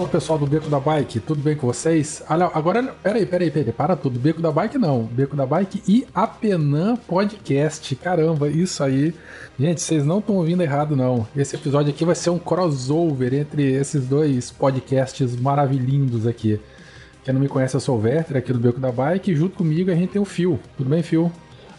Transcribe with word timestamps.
Fala 0.00 0.08
pessoal 0.12 0.38
do 0.38 0.46
Beco 0.46 0.70
da 0.70 0.80
Bike, 0.80 1.20
tudo 1.20 1.42
bem 1.42 1.54
com 1.54 1.66
vocês? 1.66 2.22
Olha, 2.30 2.50
agora, 2.54 2.82
peraí, 3.02 3.26
peraí, 3.26 3.50
peraí, 3.50 3.70
para 3.70 3.94
tudo. 3.94 4.18
Beco 4.18 4.40
da 4.40 4.50
Bike 4.50 4.78
não, 4.78 5.02
Beco 5.02 5.36
da 5.36 5.44
Bike 5.44 5.82
e 5.86 6.06
Apenan 6.14 6.96
Podcast. 6.96 7.94
Caramba, 7.96 8.48
isso 8.48 8.82
aí. 8.82 9.12
Gente, 9.58 9.82
vocês 9.82 10.02
não 10.02 10.20
estão 10.20 10.36
ouvindo 10.36 10.62
errado 10.62 10.96
não. 10.96 11.28
Esse 11.36 11.54
episódio 11.54 11.92
aqui 11.92 12.06
vai 12.06 12.14
ser 12.14 12.30
um 12.30 12.38
crossover 12.38 13.34
entre 13.34 13.72
esses 13.72 14.06
dois 14.06 14.50
podcasts 14.50 15.36
maravilhindos 15.38 16.26
aqui. 16.26 16.58
Quem 17.22 17.34
não 17.34 17.40
me 17.42 17.46
conhece, 17.48 17.76
eu 17.76 17.80
sou 17.80 17.98
o 17.98 18.00
Werther, 18.00 18.38
aqui 18.38 18.54
do 18.54 18.58
Beco 18.58 18.80
da 18.80 18.90
Bike, 18.90 19.32
e 19.32 19.36
junto 19.36 19.58
comigo 19.58 19.90
a 19.90 19.94
gente 19.94 20.12
tem 20.12 20.22
o 20.22 20.24
Fio. 20.24 20.58
Tudo 20.78 20.88
bem, 20.88 21.02
Fio? 21.02 21.30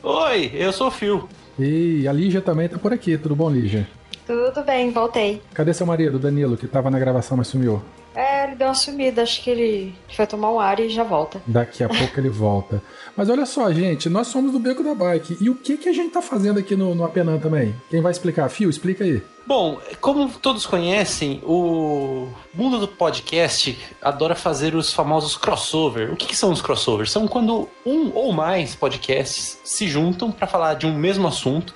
Oi, 0.04 0.52
eu 0.54 0.72
sou 0.72 0.90
o 0.90 0.92
Fio. 0.92 1.28
E 1.58 2.08
a 2.08 2.14
Lígia 2.14 2.40
também 2.40 2.70
tá 2.70 2.78
por 2.78 2.94
aqui, 2.94 3.18
tudo 3.18 3.35
bom, 3.35 3.50
Lígia? 3.50 3.88
Tudo 4.28 4.63
bem, 4.63 4.91
voltei. 4.91 5.41
Cadê 5.56 5.74
seu 5.74 5.88
marido, 5.88 6.20
Danilo, 6.20 6.56
que 6.56 6.68
tava 6.68 6.91
na 6.91 7.00
gravação, 7.00 7.35
mas 7.35 7.48
sumiu? 7.48 7.82
É, 8.13 8.45
ele 8.45 8.55
deu 8.55 8.67
uma 8.67 8.73
sumida, 8.73 9.23
acho 9.23 9.41
que 9.41 9.49
ele 9.49 9.95
foi 10.13 10.27
tomar 10.27 10.51
um 10.51 10.59
ar 10.59 10.79
e 10.79 10.90
já 10.90 11.04
volta. 11.04 11.41
Daqui 11.48 11.84
a 11.84 11.87
pouco 11.90 12.20
ele 12.20 12.29
volta. 12.29 12.81
Mas 13.15 13.29
olha 13.29 13.45
só, 13.45 13.71
gente, 13.71 14.09
nós 14.09 14.27
somos 14.27 14.51
do 14.51 14.59
Beco 14.59 14.84
da 14.84 14.93
Bike. 14.93 15.37
E 15.40 15.49
o 15.49 15.55
que, 15.55 15.77
que 15.77 15.90
a 15.90 15.93
gente 15.93 16.12
tá 16.12 16.21
fazendo 16.21 16.59
aqui 16.59 16.76
no, 16.76 16.93
no 16.93 17.04
Apenan 17.04 17.39
também? 17.39 17.76
Quem 17.89 18.01
vai 18.01 18.12
explicar? 18.12 18.49
Fio, 18.49 18.70
explica 18.70 19.04
aí. 19.04 19.21
Bom, 19.45 19.79
como 19.99 20.29
todos 20.29 20.65
conhecem, 20.65 21.41
o 21.43 22.29
mundo 22.54 22.79
do 22.79 22.87
podcast 22.87 23.77
adora 24.01 24.35
fazer 24.35 24.76
os 24.76 24.93
famosos 24.93 25.35
crossover. 25.35 26.12
O 26.13 26.15
que, 26.15 26.27
que 26.27 26.35
são 26.35 26.51
os 26.51 26.62
crossovers? 26.62 27.12
São 27.12 27.27
quando 27.27 27.67
um 27.85 28.12
ou 28.13 28.32
mais 28.32 28.76
podcasts 28.76 29.59
se 29.63 29.87
juntam 29.87 30.32
para 30.32 30.48
falar 30.48 30.76
de 30.76 30.85
um 30.85 30.93
mesmo 30.93 31.27
assunto 31.27 31.73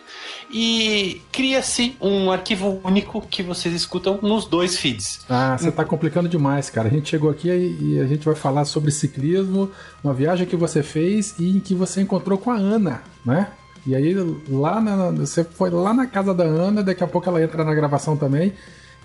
e 0.51 1.21
cria-se 1.31 1.95
um 2.01 2.31
arquivo 2.31 2.79
único 2.83 3.21
que 3.21 3.43
vocês 3.43 3.73
escutam 3.73 4.19
nos 4.21 4.45
dois 4.45 4.77
feeds. 4.77 5.25
Ah, 5.29 5.57
você 5.57 5.71
tá 5.71 5.83
complicando 5.83 6.29
demais, 6.29 6.69
cara. 6.69 6.87
A 6.87 6.91
gente 6.91 7.09
chegou 7.09 7.29
aqui 7.29 7.49
e 7.49 7.99
a 7.99 8.05
gente 8.05 8.25
vai 8.25 8.35
falar 8.35 8.65
sobre 8.65 8.91
ciclismo, 8.91 9.71
uma 10.03 10.13
viagem 10.13 10.45
que 10.45 10.55
você 10.55 10.81
fez 10.83 11.35
e 11.39 11.57
em 11.57 11.59
que 11.59 11.73
você 11.73 12.01
encontrou 12.01 12.37
com 12.37 12.51
a 12.51 12.55
Ana, 12.55 13.01
né? 13.25 13.47
E 13.85 13.95
aí 13.95 14.15
lá 14.49 14.81
na, 14.81 15.11
você 15.11 15.43
foi 15.43 15.69
lá 15.69 15.93
na 15.93 16.07
casa 16.07 16.33
da 16.33 16.43
Ana, 16.43 16.81
daqui 16.81 17.03
a 17.03 17.07
pouco 17.07 17.29
ela 17.29 17.41
entra 17.41 17.63
na 17.63 17.73
gravação 17.73 18.17
também. 18.17 18.53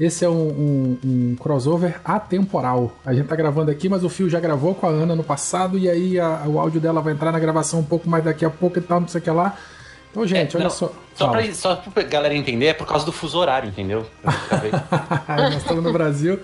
Esse 0.01 0.25
é 0.25 0.31
um, 0.31 0.33
um, 0.33 0.99
um, 1.05 1.37
crossover 1.37 2.01
atemporal. 2.03 2.97
A 3.05 3.13
gente 3.13 3.27
tá 3.27 3.37
gravando 3.37 3.71
aqui, 3.71 3.87
mas 3.87 4.03
o 4.03 4.09
Fio 4.09 4.31
já 4.31 4.41
gravou 4.41 4.75
com 4.75 4.87
a 4.87 4.89
Ana 4.89 5.15
no 5.15 5.23
passado, 5.23 5.77
e 5.77 5.91
aí 5.91 6.19
a, 6.19 6.45
o 6.47 6.59
áudio 6.59 6.81
dela 6.81 7.03
vai 7.03 7.13
entrar 7.13 7.31
na 7.31 7.39
gravação 7.39 7.81
um 7.81 7.85
pouco 7.85 8.09
mais 8.09 8.25
daqui 8.25 8.43
a 8.43 8.49
pouco 8.49 8.79
e 8.79 8.81
tal, 8.81 9.01
não 9.01 9.09
sei 9.09 9.21
o 9.21 9.25
que 9.25 9.31
lá. 9.31 9.59
Então, 10.11 10.27
gente, 10.27 10.55
É, 10.57 10.59
olha 10.59 10.65
não, 10.65 10.71
só. 10.71 10.93
Só 11.15 11.27
Fala. 11.27 11.43
pra, 11.43 11.55
só 11.55 11.77
pra 11.77 12.03
galera 12.03 12.35
entender, 12.35 12.67
é 12.67 12.75
por 12.75 12.87
causa 12.87 13.05
do 13.05 13.13
fuso 13.13 13.39
horário, 13.39 13.69
entendeu? 13.69 14.07
Nós 15.29 15.57
estamos 15.57 15.85
no 15.85 15.93
Brasil 15.93 16.39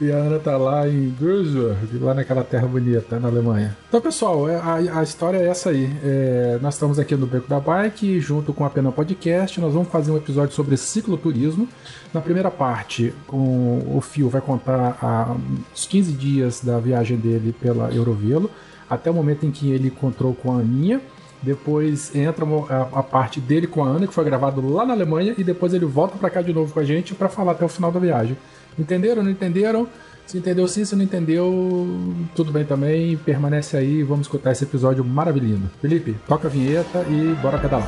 e 0.00 0.10
a 0.10 0.16
Ana 0.16 0.38
tá 0.38 0.56
lá 0.56 0.88
em 0.88 1.14
Würzburg, 1.20 1.98
lá 2.00 2.14
naquela 2.14 2.42
terra 2.44 2.66
bonita, 2.66 3.18
na 3.20 3.28
Alemanha. 3.28 3.76
Então, 3.88 4.00
pessoal, 4.00 4.48
é- 4.48 4.56
a, 4.56 4.98
a 4.98 5.02
história 5.02 5.38
é 5.38 5.46
essa 5.48 5.70
aí. 5.70 5.90
É, 6.02 6.58
nós 6.60 6.74
estamos 6.74 6.98
aqui 6.98 7.14
no 7.14 7.26
Beco 7.26 7.48
da 7.48 7.60
Bike, 7.60 8.20
junto 8.20 8.52
com 8.52 8.64
a 8.64 8.70
Pena 8.70 8.90
Podcast. 8.92 9.60
Nós 9.60 9.72
vamos 9.72 9.88
fazer 9.88 10.10
um 10.10 10.16
episódio 10.16 10.54
sobre 10.54 10.76
cicloturismo. 10.76 11.68
Na 12.12 12.20
primeira 12.20 12.50
parte, 12.50 13.14
o, 13.28 13.96
o 13.96 14.00
Fio 14.00 14.28
vai 14.28 14.40
contar 14.40 14.98
ah, 15.02 15.34
os 15.74 15.86
15 15.86 16.12
dias 16.12 16.60
da 16.62 16.78
viagem 16.78 17.16
dele 17.16 17.54
pela 17.58 17.90
Eurovelo, 17.94 18.50
até 18.88 19.10
o 19.10 19.14
momento 19.14 19.44
em 19.46 19.50
que 19.50 19.70
ele 19.70 19.88
encontrou 19.88 20.34
com 20.34 20.52
a 20.52 20.60
Aninha. 20.60 21.00
Depois 21.42 22.14
entra 22.14 22.44
a, 22.92 23.02
parte 23.02 23.40
dele 23.40 23.66
com 23.66 23.84
a 23.84 23.88
Ana, 23.88 24.06
que 24.06 24.14
foi 24.14 24.24
gravado 24.24 24.66
lá 24.68 24.84
na 24.84 24.94
Alemanha, 24.94 25.34
e 25.36 25.44
depois 25.44 25.74
ele 25.74 25.84
volta 25.84 26.16
pra 26.16 26.30
cá 26.30 26.42
de 26.42 26.52
novo 26.52 26.72
com 26.72 26.80
a 26.80 26.84
gente 26.84 27.14
pra 27.14 27.28
falar 27.28 27.52
até 27.52 27.64
o 27.64 27.68
final 27.68 27.92
da 27.92 28.00
viagem. 28.00 28.36
Entenderam? 28.78 29.22
Não 29.22 29.30
entenderam? 29.30 29.86
Se 30.26 30.36
entendeu 30.36 30.66
sim, 30.66 30.84
se 30.84 30.96
não 30.96 31.04
entendeu, 31.04 31.86
tudo 32.34 32.50
bem 32.50 32.64
também. 32.64 33.16
Permanece 33.16 33.76
aí, 33.76 34.02
vamos 34.02 34.26
escutar 34.26 34.50
esse 34.50 34.64
episódio 34.64 35.04
maravilhoso. 35.04 35.62
Felipe, 35.80 36.16
toca 36.26 36.48
a 36.48 36.50
vinheta 36.50 37.06
e 37.08 37.34
bora 37.40 37.58
pedalar. 37.58 37.86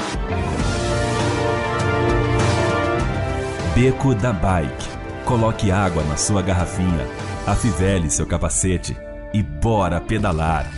Beco 3.75 4.15
da 4.15 4.33
Bike. 4.33 4.89
Coloque 5.25 5.71
água 5.71 6.03
na 6.05 6.17
sua 6.17 6.41
garrafinha, 6.41 7.07
afivele 7.47 8.09
seu 8.09 8.25
capacete 8.25 8.97
e 9.35 9.43
bora 9.43 10.01
pedalar. 10.01 10.71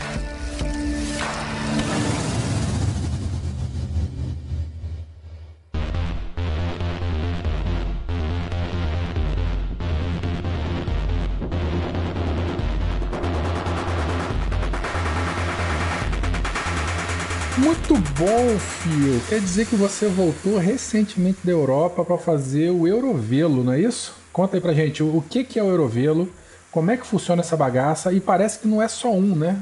Muito 17.91 18.09
bom, 18.12 18.59
Fio. 18.61 19.21
Quer 19.28 19.41
dizer 19.41 19.67
que 19.67 19.75
você 19.75 20.06
voltou 20.06 20.59
recentemente 20.59 21.39
da 21.43 21.51
Europa 21.51 22.05
para 22.05 22.17
fazer 22.17 22.71
o 22.71 22.87
Eurovelo, 22.87 23.65
não 23.65 23.73
é 23.73 23.81
isso? 23.81 24.15
Conta 24.33 24.56
aí 24.56 24.61
pra 24.61 24.73
gente 24.73 25.03
o 25.03 25.21
que 25.28 25.59
é 25.59 25.62
o 25.62 25.69
Eurovelo, 25.69 26.33
como 26.71 26.93
é 26.93 26.97
que 26.97 27.05
funciona 27.05 27.43
essa 27.43 27.56
bagaça 27.56 28.12
e 28.12 28.21
parece 28.21 28.61
que 28.61 28.69
não 28.69 28.81
é 28.81 28.87
só 28.87 29.11
um, 29.11 29.34
né? 29.34 29.61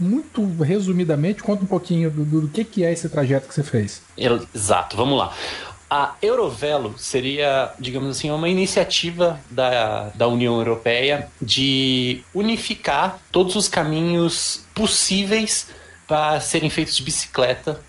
Muito 0.00 0.42
resumidamente, 0.62 1.42
conta 1.42 1.64
um 1.64 1.66
pouquinho 1.66 2.10
do, 2.10 2.24
do 2.24 2.48
que 2.48 2.64
que 2.64 2.82
é 2.82 2.90
esse 2.90 3.10
trajeto 3.10 3.46
que 3.46 3.54
você 3.54 3.62
fez. 3.62 4.00
Exato, 4.54 4.96
vamos 4.96 5.18
lá. 5.18 5.34
A 5.90 6.14
Eurovelo 6.22 6.94
seria, 6.96 7.74
digamos 7.78 8.16
assim, 8.16 8.30
uma 8.30 8.48
iniciativa 8.48 9.38
da, 9.50 10.08
da 10.14 10.26
União 10.26 10.56
Europeia 10.56 11.28
de 11.42 12.24
unificar 12.34 13.18
todos 13.30 13.54
os 13.54 13.68
caminhos 13.68 14.64
possíveis 14.74 15.66
para 16.06 16.40
serem 16.40 16.70
feitos 16.70 16.96
de 16.96 17.02
bicicleta, 17.02 17.80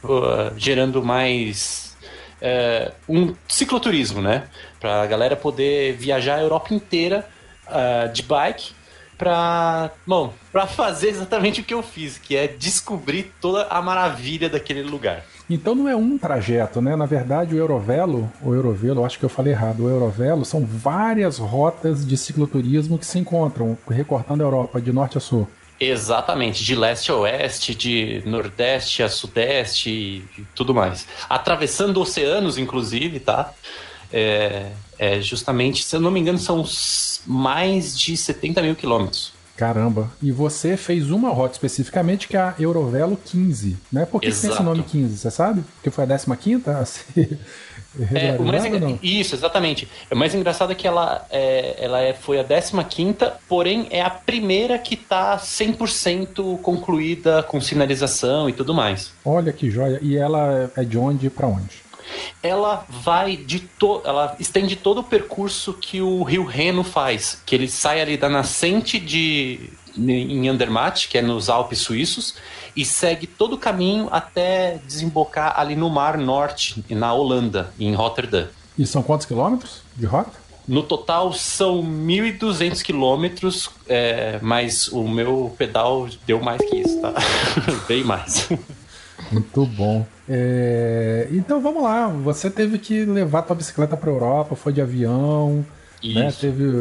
gerando 0.57 1.03
mais 1.03 1.95
uh, 2.41 2.91
um 3.07 3.35
cicloturismo, 3.47 4.21
né? 4.21 4.47
Para 4.79 5.01
a 5.01 5.05
galera 5.05 5.35
poder 5.35 5.93
viajar 5.93 6.35
a 6.35 6.41
Europa 6.41 6.73
inteira 6.73 7.27
uh, 7.67 8.11
de 8.11 8.23
bike 8.23 8.75
para, 9.17 9.91
bom, 10.05 10.31
para 10.51 10.67
fazer 10.67 11.09
exatamente 11.09 11.61
o 11.61 11.63
que 11.63 11.73
eu 11.73 11.81
fiz, 11.81 12.17
que 12.17 12.35
é 12.35 12.47
descobrir 12.47 13.33
toda 13.41 13.63
a 13.63 13.81
maravilha 13.81 14.47
daquele 14.47 14.83
lugar. 14.83 15.23
Então 15.49 15.73
não 15.73 15.87
é 15.87 15.95
um 15.95 16.17
trajeto, 16.17 16.81
né? 16.81 16.95
Na 16.95 17.05
verdade, 17.05 17.55
o 17.55 17.57
Eurovelo, 17.57 18.31
o 18.41 18.53
Eurovelo, 18.53 19.01
eu 19.01 19.05
acho 19.05 19.17
que 19.17 19.25
eu 19.25 19.29
falei 19.29 19.53
errado, 19.53 19.85
o 19.85 19.89
Eurovelo 19.89 20.45
são 20.45 20.63
várias 20.65 21.37
rotas 21.37 22.05
de 22.05 22.17
cicloturismo 22.17 22.97
que 22.99 23.05
se 23.05 23.17
encontram, 23.17 23.77
recortando 23.89 24.43
a 24.43 24.45
Europa 24.45 24.79
de 24.79 24.91
norte 24.91 25.17
a 25.17 25.21
sul. 25.21 25.47
Exatamente, 25.79 26.63
de 26.63 26.75
leste 26.75 27.11
a 27.11 27.15
oeste, 27.15 27.75
de 27.75 28.23
nordeste 28.25 29.03
a 29.03 29.09
sudeste 29.09 29.89
e, 29.89 30.45
tudo 30.55 30.73
mais. 30.73 31.07
Atravessando 31.29 32.01
oceanos, 32.01 32.57
inclusive, 32.57 33.19
tá? 33.19 33.53
É, 34.11 34.71
é 34.97 35.21
justamente, 35.21 35.83
se 35.83 35.95
eu 35.95 35.99
não 35.99 36.09
me 36.09 36.19
engano, 36.19 36.39
são 36.39 36.65
mais 37.25 37.97
de 37.97 38.17
70 38.17 38.61
mil 38.61 38.75
quilômetros. 38.75 39.33
Caramba. 39.57 40.11
E 40.21 40.31
você 40.31 40.77
fez 40.77 41.09
uma 41.09 41.29
rota 41.29 41.53
especificamente 41.53 42.27
que 42.27 42.37
é 42.37 42.39
a 42.39 42.55
Eurovelo 42.59 43.17
15, 43.25 43.75
né? 43.91 44.05
Por 44.05 44.21
que, 44.21 44.29
que 44.29 44.39
tem 44.39 44.51
esse 44.51 44.63
nome 44.63 44.83
15, 44.83 45.17
você 45.17 45.31
sabe? 45.31 45.63
Porque 45.75 45.89
foi 45.89 46.03
a 46.03 46.35
15 46.35 46.69
a 46.69 46.85
ser 46.85 47.39
É, 48.13 48.37
o 48.37 48.43
mais 48.43 48.65
engra-? 48.65 48.97
Isso, 49.01 49.35
exatamente. 49.35 49.87
O 50.11 50.15
mais 50.15 50.33
engraçado 50.35 50.71
é 50.71 50.75
que 50.75 50.87
ela, 50.87 51.25
é, 51.29 51.75
ela 51.79 52.01
é, 52.01 52.13
foi 52.13 52.39
a 52.39 52.43
15, 52.43 53.15
porém 53.47 53.87
é 53.89 54.01
a 54.01 54.09
primeira 54.09 54.77
que 54.77 54.95
tá 54.95 55.37
100% 55.37 56.61
concluída 56.61 57.43
com 57.43 57.59
sinalização 57.59 58.49
e 58.49 58.53
tudo 58.53 58.73
mais. 58.73 59.13
Olha 59.25 59.51
que 59.51 59.69
joia. 59.69 59.99
E 60.01 60.17
ela 60.17 60.71
é 60.75 60.83
de 60.83 60.97
onde 60.97 61.29
pra 61.29 61.47
onde? 61.47 61.87
ela 62.41 62.85
vai 62.89 63.35
de 63.35 63.59
to 63.59 64.01
ela 64.05 64.35
estende 64.39 64.77
todo 64.77 64.99
o 64.99 65.03
percurso 65.03 65.73
que 65.73 66.01
o 66.01 66.23
Rio 66.23 66.45
Reno 66.45 66.83
faz, 66.83 67.41
que 67.45 67.53
ele 67.53 67.67
sai 67.67 68.01
ali 68.01 68.15
da 68.15 68.29
nascente 68.29 68.99
de 68.99 69.69
em 69.97 70.47
Andermatt, 70.47 71.07
que 71.07 71.17
é 71.17 71.21
nos 71.21 71.49
Alpes 71.49 71.79
suíços, 71.79 72.35
e 72.75 72.85
segue 72.85 73.25
todo 73.25 73.53
o 73.53 73.57
caminho 73.57 74.07
até 74.11 74.79
desembocar 74.85 75.59
ali 75.59 75.75
no 75.75 75.89
Mar 75.89 76.17
Norte, 76.17 76.83
na 76.89 77.13
Holanda, 77.13 77.71
em 77.79 77.93
Rotterdam. 77.93 78.47
E 78.77 78.85
são 78.85 79.01
quantos 79.01 79.25
quilômetros 79.25 79.81
de 79.95 80.05
rota? 80.05 80.47
no 80.67 80.83
total 80.83 81.31
são 81.31 81.81
1.200 81.81 82.81
quilômetros, 82.81 83.69
é, 83.87 84.37
mas 84.41 84.89
o 84.89 85.07
meu 85.07 85.55
pedal 85.57 86.09
deu 86.25 86.41
mais 86.41 86.61
que 86.61 86.75
isso, 86.75 86.99
tá? 86.99 87.13
Bem 87.87 88.03
mais. 88.03 88.49
Muito 89.31 89.65
bom. 89.65 90.05
É, 90.27 91.27
Então 91.31 91.61
vamos 91.61 91.81
lá. 91.81 92.07
Você 92.07 92.49
teve 92.49 92.77
que 92.77 93.05
levar 93.05 93.43
tua 93.43 93.55
bicicleta 93.55 93.95
para 93.95 94.11
Europa, 94.11 94.55
foi 94.55 94.73
de 94.73 94.81
avião, 94.81 95.65
né? 96.03 96.31
Teve 96.39 96.63
é, 96.65 96.75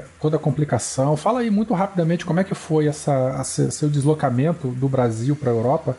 é, 0.00 0.04
toda 0.20 0.36
a 0.36 0.38
complicação. 0.38 1.16
Fala 1.16 1.40
aí 1.40 1.50
muito 1.50 1.74
rapidamente 1.74 2.24
como 2.24 2.40
é 2.40 2.44
que 2.44 2.54
foi 2.54 2.86
essa, 2.86 3.36
essa- 3.40 3.70
seu 3.70 3.88
deslocamento 3.88 4.68
do 4.68 4.88
Brasil 4.88 5.34
para 5.36 5.50
a 5.50 5.54
Europa, 5.54 5.96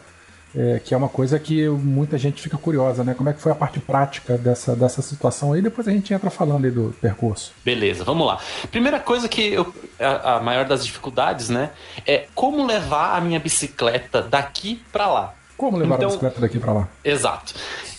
é, 0.54 0.82
que 0.84 0.94
é 0.94 0.98
uma 0.98 1.08
coisa 1.08 1.40
que 1.40 1.70
muita 1.70 2.18
gente 2.18 2.42
fica 2.42 2.58
curiosa, 2.58 3.04
né? 3.06 3.14
Como 3.14 3.30
é 3.30 3.34
que 3.34 3.40
foi 3.40 3.52
a 3.54 3.56
parte 3.56 3.80
prática 3.80 4.38
dessa, 4.38 4.76
dessa 4.76 5.02
situação 5.02 5.54
aí? 5.54 5.62
Depois 5.62 5.88
a 5.88 5.92
gente 5.92 6.14
entra 6.14 6.30
falando 6.30 6.66
aí 6.66 6.72
do 6.72 6.94
percurso. 7.00 7.54
Beleza, 7.64 8.04
vamos 8.04 8.28
lá. 8.28 8.38
Primeira 8.70 9.00
coisa 9.00 9.30
que 9.30 9.54
eu, 9.54 9.74
a, 10.00 10.36
a 10.36 10.40
maior 10.42 10.66
das 10.66 10.86
dificuldades, 10.86 11.48
né, 11.50 11.70
é 12.06 12.28
como 12.36 12.66
levar 12.66 13.16
a 13.16 13.22
minha 13.22 13.40
bicicleta 13.40 14.22
daqui 14.22 14.82
pra 14.92 15.08
lá. 15.08 15.34
Como 15.56 15.78
levar 15.78 15.96
Então- 15.96 16.08
a 16.08 16.12
bicicleta 16.12 16.42
daqui 16.42 16.60
para 16.60 16.74
lá? 16.74 16.88
Exato. 17.04 17.54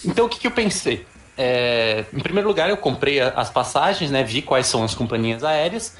Então 0.04 0.26
o 0.26 0.28
que, 0.28 0.40
que 0.40 0.46
eu 0.46 0.50
pensei? 0.50 1.06
É, 1.36 2.04
em 2.12 2.20
primeiro 2.20 2.48
lugar, 2.48 2.68
eu 2.68 2.76
comprei 2.76 3.20
as 3.20 3.50
passagens, 3.50 4.10
né? 4.10 4.22
Vi 4.22 4.42
quais 4.42 4.66
são 4.66 4.84
as 4.84 4.94
companhias 4.94 5.42
aéreas 5.42 5.96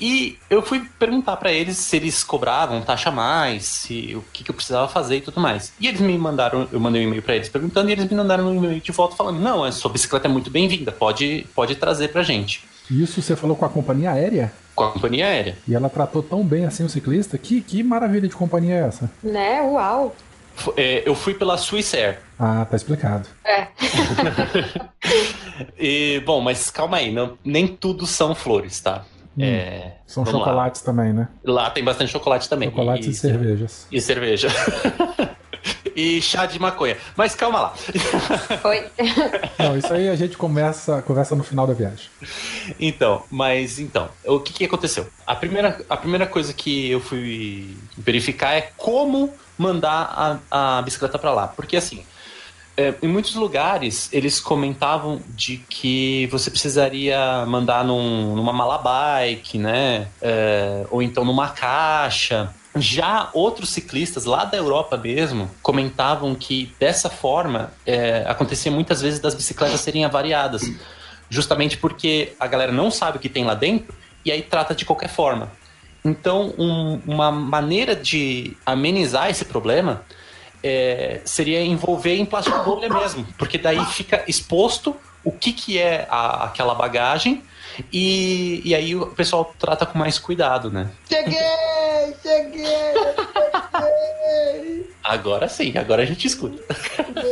e 0.00 0.38
eu 0.48 0.62
fui 0.62 0.86
perguntar 0.98 1.36
pra 1.36 1.52
eles 1.52 1.76
se 1.76 1.96
eles 1.96 2.22
cobravam 2.22 2.82
taxa 2.82 3.08
a 3.08 3.12
mais, 3.12 3.64
se 3.64 4.14
o 4.14 4.24
que, 4.32 4.44
que 4.44 4.50
eu 4.50 4.54
precisava 4.54 4.88
fazer 4.88 5.16
e 5.16 5.20
tudo 5.20 5.40
mais. 5.40 5.72
E 5.80 5.86
eles 5.86 6.00
me 6.00 6.16
mandaram, 6.18 6.68
eu 6.72 6.80
mandei 6.80 7.02
um 7.02 7.08
e-mail 7.08 7.22
pra 7.22 7.36
eles 7.36 7.48
perguntando 7.48 7.88
e 7.88 7.92
eles 7.92 8.08
me 8.08 8.16
mandaram 8.16 8.46
um 8.46 8.56
e-mail 8.56 8.80
de 8.80 8.92
volta 8.92 9.16
falando: 9.16 9.40
não, 9.40 9.64
a 9.64 9.72
sua 9.72 9.90
bicicleta 9.90 10.28
é 10.28 10.30
muito 10.30 10.50
bem-vinda, 10.50 10.92
pode, 10.92 11.46
pode 11.54 11.76
trazer 11.76 12.08
pra 12.08 12.22
gente. 12.22 12.64
Isso 12.90 13.22
você 13.22 13.36
falou 13.36 13.56
com 13.56 13.64
a 13.64 13.68
companhia 13.68 14.10
aérea? 14.10 14.52
Com 14.74 14.84
a 14.84 14.90
companhia 14.90 15.26
aérea. 15.26 15.56
E 15.66 15.74
ela 15.74 15.88
tratou 15.88 16.22
tão 16.22 16.42
bem 16.42 16.64
assim 16.64 16.84
o 16.84 16.88
ciclista? 16.88 17.38
Que, 17.38 17.60
que 17.60 17.82
maravilha 17.82 18.28
de 18.28 18.34
companhia 18.34 18.74
é 18.74 18.88
essa? 18.88 19.10
Né? 19.22 19.60
Uau. 19.62 20.14
É, 20.76 21.02
eu 21.06 21.14
fui 21.14 21.34
pela 21.34 21.56
Swiss 21.56 21.94
Air. 21.94 22.18
Ah, 22.38 22.66
tá 22.68 22.76
explicado. 22.76 23.28
É. 23.44 23.68
E, 25.78 26.22
bom, 26.24 26.40
mas 26.40 26.70
calma 26.70 26.98
aí, 26.98 27.12
não, 27.12 27.36
nem 27.44 27.66
tudo 27.66 28.06
são 28.06 28.34
flores, 28.34 28.80
tá? 28.80 29.04
É, 29.38 29.92
São 30.06 30.24
vamos 30.24 30.40
lá. 30.40 30.46
chocolates 30.46 30.82
também, 30.82 31.12
né? 31.12 31.28
Lá 31.44 31.70
tem 31.70 31.82
bastante 31.82 32.10
chocolate 32.10 32.48
também. 32.48 32.68
Chocolates 32.68 33.06
e, 33.06 33.14
cervejas. 33.14 33.86
E 33.90 34.00
cerveja. 34.00 34.48
e 35.96 36.20
chá 36.20 36.44
de 36.46 36.58
maconha. 36.58 36.96
Mas 37.16 37.34
calma 37.34 37.60
lá. 37.60 37.74
Foi. 38.60 38.86
Não, 39.58 39.78
isso 39.78 39.92
aí 39.94 40.08
a 40.08 40.16
gente 40.16 40.36
conversa, 40.36 41.00
conversa 41.02 41.34
no 41.34 41.44
final 41.44 41.66
da 41.66 41.72
viagem. 41.72 42.06
Então, 42.78 43.22
mas 43.30 43.78
então, 43.78 44.08
o 44.26 44.40
que, 44.40 44.52
que 44.52 44.64
aconteceu? 44.64 45.06
A 45.26 45.34
primeira, 45.34 45.80
a 45.88 45.96
primeira 45.96 46.26
coisa 46.26 46.52
que 46.52 46.90
eu 46.90 47.00
fui 47.00 47.76
verificar 47.96 48.52
é 48.54 48.70
como 48.76 49.32
mandar 49.60 50.40
a, 50.50 50.78
a 50.78 50.82
bicicleta 50.82 51.18
para 51.18 51.32
lá. 51.32 51.48
Porque 51.48 51.76
assim, 51.76 52.02
é, 52.76 52.94
em 53.02 53.08
muitos 53.08 53.34
lugares 53.34 54.08
eles 54.12 54.40
comentavam 54.40 55.20
de 55.28 55.58
que 55.58 56.26
você 56.28 56.50
precisaria 56.50 57.44
mandar 57.46 57.84
num, 57.84 58.34
numa 58.34 58.52
mala 58.52 58.78
bike, 58.78 59.58
né? 59.58 60.08
É, 60.22 60.86
ou 60.90 61.02
então 61.02 61.24
numa 61.24 61.48
caixa. 61.50 62.54
Já 62.76 63.28
outros 63.34 63.70
ciclistas 63.70 64.24
lá 64.24 64.44
da 64.44 64.56
Europa 64.56 64.96
mesmo 64.96 65.50
comentavam 65.60 66.34
que 66.36 66.72
dessa 66.78 67.10
forma 67.10 67.72
é, 67.84 68.24
acontecia 68.28 68.70
muitas 68.70 69.02
vezes 69.02 69.18
das 69.18 69.34
bicicletas 69.34 69.80
serem 69.80 70.04
avariadas 70.04 70.62
justamente 71.28 71.76
porque 71.76 72.32
a 72.38 72.46
galera 72.46 72.72
não 72.72 72.90
sabe 72.90 73.18
o 73.18 73.20
que 73.20 73.28
tem 73.28 73.44
lá 73.44 73.54
dentro 73.54 73.94
e 74.24 74.30
aí 74.30 74.42
trata 74.42 74.74
de 74.74 74.84
qualquer 74.84 75.08
forma. 75.08 75.50
Então, 76.04 76.54
um- 76.58 77.00
uma 77.06 77.30
maneira 77.30 77.94
de 77.94 78.56
amenizar 78.64 79.28
esse 79.30 79.44
problema 79.44 80.02
é, 80.62 81.20
seria 81.24 81.62
envolver 81.64 82.16
em 82.16 82.24
plástico 82.24 82.58
bolha 82.64 82.88
mesmo, 82.88 83.26
porque 83.38 83.56
daí 83.58 83.82
fica 83.86 84.22
exposto 84.28 84.94
o 85.24 85.30
que, 85.32 85.52
que 85.52 85.78
é 85.78 86.06
a- 86.10 86.44
aquela 86.44 86.74
bagagem 86.74 87.42
e, 87.92 88.60
e 88.64 88.74
aí 88.74 88.94
o 88.96 89.06
pessoal 89.08 89.54
trata 89.58 89.86
com 89.86 89.98
mais 89.98 90.18
cuidado, 90.18 90.70
né? 90.70 90.90
Cheguei! 91.08 91.38
Cheguei! 92.22 92.64
Cheguei! 93.76 94.90
Agora 95.02 95.48
sim, 95.48 95.76
agora 95.78 96.02
a 96.02 96.06
gente 96.06 96.26
escuta. 96.26 96.62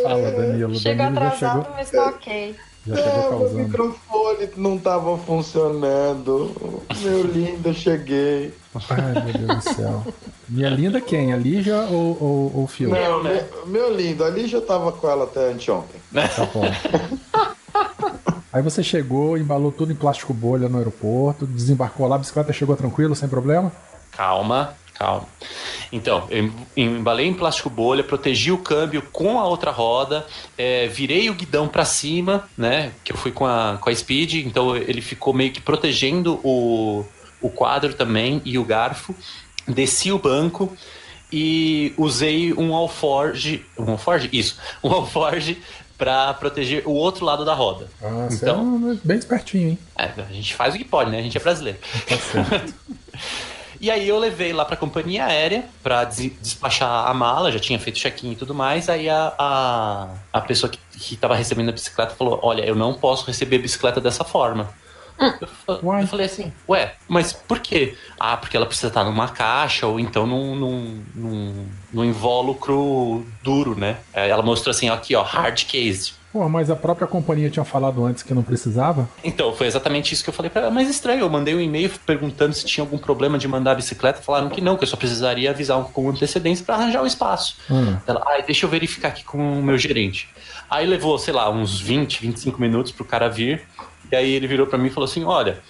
Fala, 0.03 0.31
Danilo. 0.31 0.75
Chegou 0.75 1.05
Danilo 1.06 1.20
já 1.20 1.29
atrasado, 1.29 1.59
chegou, 1.62 1.75
mas 1.76 1.91
tá 1.91 2.06
ok. 2.06 2.56
Já 2.88 2.96
chegou 2.96 3.31
Não, 3.31 3.38
meu 3.38 3.64
microfone 3.64 4.49
não 4.56 4.79
tava 4.79 5.17
funcionando. 5.19 6.82
Meu 7.00 7.23
lindo, 7.23 7.69
eu 7.69 7.75
cheguei. 7.75 8.55
Ai, 8.90 9.23
meu 9.25 9.46
Deus 9.46 9.64
do 9.64 9.75
céu. 9.75 10.05
Minha 10.49 10.70
linda 10.70 11.00
quem? 11.00 11.32
A 11.32 11.37
Lígia 11.37 11.81
ou, 11.82 12.17
ou, 12.20 12.52
ou 12.55 12.64
o 12.64 12.67
Phil? 12.67 12.90
Não, 12.90 13.23
né? 13.23 13.46
meu, 13.64 13.67
meu 13.67 13.96
lindo, 13.96 14.25
ali 14.25 14.46
já 14.46 14.61
tava 14.61 14.93
com 14.93 15.08
ela 15.08 15.25
até 15.25 15.52
anteontem. 15.52 16.00
Tá 16.12 16.46
bom. 16.52 16.64
Aí 18.50 18.62
você 18.62 18.82
chegou, 18.82 19.37
embalou 19.37 19.70
tudo 19.70 19.93
em 19.93 19.96
plástico 19.96 20.32
bolha 20.32 20.69
no 20.69 20.79
aeroporto, 20.79 21.46
desembarcou 21.46 22.08
lá, 22.08 22.17
a 22.17 22.19
bicicleta 22.19 22.52
chegou 22.52 22.75
tranquilo, 22.75 23.14
sem 23.14 23.29
problema? 23.29 23.70
Calma, 24.11 24.75
calma. 24.98 25.26
Então, 25.92 26.26
eu 26.28 26.50
embalei 26.76 27.26
em 27.26 27.34
plástico 27.34 27.70
bolha, 27.70 28.02
protegi 28.02 28.50
o 28.50 28.58
câmbio 28.58 29.00
com 29.12 29.38
a 29.38 29.46
outra 29.46 29.70
roda, 29.70 30.26
é, 30.56 30.86
virei 30.88 31.30
o 31.30 31.34
guidão 31.34 31.68
para 31.68 31.84
cima, 31.84 32.48
né? 32.56 32.92
Que 33.04 33.12
eu 33.12 33.16
fui 33.16 33.30
com 33.32 33.46
a, 33.46 33.78
com 33.80 33.88
a 33.88 33.94
Speed, 33.94 34.34
então 34.46 34.76
ele 34.76 35.00
ficou 35.00 35.32
meio 35.32 35.52
que 35.52 35.60
protegendo 35.60 36.40
o, 36.44 37.04
o 37.40 37.48
quadro 37.48 37.94
também 37.94 38.42
e 38.44 38.58
o 38.58 38.64
garfo. 38.64 39.14
Desci 39.66 40.10
o 40.10 40.18
banco 40.18 40.76
e 41.32 41.92
usei 41.96 42.52
um 42.54 42.74
alforge. 42.74 43.64
Um 43.78 43.92
alforge? 43.92 44.28
Isso. 44.32 44.58
Um 44.82 44.90
alforge 44.92 45.58
para 45.98 46.32
proteger 46.34 46.84
o 46.86 46.92
outro 46.92 47.24
lado 47.24 47.44
da 47.44 47.52
roda. 47.54 47.88
Ah, 48.02 48.28
você 48.30 48.36
Então- 48.44 48.92
é 48.92 49.06
bem 49.06 49.18
espertinho, 49.18 49.70
hein? 49.70 49.78
É, 49.98 50.10
a 50.16 50.32
gente 50.32 50.54
faz 50.54 50.74
o 50.74 50.78
que 50.78 50.84
pode, 50.84 51.10
né? 51.10 51.18
A 51.18 51.22
gente 51.22 51.36
é 51.36 51.40
brasileiro. 51.40 51.78
Tá 52.08 52.16
certo. 52.16 52.74
E 53.80 53.90
aí 53.90 54.08
eu 54.08 54.19
levei 54.19 54.52
lá 54.52 54.64
pra 54.64 54.76
companhia 54.76 55.26
aérea 55.26 55.64
pra 55.82 56.04
des- 56.04 56.32
despachar 56.40 57.06
a 57.08 57.14
mala, 57.14 57.52
já 57.52 57.58
tinha 57.58 57.78
feito 57.78 57.98
check-in 57.98 58.32
e 58.32 58.36
tudo 58.36 58.54
mais. 58.54 58.88
Aí 58.88 59.08
a, 59.08 59.32
a, 59.38 60.08
a 60.32 60.40
pessoa 60.40 60.70
que, 60.70 60.78
que 60.98 61.17
tava 61.17 61.34
recebendo 61.36 61.69
a 61.69 61.72
bicicleta 61.72 62.14
falou: 62.14 62.41
Olha, 62.43 62.62
eu 62.64 62.74
não 62.74 62.94
posso 62.94 63.26
receber 63.26 63.56
a 63.56 63.62
bicicleta 63.62 64.00
dessa 64.00 64.24
forma. 64.24 64.69
Eu, 65.67 65.81
Uai. 65.82 66.05
eu 66.05 66.06
falei 66.06 66.26
assim, 66.26 66.53
ué, 66.69 66.94
mas 67.08 67.32
por 67.32 67.58
quê? 67.58 67.96
Ah, 68.20 68.36
porque 68.36 68.56
ela 68.56 68.67
precisa 68.67 68.86
estar 68.86 69.03
numa 69.03 69.26
caixa 69.26 69.84
ou 69.84 69.98
então 69.98 70.24
num, 70.29 70.55
num, 70.55 71.05
num, 71.12 71.67
num 71.93 72.05
invólucro 72.05 73.26
duro, 73.43 73.76
né? 73.76 73.96
Ela 74.12 74.43
mostrou 74.44 74.70
assim, 74.70 74.88
ó, 74.88 74.94
aqui, 74.94 75.17
ó, 75.17 75.22
hard 75.22 75.64
case. 75.64 76.12
Pô, 76.32 76.47
mas 76.49 76.70
a 76.70 76.77
própria 76.77 77.06
companhia 77.06 77.49
tinha 77.49 77.65
falado 77.65 78.05
antes 78.05 78.23
que 78.23 78.35
não 78.35 78.43
precisava? 78.43 79.08
Então, 79.25 79.55
foi 79.55 79.67
exatamente 79.67 80.13
isso 80.13 80.23
que 80.23 80.29
eu 80.29 80.35
falei 80.35 80.51
pra 80.51 80.63
ela. 80.63 80.70
Mas 80.70 80.89
estranho, 80.89 81.20
eu 81.20 81.31
mandei 81.31 81.55
um 81.55 81.61
e-mail 81.61 81.91
perguntando 82.05 82.53
se 82.53 82.67
tinha 82.67 82.85
algum 82.85 82.99
problema 82.99 83.39
de 83.39 83.49
mandar 83.49 83.73
a 83.73 83.75
bicicleta. 83.75 84.20
Falaram 84.20 84.51
que 84.51 84.61
não, 84.61 84.77
que 84.77 84.85
eu 84.85 84.89
só 84.89 84.97
precisaria 84.97 85.51
avisar 85.51 85.82
com 85.85 86.11
antecedência 86.11 86.65
pra 86.65 86.75
arranjar 86.75 87.03
o 87.03 87.06
espaço. 87.06 87.56
Hum. 87.70 87.97
Ela, 88.06 88.23
ai, 88.27 88.43
deixa 88.43 88.67
eu 88.67 88.70
verificar 88.70 89.08
aqui 89.08 89.25
com 89.25 89.39
o 89.39 89.63
meu 89.63 89.79
gerente. 89.79 90.29
Aí 90.69 90.87
levou, 90.87 91.19
sei 91.19 91.32
lá, 91.32 91.51
uns 91.51 91.81
20, 91.81 92.20
25 92.20 92.61
minutos 92.61 92.93
pro 92.93 93.05
cara 93.05 93.29
vir. 93.29 93.63
E 94.13 94.17
aí 94.17 94.31
ele 94.31 94.47
virou 94.47 94.67
pra 94.67 94.79
mim 94.79 94.89
e 94.89 94.91
falou 94.91 95.08
assim: 95.08 95.25
olha. 95.25 95.61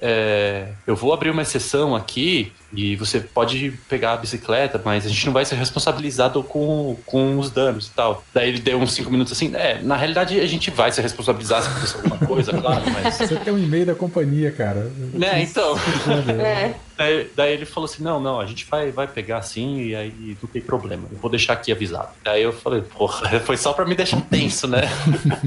É, 0.00 0.68
eu 0.86 0.94
vou 0.94 1.12
abrir 1.12 1.30
uma 1.30 1.42
exceção 1.42 1.94
aqui 1.94 2.52
e 2.72 2.96
você 2.96 3.20
pode 3.20 3.72
pegar 3.88 4.12
a 4.12 4.16
bicicleta, 4.16 4.80
mas 4.84 5.06
a 5.06 5.08
gente 5.08 5.24
não 5.26 5.32
vai 5.32 5.44
ser 5.44 5.56
responsabilizado 5.56 6.42
com, 6.42 6.96
com 7.06 7.38
os 7.38 7.50
danos 7.50 7.86
e 7.86 7.90
tal. 7.90 8.24
Daí 8.34 8.48
ele 8.48 8.58
deu 8.58 8.78
uns 8.78 8.92
5 8.92 9.10
minutos 9.10 9.32
assim, 9.32 9.54
é, 9.54 9.80
na 9.82 9.96
realidade 9.96 10.38
a 10.38 10.46
gente 10.46 10.70
vai 10.70 10.92
se 10.92 11.00
responsabilizar 11.00 11.62
se 11.62 11.68
acontecer 11.68 11.96
alguma 11.96 12.18
coisa, 12.18 12.52
claro, 12.60 12.82
mas 12.92 13.14
Você 13.16 13.36
tem 13.36 13.52
um 13.52 13.58
e-mail 13.58 13.86
da 13.86 13.94
companhia, 13.94 14.50
cara. 14.50 14.90
né, 15.14 15.42
então. 15.42 15.76
É. 16.40 16.74
Daí, 16.96 17.30
daí 17.36 17.52
ele 17.52 17.66
falou 17.66 17.84
assim: 17.84 18.02
não, 18.02 18.18
não, 18.18 18.40
a 18.40 18.46
gente 18.46 18.64
vai, 18.64 18.90
vai 18.90 19.06
pegar 19.06 19.38
assim 19.38 19.80
e 19.82 19.94
aí 19.94 20.36
não 20.42 20.48
tem 20.48 20.62
problema. 20.62 21.04
Eu 21.12 21.18
vou 21.18 21.30
deixar 21.30 21.52
aqui 21.52 21.70
avisado. 21.70 22.08
Daí 22.24 22.42
eu 22.42 22.52
falei, 22.52 22.80
porra, 22.82 23.38
foi 23.40 23.56
só 23.56 23.72
pra 23.72 23.84
me 23.84 23.94
deixar 23.94 24.20
tenso, 24.22 24.66
né? 24.66 24.82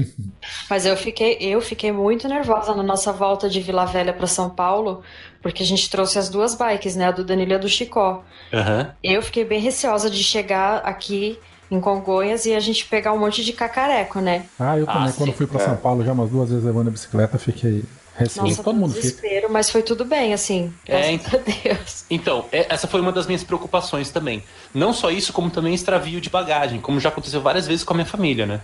Mas 0.70 0.86
eu 0.86 0.96
fiquei, 0.96 1.36
eu 1.40 1.60
fiquei 1.60 1.92
muito 1.92 2.28
nervosa 2.28 2.74
na 2.74 2.82
nossa 2.82 3.12
volta 3.12 3.48
de 3.48 3.60
Vila 3.60 3.84
Velha 3.84 4.12
para 4.12 4.26
São 4.26 4.48
Paulo, 4.50 5.02
porque 5.42 5.62
a 5.62 5.66
gente 5.66 5.90
trouxe 5.90 6.18
as 6.18 6.28
duas 6.28 6.54
bikes, 6.54 6.94
né? 6.96 7.06
A 7.06 7.10
do 7.10 7.24
Danilo 7.24 7.52
e 7.52 7.54
a 7.54 7.58
do 7.58 7.68
Chicó. 7.68 8.22
Aham. 8.52 8.92
Eu 9.02 9.20
fiquei 9.22 9.44
bem 9.44 9.60
receosa 9.60 10.08
de 10.08 10.22
chegar 10.22 10.78
aqui 10.78 11.38
em 11.70 11.80
Congonhas 11.80 12.46
e 12.46 12.54
a 12.54 12.60
gente 12.60 12.84
pegar 12.86 13.12
um 13.12 13.18
monte 13.18 13.44
de 13.44 13.52
cacareco, 13.52 14.18
né? 14.20 14.44
Ah, 14.58 14.76
eu 14.76 14.84
Ah, 14.88 14.92
também, 14.92 15.08
sim. 15.12 15.18
quando 15.18 15.32
fui 15.34 15.46
pra 15.46 15.60
É. 15.60 15.64
São 15.64 15.76
Paulo 15.76 16.04
já 16.04 16.12
umas 16.12 16.28
duas 16.30 16.48
vezes 16.50 16.64
levando 16.64 16.88
a 16.88 16.90
bicicleta, 16.90 17.38
fiquei 17.38 17.84
receoso. 18.20 18.48
Nossa, 18.48 18.62
Todo 18.62 18.64
foi 18.64 18.72
um 18.74 18.76
mundo 18.76 18.90
fica. 18.94 19.02
desespero, 19.02 19.50
mas 19.50 19.70
foi 19.70 19.82
tudo 19.82 20.04
bem, 20.04 20.32
assim. 20.32 20.72
É, 20.86 21.16
Graças 21.16 21.34
a 21.34 21.38
Deus. 21.38 22.04
Então, 22.08 22.44
é- 22.52 22.66
essa 22.72 22.86
foi 22.86 23.00
uma 23.00 23.10
das 23.12 23.26
minhas 23.26 23.42
preocupações 23.42 24.10
também. 24.10 24.42
Não 24.72 24.92
só 24.92 25.10
isso, 25.10 25.32
como 25.32 25.50
também 25.50 25.74
extravio 25.74 26.20
de 26.20 26.30
bagagem, 26.30 26.80
como 26.80 27.00
já 27.00 27.08
aconteceu 27.08 27.40
várias 27.40 27.66
vezes 27.66 27.84
com 27.84 27.92
a 27.94 27.96
minha 27.96 28.06
família, 28.06 28.46
né? 28.46 28.60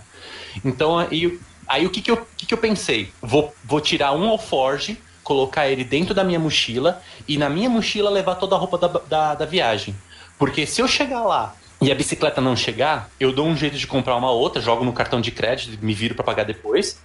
Então, 0.63 0.97
aí, 0.99 1.39
Aí 1.67 1.85
o 1.85 1.89
que 1.89 2.01
que 2.01 2.09
eu, 2.09 2.25
que 2.37 2.45
que 2.45 2.53
eu 2.53 2.57
pensei? 2.57 3.11
Vou, 3.21 3.53
vou 3.61 3.81
tirar 3.81 4.13
um 4.13 4.29
alforge, 4.29 4.97
colocar 5.21 5.67
ele 5.67 5.83
dentro 5.83 6.13
da 6.13 6.23
minha 6.23 6.39
mochila 6.39 7.01
e 7.27 7.37
na 7.37 7.49
minha 7.49 7.69
mochila 7.69 8.09
levar 8.09 8.35
toda 8.35 8.55
a 8.55 8.57
roupa 8.57 8.77
da, 8.77 8.87
da, 8.87 9.35
da 9.35 9.45
viagem. 9.45 9.93
Porque 10.39 10.65
se 10.65 10.81
eu 10.81 10.87
chegar 10.87 11.23
lá 11.23 11.53
e 11.81 11.91
a 11.91 11.95
bicicleta 11.95 12.39
não 12.39 12.55
chegar, 12.55 13.09
eu 13.19 13.33
dou 13.33 13.45
um 13.45 13.53
jeito 13.57 13.77
de 13.77 13.85
comprar 13.85 14.15
uma 14.15 14.31
outra, 14.31 14.61
jogo 14.61 14.85
no 14.85 14.93
cartão 14.93 15.19
de 15.19 15.29
crédito, 15.29 15.77
me 15.83 15.93
viro 15.93 16.15
para 16.15 16.23
pagar 16.23 16.45
depois. 16.45 17.01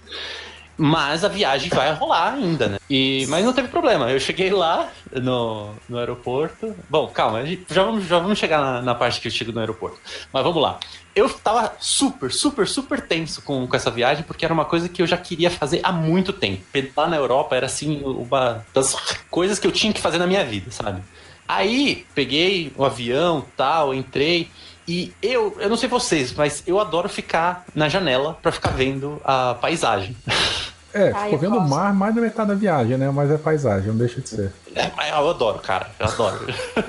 Mas 0.77 1.23
a 1.23 1.27
viagem 1.27 1.69
vai 1.69 1.93
rolar 1.93 2.33
ainda, 2.33 2.67
né? 2.67 2.79
E, 2.89 3.25
mas 3.29 3.45
não 3.45 3.53
teve 3.53 3.67
problema. 3.67 4.09
Eu 4.09 4.19
cheguei 4.19 4.49
lá 4.51 4.89
no, 5.11 5.73
no 5.87 5.97
aeroporto. 5.97 6.75
Bom, 6.89 7.07
calma, 7.07 7.43
já 7.69 7.83
vamos, 7.83 8.05
já 8.05 8.19
vamos 8.19 8.39
chegar 8.39 8.59
na, 8.59 8.81
na 8.81 8.95
parte 8.95 9.21
que 9.21 9.27
eu 9.27 9.31
chego 9.31 9.51
no 9.51 9.59
aeroporto. 9.59 9.99
Mas 10.31 10.43
vamos 10.43 10.61
lá. 10.61 10.79
Eu 11.15 11.29
tava 11.29 11.73
super, 11.79 12.31
super, 12.31 12.67
super 12.67 13.01
tenso 13.01 13.43
com, 13.43 13.67
com 13.67 13.75
essa 13.75 13.91
viagem, 13.91 14.23
porque 14.23 14.43
era 14.43 14.53
uma 14.53 14.65
coisa 14.65 14.89
que 14.89 15.01
eu 15.01 15.05
já 15.05 15.17
queria 15.17 15.51
fazer 15.51 15.79
há 15.83 15.91
muito 15.91 16.33
tempo. 16.33 16.63
Lá 16.97 17.07
na 17.07 17.17
Europa 17.17 17.55
era 17.55 17.67
assim, 17.67 18.01
uma 18.03 18.65
das 18.73 18.95
coisas 19.29 19.59
que 19.59 19.67
eu 19.67 19.71
tinha 19.71 19.93
que 19.93 20.01
fazer 20.01 20.17
na 20.17 20.25
minha 20.25 20.43
vida, 20.43 20.71
sabe? 20.71 21.03
Aí 21.47 22.05
peguei 22.15 22.71
o 22.75 22.83
avião 22.83 23.45
tal, 23.55 23.93
entrei. 23.93 24.49
E 24.87 25.13
eu, 25.21 25.55
eu 25.59 25.69
não 25.69 25.77
sei 25.77 25.87
vocês, 25.87 26.33
mas 26.33 26.63
eu 26.65 26.79
adoro 26.79 27.07
ficar 27.07 27.65
na 27.73 27.87
janela 27.87 28.37
para 28.41 28.51
ficar 28.51 28.71
vendo 28.71 29.21
a 29.23 29.53
paisagem. 29.53 30.15
É, 30.93 31.11
Ai, 31.11 31.23
ficou 31.31 31.39
vendo 31.39 31.57
o 31.57 31.67
mar 31.67 31.93
mais 31.93 32.13
da 32.13 32.21
metade 32.21 32.49
da 32.49 32.55
viagem, 32.55 32.97
né? 32.97 33.09
Mas 33.09 33.31
é 33.31 33.37
paisagem, 33.37 33.87
não 33.87 33.97
deixa 33.97 34.21
de 34.21 34.29
ser. 34.29 34.53
É, 34.75 35.11
eu 35.11 35.29
adoro, 35.29 35.59
cara. 35.59 35.89
Eu 35.99 36.07
adoro. 36.07 36.45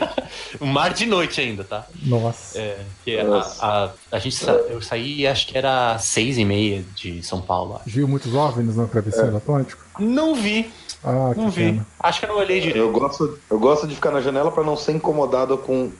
o 0.61 0.66
mar 0.66 0.92
de 0.92 1.06
noite 1.06 1.40
ainda, 1.40 1.64
tá? 1.64 1.87
Nossa. 2.02 2.58
É, 2.58 2.78
que 3.04 3.23
Nossa. 3.23 3.64
A, 3.64 3.84
a, 3.84 3.90
a, 4.12 4.18
gente 4.18 4.37
sa 4.37 4.52
eu 4.52 4.82
saí, 4.82 5.26
acho 5.26 5.46
que 5.46 5.56
era 5.56 5.99
seis 5.99 6.37
e 6.37 6.44
meia 6.44 6.84
de 6.94 7.23
São 7.23 7.40
Paulo. 7.40 7.76
Acho. 7.76 7.84
Viu 7.87 8.06
muitos 8.06 8.34
OVNIs 8.34 8.76
na 8.76 8.87
travessia 8.87 9.23
é. 9.23 9.30
do 9.30 9.37
Atlântico? 9.38 9.82
Não 9.99 10.34
vi. 10.34 10.70
Ah, 11.04 11.34
não 11.37 11.50
vi. 11.50 11.73
Pena. 11.73 11.87
Acho 12.00 12.18
que 12.18 12.25
eu 12.25 12.30
não 12.30 12.38
olhei 12.38 12.61
direito. 12.61 12.78
Eu 12.78 12.90
gosto, 12.90 13.38
eu 13.50 13.58
gosto 13.58 13.87
de 13.87 13.94
ficar 13.94 14.11
na 14.11 14.23
janela 14.23 14.50
para 14.50 14.64
não 14.64 14.75
ser 14.75 14.92
incomodado 14.92 15.58
com 15.58 15.92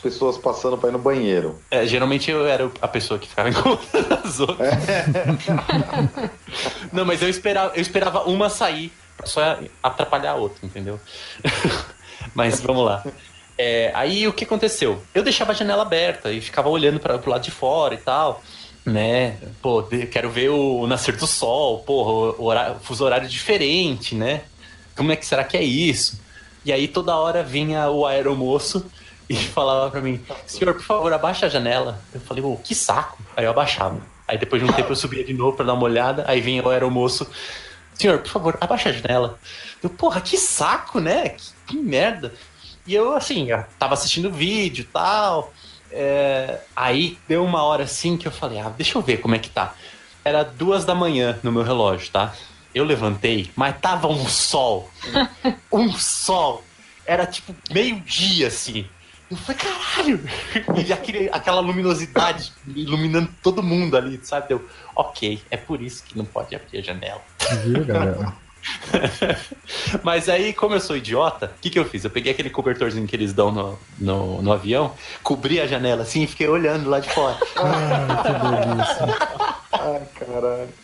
pessoas 0.00 0.38
passando 0.38 0.78
para 0.78 0.90
ir 0.90 0.92
no 0.92 0.98
banheiro. 0.98 1.58
É, 1.70 1.84
geralmente 1.84 2.30
eu 2.30 2.46
era 2.46 2.70
a 2.80 2.86
pessoa 2.86 3.18
que 3.18 3.28
ficava 3.28 3.48
incomodando 3.50 4.20
as 4.24 4.38
outras. 4.38 4.88
É. 4.88 5.04
não, 6.92 7.04
mas 7.04 7.20
eu 7.20 7.28
esperava, 7.28 7.74
eu 7.74 7.82
esperava 7.82 8.22
uma 8.28 8.48
sair 8.48 8.92
pra 9.16 9.26
só 9.26 9.58
atrapalhar 9.82 10.32
a 10.32 10.36
outra, 10.36 10.64
entendeu? 10.64 11.00
mas 12.32 12.60
vamos 12.60 12.84
lá. 12.84 13.04
É, 13.58 13.90
aí 13.94 14.26
o 14.28 14.32
que 14.32 14.44
aconteceu? 14.44 15.02
Eu 15.12 15.22
deixava 15.24 15.50
a 15.50 15.54
janela 15.54 15.82
aberta 15.82 16.30
e 16.30 16.40
ficava 16.40 16.68
olhando 16.68 17.00
para 17.00 17.16
o 17.16 17.30
lado 17.30 17.42
de 17.42 17.50
fora 17.50 17.94
e 17.94 17.98
tal 17.98 18.40
né? 18.84 19.38
Pô, 19.62 19.82
quero 19.82 20.30
ver 20.30 20.50
o 20.50 20.86
nascer 20.86 21.16
do 21.16 21.26
sol, 21.26 21.80
porra, 21.80 22.42
horário, 22.42 22.76
fuso 22.80 23.04
horário 23.04 23.28
diferente, 23.28 24.14
né? 24.14 24.42
Como 24.94 25.10
é 25.10 25.16
que 25.16 25.24
será 25.24 25.42
que 25.42 25.56
é 25.56 25.62
isso? 25.62 26.20
E 26.64 26.72
aí 26.72 26.86
toda 26.86 27.16
hora 27.16 27.42
vinha 27.42 27.88
o 27.90 28.06
aeromoço 28.06 28.84
e 29.28 29.34
falava 29.36 29.90
para 29.90 30.00
mim: 30.00 30.20
"Senhor, 30.46 30.74
por 30.74 30.82
favor, 30.82 31.12
abaixa 31.12 31.46
a 31.46 31.48
janela". 31.48 32.00
Eu 32.12 32.20
falei: 32.20 32.42
"Pô, 32.42 32.56
que 32.56 32.74
saco". 32.74 33.22
Aí 33.36 33.44
eu 33.44 33.50
abaixava. 33.50 34.00
Aí 34.28 34.38
depois 34.38 34.62
de 34.62 34.68
um 34.68 34.72
tempo 34.72 34.92
eu 34.92 34.96
subia 34.96 35.24
de 35.24 35.34
novo 35.34 35.56
para 35.56 35.66
dar 35.66 35.74
uma 35.74 35.84
olhada, 35.84 36.24
aí 36.26 36.40
vinha 36.40 36.62
o 36.62 36.68
aeromoço: 36.68 37.26
"Senhor, 37.94 38.18
por 38.18 38.28
favor, 38.30 38.58
abaixa 38.60 38.90
a 38.90 38.92
janela". 38.92 39.38
Eu, 39.82 39.90
porra, 39.90 40.20
que 40.20 40.36
saco, 40.36 41.00
né? 41.00 41.30
Que, 41.30 41.52
que 41.68 41.76
merda. 41.76 42.32
E 42.86 42.94
eu 42.94 43.14
assim, 43.14 43.50
eu 43.50 43.64
tava 43.78 43.94
assistindo 43.94 44.30
vídeo 44.30 44.82
e 44.82 44.84
tal, 44.84 45.52
é, 45.96 46.58
aí 46.74 47.16
deu 47.28 47.44
uma 47.44 47.62
hora 47.62 47.84
assim 47.84 48.16
que 48.16 48.26
eu 48.26 48.32
falei, 48.32 48.58
ah, 48.58 48.68
deixa 48.68 48.98
eu 48.98 49.02
ver 49.02 49.18
como 49.18 49.36
é 49.36 49.38
que 49.38 49.48
tá. 49.48 49.74
Era 50.24 50.42
duas 50.42 50.84
da 50.84 50.94
manhã 50.94 51.38
no 51.42 51.52
meu 51.52 51.62
relógio, 51.62 52.10
tá? 52.10 52.34
Eu 52.74 52.84
levantei, 52.84 53.50
mas 53.54 53.78
tava 53.80 54.08
um 54.08 54.26
sol. 54.28 54.90
um 55.72 55.92
sol. 55.92 56.64
Era 57.06 57.24
tipo 57.26 57.54
meio-dia, 57.70 58.48
assim. 58.48 58.86
Eu 59.30 59.36
falei, 59.36 59.60
caralho! 59.60 60.20
E 60.84 60.92
aquele, 60.92 61.28
aquela 61.30 61.60
luminosidade 61.60 62.52
iluminando 62.66 63.30
todo 63.42 63.62
mundo 63.62 63.96
ali, 63.96 64.18
sabe? 64.22 64.48
Deu, 64.48 64.68
ok, 64.96 65.40
é 65.50 65.56
por 65.56 65.80
isso 65.80 66.02
que 66.04 66.18
não 66.18 66.24
pode 66.24 66.54
abrir 66.56 66.78
a 66.78 66.82
janela. 66.82 67.22
Viu, 67.64 67.84
galera? 67.84 68.43
Mas 70.02 70.28
aí, 70.28 70.52
como 70.52 70.74
eu 70.74 70.80
sou 70.80 70.96
idiota, 70.96 71.52
o 71.56 71.60
que, 71.60 71.70
que 71.70 71.78
eu 71.78 71.84
fiz? 71.84 72.04
Eu 72.04 72.10
peguei 72.10 72.32
aquele 72.32 72.50
cobertorzinho 72.50 73.06
que 73.06 73.14
eles 73.14 73.32
dão 73.32 73.50
no, 73.50 73.78
no, 73.98 74.42
no 74.42 74.52
avião, 74.52 74.92
cobri 75.22 75.60
a 75.60 75.66
janela 75.66 76.02
assim 76.02 76.22
e 76.22 76.26
fiquei 76.26 76.48
olhando 76.48 76.88
lá 76.88 77.00
de 77.00 77.10
fora. 77.10 77.36
Ai, 77.56 78.22
que 78.22 78.66
delícia. 78.66 79.18
Ai, 79.72 80.02
caralho. 80.14 80.83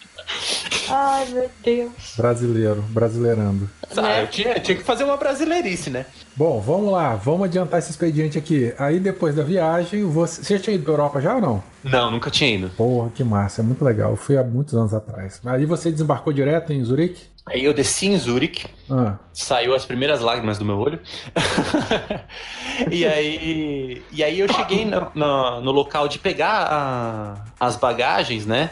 Ai, 0.89 1.27
meu 1.27 1.51
Deus. 1.63 2.15
Brasileiro, 2.17 2.83
brasileirando. 2.89 3.71
Ah, 3.97 4.03
né? 4.03 4.23
eu 4.23 4.27
tinha, 4.27 4.53
eu 4.55 4.61
tinha 4.61 4.77
que 4.77 4.85
fazer 4.85 5.05
uma 5.05 5.17
brasileirice, 5.17 5.89
né? 5.89 6.07
Bom, 6.35 6.61
vamos 6.61 6.91
lá, 6.91 7.15
vamos 7.15 7.45
adiantar 7.45 7.79
esse 7.79 7.91
expediente 7.91 8.39
aqui. 8.39 8.75
Aí 8.79 8.99
depois 8.99 9.35
da 9.35 9.43
viagem, 9.43 10.05
você, 10.05 10.43
você 10.43 10.57
já 10.57 10.63
tinha 10.65 10.75
ido 10.75 10.85
pra 10.85 10.93
Europa 10.95 11.21
já 11.21 11.37
ou 11.37 11.41
não? 11.41 11.63
Não, 11.85 12.11
nunca 12.11 12.31
tinha 12.31 12.55
ido. 12.55 12.71
Porra, 12.71 13.11
que 13.11 13.23
massa, 13.23 13.61
é 13.61 13.65
muito 13.65 13.85
legal. 13.85 14.11
Eu 14.11 14.17
fui 14.17 14.37
há 14.37 14.43
muitos 14.43 14.75
anos 14.75 14.93
atrás. 14.93 15.41
Aí 15.45 15.65
você 15.65 15.91
desembarcou 15.91 16.33
direto 16.33 16.73
em 16.73 16.83
Zurique? 16.83 17.31
Aí 17.47 17.65
eu 17.65 17.73
desci 17.73 18.07
em 18.07 18.19
Zurique, 18.19 18.67
ah. 18.89 19.17
saiu 19.33 19.75
as 19.75 19.85
primeiras 19.85 20.21
lágrimas 20.21 20.59
do 20.59 20.65
meu 20.65 20.79
olho. 20.79 21.01
e, 22.91 23.05
aí, 23.05 24.03
e 24.13 24.23
aí 24.23 24.39
eu 24.39 24.53
cheguei 24.53 24.85
no, 24.85 25.11
no, 25.15 25.61
no 25.61 25.71
local 25.73 26.07
de 26.07 26.19
pegar 26.19 26.69
a, 26.71 27.45
as 27.59 27.77
bagagens, 27.77 28.47
né? 28.47 28.71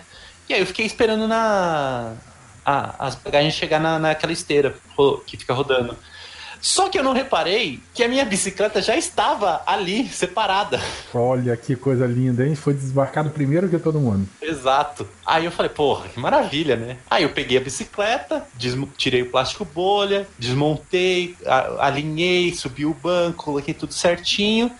E 0.49 0.55
aí 0.55 0.61
eu 0.61 0.67
fiquei 0.67 0.87
esperando 0.87 1.28
na, 1.28 2.14
a, 2.64 3.07
as 3.07 3.14
bagagens 3.14 3.55
chegar 3.55 3.78
na, 3.78 3.99
naquela 3.99 4.33
esteira 4.33 4.75
que 5.26 5.37
fica 5.37 5.52
rodando. 5.52 5.97
Só 6.61 6.88
que 6.88 6.99
eu 6.99 7.05
não 7.05 7.12
reparei 7.12 7.81
que 7.95 8.02
a 8.02 8.09
minha 8.09 8.25
bicicleta 8.25 8.83
já 8.83 8.97
estava 8.97 9.62
ali, 9.67 10.09
separada. 10.09 10.81
Olha 11.14 11.57
que 11.57 11.76
coisa 11.76 12.07
linda, 12.07 12.47
hein? 12.47 12.55
Foi 12.55 12.75
desbarcado 12.75 13.31
primeiro 13.31 13.69
que 13.69 13.78
todo 13.78 14.00
mundo. 14.00 14.28
Exato. 14.43 15.09
Aí 15.25 15.45
eu 15.45 15.52
falei, 15.52 15.71
porra, 15.71 16.09
que 16.09 16.19
maravilha, 16.19 16.76
né? 16.76 16.97
Aí 17.09 17.23
eu 17.23 17.31
peguei 17.31 17.59
a 17.59 17.61
bicicleta, 17.61 18.45
tirei 18.97 19.23
o 19.23 19.31
plástico 19.31 19.64
bolha, 19.64 20.26
desmontei, 20.38 21.37
alinhei, 21.78 22.55
subi 22.55 22.85
o 22.85 22.95
banco, 22.95 23.45
coloquei 23.45 23.75
tudo 23.75 23.95
certinho, 23.95 24.71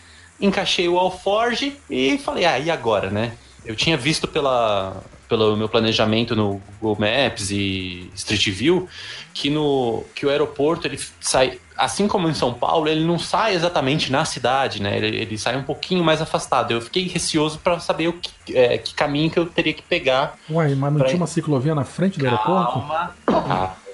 encaixei 0.41 0.89
o 0.89 0.99
alforge 0.99 1.77
e 1.89 2.19
falei, 2.19 2.45
ah, 2.45 2.59
e 2.59 2.71
agora, 2.71 3.11
né? 3.11 3.33
Eu 3.65 3.77
tinha 3.77 3.97
visto 3.97 4.27
pela, 4.27 5.01
pelo 5.29 5.57
meu 5.57 5.69
planejamento 5.69 6.35
no 6.35 6.61
Google 6.81 7.07
Maps 7.07 7.51
e 7.51 8.11
Street 8.15 8.49
View 8.51 8.89
que 9.35 9.51
no 9.51 10.05
que 10.15 10.25
o 10.27 10.31
aeroporto 10.31 10.87
ele 10.87 10.99
sai 11.21 11.59
assim 11.77 12.09
como 12.09 12.29
em 12.29 12.35
São 12.35 12.53
Paulo 12.53 12.89
ele 12.89 13.05
não 13.05 13.19
sai 13.19 13.55
exatamente 13.55 14.11
na 14.11 14.25
cidade 14.25 14.83
né? 14.83 14.97
Ele, 14.97 15.17
ele 15.17 15.39
sai 15.39 15.57
um 15.57 15.63
pouquinho 15.63 16.03
mais 16.03 16.21
afastado. 16.21 16.73
Eu 16.73 16.81
fiquei 16.81 17.07
receoso 17.07 17.59
para 17.59 17.79
saber 17.79 18.09
o 18.09 18.15
que, 18.15 18.57
é, 18.57 18.79
que 18.79 18.95
caminho 18.95 19.31
que 19.31 19.39
eu 19.39 19.47
teria 19.47 19.73
que 19.73 19.83
pegar 19.83 20.37
Uai, 20.51 20.75
mas 20.75 20.93
não 20.93 21.05
tinha 21.05 21.17
uma 21.17 21.27
ciclovia 21.27 21.75
na 21.75 21.85
frente 21.85 22.19
do 22.19 22.25
calma, 22.25 22.39
aeroporto? 22.39 23.15
Calma 23.27 23.88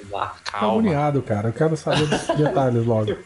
calma 0.44 0.92
calma 0.92 1.22
cara 1.22 1.48
eu 1.48 1.52
quero 1.52 1.76
saber 1.76 2.06
dos 2.06 2.26
detalhes 2.36 2.84
logo 2.86 3.16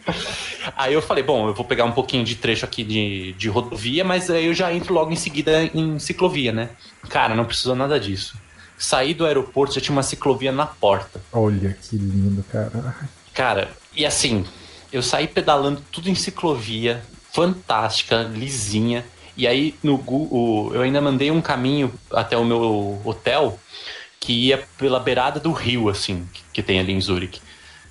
Aí 0.76 0.92
eu 0.92 1.02
falei, 1.02 1.25
bom, 1.25 1.49
eu 1.49 1.54
vou 1.54 1.64
pegar 1.64 1.85
um 1.85 1.92
pouquinho 1.92 2.25
de 2.25 2.37
trecho 2.37 2.64
aqui 2.64 2.85
de, 2.85 3.33
de 3.33 3.49
rodovia, 3.49 4.04
mas 4.04 4.30
aí 4.30 4.47
eu 4.47 4.54
já 4.54 4.73
entro 4.73 4.95
logo 4.95 5.11
em 5.11 5.16
seguida 5.16 5.64
em 5.75 5.99
ciclovia, 5.99 6.52
né? 6.52 6.71
Cara, 7.09 7.35
não 7.35 7.45
precisou 7.45 7.75
nada 7.75 7.99
disso. 7.99 8.37
Saí 8.76 9.12
do 9.12 9.26
aeroporto, 9.26 9.75
já 9.75 9.80
tinha 9.80 9.95
uma 9.95 10.02
ciclovia 10.02 10.52
na 10.52 10.66
porta. 10.66 11.21
Olha 11.33 11.76
que 11.83 11.97
lindo, 11.97 12.45
cara. 12.45 12.95
Cara, 13.35 13.71
e 13.95 14.07
assim, 14.07 14.45
eu 14.92 15.02
saí 15.02 15.26
pedalando 15.26 15.83
tudo 15.90 16.09
em 16.09 16.14
ciclovia, 16.14 17.02
fantástica, 17.33 18.23
lisinha. 18.23 19.04
E 19.37 19.47
aí 19.47 19.75
no 19.83 19.97
Google, 19.97 20.75
eu 20.75 20.83
ainda 20.83 21.00
mandei 21.00 21.30
um 21.30 21.40
caminho 21.40 21.92
até 22.12 22.37
o 22.37 22.45
meu 22.45 23.00
hotel 23.04 23.59
que 24.20 24.32
ia 24.32 24.66
pela 24.76 25.00
beirada 25.00 25.38
do 25.40 25.52
rio, 25.52 25.88
assim, 25.88 26.28
que 26.52 26.62
tem 26.62 26.78
ali 26.78 26.92
em 26.92 27.00
Zurique. 27.00 27.40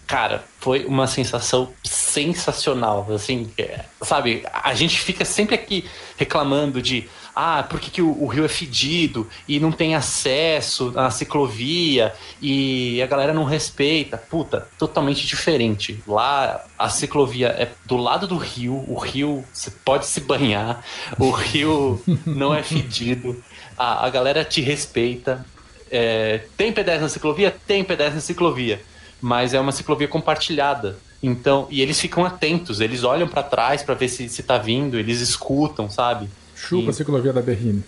Cara, 0.07 0.46
foi 0.62 0.86
uma 0.86 1.05
sensação 1.05 1.74
sensacional, 1.84 3.05
assim, 3.13 3.51
é, 3.57 3.84
sabe? 4.01 4.41
A 4.53 4.74
gente 4.74 5.01
fica 5.01 5.25
sempre 5.25 5.55
aqui 5.55 5.84
reclamando 6.15 6.81
de 6.81 7.10
ah, 7.36 7.62
por 7.62 7.79
que, 7.79 7.91
que 7.91 8.01
o, 8.01 8.24
o, 8.24 8.25
rio 8.25 8.46
é 8.46 8.48
fedido 8.48 9.27
e 9.48 9.60
não 9.60 9.72
tem 9.72 9.93
acesso 9.93 10.91
à 10.96 11.12
ciclovia 11.12 12.12
e 12.41 13.00
a 13.00 13.05
galera 13.05 13.31
não 13.31 13.43
respeita. 13.43 14.17
Puta, 14.17 14.67
totalmente 14.75 15.27
diferente. 15.27 16.01
Lá 16.07 16.65
a 16.79 16.89
ciclovia 16.89 17.50
é 17.50 17.69
do 17.86 17.96
lado 17.96 18.25
do 18.25 18.38
rio, 18.38 18.84
o 18.88 18.98
rio 18.98 19.46
você 19.53 19.69
pode 19.69 20.07
se 20.07 20.22
banhar, 20.22 20.84
o 21.19 21.29
rio 21.29 22.01
não 22.25 22.55
é 22.55 22.63
fedido, 22.63 23.43
a, 23.77 24.07
a 24.07 24.10
galera 24.10 24.43
te 24.43 24.62
respeita. 24.62 25.46
É, 25.91 26.41
tem 26.56 26.72
pedestre 26.72 27.03
na 27.03 27.10
ciclovia? 27.10 27.56
Tem 27.65 27.84
pedestre 27.84 28.15
na 28.15 28.22
ciclovia 28.22 28.79
mas 29.22 29.53
é 29.53 29.60
uma 29.60 29.72
ciclovia 29.72 30.08
compartilhada. 30.08 30.98
Então, 31.22 31.67
e 31.70 31.82
eles 31.82 32.00
ficam 32.00 32.24
atentos, 32.24 32.79
eles 32.79 33.03
olham 33.03 33.27
para 33.27 33.41
trás 33.41 33.82
para 33.82 33.96
ver 33.96 34.08
se, 34.08 34.29
se 34.29 34.44
tá 34.44 34.58
vindo, 34.58 35.00
eles 35.00 35.20
escutam, 35.20 35.89
sabe? 35.89 36.29
Chupa 36.56 36.88
e... 36.88 36.89
a 36.89 36.94
ciclovia 36.94 37.34
da 37.34 37.41
Berrine. 37.41 37.84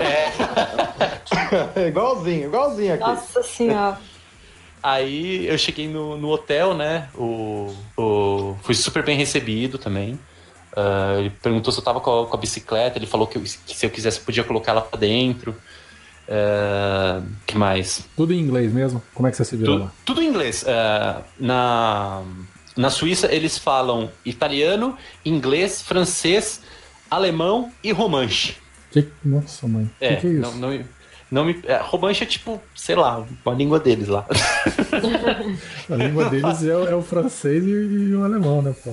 É. 0.00 1.86
igualzinho, 1.88 2.46
igualzinho 2.46 2.94
aqui. 2.94 3.04
Nossa 3.04 3.42
senhora. 3.42 4.00
Aí 4.82 5.46
eu 5.46 5.56
cheguei 5.58 5.86
no, 5.86 6.16
no 6.16 6.28
hotel, 6.30 6.74
né? 6.74 7.08
O, 7.14 7.72
o, 7.96 8.56
fui 8.62 8.74
super 8.74 9.04
bem 9.04 9.16
recebido 9.16 9.78
também. 9.78 10.18
Uh, 10.74 11.20
ele 11.20 11.30
perguntou 11.30 11.70
se 11.72 11.78
eu 11.78 11.84
tava 11.84 12.00
com 12.00 12.22
a, 12.22 12.26
com 12.26 12.36
a 12.36 12.40
bicicleta, 12.40 12.98
ele 12.98 13.06
falou 13.06 13.26
que, 13.26 13.36
eu, 13.36 13.42
que, 13.42 13.76
se 13.76 13.86
eu 13.86 13.90
quisesse 13.90 14.18
podia 14.20 14.42
colocar 14.42 14.72
ela 14.72 14.80
pra 14.80 14.98
dentro. 14.98 15.54
Uh, 16.28 17.26
que 17.46 17.56
mais? 17.58 18.04
Tudo 18.16 18.32
em 18.32 18.38
inglês 18.40 18.72
mesmo? 18.72 19.02
Como 19.14 19.26
é 19.26 19.30
que 19.30 19.36
você 19.36 19.44
se 19.44 19.56
virou 19.56 19.76
Tu- 19.78 19.82
lá? 19.84 19.92
tudo 20.04 20.22
em 20.22 20.28
inglês. 20.28 20.62
Uh, 20.62 21.22
na, 21.38 22.22
na 22.76 22.90
Suíça 22.90 23.26
eles 23.32 23.58
falam 23.58 24.10
italiano, 24.24 24.96
inglês, 25.24 25.82
francês, 25.82 26.60
alemão 27.10 27.70
e 27.82 27.92
romanche. 27.92 28.56
Que- 28.90 29.08
Nossa, 29.24 29.66
mãe. 29.66 29.84
O 29.84 29.90
É, 30.00 30.14
que, 30.16 30.20
que 30.22 30.26
é 30.28 30.30
isso? 30.30 30.40
Não, 30.56 30.70
não, 30.70 30.84
não 31.30 31.44
me, 31.44 31.60
é, 31.64 31.76
romanche 31.78 32.22
é 32.24 32.26
tipo, 32.26 32.60
sei 32.74 32.94
lá, 32.94 33.24
uma 33.44 33.54
língua 33.54 33.80
deles 33.80 34.08
lá. 34.08 34.24
A 35.90 35.94
língua 35.96 36.28
deles 36.30 36.62
é, 36.64 36.76
o- 36.76 36.88
é 36.88 36.94
o 36.94 37.02
francês 37.02 37.64
e, 37.64 37.68
e 37.70 38.14
o 38.14 38.24
alemão, 38.24 38.62
né, 38.62 38.74
pô? 38.84 38.92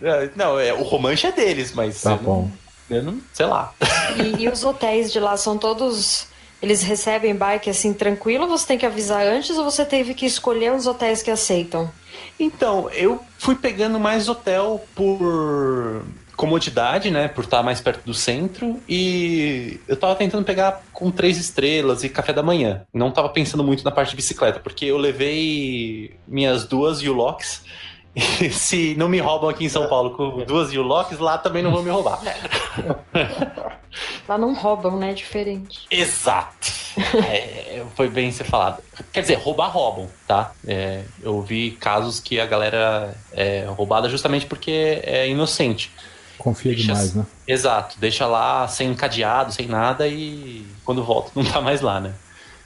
É, 0.00 0.30
não, 0.34 0.58
é, 0.58 0.72
o 0.72 0.82
romanche 0.82 1.26
é 1.26 1.32
deles, 1.32 1.72
mas 1.74 2.00
Tá 2.02 2.12
eu 2.12 2.16
não- 2.16 2.22
bom. 2.22 2.50
eu 2.90 3.02
não, 3.02 3.20
sei 3.32 3.46
lá. 3.46 3.72
E, 4.16 4.42
e 4.44 4.48
os 4.48 4.64
hotéis 4.64 5.12
de 5.12 5.20
lá 5.20 5.36
são 5.36 5.56
todos. 5.58 6.26
Eles 6.62 6.82
recebem 6.82 7.34
bike 7.34 7.68
assim 7.68 7.92
tranquilo? 7.92 8.46
Você 8.46 8.68
tem 8.68 8.78
que 8.78 8.86
avisar 8.86 9.26
antes 9.26 9.58
ou 9.58 9.64
você 9.64 9.84
teve 9.84 10.14
que 10.14 10.24
escolher 10.24 10.72
os 10.72 10.86
hotéis 10.86 11.22
que 11.22 11.30
aceitam? 11.30 11.90
Então, 12.38 12.88
eu 12.90 13.20
fui 13.36 13.56
pegando 13.56 13.98
mais 13.98 14.28
hotel 14.28 14.80
por 14.94 16.04
comodidade, 16.36 17.10
né? 17.10 17.28
Por 17.28 17.44
estar 17.44 17.62
mais 17.62 17.80
perto 17.80 18.04
do 18.04 18.14
centro. 18.14 18.80
E 18.88 19.80
eu 19.88 19.96
tava 19.96 20.14
tentando 20.14 20.44
pegar 20.44 20.82
com 20.92 21.10
três 21.10 21.36
estrelas 21.36 22.04
e 22.04 22.08
café 22.08 22.32
da 22.32 22.42
manhã. 22.42 22.82
Não 22.92 23.10
tava 23.10 23.28
pensando 23.28 23.64
muito 23.64 23.84
na 23.84 23.90
parte 23.90 24.10
de 24.10 24.16
bicicleta, 24.16 24.60
porque 24.60 24.84
eu 24.84 24.98
levei 24.98 26.16
minhas 26.26 26.64
duas 26.64 27.02
U-Locks. 27.02 27.64
E 28.14 28.50
se 28.50 28.94
não 28.98 29.08
me 29.08 29.18
roubam 29.20 29.48
aqui 29.48 29.64
em 29.64 29.70
São 29.70 29.88
Paulo 29.88 30.10
com 30.10 30.44
duas 30.44 30.70
U-Locks, 30.70 31.18
lá 31.18 31.38
também 31.38 31.62
não 31.62 31.72
vão 31.72 31.82
me 31.82 31.88
roubar. 31.88 32.20
Lá 34.28 34.38
não 34.38 34.54
roubam, 34.54 34.96
né? 34.96 35.12
Diferente. 35.14 35.86
Exato. 35.90 36.82
É, 37.26 37.82
foi 37.96 38.06
bem 38.10 38.30
ser 38.30 38.44
falado. 38.44 38.82
Quer 39.12 39.22
dizer, 39.22 39.36
roubar 39.38 39.68
roubam, 39.70 40.08
tá? 40.28 40.52
É, 40.66 41.04
eu 41.22 41.40
vi 41.40 41.70
casos 41.70 42.20
que 42.20 42.38
a 42.38 42.44
galera 42.44 43.14
é 43.32 43.64
roubada 43.66 44.10
justamente 44.10 44.44
porque 44.44 45.00
é 45.02 45.26
inocente. 45.26 45.90
Confia 46.36 46.72
Deixa- 46.72 46.88
demais, 46.92 47.14
né? 47.14 47.24
Exato, 47.48 47.96
deixa 47.98 48.26
lá 48.26 48.68
sem 48.68 48.92
cadeado, 48.94 49.52
sem 49.52 49.66
nada 49.66 50.06
e 50.06 50.66
quando 50.84 51.02
volta 51.02 51.30
não 51.34 51.42
tá 51.50 51.62
mais 51.62 51.80
lá, 51.80 51.98
né? 51.98 52.12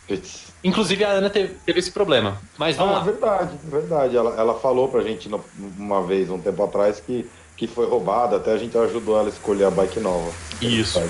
Putz. 0.09 0.47
Inclusive 0.65 1.05
a 1.05 1.11
Ana 1.11 1.31
teve, 1.31 1.55
teve 1.65 1.79
esse 1.79 1.93
problema. 1.93 2.37
Mas 2.59 2.75
vamos 2.77 2.97
Ah, 2.97 2.99
lá. 2.99 3.05
verdade, 3.05 3.51
verdade. 3.63 4.17
Ela, 4.17 4.35
ela 4.41 4.59
falou 4.59 4.89
pra 4.89 5.03
gente 5.03 5.29
no- 5.29 5.45
uma 5.79 6.03
vez, 6.03 6.29
um 6.31 6.39
tempo 6.41 6.65
atrás, 6.65 6.99
que, 6.99 7.31
que 7.57 7.69
foi 7.69 7.87
roubada, 7.89 8.39
até 8.39 8.53
a 8.53 8.59
gente 8.59 8.77
ajudou 8.77 9.17
ela 9.21 9.29
a 9.29 9.31
escolher 9.31 9.67
a 9.67 9.71
bike 9.71 10.01
nova. 10.01 10.33
Isso. 10.61 11.01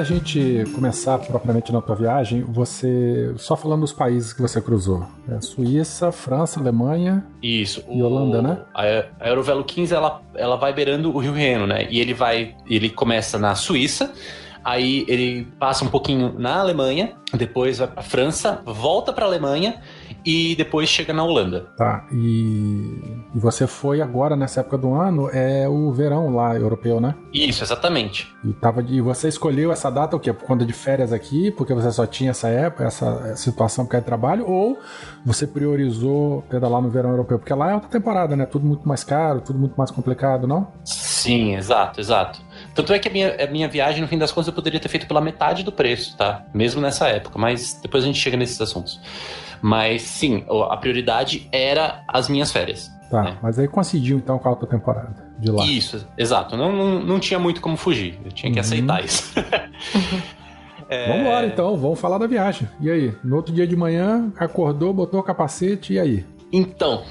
Da 0.00 0.04
gente 0.04 0.64
começar 0.74 1.18
propriamente 1.18 1.70
na 1.70 1.82
tua 1.82 1.94
viagem, 1.94 2.42
você. 2.42 3.34
Só 3.36 3.54
falando 3.54 3.80
dos 3.80 3.92
países 3.92 4.32
que 4.32 4.40
você 4.40 4.58
cruzou: 4.60 5.06
É, 5.30 5.40
Suíça, 5.42 6.10
França, 6.10 6.58
Alemanha. 6.58 7.22
Isso. 7.42 7.84
E 7.90 8.02
Holanda, 8.02 8.40
né? 8.40 8.58
A, 8.74 8.82
a 9.20 9.28
Eurovelo 9.28 9.62
15 9.62 9.94
ela, 9.94 10.22
ela 10.34 10.56
vai 10.56 10.72
beirando 10.72 11.14
o 11.14 11.18
Rio 11.18 11.34
Reno, 11.34 11.66
né? 11.66 11.86
E 11.90 12.00
ele 12.00 12.14
vai. 12.14 12.54
Ele 12.66 12.88
começa 12.88 13.38
na 13.38 13.54
Suíça, 13.54 14.10
aí 14.64 15.04
ele 15.06 15.46
passa 15.58 15.84
um 15.84 15.88
pouquinho 15.88 16.34
na 16.38 16.60
Alemanha, 16.60 17.12
depois 17.34 17.76
vai 17.76 17.88
pra 17.88 18.02
França, 18.02 18.62
volta 18.64 19.12
pra 19.12 19.26
Alemanha 19.26 19.80
e 20.24 20.54
depois 20.56 20.88
chega 20.88 21.12
na 21.12 21.22
Holanda. 21.24 21.66
Tá. 21.76 22.06
E, 22.12 23.00
e 23.34 23.38
você 23.38 23.66
foi 23.66 24.00
agora, 24.00 24.36
nessa 24.36 24.60
época 24.60 24.78
do 24.78 24.94
ano, 24.94 25.28
é 25.32 25.68
o 25.68 25.92
verão 25.92 26.34
lá 26.34 26.54
europeu, 26.56 27.00
né? 27.00 27.14
Isso, 27.32 27.62
exatamente. 27.64 28.32
E, 28.44 28.52
tava 28.52 28.82
de- 28.82 29.00
você 29.00 29.28
escolheu 29.28 29.72
essa 29.72 29.90
data 29.90 30.16
o 30.16 30.20
quê? 30.20 30.32
Por 30.32 30.44
conta 30.46 30.64
de 30.64 30.72
férias 30.72 31.12
aqui, 31.12 31.50
porque 31.50 31.74
você 31.74 31.90
só 31.90 32.06
tinha 32.06 32.30
essa 32.30 32.48
época, 32.48 32.84
essa 32.84 33.36
situação 33.36 33.84
por 33.84 33.92
causa 33.92 34.02
de 34.02 34.06
trabalho, 34.06 34.48
ou 34.48 34.78
você 35.24 35.46
priorizou 35.46 36.42
pedalar 36.48 36.80
no 36.80 36.90
verão 36.90 37.10
europeu? 37.10 37.38
Porque 37.38 37.54
lá 37.54 37.70
é 37.70 37.74
outra 37.74 37.88
temporada, 37.88 38.36
né? 38.36 38.46
Tudo 38.46 38.66
muito 38.66 38.88
mais 38.88 39.04
caro, 39.04 39.40
tudo 39.40 39.58
muito 39.58 39.74
mais 39.76 39.90
complicado, 39.90 40.46
não? 40.46 40.68
Sim, 40.84 41.54
exato, 41.54 42.00
exato. 42.00 42.40
Tanto 42.74 42.92
é 42.92 42.98
que 42.98 43.08
a 43.08 43.10
minha, 43.10 43.44
a 43.44 43.46
minha 43.48 43.68
viagem, 43.68 44.00
no 44.00 44.08
fim 44.08 44.16
das 44.18 44.30
contas, 44.32 44.48
eu 44.48 44.52
poderia 44.52 44.78
ter 44.80 44.88
feito 44.88 45.06
pela 45.06 45.20
metade 45.20 45.62
do 45.62 45.72
preço, 45.72 46.16
tá? 46.16 46.44
Mesmo 46.54 46.80
nessa 46.80 47.08
época, 47.08 47.38
mas 47.38 47.78
depois 47.82 48.04
a 48.04 48.06
gente 48.06 48.18
chega 48.18 48.36
nesses 48.36 48.60
assuntos. 48.60 49.00
Mas 49.60 50.02
sim, 50.02 50.44
a 50.70 50.76
prioridade 50.76 51.48
era 51.52 52.02
as 52.08 52.28
minhas 52.28 52.50
férias. 52.52 52.90
Tá, 53.10 53.28
É. 53.30 53.36
mas 53.42 53.58
aí 53.58 53.66
coincidiu 53.66 54.16
então 54.18 54.38
com 54.38 54.48
a 54.48 54.52
outra 54.52 54.68
temporada 54.68 55.14
de 55.38 55.50
lá. 55.50 55.66
Isso, 55.66 56.06
exato. 56.16 56.56
Não, 56.56 56.70
não, 56.72 57.00
não 57.00 57.18
tinha 57.18 57.40
muito 57.40 57.60
como 57.60 57.76
fugir. 57.76 58.18
Eu 58.24 58.30
tinha 58.30 58.52
que 58.52 58.58
Uhum. 58.58 58.64
aceitar 58.64 59.04
isso. 59.04 59.32
É, 60.88 61.06
Vamos 61.06 61.22
embora 61.22 61.46
então, 61.46 61.76
vamos 61.76 62.00
falar 62.00 62.18
da 62.18 62.26
viagem. 62.26 62.68
E 62.80 62.90
aí? 62.90 63.14
No 63.22 63.36
outro 63.36 63.54
dia 63.54 63.64
de 63.64 63.76
manhã, 63.76 64.32
acordou, 64.36 64.92
botou 64.92 65.20
o 65.20 65.22
capacete, 65.22 65.92
e 65.92 66.00
aí? 66.00 66.26
Então, 66.52 67.04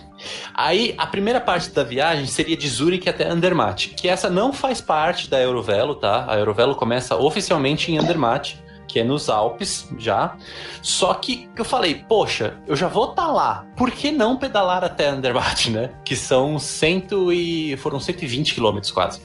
aí 0.54 0.94
a 0.98 1.08
primeira 1.08 1.40
parte 1.40 1.70
da 1.72 1.84
viagem 1.84 2.26
seria 2.26 2.58
de 2.58 2.68
Zurich 2.68 3.08
até 3.08 3.28
Andermatt, 3.28 3.90
que 3.90 4.08
essa 4.08 4.30
não 4.30 4.52
faz 4.54 4.82
parte 4.82 5.30
da 5.30 5.40
Eurovelo, 5.40 5.96
tá? 5.96 6.26
A 6.28 6.38
Eurovelo 6.38 6.76
começa 6.76 7.16
oficialmente 7.16 7.92
em 7.92 7.98
Andermatt, 7.98 8.58
que 8.88 9.00
é 9.00 9.04
nos 9.04 9.30
Alpes 9.30 9.88
já. 9.98 10.36
Só 10.82 11.14
que 11.14 11.48
eu 11.56 11.64
falei, 11.64 11.96
poxa, 11.96 12.58
eu 12.68 12.76
já 12.76 12.88
vou 12.88 13.12
estar 13.12 13.28
lá. 13.28 13.66
Por 13.78 13.92
que 13.92 14.12
não 14.12 14.36
pedalar 14.36 14.84
até 14.84 15.08
Andermatt, 15.08 15.70
né? 15.70 15.92
Que 16.04 16.16
são 16.16 16.58
cento 16.58 17.32
e 17.32 17.78
foram 17.78 18.00
120 18.00 18.54
quilômetros 18.54 18.92
quase. 18.92 19.22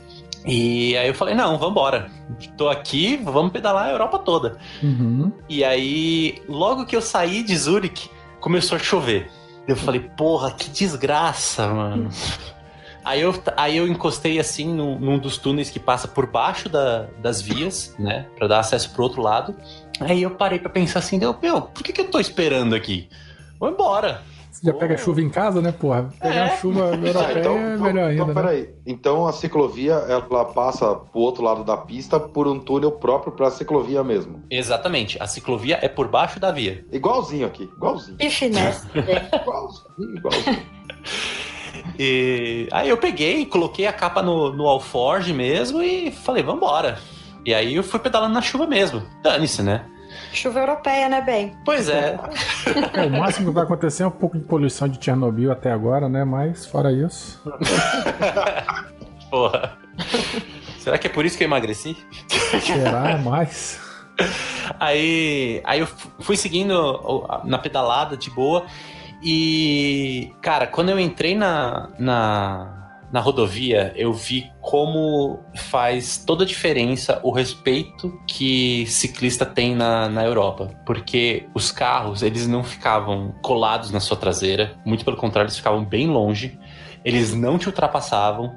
E 0.46 0.96
aí 0.98 1.08
eu 1.08 1.14
falei, 1.14 1.34
não, 1.34 1.56
vambora. 1.56 2.10
Tô 2.56 2.68
aqui, 2.68 3.16
vamos 3.16 3.50
pedalar 3.50 3.86
a 3.86 3.90
Europa 3.90 4.18
toda. 4.18 4.58
Uhum. 4.82 5.32
E 5.48 5.64
aí, 5.64 6.42
logo 6.46 6.84
que 6.84 6.94
eu 6.94 7.00
saí 7.00 7.42
de 7.42 7.56
Zurich, 7.56 8.10
começou 8.40 8.76
a 8.76 8.78
chover. 8.78 9.30
Eu 9.66 9.76
falei, 9.76 10.00
porra, 10.00 10.50
que 10.52 10.68
desgraça, 10.70 11.66
mano. 11.68 12.10
Aí 13.04 13.20
eu, 13.20 13.34
aí 13.54 13.76
eu 13.76 13.86
encostei 13.86 14.38
assim 14.40 14.72
num, 14.74 14.98
num 14.98 15.18
dos 15.18 15.36
túneis 15.36 15.68
que 15.68 15.78
passa 15.78 16.08
por 16.08 16.26
baixo 16.26 16.70
da- 16.70 17.02
das 17.20 17.38
vias, 17.38 17.94
né? 17.98 18.24
Pra 18.34 18.48
dar 18.48 18.60
acesso 18.60 18.88
pro 18.94 19.02
outro 19.02 19.20
lado. 19.20 19.54
Aí 20.00 20.22
eu 20.22 20.30
parei 20.30 20.58
pra 20.58 20.70
pensar 20.70 21.00
assim, 21.00 21.18
deu, 21.18 21.36
meu, 21.42 21.60
por 21.60 21.82
que, 21.82 21.92
que 21.92 22.00
eu 22.00 22.10
tô 22.10 22.18
esperando 22.18 22.74
aqui? 22.74 23.06
Vou 23.60 23.68
embora. 23.68 24.22
Você 24.54 24.66
já 24.66 24.72
pega 24.72 24.96
chuva 24.96 25.20
em 25.20 25.28
casa, 25.28 25.60
né, 25.60 25.72
porra? 25.72 26.10
Pegar 26.22 26.46
É. 26.46 26.56
chuva 26.58 26.80
europeia 26.94 27.40
então, 27.40 27.58
é 27.58 27.76
melhor 27.76 28.08
ainda, 28.08 28.12
então, 28.14 28.26
né? 28.28 28.34
peraí. 28.34 28.68
Então 28.86 29.26
a 29.26 29.32
ciclovia 29.32 29.94
ela 29.94 30.44
passa 30.44 30.94
pro 30.94 31.20
outro 31.20 31.42
lado 31.42 31.64
da 31.64 31.76
pista 31.76 32.20
por 32.20 32.46
um 32.46 32.60
túnel 32.60 32.92
próprio 32.92 33.32
pra 33.32 33.50
ciclovia 33.50 34.04
mesmo. 34.04 34.44
Exatamente, 34.48 35.20
a 35.20 35.26
ciclovia 35.26 35.80
é 35.82 35.88
por 35.88 36.06
baixo 36.06 36.38
da 36.38 36.52
via. 36.52 36.86
Igualzinho 36.92 37.46
aqui, 37.48 37.64
igualzinho. 37.64 38.16
Que 38.16 38.30
finesse. 38.30 38.86
Igualzinho, 38.96 40.16
igualzinho. 40.18 40.62
E 41.98 42.66
aí 42.72 42.88
eu 42.88 42.96
peguei, 42.96 43.46
coloquei 43.46 43.86
a 43.86 43.92
capa 43.92 44.22
no, 44.22 44.52
no 44.52 44.66
alforge 44.66 45.32
mesmo 45.32 45.82
e 45.82 46.10
falei, 46.10 46.42
vambora. 46.42 46.98
E 47.44 47.52
aí 47.54 47.74
eu 47.74 47.84
fui 47.84 48.00
pedalando 48.00 48.32
na 48.34 48.40
chuva 48.42 48.66
mesmo. 48.66 49.02
Dane-se, 49.22 49.62
né? 49.62 49.84
Chuva 50.34 50.60
europeia, 50.60 51.08
né, 51.08 51.20
bem? 51.20 51.56
Pois 51.64 51.88
é. 51.88 52.18
É, 52.94 53.06
o 53.06 53.10
máximo 53.10 53.48
que 53.48 53.54
vai 53.54 53.64
acontecer 53.64 54.02
é 54.02 54.06
um 54.06 54.10
pouco 54.10 54.36
de 54.38 54.44
poluição 54.44 54.88
de 54.88 55.02
Chernobyl 55.02 55.50
até 55.52 55.70
agora, 55.72 56.08
né? 56.08 56.24
Mas 56.24 56.66
fora 56.66 56.92
isso. 56.92 57.40
Porra. 59.30 59.78
Será 60.78 60.98
que 60.98 61.06
é 61.06 61.10
por 61.10 61.24
isso 61.24 61.36
que 61.38 61.44
eu 61.44 61.48
emagreci? 61.48 61.96
Será 62.60 63.16
mais? 63.18 63.80
Aí, 64.78 65.60
aí 65.64 65.80
eu 65.80 65.86
fu- 65.86 66.10
fui 66.20 66.36
seguindo 66.36 67.26
na 67.44 67.58
pedalada 67.58 68.16
de 68.16 68.30
boa. 68.30 68.64
E, 69.22 70.32
cara, 70.42 70.66
quando 70.66 70.90
eu 70.90 70.98
entrei 71.00 71.34
na, 71.34 71.88
na, 71.98 72.83
na 73.14 73.20
rodovia, 73.20 73.92
eu 73.94 74.12
vi 74.12 74.50
como 74.60 75.38
faz 75.54 76.18
toda 76.18 76.42
a 76.42 76.46
diferença 76.46 77.20
o 77.22 77.30
respeito 77.30 78.20
que 78.26 78.84
ciclista 78.86 79.46
tem 79.46 79.72
na, 79.72 80.08
na 80.08 80.24
Europa. 80.24 80.72
Porque 80.84 81.46
os 81.54 81.70
carros, 81.70 82.24
eles 82.24 82.48
não 82.48 82.64
ficavam 82.64 83.32
colados 83.40 83.92
na 83.92 84.00
sua 84.00 84.16
traseira, 84.16 84.74
muito 84.84 85.04
pelo 85.04 85.16
contrário, 85.16 85.46
eles 85.46 85.56
ficavam 85.56 85.84
bem 85.84 86.08
longe, 86.08 86.58
eles 87.04 87.32
não 87.32 87.56
te 87.56 87.68
ultrapassavam 87.68 88.52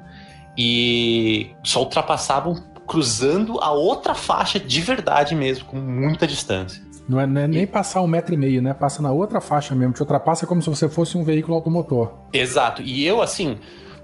e 0.58 1.52
só 1.62 1.78
ultrapassavam 1.78 2.56
cruzando 2.84 3.60
a 3.60 3.70
outra 3.70 4.12
faixa 4.12 4.58
de 4.58 4.80
verdade 4.80 5.36
mesmo, 5.36 5.66
com 5.66 5.76
muita 5.76 6.26
distância. 6.26 6.82
Não 7.08 7.20
é, 7.20 7.28
não 7.28 7.42
é 7.42 7.46
nem 7.46 7.64
passar 7.64 8.02
um 8.02 8.08
metro 8.08 8.34
e 8.34 8.36
meio, 8.36 8.60
né? 8.60 8.74
Passa 8.74 9.00
na 9.00 9.12
outra 9.12 9.40
faixa 9.40 9.72
mesmo, 9.72 9.94
te 9.94 10.00
ultrapassa 10.00 10.48
como 10.48 10.60
se 10.60 10.68
você 10.68 10.88
fosse 10.88 11.16
um 11.16 11.22
veículo 11.22 11.54
automotor. 11.54 12.12
Exato. 12.32 12.82
E 12.82 13.06
eu, 13.06 13.22
assim, 13.22 13.56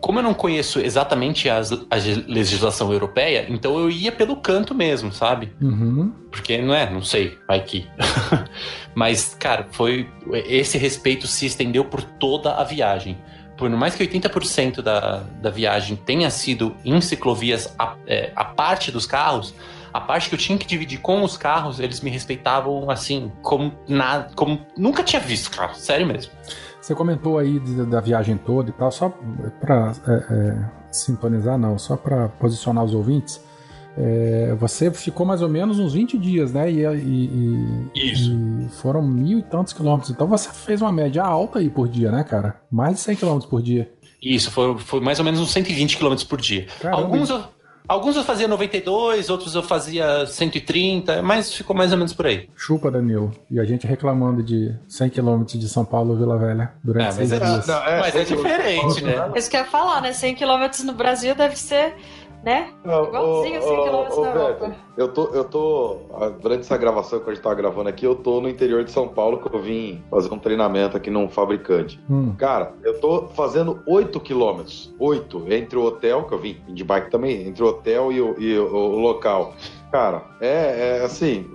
como 0.05 0.19
eu 0.19 0.23
não 0.23 0.35
conheço 0.35 0.81
exatamente 0.81 1.49
as, 1.49 1.73
a 1.73 1.97
legislação 2.29 2.93
europeia, 2.93 3.47
então 3.49 3.79
eu 3.79 3.88
ia 3.88 4.12
pelo 4.12 4.37
canto 4.37 4.75
mesmo, 4.75 5.11
sabe? 5.11 5.51
Uhum. 5.62 6.12
Porque 6.31 6.61
não 6.61 6.75
é, 6.75 6.90
não 6.90 7.01
sei, 7.01 7.38
vai 7.49 7.62
que. 7.62 7.88
Mas, 8.95 9.35
cara, 9.35 9.67
foi. 9.73 10.07
Esse 10.47 10.77
respeito 10.77 11.27
se 11.27 11.47
estendeu 11.47 11.87
por 11.87 12.03
toda 12.03 12.53
a 12.53 12.64
viagem. 12.64 13.17
Por 13.57 13.71
mais 13.71 13.95
que 13.95 14.07
80% 14.07 14.83
da, 14.83 15.23
da 15.40 15.49
viagem 15.49 15.97
tenha 15.97 16.29
sido 16.29 16.77
em 16.85 17.01
ciclovias 17.01 17.75
a, 17.79 17.95
é, 18.07 18.31
a 18.37 18.45
parte 18.45 18.93
dos 18.93 19.07
carros, 19.07 19.55
a 19.90 20.03
parte 20.03 20.29
que 20.29 20.35
eu 20.35 20.38
tinha 20.38 20.59
que 20.59 20.67
dividir 20.67 21.01
com 21.01 21.23
os 21.23 21.38
carros, 21.38 21.81
eles 21.81 22.03
me 22.03 22.11
respeitavam 22.11 22.90
assim, 22.90 23.33
como 23.40 23.73
nada, 23.88 24.31
como 24.35 24.67
nunca 24.77 25.03
tinha 25.03 25.21
visto, 25.21 25.51
cara, 25.51 25.73
sério 25.73 26.07
mesmo. 26.07 26.31
Você 26.85 26.94
comentou 26.94 27.38
aí 27.38 27.59
de, 27.59 27.83
da 27.87 27.99
viagem 27.99 28.37
toda 28.37 28.68
e 28.68 28.73
tal, 28.75 28.92
só 28.92 29.09
para 29.59 29.94
é, 30.07 30.12
é, 30.12 30.70
sintonizar, 30.92 31.57
não, 31.57 31.79
só 31.79 31.97
para 31.97 32.29
posicionar 32.29 32.85
os 32.85 32.92
ouvintes. 32.92 33.40
É, 33.97 34.55
você 34.61 34.90
ficou 34.90 35.25
mais 35.25 35.40
ou 35.40 35.49
menos 35.49 35.79
uns 35.79 35.94
20 35.94 36.18
dias, 36.18 36.53
né? 36.53 36.70
E, 36.70 36.85
e, 36.85 37.90
e, 37.94 38.68
foram 38.68 39.01
mil 39.01 39.38
e 39.38 39.42
tantos 39.42 39.73
quilômetros. 39.73 40.11
Então 40.11 40.27
você 40.27 40.51
fez 40.51 40.83
uma 40.83 40.92
média 40.92 41.23
alta 41.23 41.59
aí 41.59 41.70
por 41.70 41.88
dia, 41.88 42.12
né, 42.12 42.23
cara? 42.23 42.61
Mais 42.70 42.97
de 42.97 43.01
100 43.01 43.16
quilômetros 43.16 43.49
por 43.49 43.62
dia. 43.62 43.90
Isso, 44.23 44.51
foi, 44.51 44.77
foi 44.77 45.01
mais 45.01 45.18
ou 45.18 45.25
menos 45.25 45.40
uns 45.40 45.53
120 45.53 45.97
quilômetros 45.97 46.29
por 46.29 46.38
dia. 46.38 46.66
Caramba. 46.83 47.01
Alguns 47.01 47.31
Alguns 47.87 48.16
eu 48.16 48.25
fazia 48.25 48.49
92, 48.49 49.29
outros 49.29 49.55
eu 49.55 49.62
fazia 49.62 50.27
130, 50.27 51.23
mas 51.23 51.53
ficou 51.53 51.77
mais 51.77 51.92
ou 51.92 51.99
menos 51.99 52.14
por 52.14 52.27
aí. 52.27 52.49
Chupa, 52.57 52.90
Danilo. 52.90 53.31
E 53.51 53.61
a 53.61 53.64
gente 53.64 53.87
reclamando 53.87 54.42
de 54.42 54.75
100 54.88 55.11
km 55.11 55.44
de 55.44 55.68
São 55.68 55.85
Paulo 55.85 56.16
Vila 56.16 56.38
Velha 56.38 56.73
durante 56.83 57.09
é, 57.09 57.12
seis 57.12 57.33
é, 57.33 57.38
dias. 57.38 57.66
Não, 57.66 57.85
é, 57.85 58.01
mas 58.01 58.16
é 58.16 58.25
diferente, 58.25 59.05
né? 59.05 59.31
Isso 59.37 59.51
que 59.51 59.57
eu 59.57 59.61
ia 59.61 59.66
falar, 59.66 60.01
né? 60.01 60.14
100 60.14 60.35
km 60.35 60.85
no 60.85 60.94
Brasil 60.94 61.35
deve 61.35 61.59
ser 61.59 61.94
né? 62.45 62.71
Igualzinho 62.85 63.63
100 63.63 63.71
km 63.71 64.21
na 64.21 64.29
Europa. 64.29 64.77
Eu 64.97 65.09
tô, 65.09 65.25
eu 65.29 65.45
tô, 65.45 66.01
durante 66.41 66.61
essa 66.61 66.77
gravação 66.77 67.19
que 67.19 67.31
a 67.31 67.35
gente 67.35 67.43
tá 67.43 67.53
gravando 67.55 67.89
aqui, 67.89 68.05
eu 68.05 68.15
tô 68.15 68.41
no 68.41 68.49
interior 68.49 68.85
de 68.85 68.91
São 68.91 69.09
Paulo, 69.09 69.39
que 69.39 69.55
eu 69.55 69.61
vim 69.61 70.03
fazer 70.11 70.33
um 70.33 70.39
treinamento 70.39 70.97
aqui 70.97 71.11
num 71.11 71.29
fabricante. 71.29 71.99
Hum. 72.09 72.35
Cara, 72.37 72.75
eu 72.85 73.01
tô 73.01 73.29
fazendo 73.29 73.83
8 73.87 74.21
quilômetros, 74.21 74.95
8, 74.99 75.53
entre 75.53 75.79
o 75.79 75.85
hotel, 75.85 76.25
que 76.25 76.35
eu 76.35 76.39
vim 76.39 76.61
de 76.69 76.85
bike 76.85 77.11
também, 77.11 77.49
entre 77.49 77.65
o 77.65 77.69
hotel 77.69 78.13
e 78.13 78.21
o, 78.21 78.39
e 78.39 78.59
o, 78.59 78.75
o 78.75 78.99
local. 78.99 79.55
Cara, 79.95 80.25
é, 80.41 80.99
é, 80.99 81.05
assim, 81.05 81.47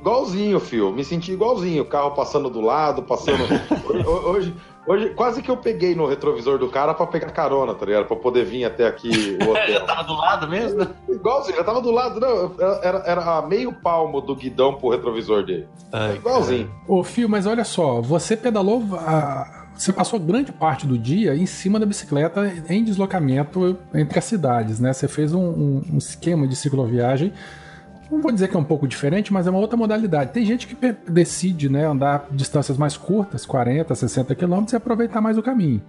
igualzinho, 0.00 0.58
fio. 0.58 0.90
Me 0.90 1.04
senti 1.04 1.32
igualzinho. 1.32 1.82
O 1.82 1.86
carro 1.86 2.12
passando 2.12 2.48
do 2.48 2.62
lado, 2.62 3.02
passando. 3.02 3.42
hoje, 4.26 4.54
Hoje, 4.84 5.10
quase 5.10 5.40
que 5.40 5.50
eu 5.50 5.56
peguei 5.56 5.94
no 5.94 6.06
retrovisor 6.06 6.58
do 6.58 6.68
cara 6.68 6.92
pra 6.92 7.06
pegar 7.06 7.30
carona, 7.30 7.72
tá 7.74 7.86
ligado? 7.86 8.06
Pra 8.06 8.16
poder 8.16 8.44
vir 8.44 8.64
até 8.64 8.86
aqui 8.86 9.38
o 9.40 9.50
hotel. 9.50 9.68
já 9.68 9.80
tava 9.84 10.02
do 10.02 10.14
lado 10.14 10.48
mesmo? 10.48 10.88
Igualzinho, 11.08 11.56
já 11.56 11.64
tava 11.64 11.80
do 11.80 11.90
lado, 11.92 12.18
não. 12.18 12.54
Era, 12.82 12.98
era 13.06 13.42
meio 13.42 13.72
palmo 13.72 14.20
do 14.20 14.34
guidão 14.34 14.74
pro 14.74 14.90
retrovisor 14.90 15.44
dele. 15.44 15.68
Ai, 15.92 16.16
Igualzinho. 16.16 16.70
Ô, 16.88 17.04
Fio, 17.04 17.28
mas 17.28 17.46
olha 17.46 17.64
só, 17.64 18.00
você 18.00 18.36
pedalou. 18.36 18.82
A... 18.98 19.60
Você 19.74 19.90
passou 19.92 20.20
grande 20.20 20.52
parte 20.52 20.86
do 20.86 20.98
dia 20.98 21.34
em 21.34 21.46
cima 21.46 21.80
da 21.80 21.86
bicicleta 21.86 22.52
em 22.68 22.84
deslocamento 22.84 23.78
entre 23.94 24.18
as 24.18 24.24
cidades, 24.26 24.78
né? 24.78 24.92
Você 24.92 25.08
fez 25.08 25.32
um, 25.32 25.40
um, 25.40 25.82
um 25.94 25.98
esquema 25.98 26.46
de 26.46 26.54
cicloviagem 26.54 27.32
não 28.12 28.20
vou 28.20 28.30
dizer 28.30 28.48
que 28.48 28.56
é 28.56 28.60
um 28.60 28.64
pouco 28.64 28.86
diferente, 28.86 29.32
mas 29.32 29.46
é 29.46 29.50
uma 29.50 29.58
outra 29.58 29.76
modalidade. 29.76 30.32
Tem 30.32 30.44
gente 30.44 30.66
que 30.66 30.76
decide 31.08 31.68
né, 31.68 31.86
andar 31.86 32.26
distâncias 32.30 32.76
mais 32.76 32.96
curtas, 32.96 33.46
40, 33.46 33.94
60 33.94 34.34
quilômetros, 34.34 34.72
e 34.74 34.76
aproveitar 34.76 35.20
mais 35.20 35.38
o 35.38 35.42
caminho. 35.42 35.82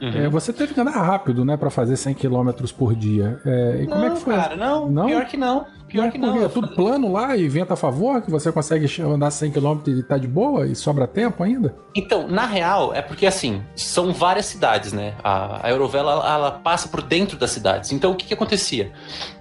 Uhum. 0.00 0.08
É, 0.08 0.28
você 0.28 0.52
teve 0.52 0.74
que 0.74 0.80
andar 0.80 0.92
rápido, 0.92 1.44
né, 1.44 1.56
para 1.56 1.70
fazer 1.70 1.96
100 1.96 2.14
km 2.14 2.50
por 2.76 2.94
dia. 2.94 3.40
É, 3.44 3.82
e 3.82 3.86
não, 3.86 3.92
como 3.92 4.04
é 4.04 4.10
que 4.10 4.20
foi? 4.20 4.34
Cara, 4.34 4.56
não, 4.56 4.88
não, 4.88 5.06
pior 5.06 5.26
que 5.26 5.36
não. 5.36 5.66
Pior 5.88 6.12
que 6.12 6.18
não. 6.18 6.44
É 6.44 6.48
tudo 6.48 6.68
plano 6.68 7.10
lá 7.12 7.36
e 7.36 7.48
vento 7.48 7.72
a 7.72 7.76
favor, 7.76 8.20
que 8.20 8.30
você 8.30 8.52
consegue 8.52 8.86
andar 9.02 9.30
100 9.30 9.52
km 9.52 9.78
e 9.86 10.02
tá 10.02 10.18
de 10.18 10.28
boa 10.28 10.66
e 10.66 10.74
sobra 10.74 11.06
tempo 11.06 11.42
ainda? 11.42 11.74
Então, 11.94 12.28
na 12.28 12.46
real, 12.46 12.94
é 12.94 13.00
porque 13.00 13.26
assim, 13.26 13.62
são 13.74 14.12
várias 14.12 14.46
cidades, 14.46 14.92
né? 14.92 15.14
A, 15.24 15.66
a 15.66 15.70
Eurovela, 15.70 16.12
ela, 16.12 16.34
ela 16.34 16.50
passa 16.50 16.88
por 16.88 17.02
dentro 17.02 17.38
das 17.38 17.50
cidades. 17.50 17.90
Então, 17.92 18.12
o 18.12 18.14
que 18.14 18.26
que 18.26 18.34
acontecia? 18.34 18.92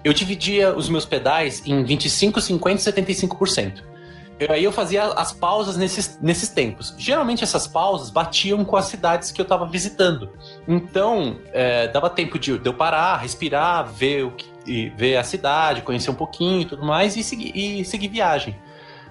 Eu 0.04 0.14
dividia 0.14 0.76
os 0.76 0.90
meus 0.90 1.06
pedais 1.06 1.62
em 1.66 1.84
25, 1.84 2.40
50 2.40 2.90
e 2.90 2.94
75%. 2.94 3.84
Eu, 4.40 4.52
aí 4.52 4.64
eu 4.64 4.72
fazia 4.72 5.06
as 5.06 5.34
pausas 5.34 5.78
nesses, 5.78 6.20
nesses 6.22 6.50
tempos. 6.50 6.94
Geralmente 6.98 7.44
essas 7.44 7.68
pausas 7.68 8.10
batiam 8.10 8.64
com 8.64 8.78
as 8.78 8.86
cidades 8.86 9.32
que 9.32 9.42
eu 9.42 9.44
estava 9.44 9.66
visitando. 9.66 10.30
Então, 10.68 11.38
é, 11.52 11.88
dava 11.88 12.10
tempo 12.10 12.38
de, 12.38 12.58
de, 12.58 12.70
eu 12.70 12.74
parar, 12.74 13.18
respirar, 13.18 13.88
ver, 13.88 14.26
o 14.26 14.32
que, 14.32 14.46
ver 14.96 15.18
a 15.18 15.24
cidade, 15.24 15.82
conhecer 15.82 16.12
um 16.12 16.16
pouquinho 16.16 16.62
e 16.62 16.66
tudo 16.66 16.86
mais, 16.86 17.16
e 17.16 17.24
seguir, 17.24 17.52
e 17.56 17.86
seguir 17.86 18.08
viagem. 18.08 18.56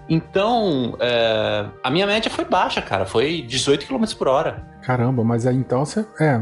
Então, 0.09 0.97
é, 1.01 1.67
a 1.83 1.91
minha 1.91 2.07
média 2.07 2.31
foi 2.31 2.45
baixa, 2.45 2.81
cara. 2.81 3.05
Foi 3.05 3.43
18 3.43 3.87
km 3.87 4.05
por 4.17 4.29
hora. 4.29 4.65
Caramba, 4.83 5.25
mas 5.25 5.47
aí 5.47 5.57
então 5.57 5.85
você. 5.85 6.07
É, 6.21 6.41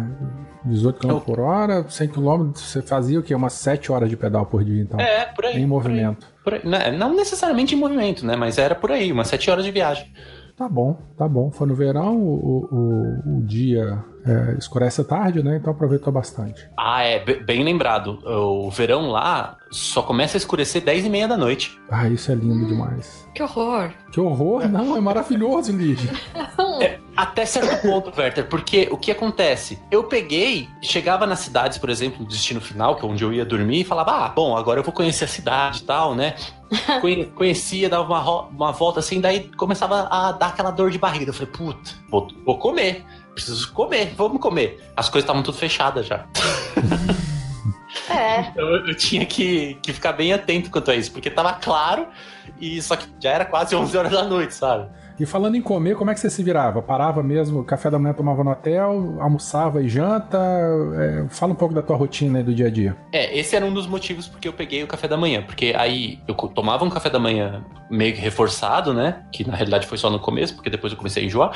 18 0.64 0.98
km 0.98 1.18
por 1.20 1.40
hora, 1.40 1.84
100 1.88 2.08
km, 2.08 2.52
você 2.54 2.82
fazia 2.82 3.20
o 3.20 3.22
quê? 3.22 3.34
Umas 3.34 3.54
7 3.54 3.90
horas 3.90 4.08
de 4.08 4.16
pedal 4.16 4.46
por 4.46 4.62
dia, 4.62 4.82
então? 4.82 5.00
É, 5.00 5.26
por 5.26 5.44
aí. 5.46 5.60
Em 5.60 5.66
movimento. 5.66 6.26
Por 6.42 6.54
aí. 6.54 6.60
Por 6.60 6.74
aí. 6.74 6.96
Não 6.96 7.14
necessariamente 7.14 7.74
em 7.74 7.78
movimento, 7.78 8.26
né? 8.26 8.36
Mas 8.36 8.58
era 8.58 8.74
por 8.74 8.90
aí, 8.90 9.12
umas 9.12 9.28
7 9.28 9.50
horas 9.50 9.64
de 9.64 9.70
viagem. 9.70 10.12
Tá 10.56 10.68
bom, 10.68 10.98
tá 11.16 11.26
bom. 11.26 11.50
Foi 11.50 11.66
no 11.66 11.74
verão, 11.74 12.16
o, 12.16 12.68
o, 12.70 13.38
o 13.38 13.42
dia 13.42 14.04
é, 14.26 14.56
escurece 14.58 15.04
tarde, 15.04 15.42
né? 15.42 15.56
Então 15.56 15.72
aproveitou 15.72 16.12
bastante. 16.12 16.68
Ah, 16.76 17.02
é, 17.02 17.18
bem 17.18 17.62
lembrado. 17.62 18.18
O 18.24 18.70
verão 18.70 19.10
lá 19.10 19.56
só 19.70 20.02
começa 20.02 20.36
a 20.36 20.38
escurecer 20.38 20.82
10 20.82 21.06
e 21.06 21.10
meia 21.10 21.28
da 21.28 21.36
noite. 21.36 21.78
Ah, 21.90 22.08
isso 22.08 22.32
é 22.32 22.34
lindo 22.34 22.66
demais. 22.66 23.26
Que 23.34 23.42
horror. 23.42 23.92
Que 24.12 24.20
horror? 24.20 24.68
Não, 24.68 24.96
é 24.96 25.00
maravilhoso, 25.00 25.72
Lígia. 25.72 26.10
É, 26.80 26.98
até 27.16 27.46
certo 27.46 27.82
ponto, 27.82 28.12
Werther, 28.18 28.48
porque 28.48 28.88
o 28.90 28.96
que 28.96 29.12
acontece? 29.12 29.78
Eu 29.92 30.04
peguei, 30.04 30.68
chegava 30.82 31.24
nas 31.24 31.38
cidades, 31.38 31.78
por 31.78 31.88
exemplo, 31.88 32.20
no 32.20 32.28
destino 32.28 32.60
final, 32.60 32.96
que 32.96 33.04
é 33.04 33.08
onde 33.08 33.22
eu 33.22 33.32
ia 33.32 33.44
dormir, 33.44 33.82
e 33.82 33.84
falava, 33.84 34.24
ah, 34.24 34.28
bom, 34.28 34.56
agora 34.56 34.80
eu 34.80 34.84
vou 34.84 34.92
conhecer 34.92 35.24
a 35.24 35.28
cidade 35.28 35.82
e 35.82 35.84
tal, 35.84 36.16
né? 36.16 36.34
Conhecia, 37.36 37.88
dava 37.88 38.02
uma, 38.02 38.40
uma 38.48 38.72
volta 38.72 38.98
assim, 38.98 39.20
daí 39.20 39.48
começava 39.56 40.08
a 40.10 40.32
dar 40.32 40.48
aquela 40.48 40.72
dor 40.72 40.90
de 40.90 40.98
barriga. 40.98 41.30
Eu 41.30 41.34
falei, 41.34 41.52
puta, 41.52 41.90
vou, 42.10 42.28
vou 42.44 42.58
comer, 42.58 43.04
preciso 43.34 43.72
comer, 43.72 44.14
vamos 44.16 44.40
comer. 44.40 44.82
As 44.96 45.08
coisas 45.08 45.24
estavam 45.24 45.42
tudo 45.42 45.58
fechadas 45.58 46.06
já. 46.06 46.26
É. 48.10 48.40
Então 48.48 48.68
eu 48.86 48.94
tinha 48.94 49.24
que, 49.24 49.78
que 49.82 49.92
ficar 49.92 50.12
bem 50.12 50.32
atento 50.32 50.70
quanto 50.70 50.90
a 50.90 50.94
isso, 50.94 51.10
porque 51.12 51.30
tava 51.30 51.54
claro, 51.54 52.08
e 52.60 52.80
só 52.82 52.96
que 52.96 53.06
já 53.20 53.30
era 53.30 53.44
quase 53.44 53.74
11 53.76 53.96
horas 53.96 54.12
da 54.12 54.24
noite, 54.24 54.54
sabe? 54.54 54.90
E 55.18 55.24
falando 55.24 55.54
em 55.54 55.62
comer, 55.62 55.96
como 55.96 56.10
é 56.10 56.14
que 56.14 56.20
você 56.20 56.28
se 56.28 56.42
virava? 56.42 56.82
Parava 56.82 57.22
mesmo, 57.22 57.62
café 57.64 57.88
da 57.88 57.98
manhã 57.98 58.14
tomava 58.14 58.42
no 58.42 58.50
hotel, 58.50 59.16
almoçava 59.20 59.82
e 59.82 59.88
janta? 59.88 60.38
É, 60.96 61.26
fala 61.28 61.52
um 61.52 61.56
pouco 61.56 61.74
da 61.74 61.82
tua 61.82 61.96
rotina 61.96 62.38
aí 62.38 62.44
do 62.44 62.52
dia 62.52 62.66
a 62.66 62.70
dia. 62.70 62.96
É, 63.12 63.36
esse 63.38 63.54
era 63.54 63.64
um 63.64 63.72
dos 63.72 63.86
motivos 63.86 64.26
porque 64.26 64.48
eu 64.48 64.52
peguei 64.52 64.82
o 64.82 64.86
café 64.86 65.06
da 65.06 65.16
manhã. 65.16 65.42
Porque 65.42 65.72
aí 65.76 66.18
eu 66.26 66.34
tomava 66.34 66.84
um 66.84 66.90
café 66.90 67.08
da 67.08 67.18
manhã 67.18 67.64
meio 67.90 68.14
que 68.14 68.20
reforçado, 68.20 68.92
né? 68.92 69.24
Que 69.30 69.46
na 69.46 69.54
realidade 69.54 69.86
foi 69.86 69.98
só 69.98 70.10
no 70.10 70.18
começo, 70.18 70.54
porque 70.54 70.68
depois 70.68 70.92
eu 70.92 70.96
comecei 70.96 71.22
a 71.22 71.26
enjoar. 71.26 71.52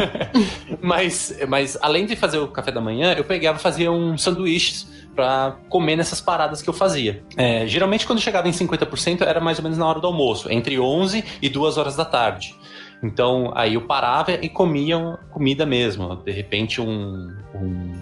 mas, 0.82 1.38
mas 1.48 1.78
além 1.80 2.04
de 2.04 2.16
fazer 2.16 2.38
o 2.38 2.48
café 2.48 2.70
da 2.70 2.80
manhã, 2.80 3.14
eu 3.14 3.24
pegava 3.24 3.58
e 3.58 3.62
fazia 3.62 3.90
uns 3.90 4.22
sanduíches 4.22 4.86
para 5.14 5.56
comer 5.68 5.96
nessas 5.96 6.20
paradas 6.20 6.62
que 6.62 6.68
eu 6.68 6.74
fazia. 6.74 7.22
É, 7.36 7.66
geralmente, 7.66 8.06
quando 8.06 8.20
chegava 8.20 8.48
em 8.48 8.52
50%, 8.52 9.22
era 9.22 9.40
mais 9.40 9.58
ou 9.58 9.62
menos 9.62 9.78
na 9.78 9.86
hora 9.86 10.00
do 10.00 10.06
almoço, 10.06 10.50
entre 10.50 10.78
11 10.78 11.24
e 11.42 11.48
2 11.48 11.78
horas 11.78 11.96
da 11.96 12.04
tarde. 12.04 12.54
Então, 13.02 13.52
aí 13.54 13.74
eu 13.74 13.82
parava 13.82 14.32
e 14.32 14.48
comia 14.48 15.18
comida 15.30 15.64
mesmo. 15.64 16.16
De 16.16 16.32
repente, 16.32 16.80
um, 16.80 17.34
um, 17.54 17.92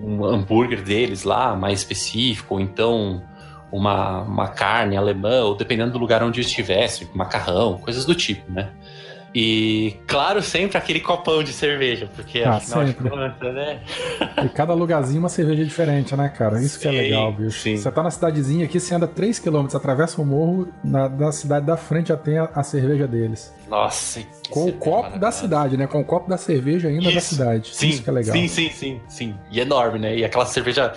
um 0.00 0.24
hambúrguer 0.24 0.82
deles 0.82 1.22
lá, 1.22 1.54
mais 1.54 1.80
específico, 1.80 2.54
ou 2.54 2.60
então 2.60 3.22
uma, 3.70 4.22
uma 4.22 4.48
carne 4.48 4.96
alemã, 4.96 5.42
ou 5.42 5.54
dependendo 5.54 5.92
do 5.92 5.98
lugar 5.98 6.22
onde 6.22 6.40
eu 6.40 6.44
estivesse, 6.44 7.08
macarrão, 7.14 7.78
coisas 7.78 8.04
do 8.04 8.14
tipo, 8.14 8.50
né? 8.50 8.70
E, 9.32 9.94
claro, 10.08 10.42
sempre 10.42 10.76
aquele 10.76 10.98
copão 10.98 11.42
de 11.42 11.52
cerveja, 11.52 12.08
porque 12.16 12.42
Ah, 12.42 12.56
afinal 12.56 12.84
de 12.84 12.90
sempre. 12.92 13.08
contas, 13.10 13.54
né? 13.54 13.80
E 14.44 14.48
cada 14.48 14.74
lugarzinho 14.74 15.20
uma 15.20 15.28
cerveja 15.28 15.64
diferente, 15.64 16.16
né, 16.16 16.28
cara? 16.28 16.60
Isso 16.60 16.80
que 16.80 16.88
é 16.88 16.90
Sim, 16.90 16.96
legal, 16.96 17.32
bicho. 17.32 17.60
sim. 17.60 17.76
Você 17.76 17.90
tá 17.92 18.02
na 18.02 18.10
cidadezinha 18.10 18.64
aqui, 18.64 18.80
você 18.80 18.92
anda 18.92 19.06
3km, 19.06 19.72
atravessa 19.74 20.20
o 20.20 20.24
morro, 20.26 20.68
na, 20.82 21.06
da 21.06 21.30
cidade 21.30 21.64
da 21.64 21.76
frente 21.76 22.08
já 22.08 22.16
tem 22.16 22.38
a, 22.38 22.50
a 22.52 22.62
cerveja 22.64 23.06
deles. 23.06 23.54
Nossa, 23.68 24.20
que 24.20 24.48
Com 24.50 24.66
o 24.66 24.72
copo 24.72 25.16
da 25.16 25.30
cidade, 25.30 25.76
né? 25.76 25.86
Com 25.86 26.00
o 26.00 26.04
copo 26.04 26.28
da 26.28 26.36
cerveja 26.36 26.88
ainda 26.88 27.04
da 27.12 27.18
Isso. 27.18 27.34
cidade. 27.36 27.70
Sim, 27.72 27.88
Isso 27.88 28.02
que 28.02 28.10
é 28.10 28.12
legal. 28.12 28.34
sim, 28.34 28.48
sim, 28.48 28.70
sim, 28.70 29.00
sim. 29.06 29.34
E 29.48 29.60
enorme, 29.60 30.00
né? 30.00 30.16
E 30.16 30.24
aquela 30.24 30.44
cerveja 30.46 30.92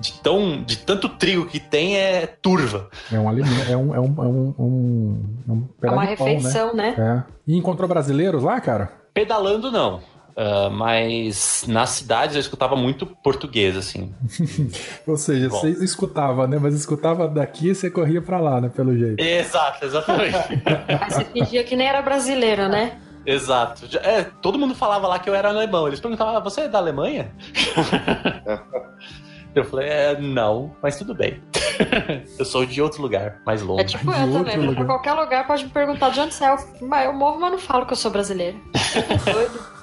de, 0.00 0.12
tão, 0.20 0.62
de 0.62 0.78
tanto 0.78 1.08
trigo 1.08 1.46
que 1.46 1.60
tem 1.60 1.96
é 1.96 2.26
turva. 2.26 2.88
É 3.12 3.18
um 3.18 3.28
alimento, 3.28 3.70
é 3.70 3.76
um, 3.76 3.94
é 3.94 4.00
um, 4.00 4.04
é 4.04 4.26
um, 4.26 4.54
um, 4.58 5.24
é 5.48 5.52
um 5.52 5.68
É 5.82 5.90
uma 5.90 6.06
de 6.06 6.16
pão, 6.16 6.26
refeição, 6.26 6.74
né? 6.74 6.94
né? 6.96 7.24
É. 7.26 7.32
E 7.46 7.56
encontrou 7.56 7.88
brasileiros 7.88 8.42
lá, 8.42 8.60
cara? 8.60 8.90
Pedalando, 9.12 9.70
não. 9.70 10.00
Ah, 10.36 10.68
mas 10.70 11.64
nas 11.66 11.90
cidades 11.90 12.36
eu 12.36 12.40
escutava 12.40 12.76
muito 12.76 13.06
português, 13.06 13.74
assim. 13.74 14.14
Ou 15.06 15.16
seja, 15.16 15.48
Bom. 15.48 15.58
você 15.58 15.70
escutava, 15.82 16.46
né? 16.46 16.58
Mas 16.60 16.74
escutava 16.74 17.26
daqui 17.26 17.70
e 17.70 17.74
você 17.74 17.90
corria 17.90 18.20
pra 18.20 18.38
lá, 18.38 18.60
né? 18.60 18.68
Pelo 18.68 18.96
jeito. 18.96 19.18
Exato, 19.18 19.86
exatamente. 19.86 20.36
Aí 21.00 21.10
você 21.10 21.24
fingia 21.24 21.64
que 21.64 21.74
nem 21.74 21.88
era 21.88 22.02
brasileiro, 22.02 22.68
né? 22.68 22.98
Exato. 23.24 23.88
É, 24.02 24.22
todo 24.24 24.58
mundo 24.58 24.74
falava 24.74 25.08
lá 25.08 25.18
que 25.18 25.28
eu 25.28 25.34
era 25.34 25.48
alemão. 25.48 25.88
Eles 25.88 25.98
perguntavam, 25.98 26.36
ah, 26.36 26.40
você 26.40 26.62
é 26.62 26.68
da 26.68 26.78
Alemanha? 26.78 27.32
eu 29.58 29.64
falei, 29.64 29.88
é, 29.88 30.20
não, 30.20 30.74
mas 30.82 30.96
tudo 30.98 31.14
bem. 31.14 31.42
eu 32.38 32.44
sou 32.44 32.64
de 32.66 32.80
outro 32.82 33.02
lugar, 33.02 33.40
mais 33.44 33.62
É 33.62 33.64
longe. 33.64 33.84
tipo 33.86 34.12
De 34.12 34.20
eu 34.20 34.26
outro 34.28 34.38
também. 34.44 34.56
Vou 34.56 34.66
lugar. 34.66 34.76
pra 34.76 34.84
qualquer 34.86 35.12
lugar, 35.14 35.46
pode 35.46 35.64
me 35.64 35.70
perguntar 35.70 36.10
de 36.10 36.20
onde 36.20 36.34
você 36.34 36.44
é. 36.44 36.50
Eu, 36.50 36.56
mas 36.88 37.06
eu 37.06 37.12
morro, 37.12 37.40
mas 37.40 37.52
não 37.52 37.58
falo 37.58 37.86
que 37.86 37.92
eu 37.92 37.96
sou 37.96 38.10
brasileiro. 38.10 38.58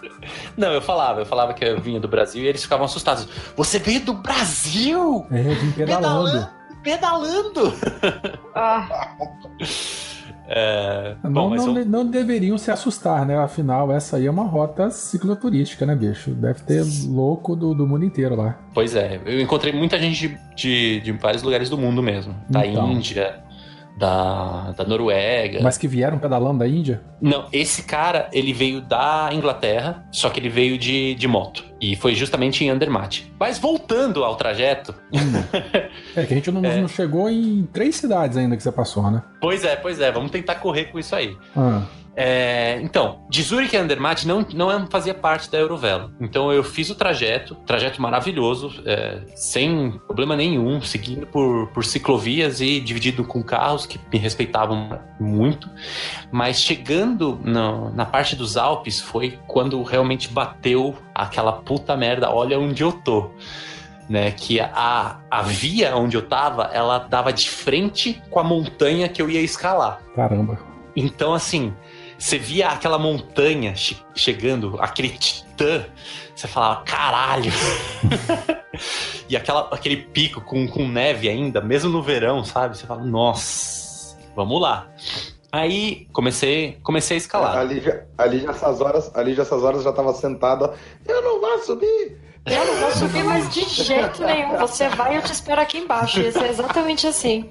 Não, 0.56 0.72
eu 0.72 0.82
falava, 0.82 1.20
eu 1.22 1.26
falava 1.26 1.54
que 1.54 1.66
eu 1.66 1.80
vinha 1.82 2.00
do 2.00 2.08
Brasil 2.08 2.44
e 2.44 2.48
eles 2.48 2.64
ficavam 2.64 2.86
assustados. 2.86 3.28
Você 3.58 3.78
veio 3.78 4.00
do 4.06 4.14
Brasil? 4.14 5.26
É, 5.32 5.42
vim 5.42 5.72
pedalando. 5.74 6.48
Pedalando! 6.82 7.74
Ah, 8.56 9.16
É, 10.48 11.16
Não, 11.24 11.32
bom, 11.32 11.50
não, 11.56 11.78
eu- 11.78 11.86
não 11.86 12.06
deveriam 12.06 12.58
se 12.58 12.70
assustar, 12.70 13.26
né? 13.26 13.38
Afinal, 13.38 13.92
essa 13.92 14.18
aí 14.18 14.26
é 14.28 14.32
uma 14.32 14.44
rota 14.44 14.90
cicloturística, 14.90 15.86
né, 15.86 15.96
bicho? 15.96 16.32
Deve 16.32 16.62
ter 16.64 16.84
louco 17.08 17.56
do, 17.56 17.74
do 17.74 17.88
mundo 17.88 18.04
inteiro 18.06 18.36
lá. 18.36 18.58
Pois 18.74 18.96
é, 18.96 19.20
eu 19.26 19.40
encontrei 19.40 19.72
muita 19.74 19.98
gente 19.98 20.38
de, 20.56 21.00
de 21.02 21.12
vários 21.14 21.44
lugares 21.44 21.70
do 21.70 21.78
mundo 21.78 22.04
mesmo. 22.04 22.36
Da 22.50 22.66
Então. 22.66 22.92
Índia, 22.92 23.42
da, 23.98 24.72
da 24.72 24.84
Noruega. 24.84 25.60
Mas 25.62 25.78
que 25.78 25.88
vieram 25.88 26.18
pedalando 26.18 26.60
da 26.60 26.68
Índia? 26.68 27.02
Não, 27.22 27.48
esse 27.52 27.84
cara, 27.84 28.30
ele 28.34 28.54
veio 28.54 28.82
da 28.82 29.30
Inglaterra, 29.32 30.06
só 30.12 30.30
que 30.30 30.40
ele 30.40 30.50
veio 30.50 30.78
de, 30.78 31.16
de 31.16 31.28
moto. 31.28 31.64
E 31.80 31.96
foi 31.96 32.16
justamente 32.16 32.64
em 32.64 32.70
Andermatt. 32.70 33.32
Mas 33.40 33.58
voltando 33.58 34.24
ao 34.24 34.36
trajeto, 34.36 34.96
É 36.16 36.26
que 36.26 36.34
a 36.34 36.38
gente 36.38 36.52
não, 36.52 36.62
não 36.62 36.88
chegou 36.88 37.30
em 37.30 37.68
três 37.72 37.96
cidades 37.96 38.38
ainda 38.38 38.56
que 38.56 38.64
você 38.64 38.72
passou, 38.72 39.10
né? 39.12 39.22
pois 39.40 39.64
é, 39.64 39.76
pois 39.76 40.00
é, 40.00 40.12
vamos 40.12 40.32
tentar 40.32 40.56
correr 40.56 40.86
com 40.86 41.00
isso 41.00 41.16
aí. 41.16 41.36
Ah, 41.56 41.84
É, 42.16 42.80
então, 42.84 43.26
de 43.28 43.42
Zurich 43.42 43.76
a 43.76 43.82
Andermatt 43.82 44.28
não, 44.28 44.46
não 44.54 44.72
é- 44.72 44.86
fazia 44.90 45.16
parte 45.16 45.50
da 45.50 45.58
Eurovelo. 45.58 46.12
Então 46.22 46.52
eu 46.54 46.64
fiz 46.64 46.90
o 46.92 46.96
trajeto, 46.96 47.56
trajeto 47.66 48.00
maravilhoso, 48.00 48.72
é, 48.86 49.22
sem 49.36 50.00
problema 50.06 50.36
nenhum, 50.36 50.80
seguindo 50.82 51.26
por, 51.26 51.70
por 51.70 51.84
ciclovias 51.84 52.62
e 52.62 52.80
dividido 52.80 53.24
com 53.24 53.42
carros 53.42 53.88
que 53.88 54.00
me 54.12 54.20
respeitavam 54.20 55.00
muito. 55.20 55.68
Mas 56.32 56.62
chegando 56.62 57.40
no- 57.44 57.90
na 57.96 58.06
parte 58.06 58.36
dos 58.36 58.58
Alpes 58.58 59.02
foi 59.02 59.40
quando 59.48 59.82
realmente 59.82 60.28
bateu 60.30 60.96
aquela 61.16 61.52
puta 61.54 61.98
merda, 61.98 62.30
olha 62.30 62.60
onde 62.60 62.84
eu 62.84 62.92
tô. 62.92 63.32
Né, 64.10 64.32
que 64.32 64.60
a, 64.60 65.22
a 65.32 65.42
via 65.42 65.96
onde 65.96 66.18
eu 66.18 66.22
tava, 66.28 66.70
ela 66.74 67.00
dava 67.00 67.32
de 67.32 67.50
frente 67.50 68.22
com 68.30 68.38
a 68.38 68.44
montanha 68.44 69.08
que 69.08 69.22
eu 69.22 69.30
ia 69.30 69.40
escalar. 69.40 70.02
caramba. 70.14 70.60
Então, 70.96 71.34
assim, 71.34 71.74
você 72.24 72.38
via 72.38 72.70
aquela 72.70 72.98
montanha 72.98 73.74
che- 73.74 73.98
chegando, 74.16 74.78
aquele 74.80 75.10
titã, 75.10 75.86
você 76.34 76.48
falava, 76.48 76.82
caralho! 76.84 77.52
e 79.28 79.36
aquela, 79.36 79.68
aquele 79.74 79.98
pico 79.98 80.40
com, 80.40 80.66
com 80.66 80.88
neve 80.88 81.28
ainda, 81.28 81.60
mesmo 81.60 81.90
no 81.90 82.02
verão, 82.02 82.46
sabe? 82.46 82.78
Você 82.78 82.88
fala, 82.88 83.04
nossa, 83.04 84.18
vamos 84.34 84.62
lá. 84.62 84.88
Aí 85.52 86.08
comecei, 86.14 86.80
comecei 86.82 87.18
a 87.18 87.20
escalar. 87.20 87.58
Ali 87.58 87.82
já, 87.82 88.02
ali 88.18 88.40
já 88.40 88.52
essas 88.52 88.80
horas, 88.80 89.12
ali 89.14 89.34
já 89.34 89.42
essas 89.42 89.62
horas 89.62 89.84
já 89.84 89.92
tava 89.92 90.14
sentada. 90.14 90.74
Eu 91.06 91.22
não 91.22 91.42
vou 91.42 91.60
subir. 91.60 92.18
Eu 92.46 92.66
não 92.66 92.76
vou 92.76 92.92
subir 92.92 93.24
mais 93.24 93.50
de 93.54 93.64
jeito 93.64 94.24
nenhum. 94.24 94.58
Você 94.58 94.90
vai 94.90 95.14
e 95.14 95.16
eu 95.18 95.22
te 95.22 95.32
espero 95.32 95.62
aqui 95.62 95.78
embaixo. 95.78 96.20
Ia 96.20 96.32
ser 96.32 96.50
exatamente 96.50 97.08
assim. 97.08 97.50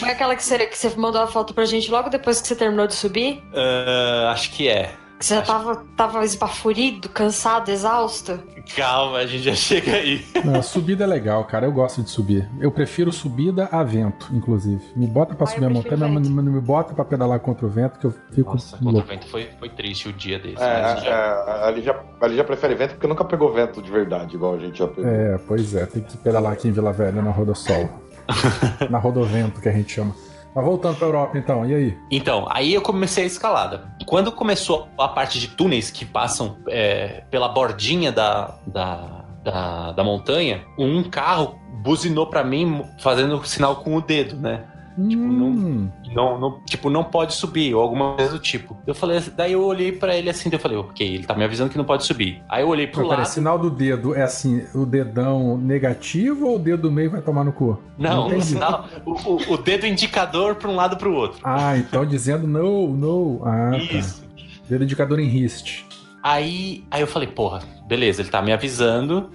Foi 0.00 0.10
aquela 0.10 0.34
que 0.34 0.42
você, 0.42 0.66
que 0.66 0.78
você 0.78 0.90
mandou 0.96 1.20
a 1.20 1.26
foto 1.26 1.52
pra 1.52 1.64
gente 1.64 1.90
logo 1.90 2.08
depois 2.08 2.40
que 2.40 2.48
você 2.48 2.56
terminou 2.56 2.86
de 2.86 2.94
subir? 2.94 3.42
Ah, 3.54 4.30
acho 4.32 4.50
que 4.52 4.68
é. 4.68 5.01
Que 5.22 5.26
você 5.28 5.36
já 5.36 5.42
tava, 5.42 5.84
tava 5.96 6.24
esbaforido, 6.24 7.08
cansado, 7.08 7.70
exausto? 7.70 8.40
Calma, 8.74 9.18
a 9.18 9.26
gente 9.26 9.44
já 9.44 9.54
chega 9.54 9.92
aí. 9.92 10.26
Não, 10.44 10.60
subida 10.60 11.04
é 11.04 11.06
legal, 11.06 11.44
cara. 11.44 11.64
Eu 11.64 11.70
gosto 11.70 12.02
de 12.02 12.10
subir. 12.10 12.50
Eu 12.60 12.72
prefiro 12.72 13.12
subida 13.12 13.68
a 13.70 13.84
vento, 13.84 14.28
inclusive. 14.32 14.82
Me 14.96 15.06
bota 15.06 15.32
pra 15.36 15.44
Ah, 15.44 15.50
subir 15.50 15.66
a 15.66 15.70
montanha, 15.70 16.08
mas 16.08 16.28
não 16.28 16.42
me 16.42 16.60
bota 16.60 16.92
pra 16.92 17.04
pedalar 17.04 17.38
contra 17.38 17.64
o 17.64 17.68
vento, 17.68 18.00
que 18.00 18.06
eu 18.06 18.14
fico 18.32 18.50
Nossa, 18.54 18.72
contra 18.76 18.88
o 18.88 18.92
louco. 18.94 19.06
vento 19.08 19.28
foi, 19.28 19.48
foi 19.60 19.68
triste 19.68 20.08
o 20.08 20.12
dia 20.12 20.40
desse. 20.40 20.60
É, 20.60 20.82
mas 20.82 21.04
já- 21.04 21.10
é, 21.10 21.68
ali, 21.68 21.82
já, 21.82 22.00
ali 22.20 22.36
já 22.36 22.42
prefere 22.42 22.74
vento 22.74 22.94
porque 22.94 23.06
nunca 23.06 23.24
pegou 23.24 23.52
vento 23.52 23.80
de 23.80 23.92
verdade, 23.92 24.34
igual 24.34 24.54
a 24.54 24.58
gente 24.58 24.76
já 24.76 24.88
pegou. 24.88 25.08
É, 25.08 25.38
pois 25.46 25.72
é. 25.76 25.86
Tem 25.86 26.02
que 26.02 26.16
pedalar 26.16 26.52
aqui 26.52 26.66
em 26.66 26.72
Vila 26.72 26.92
Velha, 26.92 27.22
na 27.22 27.30
Rodossol. 27.30 27.88
na 28.90 28.98
Rodovento, 28.98 29.60
que 29.60 29.68
a 29.68 29.72
gente 29.72 29.92
chama. 29.92 30.12
Mas 30.54 30.64
voltando 30.64 30.96
pra 30.96 31.06
Europa, 31.06 31.38
então. 31.38 31.64
E 31.64 31.74
aí? 31.74 31.98
Então, 32.10 32.46
aí 32.50 32.74
eu 32.74 32.82
comecei 32.82 33.24
a 33.24 33.26
escalada. 33.26 33.88
Quando 34.06 34.30
começou 34.30 34.88
a 34.98 35.08
parte 35.08 35.40
de 35.40 35.48
túneis 35.48 35.90
que 35.90 36.04
passam 36.04 36.58
é, 36.68 37.24
pela 37.30 37.48
bordinha 37.48 38.12
da, 38.12 38.58
da, 38.66 39.24
da, 39.42 39.92
da 39.92 40.04
montanha, 40.04 40.64
um 40.78 41.02
carro 41.02 41.58
buzinou 41.82 42.26
pra 42.26 42.44
mim 42.44 42.84
fazendo 43.00 43.44
sinal 43.44 43.76
com 43.76 43.96
o 43.96 44.00
dedo, 44.00 44.36
né? 44.36 44.64
Hum, 44.98 45.88
Não, 46.14 46.38
não, 46.38 46.60
tipo, 46.64 46.90
não 46.90 47.02
pode 47.04 47.34
subir, 47.34 47.74
ou 47.74 47.80
alguma 47.82 48.14
coisa 48.14 48.32
do 48.32 48.38
tipo. 48.38 48.76
Eu 48.86 48.94
falei, 48.94 49.20
daí 49.36 49.52
eu 49.52 49.64
olhei 49.64 49.92
pra 49.92 50.14
ele 50.16 50.28
assim, 50.28 50.50
eu 50.52 50.58
falei, 50.58 50.76
ok, 50.76 51.06
ele 51.14 51.24
tá 51.24 51.34
me 51.34 51.44
avisando 51.44 51.70
que 51.70 51.78
não 51.78 51.84
pode 51.84 52.04
subir. 52.04 52.42
Aí 52.48 52.62
eu 52.62 52.68
olhei 52.68 52.86
pro 52.86 53.02
Pô, 53.02 53.08
lado. 53.08 53.24
sinal 53.26 53.58
do 53.58 53.70
dedo 53.70 54.14
é 54.14 54.22
assim, 54.22 54.62
o 54.74 54.84
dedão 54.84 55.56
negativo 55.56 56.46
ou 56.46 56.56
o 56.56 56.58
dedo 56.58 56.82
do 56.82 56.90
meio 56.92 57.10
vai 57.10 57.22
tomar 57.22 57.44
no 57.44 57.52
cu? 57.52 57.78
Não, 57.98 58.24
o 58.24 58.26
entendi. 58.28 58.44
sinal, 58.46 58.86
o, 59.06 59.12
o- 59.12 59.54
o 59.54 59.56
dedo 59.56 59.86
indicador 59.86 60.56
pra 60.56 60.68
um 60.68 60.74
lado 60.76 60.96
pro 60.96 61.14
outro. 61.14 61.40
Ah, 61.42 61.76
então 61.76 62.04
dizendo 62.04 62.46
no, 62.46 62.88
no. 62.88 63.40
Ah, 63.44 63.70
tá. 63.70 63.76
Isso. 63.78 64.22
Dedo 64.68 64.84
indicador 64.84 65.18
em 65.20 65.26
riste. 65.26 65.86
Aí, 66.22 66.84
aí 66.90 67.00
eu 67.00 67.06
falei, 67.06 67.26
porra, 67.28 67.60
beleza, 67.86 68.22
ele 68.22 68.30
tá 68.30 68.40
me 68.40 68.52
avisando, 68.52 69.30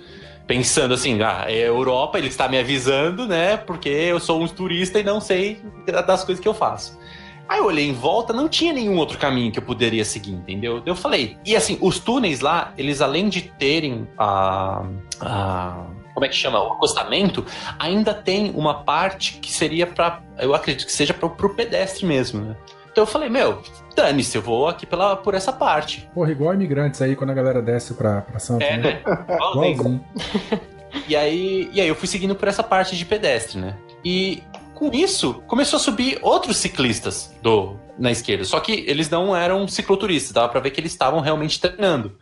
pensando 0.47 0.93
assim, 0.93 1.21
ah, 1.21 1.43
é 1.47 1.67
Europa, 1.67 2.17
ele 2.17 2.29
está 2.29 2.47
me 2.47 2.57
avisando, 2.57 3.27
né? 3.27 3.57
Porque 3.57 3.89
eu 3.89 4.19
sou 4.19 4.41
um 4.41 4.47
turista 4.47 4.97
e 4.99 5.03
não 5.03 5.19
sei 5.19 5.61
das 5.85 6.23
coisas 6.23 6.41
que 6.41 6.47
eu 6.47 6.53
faço. 6.53 6.97
Aí 7.49 7.59
eu 7.59 7.65
olhei 7.65 7.87
em 7.87 7.93
volta, 7.93 8.33
não 8.33 8.49
tinha 8.49 8.73
nenhum 8.73 8.97
outro 8.97 9.17
caminho 9.17 9.51
que 9.51 9.59
eu 9.59 9.63
poderia 9.63 10.03
seguir, 10.03 10.31
entendeu? 10.31 10.81
Eu 10.85 10.95
falei, 10.95 11.37
e 11.45 11.55
assim, 11.55 11.77
os 11.81 11.99
túneis 11.99 12.41
lá, 12.41 12.73
eles 12.77 13.01
além 13.01 13.29
de 13.29 13.41
terem 13.41 14.07
a. 14.17 14.85
a 15.21 15.85
como 16.13 16.25
é 16.25 16.29
que 16.29 16.35
chama? 16.35 16.59
O 16.59 16.73
acostamento, 16.73 17.45
ainda 17.77 18.11
tem 18.11 18.51
uma 18.55 18.83
parte 18.83 19.33
que 19.33 19.51
seria 19.51 19.85
pra. 19.85 20.21
Eu 20.39 20.55
acredito 20.55 20.85
que 20.87 20.91
seja 20.91 21.13
pro, 21.13 21.29
pro 21.29 21.53
pedestre 21.53 22.05
mesmo, 22.05 22.41
né? 22.41 22.55
Então 22.97 23.03
eu 23.03 23.07
falei, 23.11 23.29
meu, 23.29 23.61
dane-se, 23.95 24.35
eu 24.35 24.41
vou 24.41 24.67
aqui 24.67 24.83
pela, 24.83 25.15
por 25.15 25.35
essa 25.35 25.53
parte. 25.53 26.09
Porra, 26.15 26.31
igual 26.31 26.51
imigrantes 26.55 26.99
aí 26.99 27.15
quando 27.15 27.29
a 27.29 27.33
galera 27.35 27.61
desce 27.61 27.93
pra, 27.93 28.21
pra 28.21 28.39
Santos, 28.39 28.67
É, 28.67 28.75
né? 28.75 28.83
né? 28.83 29.01
Igualzinho. 29.35 29.71
Igualzinho. 29.71 30.05
E 31.07 31.15
aí, 31.15 31.69
e 31.71 31.79
aí 31.79 31.87
eu 31.87 31.93
fui 31.93 32.07
seguindo 32.07 32.33
por 32.33 32.47
essa 32.47 32.63
parte 32.63 32.97
de 32.97 33.05
pedestre, 33.05 33.59
né? 33.59 33.77
E 34.03 34.41
com 34.73 34.91
isso, 34.91 35.43
começou 35.45 35.77
a 35.77 35.79
subir 35.79 36.17
outros 36.23 36.57
ciclistas 36.57 37.31
do 37.43 37.75
na 37.99 38.09
esquerda. 38.09 38.43
Só 38.45 38.59
que 38.59 38.83
eles 38.87 39.11
não 39.11 39.35
eram 39.35 39.67
cicloturistas, 39.67 40.31
dava 40.31 40.49
pra 40.49 40.59
ver 40.59 40.71
que 40.71 40.79
eles 40.81 40.91
estavam 40.91 41.19
realmente 41.19 41.61
treinando. 41.61 42.17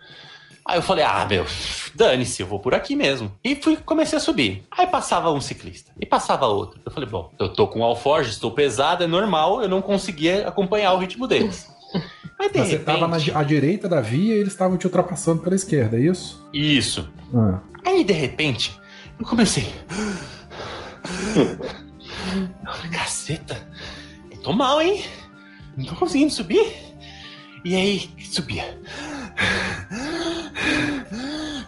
Aí 0.68 0.80
eu 0.80 0.82
falei, 0.82 1.06
ah, 1.06 1.28
meu, 1.30 1.46
dane-se, 1.94 2.42
eu 2.42 2.48
vou 2.48 2.60
por 2.60 2.74
aqui 2.74 2.96
mesmo. 2.96 3.32
E 3.44 3.56
fui, 3.56 3.78
comecei 3.78 4.18
a 4.18 4.22
subir. 4.22 4.66
Aí 4.72 4.88
passava 4.88 5.32
um 5.32 5.40
ciclista, 5.40 5.92
e 6.02 6.08
passava 6.08 6.48
outro. 6.48 6.80
Eu 6.84 6.92
falei, 6.92 7.08
bom, 7.08 7.32
eu 7.38 7.54
tô 7.54 7.68
com 7.68 7.84
alforge, 7.84 8.32
estou 8.32 8.52
pesado, 8.52 9.04
é 9.04 9.08
normal, 9.08 9.62
eu 9.62 9.70
não 9.70 9.80
conseguia 9.80 10.48
acompanhar 10.48 10.94
o 10.94 10.98
ritmo 10.98 11.28
deles. 11.28 11.70
Mas 12.38 12.52
de 12.52 12.58
Mas 12.58 12.68
você 12.68 12.78
repente... 12.78 13.00
tava 13.00 13.08
na, 13.08 13.18
à 13.40 13.44
direita 13.44 13.88
da 13.88 14.02
via 14.02 14.36
e 14.36 14.40
eles 14.40 14.54
estavam 14.54 14.78
te 14.78 14.88
ultrapassando 14.88 15.42
pela 15.42 15.56
esquerda, 15.56 15.98
é 15.98 16.02
isso? 16.02 16.46
Isso. 16.52 17.08
Ah. 17.34 17.60
Aí, 17.86 18.04
de 18.04 18.14
repente, 18.14 18.78
eu 19.20 19.26
comecei. 19.26 19.72
Caceta, 22.92 23.68
eu 24.32 24.38
tô 24.40 24.52
mal, 24.52 24.82
hein? 24.82 25.04
não 25.78 25.86
tô 25.86 25.96
conseguindo 25.96 26.32
subir. 26.32 26.74
E 27.64 27.76
aí, 27.76 28.10
subia. 28.20 28.80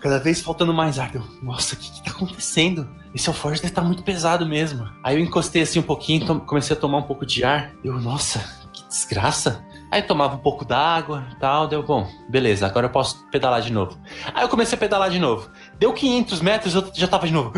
Cada 0.02 0.20
vez 0.20 0.42
faltando 0.42 0.74
mais 0.74 1.00
ar. 1.00 1.14
Eu, 1.14 1.24
Nossa, 1.42 1.76
o 1.76 1.78
que, 1.78 1.92
que 1.92 2.04
tá 2.04 2.12
acontecendo? 2.12 2.88
Esse 3.14 3.30
alforje 3.30 3.62
deve 3.62 3.72
estar 3.72 3.82
muito 3.82 4.04
pesado 4.04 4.46
mesmo. 4.46 4.88
Aí 5.04 5.16
eu 5.16 5.20
encostei 5.20 5.64
assim 5.64 5.80
um 5.80 5.84
pouquinho, 5.84 6.40
comecei 6.42 6.76
a 6.76 6.80
tomar 6.80 7.00
um 7.00 7.04
pouco 7.04 7.26
de 7.26 7.44
ar. 7.44 7.72
Eu, 7.84 8.00
nossa, 8.00 8.40
que 8.72 8.88
desgraça. 8.88 9.66
Aí 9.92 10.02
tomava 10.02 10.36
um 10.36 10.40
pouco 10.40 10.66
d'água 10.66 11.26
e 11.32 11.40
tal. 11.40 11.68
Deu, 11.68 11.82
bom, 11.84 12.08
beleza, 12.30 12.68
agora 12.68 12.88
eu 12.88 12.92
posso 12.92 13.26
pedalar 13.32 13.62
de 13.62 13.72
novo. 13.72 13.98
Aí 14.34 14.44
eu 14.44 14.50
comecei 14.50 14.76
a 14.76 14.80
pedalar 14.80 15.10
de 15.10 15.20
novo. 15.20 15.50
Deu 15.80 15.94
500 15.94 16.42
metros, 16.42 16.76
eu 16.76 16.92
já 16.94 17.08
tava 17.08 17.26
de 17.26 17.34
novo. 17.34 17.54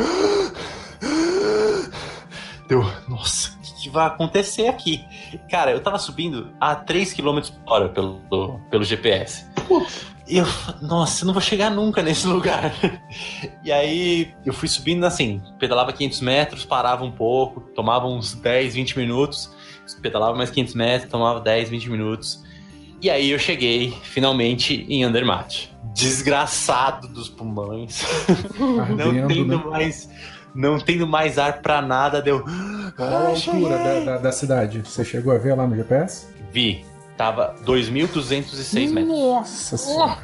Deu, 2.67 2.83
nossa, 3.07 3.57
o 3.57 3.61
que, 3.61 3.73
que 3.83 3.89
vai 3.89 4.05
acontecer 4.05 4.67
aqui? 4.67 5.03
Cara, 5.49 5.71
eu 5.71 5.81
tava 5.81 5.97
subindo 5.97 6.51
a 6.61 6.75
3 6.75 7.13
km 7.13 7.39
por 7.65 7.73
hora 7.73 7.89
pelo, 7.89 8.59
pelo 8.69 8.83
GPS. 8.83 9.48
E 10.27 10.37
eu, 10.37 10.45
nossa, 10.79 11.23
eu 11.23 11.25
não 11.25 11.33
vou 11.33 11.41
chegar 11.41 11.71
nunca 11.71 12.03
nesse 12.03 12.27
lugar. 12.27 12.73
E 13.63 13.71
aí 13.71 14.33
eu 14.45 14.53
fui 14.53 14.67
subindo 14.67 15.05
assim, 15.05 15.41
pedalava 15.59 15.91
500 15.91 16.21
metros, 16.21 16.65
parava 16.65 17.03
um 17.03 17.11
pouco, 17.11 17.61
tomava 17.75 18.07
uns 18.07 18.33
10, 18.33 18.73
20 18.73 18.97
minutos, 18.97 19.51
pedalava 20.01 20.35
mais 20.35 20.49
500 20.49 20.73
metros, 20.75 21.11
tomava 21.11 21.39
10, 21.41 21.69
20 21.69 21.89
minutos. 21.89 22.43
E 23.01 23.09
aí 23.09 23.31
eu 23.31 23.39
cheguei 23.39 23.93
finalmente 24.03 24.85
em 24.89 25.03
Andermatt. 25.03 25.73
Desgraçado 25.93 27.07
dos 27.07 27.29
pulmões. 27.29 28.03
não 28.57 28.79
Ardendo, 28.79 29.27
tendo 29.27 29.57
né? 29.57 29.63
mais. 29.65 30.09
Não 30.53 30.79
tendo 30.79 31.07
mais 31.07 31.37
ar 31.37 31.61
pra 31.61 31.81
nada, 31.81 32.21
deu. 32.21 32.43
Qual 32.95 33.09
a 33.09 33.27
altura 33.27 33.77
da, 33.77 33.99
da, 33.99 34.17
da 34.17 34.31
cidade? 34.31 34.81
Você 34.81 35.05
chegou 35.05 35.33
a 35.33 35.37
ver 35.37 35.55
lá 35.55 35.65
no 35.67 35.75
GPS? 35.75 36.27
Vi, 36.51 36.83
tava 37.19 37.53
2.206 37.65 38.89
metros. 38.93 39.05
Nossa 39.17 39.75
senhora. 39.77 40.17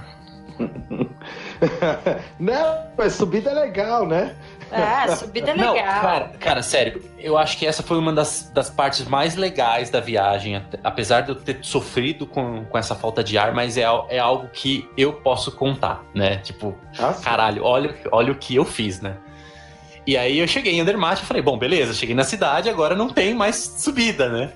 Não, 2.40 2.78
mas 2.98 3.14
subida 3.14 3.52
é 3.52 3.54
legal, 3.54 4.08
né? 4.08 4.34
É, 4.72 5.14
subida 5.14 5.52
é 5.52 5.56
Não, 5.56 5.74
legal. 5.74 6.02
cara, 6.02 6.32
cara, 6.40 6.64
sério, 6.64 7.04
eu 7.20 7.38
acho 7.38 7.58
que 7.58 7.68
essa 7.68 7.84
foi 7.84 7.98
uma 7.98 8.14
das, 8.14 8.50
das 8.54 8.70
partes 8.70 9.06
mais 9.06 9.36
legais 9.36 9.90
da 9.90 10.00
viagem, 10.00 10.62
apesar 10.86 11.22
de 11.22 11.30
eu 11.30 11.36
ter 11.36 11.60
sofrido 11.62 12.26
com, 12.26 12.64
com 12.64 12.78
essa 12.78 12.96
falta 12.96 13.22
de 13.22 13.38
ar, 13.38 13.54
mas 13.54 13.78
é, 13.78 13.84
é 14.10 14.18
algo 14.20 14.48
que 14.54 14.90
eu 14.98 15.12
posso 15.12 15.52
contar, 15.52 16.02
né? 16.14 16.38
Tipo, 16.38 16.74
Ah, 16.98 17.12
sim. 17.14 17.24
caralho, 17.24 17.62
olha, 17.64 17.94
olha 18.10 18.32
o 18.32 18.36
que 18.36 18.56
eu 18.56 18.64
fiz, 18.64 19.02
né? 19.02 19.18
E 20.08 20.16
aí 20.16 20.40
eu 20.40 20.48
cheguei 20.48 20.74
em 20.74 20.80
Andermatt 20.82 21.22
e 21.22 21.26
falei, 21.26 21.42
bom, 21.42 21.58
beleza, 21.58 21.94
cheguei 21.94 22.16
na 22.16 22.24
cidade, 22.24 22.70
agora 22.70 22.96
não 22.96 23.10
tem 23.10 23.34
mais 23.34 23.56
subida, 23.56 24.30
né? 24.30 24.52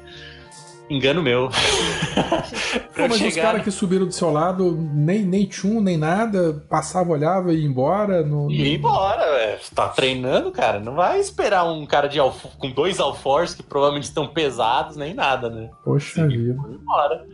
Engano 0.89 1.21
meu. 1.21 1.49
Pô, 2.95 3.07
mas 3.07 3.21
os 3.21 3.35
caras 3.35 3.63
que 3.63 3.71
subiram 3.71 4.05
do 4.05 4.11
seu 4.11 4.31
lado, 4.31 4.75
nem, 4.93 5.23
nem 5.23 5.45
tchum, 5.45 5.79
nem 5.79 5.97
nada, 5.97 6.65
passava, 6.69 7.11
olhava 7.11 7.53
e 7.53 7.59
ia 7.61 7.67
embora. 7.67 8.23
No, 8.23 8.49
E 8.49 8.73
ir 8.73 8.77
embora, 8.77 9.37
velho. 9.37 9.59
Tá 9.73 9.87
treinando, 9.89 10.51
cara. 10.51 10.79
Não 10.79 10.95
vai 10.95 11.19
esperar 11.19 11.63
um 11.65 11.85
cara 11.85 12.07
de 12.07 12.19
alf... 12.19 12.45
com 12.57 12.71
dois 12.71 12.99
alforjes 12.99 13.55
que 13.55 13.63
provavelmente 13.63 14.05
estão 14.05 14.27
pesados, 14.27 14.95
nem 14.95 15.13
nada, 15.13 15.49
né? 15.49 15.69
Poxa 15.83 16.27
vida. 16.27 16.59
Foi 16.59 16.71
embora. 16.73 17.25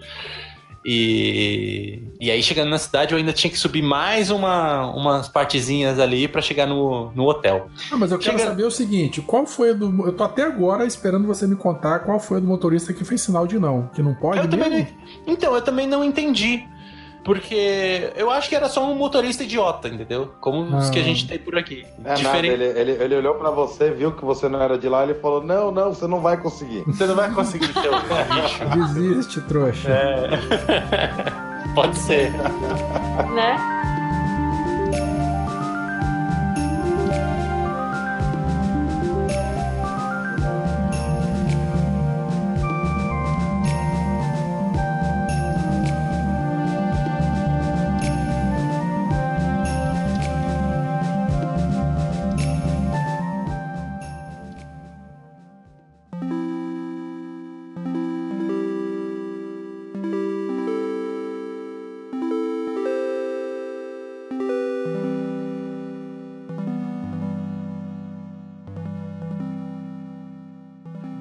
E... 0.88 2.00
e 2.22 2.30
aí, 2.30 2.44
chegando 2.44 2.70
na 2.70 2.78
cidade, 2.78 3.12
eu 3.12 3.18
ainda 3.18 3.34
tinha 3.34 3.50
que 3.50 3.58
subir 3.58 3.82
mais 3.82 4.30
uma, 4.30 4.86
umas 4.96 5.28
partezinhas 5.28 6.00
ali 6.00 6.28
pra 6.28 6.42
chegar 6.42 6.68
no, 6.68 7.12
no 7.16 7.24
hotel. 7.28 7.70
Ah, 7.92 7.98
mas 7.98 8.12
eu 8.12 8.20
quero 8.20 8.38
Chega- 8.38 8.50
saber 8.52 8.66
o 8.66 8.72
seguinte: 8.72 9.20
qual 9.22 9.48
foi 9.48 9.74
do. 9.74 10.06
Eu 10.06 10.14
tô 10.14 10.24
até 10.24 10.44
agora 10.44 10.86
esperando 10.86 11.26
você 11.26 11.48
me 11.48 11.56
contar 11.56 12.00
qual 12.00 12.20
foi 12.20 12.40
do 12.40 12.46
motorista 12.48 12.94
que 12.94 13.04
fez 13.04 13.22
sinal 13.22 13.48
de 13.48 13.58
não. 13.58 13.88
Que 13.96 14.04
não 14.04 14.14
pode 14.14 14.38
Eu 14.40 14.48
também 14.48 14.70
mesmo? 14.70 14.88
não... 15.26 15.34
Então, 15.34 15.56
eu 15.56 15.62
também 15.62 15.88
não 15.88 16.04
entendi. 16.04 16.64
Porque 17.26 18.12
eu 18.16 18.30
acho 18.30 18.48
que 18.48 18.56
era 18.56 18.70
só 18.70 18.86
um 18.90 18.94
motorista 18.96 19.44
idiota, 19.44 19.88
entendeu? 19.90 20.32
Como 20.40 20.78
os 20.78 20.90
que 20.92 21.00
a 21.00 21.02
Ah. 21.02 21.06
gente 21.06 21.28
tem 21.28 21.40
por 21.40 21.58
aqui. 21.58 21.84
É 22.00 22.02
nada, 22.10 22.16
Diferente. 22.16 22.54
ele, 22.54 22.64
ele, 22.80 22.92
ele 23.04 23.16
olhou 23.18 23.34
pra 23.34 23.50
você, 23.50 23.90
viu 23.92 24.12
que 24.12 24.24
você 24.24 24.48
não 24.48 24.62
era 24.62 24.78
de 24.78 24.88
lá, 24.88 25.02
ele 25.04 25.16
falou: 25.16 25.44
Não, 25.44 25.72
não, 25.72 25.92
você 25.94 26.06
não 26.08 26.22
vai 26.22 26.38
conseguir. 26.38 26.84
Você 26.86 27.06
não 27.08 27.16
vai 27.16 27.32
conseguir 27.32 27.74
ter 27.74 27.90
o 27.90 28.00
bicho. 28.00 28.66
Desiste, 28.94 29.42
trouxa. 29.42 29.90
É. 29.90 30.30
Pode 31.74 31.98
ser. 31.98 32.32
Né? 33.34 33.58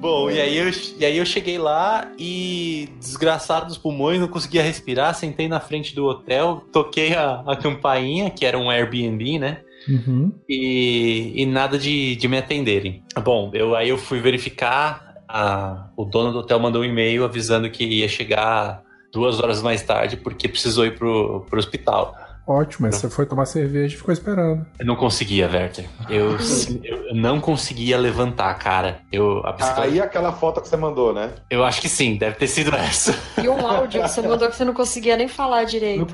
Bom, 0.05 0.29
e 0.29 0.39
aí, 0.39 0.57
eu, 0.57 0.69
e 0.99 1.05
aí 1.05 1.17
eu 1.17 1.25
cheguei 1.25 1.57
lá 1.57 2.11
e, 2.17 2.89
desgraçado 2.99 3.65
dos 3.65 3.77
pulmões, 3.77 4.19
não 4.19 4.27
conseguia 4.27 4.61
respirar. 4.61 5.13
Sentei 5.15 5.47
na 5.47 5.59
frente 5.59 5.95
do 5.95 6.05
hotel, 6.05 6.63
toquei 6.71 7.15
a, 7.15 7.43
a 7.47 7.55
campainha, 7.55 8.29
que 8.29 8.45
era 8.45 8.57
um 8.57 8.69
Airbnb, 8.69 9.39
né? 9.39 9.61
Uhum. 9.87 10.31
E, 10.49 11.33
e 11.35 11.45
nada 11.45 11.77
de, 11.77 12.15
de 12.15 12.27
me 12.27 12.37
atenderem. 12.37 13.03
Bom, 13.23 13.51
eu, 13.53 13.75
aí 13.75 13.89
eu 13.89 13.97
fui 13.97 14.19
verificar. 14.19 15.15
a- 15.27 15.89
o 15.97 16.05
dono 16.05 16.31
do 16.31 16.39
hotel 16.39 16.59
mandou 16.59 16.81
um 16.81 16.85
e-mail 16.85 17.23
avisando 17.25 17.69
que 17.69 17.83
ia 17.83 18.07
chegar 18.07 18.83
duas 19.11 19.39
horas 19.39 19.61
mais 19.61 19.81
tarde 19.81 20.17
porque 20.17 20.47
precisou 20.47 20.85
ir 20.85 20.95
pro, 20.97 21.45
pro 21.49 21.57
hospital. 21.59 22.15
Ótimo, 22.47 22.87
mas 22.87 22.95
você 22.97 23.09
foi 23.09 23.25
tomar 23.25 23.45
cerveja 23.45 23.95
e 23.95 23.97
ficou 23.97 24.13
esperando. 24.13 24.65
Eu 24.77 24.85
não 24.85 24.95
conseguia, 24.95 25.49
Werther. 25.51 25.85
Eu, 26.07 26.37
eu 26.83 27.15
não 27.15 27.41
conseguia 27.41 27.97
levantar, 27.97 28.53
cara. 28.59 28.99
Eu, 29.11 29.41
a 29.45 29.51
bicicleta- 29.51 29.81
Aí 29.81 29.99
aquela 29.99 30.31
foto 30.31 30.61
que 30.61 30.67
você 30.67 30.77
mandou, 30.77 31.11
né? 31.13 31.31
eu 31.49 31.63
acho 31.63 31.81
que 31.81 31.89
sim, 31.89 32.17
deve 32.17 32.35
ter 32.35 32.47
sido 32.47 32.75
essa. 32.75 33.15
E 33.41 33.49
um 33.49 33.65
áudio 33.67 34.01
que 34.03 34.07
você 34.09 34.21
mandou 34.21 34.47
que 34.47 34.55
você 34.55 34.63
não 34.63 34.73
conseguia 34.73 35.17
nem 35.17 35.27
falar 35.27 35.63
direito. 35.63 36.13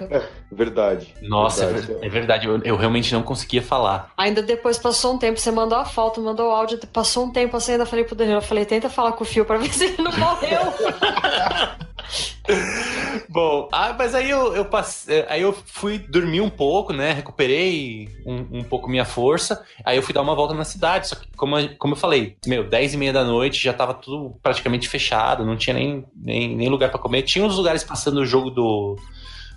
Verdade. 0.51 1.13
Nossa, 1.21 1.65
é 1.65 1.67
Verdade. 1.73 1.87
ver- 1.99 2.05
é 2.05 2.09
verdade, 2.09 2.47
eu, 2.47 2.57
eu 2.63 2.75
realmente 2.77 3.13
não 3.13 3.23
conseguia 3.23 3.61
falar. 3.61 4.09
Ainda 4.17 4.41
depois 4.41 4.77
passou 4.77 5.13
um 5.15 5.17
tempo, 5.17 5.39
você 5.39 5.51
mandou 5.51 5.77
a 5.77 5.85
foto, 5.85 6.21
mandou 6.21 6.47
o 6.49 6.51
áudio, 6.51 6.79
passou 6.93 7.25
um 7.25 7.31
tempo 7.31 7.57
assim, 7.57 7.73
ainda 7.73 7.85
falei 7.85 8.05
pro 8.05 8.15
Danilo, 8.15 8.37
eu 8.37 8.41
falei, 8.41 8.63
tenta 8.65 8.89
falar 8.89 9.11
com 9.13 9.23
o 9.23 9.27
Fio 9.27 9.43
pra 9.43 9.57
ver 9.57 9.71
se 9.73 9.83
ele 9.85 10.01
não 10.01 10.11
morreu. 10.17 10.59
Bom, 13.29 13.69
ah, 13.71 13.93
mas 13.97 14.13
aí 14.15 14.29
eu, 14.29 14.55
eu 14.55 14.65
passei, 14.65 15.25
aí 15.29 15.41
eu 15.41 15.53
fui 15.53 15.97
dormir 15.99 16.41
um 16.41 16.49
pouco, 16.49 16.93
né? 16.93 17.13
Recuperei 17.13 18.09
um, 18.25 18.59
um 18.59 18.63
pouco 18.63 18.89
minha 18.89 19.05
força. 19.05 19.63
Aí 19.85 19.97
eu 19.97 20.03
fui 20.03 20.13
dar 20.13 20.21
uma 20.21 20.35
volta 20.35 20.53
na 20.53 20.63
cidade. 20.63 21.07
Só 21.07 21.15
que, 21.15 21.27
como, 21.35 21.55
como 21.77 21.93
eu 21.93 21.97
falei, 21.97 22.35
meu, 22.45 22.67
10 22.67 22.93
e 22.93 22.97
meia 22.97 23.13
da 23.13 23.23
noite 23.23 23.61
já 23.63 23.73
tava 23.73 23.93
tudo 23.93 24.35
praticamente 24.41 24.87
fechado, 24.89 25.45
não 25.45 25.55
tinha 25.55 25.73
nem, 25.73 26.05
nem, 26.15 26.55
nem 26.55 26.69
lugar 26.69 26.89
pra 26.89 26.99
comer. 26.99 27.23
Tinha 27.23 27.45
uns 27.45 27.55
lugares 27.55 27.83
passando 27.83 28.19
o 28.21 28.25
jogo 28.25 28.49
do, 28.49 28.97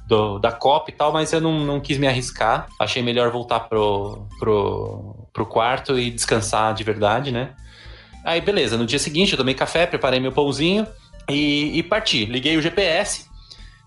do- 0.06 0.38
da 0.38 0.52
Copa 0.52 0.90
e 0.90 0.94
tal, 0.94 1.12
mas 1.12 1.32
eu 1.32 1.40
não, 1.40 1.60
não 1.60 1.80
quis 1.80 1.98
me 1.98 2.06
arriscar. 2.06 2.66
Achei 2.80 3.02
melhor 3.02 3.30
voltar 3.30 3.60
pro, 3.60 4.26
pro, 4.38 5.28
pro 5.32 5.46
quarto 5.46 5.98
e 5.98 6.10
descansar 6.10 6.74
de 6.74 6.84
verdade, 6.84 7.30
né? 7.32 7.54
Aí, 8.24 8.40
beleza, 8.40 8.78
no 8.78 8.86
dia 8.86 8.98
seguinte 8.98 9.32
eu 9.32 9.38
tomei 9.38 9.52
café, 9.54 9.86
preparei 9.86 10.18
meu 10.18 10.32
pãozinho 10.32 10.86
e, 11.28 11.78
e 11.78 11.82
parti. 11.82 12.24
Liguei 12.24 12.56
o 12.56 12.62
GPS 12.62 13.26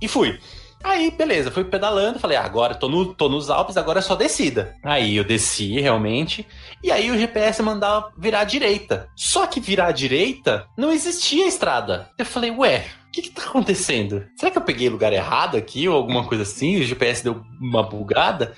e 0.02 0.08
fui. 0.08 0.39
Aí, 0.84 1.12
beleza, 1.12 1.52
fui 1.52 1.63
pedalando, 1.63 2.19
falei, 2.19 2.38
ah, 2.38 2.43
agora 2.43 2.76
tô, 2.76 2.88
no, 2.88 3.13
tô 3.13 3.28
nos 3.28 3.50
Alpes, 3.50 3.78
agora 3.78 4.00
é 4.00 4.02
só 4.02 4.15
descida. 4.15 4.76
Aí 4.84 5.17
eu 5.17 5.23
desci 5.23 5.80
realmente, 5.80 6.47
e 6.84 6.91
aí 6.91 7.10
o 7.10 7.17
GPS 7.17 7.62
mandava 7.63 8.12
virar 8.17 8.41
à 8.41 8.43
direita. 8.43 9.10
Só 9.15 9.47
que 9.47 9.60
virar 9.60 9.88
à 9.88 9.91
direita 9.91 10.67
não 10.78 10.91
existia 10.91 11.48
estrada. 11.48 12.10
Eu 12.17 12.25
falei, 12.25 12.52
ué, 12.52 12.85
o 13.08 13.12
que 13.12 13.23
que 13.23 13.31
tá 13.31 13.44
acontecendo? 13.44 14.25
Será 14.38 14.52
que 14.52 14.58
eu 14.58 14.62
peguei 14.63 14.88
lugar 14.88 15.12
errado 15.12 15.58
aqui 15.58 15.90
ou 15.90 15.96
alguma 15.96 16.23
coisa 16.23 16.44
assim? 16.44 16.77
O 16.77 16.83
GPS 16.83 17.23
deu 17.23 17.42
uma 17.60 17.81
bugada? 17.81 18.54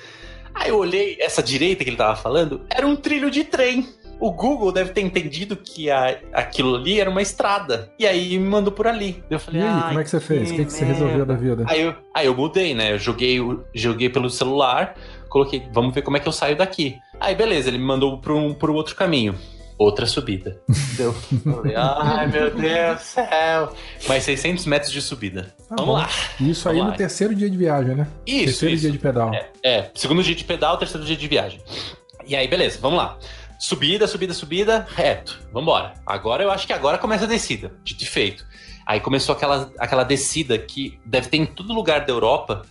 Aí 0.53 0.69
eu 0.69 0.77
olhei, 0.77 1.17
essa 1.21 1.41
direita 1.41 1.83
que 1.83 1.89
ele 1.89 1.97
tava 1.97 2.15
falando, 2.15 2.65
era 2.69 2.85
um 2.85 2.95
trilho 2.95 3.31
de 3.31 3.45
trem. 3.45 3.87
O 4.19 4.31
Google 4.31 4.71
deve 4.71 4.91
ter 4.91 5.01
entendido 5.01 5.55
que 5.55 5.89
a- 5.89 6.17
aquilo 6.33 6.75
ali 6.75 6.99
era 6.99 7.09
uma 7.09 7.21
estrada. 7.21 7.89
E 7.97 8.05
aí 8.05 8.37
me 8.37 8.47
mandou 8.49 8.71
por 8.73 8.85
ali. 8.87 9.23
Eu 9.29 9.37
E 9.37 9.39
falei, 9.39 9.61
aí, 9.61 9.67
"Ai, 9.69 9.87
como 9.87 9.99
é 9.99 10.03
que 10.03 10.09
você 10.09 10.19
fez? 10.19 10.51
O 10.51 10.55
que, 10.55 10.65
que 10.65 10.71
você 10.73 10.85
merda." 10.85 10.99
resolveu 10.99 11.25
da 11.25 11.35
vida? 11.35 11.63
Aí 11.67 11.81
eu, 11.81 11.95
aí 12.13 12.25
eu 12.25 12.35
mudei, 12.35 12.73
né? 12.73 12.91
Eu 12.93 12.99
joguei, 12.99 13.39
joguei 13.73 14.09
pelo 14.09 14.29
celular, 14.29 14.95
coloquei, 15.29 15.63
vamos 15.73 15.93
ver 15.93 16.01
como 16.01 16.17
é 16.17 16.19
que 16.19 16.27
eu 16.27 16.31
saio 16.33 16.55
daqui. 16.57 16.97
Aí 17.19 17.33
beleza, 17.35 17.69
ele 17.69 17.77
me 17.77 17.85
mandou 17.85 18.17
pro, 18.17 18.53
pro 18.55 18.73
outro 18.73 18.95
caminho. 18.95 19.35
outra 19.77 20.05
subida. 20.05 20.59
Eu 20.99 21.13
falei, 21.13 21.73
ai 21.77 22.27
meu 22.27 22.53
Deus 22.53 22.97
do 22.97 23.01
céu. 23.01 23.73
Mais 24.09 24.25
600 24.25 24.65
metros 24.65 24.91
de 24.91 25.01
subida. 25.01 25.55
Tá 25.69 25.75
Vamos 25.77 25.85
bom. 25.85 25.93
lá. 25.93 26.09
Isso 26.41 26.67
aí 26.67 26.75
Vamos 26.75 26.85
no 26.87 26.91
lá. 26.91 26.97
terceiro 26.97 27.33
dia 27.33 27.49
de 27.49 27.55
viagem, 27.55 27.95
né? 27.95 28.05
Isso, 28.27 28.43
Terceiro 28.45 28.73
isso. 28.75 28.81
dia 28.81 28.91
de 28.91 28.97
pedal. 28.99 29.33
É, 29.33 29.45
é, 29.63 29.89
segundo 29.95 30.21
dia 30.21 30.35
de 30.35 30.43
pedal, 30.43 30.75
terceiro 30.77 31.05
dia 31.07 31.15
de 31.15 31.25
viagem. 31.29 31.61
E 32.27 32.35
aí, 32.35 32.45
beleza, 32.49 32.77
vamos 32.81 32.97
lá. 32.97 33.17
Subida, 33.59 34.07
subida, 34.07 34.33
subida, 34.33 34.87
reto. 34.95 35.37
Vambora. 35.53 35.93
Agora 36.05 36.41
eu 36.41 36.49
acho 36.49 36.65
que 36.65 36.71
agora 36.73 36.97
começa 36.97 37.25
a 37.25 37.27
descida, 37.27 37.73
de 37.83 38.05
feito. 38.05 38.45
Aí 38.87 38.99
começou 39.01 39.35
aquela, 39.35 39.69
aquela 39.77 40.03
descida 40.03 40.57
que 40.57 40.97
deve 41.05 41.27
ter 41.27 41.37
em 41.37 41.45
todo 41.45 41.73
lugar 41.73 42.05
da 42.05 42.11
Europa, 42.13 42.63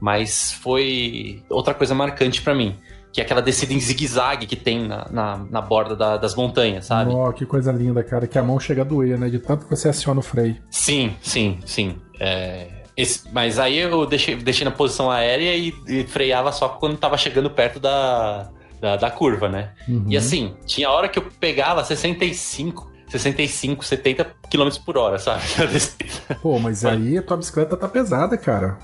mas 0.00 0.52
foi 0.52 1.42
outra 1.48 1.72
coisa 1.74 1.94
marcante 1.94 2.42
pra 2.42 2.54
mim. 2.54 2.76
Que 3.12 3.20
é 3.20 3.24
aquela 3.24 3.40
descida 3.40 3.72
em 3.72 3.78
zigue-zague 3.80 4.44
que 4.44 4.56
tem 4.56 4.86
na, 4.86 5.06
na, 5.10 5.36
na 5.50 5.60
borda 5.62 5.94
da- 5.96 6.16
das 6.16 6.34
montanhas, 6.34 6.86
sabe? 6.86 7.12
Ó, 7.14 7.30
que 7.32 7.46
coisa 7.46 7.70
linda, 7.72 8.02
cara. 8.02 8.26
Que 8.26 8.36
a 8.38 8.42
mão 8.42 8.58
chega 8.58 8.82
a 8.82 8.84
doer, 8.84 9.16
né? 9.18 9.28
De 9.30 9.38
tanto 9.38 9.64
que 9.66 9.70
você 9.74 9.88
aciona 9.88 10.18
o 10.18 10.22
freio. 10.22 10.56
Sim, 10.68 11.14
sim, 11.22 11.58
sim. 11.64 11.96
É, 12.18 12.82
esse- 12.96 13.28
mas 13.32 13.58
aí 13.60 13.78
eu 13.78 14.04
deixei, 14.04 14.34
deixei 14.34 14.64
na 14.64 14.72
posição 14.72 15.10
aérea 15.12 15.56
e, 15.56 15.72
e 15.88 16.04
freava 16.04 16.50
só 16.52 16.68
quando 16.68 16.96
tava 16.98 17.16
chegando 17.16 17.48
perto 17.50 17.78
da, 17.78 18.50
da, 18.80 18.96
da 18.96 19.10
curva, 19.10 19.48
né? 19.48 19.70
Uhum. 19.88 20.06
E 20.08 20.16
assim, 20.16 20.54
tinha 20.66 20.90
hora 20.90 21.08
que 21.08 21.18
eu 21.18 21.26
pegava 21.40 21.84
65, 21.84 22.90
65, 23.08 23.84
70 23.84 24.24
km 24.50 24.68
por 24.84 24.96
hora, 24.96 25.18
sabe? 25.18 25.42
Pô, 26.42 26.58
mas 26.58 26.84
aí 26.84 27.18
a 27.18 27.22
tua 27.22 27.36
bicicleta 27.36 27.76
tá 27.76 27.88
pesada, 27.88 28.36
cara. 28.36 28.78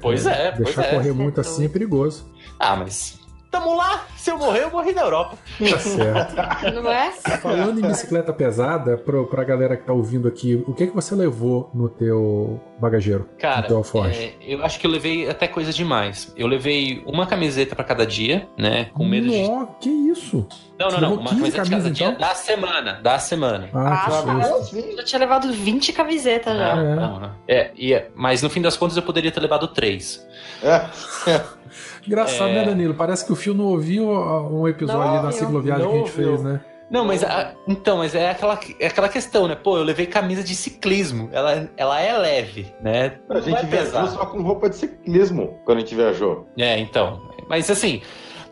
pois 0.00 0.26
é, 0.26 0.52
pois 0.52 0.64
Deixar 0.64 0.84
é. 0.84 0.94
correr 0.94 1.12
muito 1.12 1.40
assim 1.40 1.64
é 1.64 1.68
perigoso. 1.68 2.28
Ah, 2.58 2.76
mas 2.76 3.19
tamo 3.50 3.74
lá. 3.76 4.04
Se 4.16 4.30
eu 4.30 4.38
morrer, 4.38 4.62
eu 4.64 4.70
morri 4.70 4.92
na 4.92 5.02
Europa. 5.02 5.36
Tá 5.58 5.78
certo. 5.78 6.72
Não 6.74 6.90
é? 6.90 7.10
Falando 7.40 7.78
em 7.78 7.88
bicicleta 7.88 8.32
pesada, 8.32 8.96
pro, 8.98 9.26
pra 9.26 9.42
galera 9.44 9.76
que 9.76 9.84
tá 9.84 9.92
ouvindo 9.92 10.28
aqui, 10.28 10.62
o 10.66 10.74
que 10.74 10.86
que 10.88 10.94
você 10.94 11.14
levou 11.14 11.70
no 11.74 11.88
teu 11.88 12.60
bagageiro? 12.78 13.28
Cara, 13.38 13.62
no 13.68 13.82
teu 13.82 14.04
é, 14.04 14.34
eu 14.42 14.64
acho 14.64 14.78
que 14.78 14.86
eu 14.86 14.90
levei 14.90 15.28
até 15.28 15.48
coisa 15.48 15.72
demais. 15.72 16.32
Eu 16.36 16.46
levei 16.46 17.02
uma 17.06 17.26
camiseta 17.26 17.74
pra 17.74 17.84
cada 17.84 18.06
dia, 18.06 18.48
né? 18.58 18.90
Com 18.94 19.04
medo 19.04 19.28
de. 19.28 19.48
Nó, 19.48 19.66
que 19.80 19.88
isso? 19.88 20.46
Não, 20.78 20.88
não, 20.88 21.00
não. 21.00 21.14
Uma 21.14 21.30
15 21.30 21.40
camiseta 21.52 21.64
de 21.64 21.70
cada 21.70 21.90
dia 21.90 22.06
então? 22.08 22.18
da 22.28 22.34
semana. 22.34 22.92
Da 23.02 23.18
semana. 23.18 23.68
Ah, 23.74 24.06
Ah, 24.06 24.56
assim? 24.60 24.96
Já 24.96 25.04
tinha 25.04 25.18
levado 25.18 25.52
20 25.52 25.92
camisetas 25.92 26.56
já. 26.56 26.76
Não, 26.76 26.82
É. 26.92 26.94
não, 26.94 27.20
não. 27.20 27.30
É, 27.48 27.70
e 27.76 27.92
é- 27.92 28.10
mas 28.14 28.42
no 28.42 28.50
fim 28.50 28.60
das 28.62 28.76
contas 28.76 28.96
eu 28.96 29.02
poderia 29.02 29.30
ter 29.32 29.40
levado 29.40 29.66
três. 29.68 30.26
É. 30.62 30.86
Engraçado, 32.06 32.50
É. 32.50 32.54
né, 32.54 32.64
Danilo? 32.64 32.94
Parece 32.94 33.24
que 33.24 33.32
o 33.32 33.36
Fio 33.36 33.54
não 33.54 33.66
ouviu 33.66 34.08
um 34.10 34.66
episódio 34.66 35.00
Não 35.02 35.14
ali 35.14 35.22
da 35.22 35.32
cicloviagem 35.32 35.84
Não 35.84 35.90
que 35.92 35.96
a 35.96 35.98
gente 36.06 36.10
ouviu. 36.10 36.28
fez, 36.38 36.42
né? 36.42 36.60
Não, 36.90 37.04
mas 37.04 37.22
a- 37.22 37.54
então, 37.68 37.98
mas 37.98 38.16
é 38.16 38.30
aquela, 38.30 38.58
é 38.80 38.86
aquela 38.88 39.08
questão, 39.08 39.46
né? 39.46 39.54
Pô, 39.54 39.76
eu 39.76 39.84
levei 39.84 40.06
camisa 40.06 40.42
de 40.42 40.56
ciclismo. 40.56 41.28
Ela, 41.32 41.68
ela 41.76 42.00
é 42.00 42.18
leve, 42.18 42.74
né? 42.82 43.18
A 43.28 43.38
gente 43.40 43.52
vai 43.54 43.64
viajou 43.66 44.08
só 44.08 44.26
com 44.26 44.42
roupa 44.42 44.68
de 44.68 44.74
ciclismo 44.76 45.60
quando 45.64 45.78
a 45.78 45.80
gente 45.82 45.94
viajou. 45.94 46.48
É, 46.58 46.76
então. 46.80 47.30
Mas 47.48 47.70
assim, 47.70 48.02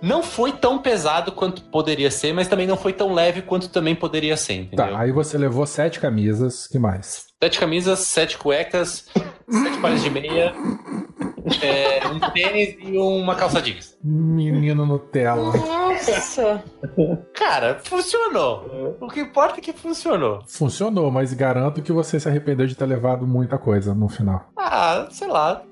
não 0.00 0.22
foi 0.22 0.52
tão 0.52 0.78
pesado 0.78 1.32
quanto 1.32 1.62
poderia 1.64 2.12
ser, 2.12 2.32
mas 2.32 2.46
também 2.46 2.66
não 2.66 2.76
foi 2.76 2.92
tão 2.92 3.12
leve 3.12 3.42
quanto 3.42 3.68
também 3.70 3.96
poderia 3.96 4.36
ser, 4.36 4.52
entendeu? 4.54 4.86
Tá, 4.92 5.00
aí 5.00 5.10
você 5.10 5.36
levou 5.36 5.66
sete 5.66 5.98
camisas, 5.98 6.68
que 6.68 6.78
mais? 6.78 7.26
Sete 7.42 7.58
camisas, 7.58 7.98
sete 8.00 8.38
cuecas, 8.38 9.06
sete 9.50 9.78
pares 9.80 10.00
de 10.02 10.10
meia, 10.10 10.54
é, 11.62 12.06
um 12.08 12.18
tênis 12.32 12.76
e 12.80 12.96
uma 12.98 13.34
calça 13.34 13.60
jeans. 13.60 13.96
Menino 14.02 14.84
Nutella. 14.86 15.52
Nossa! 15.56 16.62
Cara, 17.34 17.80
funcionou. 17.82 18.96
O 19.00 19.08
que 19.08 19.20
importa 19.20 19.58
é 19.58 19.60
que 19.60 19.72
funcionou. 19.72 20.42
Funcionou, 20.46 21.10
mas 21.10 21.32
garanto 21.32 21.82
que 21.82 21.92
você 21.92 22.18
se 22.20 22.28
arrependeu 22.28 22.66
de 22.66 22.74
ter 22.74 22.86
levado 22.86 23.26
muita 23.26 23.58
coisa 23.58 23.94
no 23.94 24.08
final. 24.08 24.50
Ah, 24.56 25.06
sei 25.10 25.28
lá. 25.28 25.62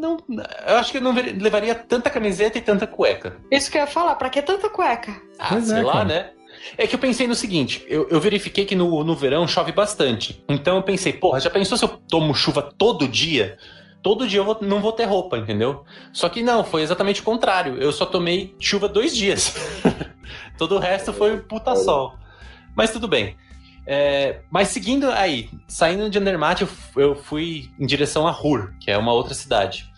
Não, 0.00 0.16
eu 0.28 0.76
acho 0.76 0.92
que 0.92 0.98
eu 0.98 1.02
não 1.02 1.12
levaria 1.12 1.74
tanta 1.74 2.08
camiseta 2.08 2.56
e 2.56 2.60
tanta 2.60 2.86
cueca. 2.86 3.36
Isso 3.50 3.70
que 3.70 3.76
eu 3.76 3.82
ia 3.82 3.86
falar, 3.86 4.14
pra 4.14 4.30
que 4.30 4.40
tanta 4.40 4.68
cueca? 4.70 5.10
Ah, 5.38 5.48
Pois 5.50 5.66
sei 5.66 5.78
é, 5.78 5.82
lá, 5.82 5.92
cara. 5.92 6.04
né? 6.04 6.30
É 6.76 6.86
que 6.86 6.94
eu 6.94 6.98
pensei 6.98 7.26
no 7.26 7.34
seguinte, 7.34 7.84
eu, 7.88 8.08
eu 8.08 8.20
verifiquei 8.20 8.64
que 8.64 8.74
no, 8.74 9.02
no 9.04 9.14
verão 9.14 9.46
chove 9.46 9.72
bastante. 9.72 10.44
Então 10.48 10.76
eu 10.76 10.82
pensei, 10.82 11.12
porra, 11.12 11.40
já 11.40 11.50
pensou 11.50 11.76
se 11.76 11.84
eu 11.84 11.88
tomo 12.08 12.34
chuva 12.34 12.62
todo 12.62 13.08
dia? 13.08 13.56
Todo 14.02 14.26
dia 14.28 14.40
eu 14.40 14.44
vou- 14.44 14.58
não 14.60 14.80
vou 14.80 14.92
ter 14.92 15.04
roupa, 15.04 15.36
entendeu? 15.38 15.84
Só 16.12 16.28
que 16.28 16.42
não, 16.42 16.62
foi 16.64 16.82
exatamente 16.82 17.20
o 17.20 17.24
contrário. 17.24 17.76
Eu 17.76 17.92
só 17.92 18.06
tomei 18.06 18.54
chuva 18.60 18.88
dois 18.88 19.14
dias. 19.16 19.54
Todo 20.56 20.76
o 20.76 20.78
resto 20.78 21.12
foi 21.12 21.38
puta 21.40 21.74
sol. 21.76 22.14
Mas 22.76 22.90
tudo 22.92 23.08
bem. 23.08 23.36
É, 23.86 24.40
mas 24.50 24.68
seguindo 24.68 25.10
aí, 25.10 25.48
saindo 25.66 26.10
de 26.10 26.18
Andermatt, 26.18 26.60
eu, 26.62 26.68
eu 26.96 27.14
fui 27.16 27.70
em 27.78 27.86
direção 27.86 28.26
a 28.26 28.30
Ruhr, 28.30 28.72
que 28.78 28.90
é 28.90 28.98
uma 28.98 29.12
outra 29.12 29.34
cidade. 29.34 29.90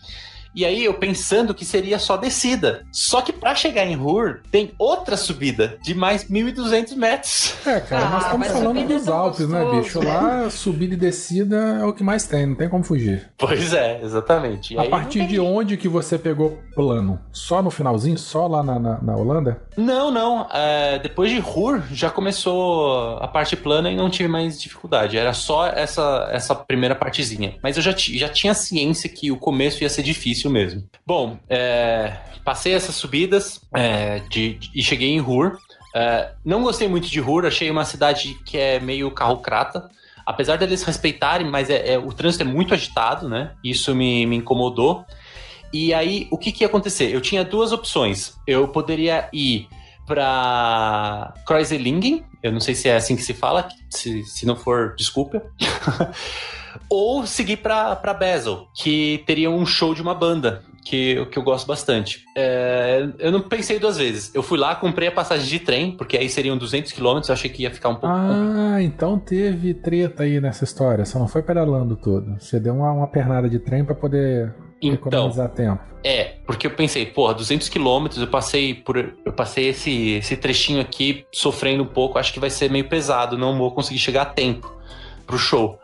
E 0.53 0.65
aí 0.65 0.83
eu 0.83 0.93
pensando 0.93 1.53
que 1.53 1.63
seria 1.65 1.97
só 1.99 2.17
descida. 2.17 2.85
Só 2.91 3.21
que 3.21 3.31
pra 3.31 3.55
chegar 3.55 3.85
em 3.85 3.95
Ruhr 3.95 4.39
tem 4.51 4.71
outra 4.77 5.15
subida 5.15 5.77
de 5.81 5.93
mais 5.93 6.25
1.200 6.25 6.95
metros. 6.95 7.53
É, 7.65 7.79
cara, 7.79 8.05
Ah, 8.05 8.09
nós 8.09 8.23
estamos 8.25 8.47
falando 8.47 8.79
é 8.79 8.83
dos 8.85 9.03
tão 9.05 9.17
Alpes, 9.17 9.47
né, 9.47 9.63
gostoso. 9.63 9.81
bicho? 9.81 9.99
Lá, 10.07 10.49
subida 10.49 10.93
e 10.93 10.97
descida 10.97 11.55
é 11.81 11.85
o 11.85 11.93
que 11.93 12.03
mais 12.03 12.25
tem, 12.27 12.45
não 12.45 12.55
tem 12.55 12.67
como 12.69 12.83
fugir. 12.83 13.29
Pois 13.37 13.73
é, 13.73 14.01
exatamente. 14.03 14.73
E 14.73 14.77
A 14.77 14.81
aí 14.81 14.89
partir 14.89 15.25
de 15.27 15.39
onde 15.39 15.77
que 15.77 15.87
você 15.87 16.17
pegou 16.17 16.59
plano? 16.75 17.19
Só 17.31 17.61
no 17.61 17.69
finalzinho? 17.71 18.17
Só 18.17 18.47
lá 18.47 18.61
na, 18.63 18.79
na, 18.79 19.01
na 19.01 19.15
Holanda? 19.15 19.61
Não, 19.77 20.11
não. 20.11 20.47
É, 20.51 20.99
depois 20.99 21.31
de 21.31 21.39
Ruhr 21.39 21.81
já 21.91 22.09
começou 22.09 23.17
a 23.17 23.27
parte 23.27 23.55
plana 23.55 23.89
e 23.91 23.95
não 23.95 24.09
tive 24.09 24.27
mais 24.27 24.59
dificuldade. 24.61 25.17
Era 25.17 25.33
só 25.33 25.67
essa, 25.67 26.27
essa 26.31 26.55
primeira 26.55 26.95
partezinha. 26.95 27.55
Mas 27.63 27.77
eu 27.77 27.83
já, 27.83 27.93
já 27.95 28.27
tinha 28.29 28.53
ciência 28.53 29.09
que 29.09 29.31
o 29.31 29.37
começo 29.37 29.83
ia 29.83 29.89
ser 29.89 30.03
difícil 30.03 30.40
mesmo. 30.49 30.83
Bom, 31.05 31.37
é, 31.49 32.13
passei 32.43 32.73
essas 32.73 32.95
subidas 32.95 33.61
é, 33.75 34.19
de- 34.29 34.55
de- 34.55 34.71
e 34.73 34.83
cheguei 34.83 35.09
em 35.09 35.19
Ruhr. 35.19 35.57
É, 35.95 36.31
não 36.45 36.63
gostei 36.63 36.87
muito 36.87 37.07
de 37.09 37.19
Ruhr, 37.19 37.45
achei 37.45 37.69
uma 37.69 37.83
cidade 37.85 38.33
que 38.45 38.57
é 38.57 38.79
meio 38.79 39.11
carrocrata. 39.11 39.89
Apesar 40.25 40.57
deles 40.57 40.83
respeitarem, 40.83 41.49
mas 41.49 41.69
é, 41.69 41.93
é- 41.93 41.97
o 41.99 42.13
trânsito 42.13 42.43
é 42.43 42.47
muito 42.47 42.73
agitado, 42.73 43.27
né? 43.27 43.51
Isso 43.63 43.93
me, 43.95 44.25
me 44.25 44.37
incomodou. 44.37 45.03
E 45.73 45.93
aí, 45.93 46.27
o 46.29 46.37
que, 46.37 46.51
que 46.51 46.63
ia 46.63 46.67
acontecer? 46.67 47.13
Eu 47.13 47.21
tinha 47.21 47.43
duas 47.43 47.71
opções. 47.71 48.37
Eu 48.45 48.67
poderia 48.67 49.27
ir 49.33 49.67
para 50.05 51.33
Kreuzelingen, 51.45 52.23
eu 52.43 52.51
não 52.51 52.59
sei 52.59 52.75
se 52.75 52.89
é 52.89 52.95
assim 52.95 53.15
que 53.15 53.23
se 53.23 53.33
fala, 53.33 53.67
se, 53.89 54.23
se 54.23 54.45
não 54.45 54.55
for, 54.55 54.95
desculpa. 54.95 55.43
Ou 56.89 57.25
seguir 57.25 57.57
para 57.57 58.13
Basel, 58.13 58.67
que 58.73 59.23
teria 59.25 59.49
um 59.49 59.65
show 59.65 59.93
de 59.93 60.01
uma 60.01 60.13
banda, 60.15 60.63
que, 60.83 61.25
que 61.27 61.37
eu 61.37 61.43
gosto 61.43 61.67
bastante. 61.67 62.23
É, 62.35 63.07
eu 63.19 63.31
não 63.31 63.41
pensei 63.41 63.79
duas 63.79 63.97
vezes. 63.97 64.33
Eu 64.33 64.41
fui 64.41 64.57
lá, 64.57 64.75
comprei 64.75 65.07
a 65.07 65.11
passagem 65.11 65.47
de 65.47 65.59
trem, 65.59 65.91
porque 65.95 66.17
aí 66.17 66.29
seriam 66.29 66.57
200 66.57 66.91
quilômetros, 66.91 67.29
eu 67.29 67.33
achei 67.33 67.49
que 67.49 67.63
ia 67.63 67.71
ficar 67.71 67.89
um 67.89 67.95
pouco 67.95 68.07
Ah, 68.07 68.81
então 68.81 69.19
teve 69.19 69.73
treta 69.73 70.23
aí 70.23 70.39
nessa 70.39 70.63
história. 70.63 71.05
Você 71.05 71.17
não 71.17 71.27
foi 71.27 71.43
pedalando 71.43 71.95
tudo. 71.95 72.37
Você 72.39 72.59
deu 72.59 72.73
uma, 72.73 72.91
uma 72.91 73.07
pernada 73.07 73.49
de 73.49 73.59
trem 73.59 73.85
pra 73.85 73.95
poder 73.95 74.53
Então, 74.81 75.09
economizar 75.09 75.49
tempo. 75.49 75.91
É, 76.03 76.35
porque 76.45 76.65
eu 76.65 76.71
pensei, 76.71 77.05
porra, 77.05 77.33
200 77.35 77.69
quilômetros, 77.69 78.19
eu 78.19 78.27
passei 78.27 78.73
por, 78.73 78.97
eu 78.97 79.31
passei 79.33 79.69
esse, 79.69 80.13
esse 80.13 80.35
trechinho 80.35 80.81
aqui 80.81 81.25
sofrendo 81.31 81.83
um 81.83 81.87
pouco, 81.87 82.17
acho 82.17 82.33
que 82.33 82.39
vai 82.39 82.49
ser 82.49 82.71
meio 82.71 82.89
pesado, 82.89 83.37
não 83.37 83.57
vou 83.57 83.71
conseguir 83.71 83.99
chegar 83.99 84.23
a 84.23 84.25
tempo 84.25 84.73
pro 85.27 85.37
show. 85.37 85.79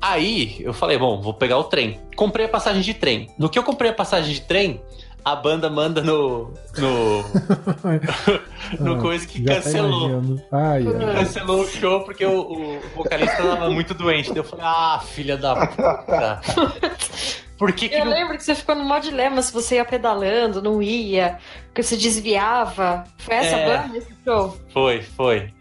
Aí 0.00 0.58
eu 0.60 0.72
falei, 0.72 0.98
bom, 0.98 1.20
vou 1.20 1.34
pegar 1.34 1.58
o 1.58 1.64
trem. 1.64 1.98
Comprei 2.14 2.46
a 2.46 2.48
passagem 2.48 2.82
de 2.82 2.94
trem. 2.94 3.28
No 3.38 3.48
que 3.48 3.58
eu 3.58 3.62
comprei 3.62 3.90
a 3.90 3.94
passagem 3.94 4.32
de 4.32 4.42
trem, 4.42 4.80
a 5.24 5.34
banda 5.34 5.68
manda 5.68 6.00
no 6.02 6.54
no 6.76 7.22
no 8.78 8.94
Ah, 8.94 8.98
coisa 9.00 9.26
que 9.26 9.42
tá 9.42 9.56
cancelou. 9.56 10.38
Ai, 10.52 10.84
ai. 10.86 11.14
Cancelou 11.16 11.62
o 11.62 11.66
show 11.66 12.04
porque 12.04 12.24
o, 12.24 12.40
o 12.40 12.80
vocalista 12.94 13.42
tava 13.42 13.70
muito 13.70 13.92
doente. 13.92 14.28
Daí 14.28 14.38
eu 14.38 14.44
falei, 14.44 14.64
ah, 14.64 15.02
filha 15.04 15.36
da 15.36 15.66
puta. 15.66 16.40
Por 17.58 17.72
que 17.72 17.88
que 17.88 17.94
Eu 17.96 18.04
não 18.04 18.12
lembro 18.12 18.36
que 18.36 18.42
você 18.44 18.54
ficou 18.54 18.74
no 18.76 18.84
maior 18.84 19.00
dilema 19.00 19.42
se 19.42 19.52
você 19.52 19.74
ia 19.76 19.84
pedalando, 19.84 20.62
não 20.62 20.80
ia, 20.80 21.38
porque 21.66 21.82
você 21.82 21.96
desviava. 21.96 23.04
Foi 23.18 23.34
essa 23.34 23.56
É. 23.56 23.66
banda, 23.66 23.98
esse 23.98 24.14
show? 24.24 24.56
Foi, 24.72 25.02
foi. 25.02 25.52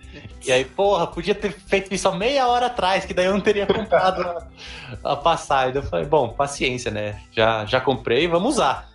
E 0.45 0.52
aí, 0.52 0.64
porra, 0.64 1.08
podia 1.08 1.36
ter 1.36 1.52
feito 1.52 1.93
isso 1.93 2.08
há 2.08 2.16
meia 2.16 2.48
hora 2.48 2.68
atrás, 2.68 3.04
que 3.04 3.14
daí 3.14 3.26
eu 3.26 3.34
não 3.34 3.41
teria 3.41 3.66
comprado 3.68 4.22
a, 4.22 5.12
a 5.12 5.16
passagem. 5.16 5.76
Eu 5.76 5.84
falei, 5.84 6.06
bom, 6.06 6.30
paciência, 6.30 6.89
né? 6.89 7.20
Já, 7.32 7.66
já 7.66 7.82
comprei, 7.82 8.28
vamos 8.28 8.54
usar. 8.56 8.88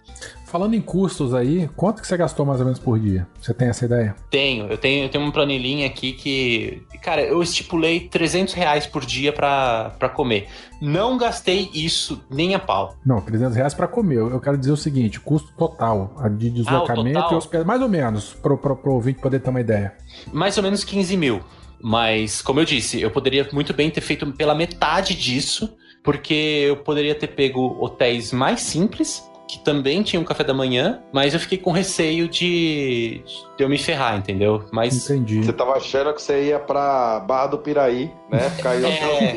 Falando 0.52 0.74
em 0.74 0.82
custos 0.82 1.32
aí, 1.32 1.66
quanto 1.74 2.02
que 2.02 2.06
você 2.06 2.14
gastou 2.14 2.44
mais 2.44 2.60
ou 2.60 2.66
menos 2.66 2.78
por 2.78 3.00
dia? 3.00 3.26
Você 3.40 3.54
tem 3.54 3.68
essa 3.68 3.86
ideia? 3.86 4.14
Tenho, 4.28 4.66
eu 4.66 4.76
tenho, 4.76 5.06
eu 5.06 5.08
tenho 5.08 5.24
uma 5.24 5.32
planilhinha 5.32 5.86
aqui 5.86 6.12
que, 6.12 6.82
cara, 7.00 7.22
eu 7.22 7.42
estipulei 7.42 8.00
300 8.00 8.52
reais 8.52 8.86
por 8.86 9.02
dia 9.02 9.32
pra, 9.32 9.94
pra 9.98 10.10
comer. 10.10 10.46
Não 10.78 11.16
gastei 11.16 11.70
isso 11.72 12.22
nem 12.28 12.54
a 12.54 12.58
pau. 12.58 12.94
Não, 13.02 13.22
300 13.22 13.56
reais 13.56 13.72
pra 13.72 13.88
comer. 13.88 14.18
Eu 14.18 14.38
quero 14.40 14.58
dizer 14.58 14.72
o 14.72 14.76
seguinte, 14.76 15.18
custo 15.18 15.50
total, 15.56 16.14
de 16.36 16.50
deslocamento 16.50 17.14
total? 17.14 17.32
e 17.32 17.36
hospedagem, 17.36 17.66
mais 17.66 17.80
ou 17.80 17.88
menos, 17.88 18.34
pro, 18.34 18.58
pro, 18.58 18.76
pro 18.76 18.92
ouvinte 18.92 19.22
poder 19.22 19.40
ter 19.40 19.48
uma 19.48 19.60
ideia. 19.62 19.94
Mais 20.30 20.58
ou 20.58 20.62
menos 20.62 20.84
15 20.84 21.16
mil. 21.16 21.40
Mas, 21.80 22.42
como 22.42 22.60
eu 22.60 22.66
disse, 22.66 23.00
eu 23.00 23.10
poderia 23.10 23.48
muito 23.54 23.72
bem 23.72 23.88
ter 23.88 24.02
feito 24.02 24.30
pela 24.32 24.54
metade 24.54 25.14
disso, 25.14 25.74
porque 26.04 26.34
eu 26.34 26.76
poderia 26.76 27.14
ter 27.14 27.28
pego 27.28 27.74
hotéis 27.82 28.34
mais 28.34 28.60
simples, 28.60 29.31
que 29.52 29.58
também 29.58 30.02
tinham 30.02 30.24
café 30.24 30.42
da 30.42 30.54
manhã, 30.54 31.02
mas 31.12 31.34
eu 31.34 31.40
fiquei 31.40 31.58
com 31.58 31.70
receio 31.70 32.26
de, 32.26 33.22
de 33.54 33.62
eu 33.62 33.68
me 33.68 33.76
ferrar, 33.76 34.16
entendeu? 34.16 34.64
Mas 34.72 35.10
Entendi. 35.10 35.44
Você 35.44 35.52
tava 35.52 35.72
achando 35.72 36.14
que 36.14 36.22
você 36.22 36.44
ia 36.44 36.58
pra 36.58 37.20
Barra 37.20 37.48
do 37.48 37.58
Piraí, 37.58 38.10
né? 38.30 38.50
Caiu 38.62 38.86
É. 38.86 39.32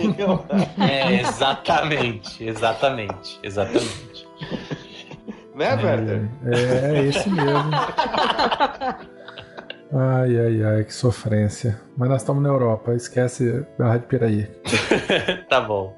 É, 0.90 1.20
exatamente, 1.20 2.44
exatamente, 2.46 3.40
exatamente. 3.44 4.26
Né, 5.54 5.74
Werther? 5.76 6.30
É, 6.46 6.98
é 6.98 7.06
esse 7.06 7.30
mesmo. 7.30 7.72
Ai, 9.94 10.38
ai, 10.38 10.64
ai, 10.64 10.84
que 10.84 10.94
sofrência. 10.94 11.80
Mas 11.98 12.10
nós 12.10 12.22
estamos 12.22 12.42
na 12.42 12.50
Europa, 12.50 12.94
esquece 12.94 13.66
Barra 13.78 13.98
de 13.98 14.06
Piraí. 14.06 14.48
tá 15.50 15.60
bom. 15.60 15.94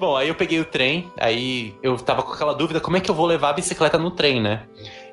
Bom, 0.00 0.16
aí 0.16 0.28
eu 0.28 0.34
peguei 0.34 0.58
o 0.58 0.64
trem, 0.64 1.08
aí 1.20 1.74
eu 1.82 1.94
tava 1.98 2.22
com 2.22 2.32
aquela 2.32 2.54
dúvida, 2.54 2.80
como 2.80 2.96
é 2.96 3.00
que 3.00 3.10
eu 3.10 3.14
vou 3.14 3.26
levar 3.26 3.50
a 3.50 3.52
bicicleta 3.52 3.98
no 3.98 4.10
trem, 4.10 4.40
né? 4.40 4.62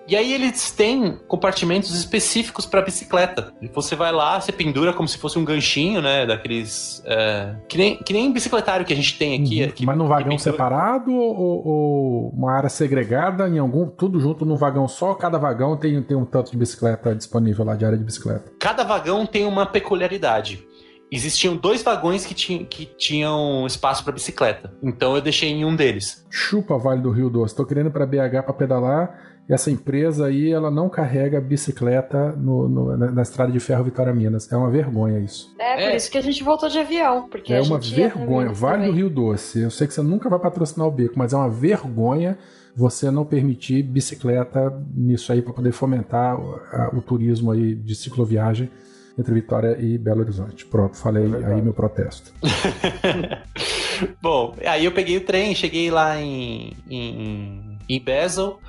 E 0.07 0.15
aí 0.15 0.31
eles 0.33 0.71
têm 0.71 1.19
compartimentos 1.27 1.93
específicos 1.93 2.65
para 2.65 2.81
bicicleta. 2.81 3.51
Você 3.73 3.93
vai 3.93 4.09
lá, 4.13 4.39
você 4.39 4.53
pendura 4.53 4.93
como 4.93 5.05
se 5.05 5.17
fosse 5.17 5.37
um 5.37 5.43
ganchinho, 5.43 6.01
né? 6.01 6.25
Daqueles. 6.25 7.03
é, 7.05 7.53
que, 7.67 7.77
nem, 7.77 7.97
que 7.97 8.13
nem 8.13 8.31
bicicletário 8.31 8.85
que 8.85 8.93
a 8.93 8.95
gente 8.95 9.17
tem 9.19 9.43
aqui. 9.43 9.63
Uhum. 9.65 9.71
que- 9.71 9.85
Mas 9.85 9.97
num 9.97 10.07
vagão 10.07 10.37
separado 10.37 11.11
ou, 11.13 11.35
ou- 11.37 11.67
ou 11.67 12.29
uma 12.29 12.53
área 12.53 12.69
segregada 12.69 13.49
em 13.49 13.59
algum, 13.59 13.87
tudo 13.89 14.17
junto 14.21 14.45
num 14.45 14.55
vagão 14.55 14.87
só? 14.87 15.13
Cada 15.13 15.37
vagão 15.37 15.75
tem, 15.75 16.01
tem 16.01 16.15
um 16.15 16.23
tanto 16.23 16.51
de 16.51 16.57
bicicleta 16.57 17.13
disponível 17.13 17.65
lá, 17.65 17.75
de 17.75 17.83
área 17.83 17.97
de 17.97 18.05
bicicleta. 18.05 18.49
Cada 18.57 18.85
vagão 18.85 19.25
tem 19.25 19.45
uma 19.45 19.65
peculiaridade. 19.65 20.65
Existiam 21.11 21.55
dois 21.55 21.81
vagões 21.81 22.25
que, 22.25 22.33
tinham 22.33 22.65
que 22.65 22.85
tinham 22.85 23.65
espaço 23.65 24.03
para 24.03 24.11
bicicleta. 24.13 24.73
Então 24.83 25.15
eu 25.15 25.21
deixei 25.21 25.49
em 25.49 25.63
um 25.63 25.75
deles. 25.75 26.25
Chupa 26.29 26.77
Vale 26.77 27.01
do 27.01 27.11
Rio 27.11 27.29
Doce. 27.29 27.55
Tô 27.55 27.65
querendo 27.65 27.87
ir 27.87 27.91
pra 27.91 28.05
BH 28.05 28.43
para 28.43 28.53
pedalar 28.53 29.19
e 29.49 29.53
essa 29.53 29.71
empresa 29.71 30.25
aí, 30.25 30.51
ela 30.51 30.69
não 30.69 30.89
carrega 30.89 31.39
bicicleta 31.39 32.33
no- 32.33 32.67
no- 32.67 32.97
na, 32.97 33.09
na 33.11 33.21
estrada 33.21 33.49
de 33.49 33.59
ferro 33.61 33.85
Vitória 33.85 34.13
Minas. 34.13 34.51
É 34.51 34.57
uma 34.57 34.69
vergonha 34.69 35.19
isso. 35.19 35.55
É, 35.57 35.75
por 35.75 35.81
É. 35.83 35.95
isso 35.95 36.11
que 36.11 36.17
a 36.17 36.21
gente 36.21 36.43
voltou 36.43 36.67
de 36.67 36.77
avião. 36.77 37.29
Porque 37.29 37.53
é 37.53 37.59
a 37.59 37.63
uma 37.63 37.79
vergonha. 37.79 38.47
também. 38.47 38.53
Vale 38.53 38.85
do 38.87 38.91
Rio 38.91 39.09
Doce. 39.09 39.61
Eu 39.61 39.71
sei 39.71 39.87
que 39.87 39.93
você 39.93 40.01
nunca 40.01 40.27
vai 40.27 40.39
patrocinar 40.39 40.85
o 40.85 40.91
beco, 40.91 41.13
mas 41.17 41.31
é 41.31 41.37
uma 41.37 41.49
vergonha 41.49 42.37
você 42.75 43.09
não 43.09 43.23
permitir 43.25 43.81
bicicleta 43.81 44.71
nisso 44.93 45.31
aí 45.31 45.41
para 45.41 45.53
poder 45.53 45.71
fomentar 45.71 46.37
o, 46.37 46.55
a- 46.71 46.89
o 46.93 47.01
turismo 47.01 47.49
aí 47.51 47.73
de 47.73 47.95
cicloviagem 47.95 48.69
entre 49.17 49.33
Vitória 49.33 49.77
e 49.79 49.97
Belo 49.97 50.21
Horizonte. 50.21 50.65
Pronto, 50.65 50.95
falei 50.95 51.23
aí 51.23 51.61
meu 51.61 51.73
protesto. 51.73 52.31
Bom, 54.21 54.55
aí 54.65 54.85
eu 54.85 54.91
peguei 54.91 55.17
o 55.17 55.25
trem, 55.25 55.55
cheguei 55.55 55.89
lá 55.89 56.19
em, 56.21 56.73
em, 56.89 57.77
em 57.89 57.99
Basel. 57.99 58.59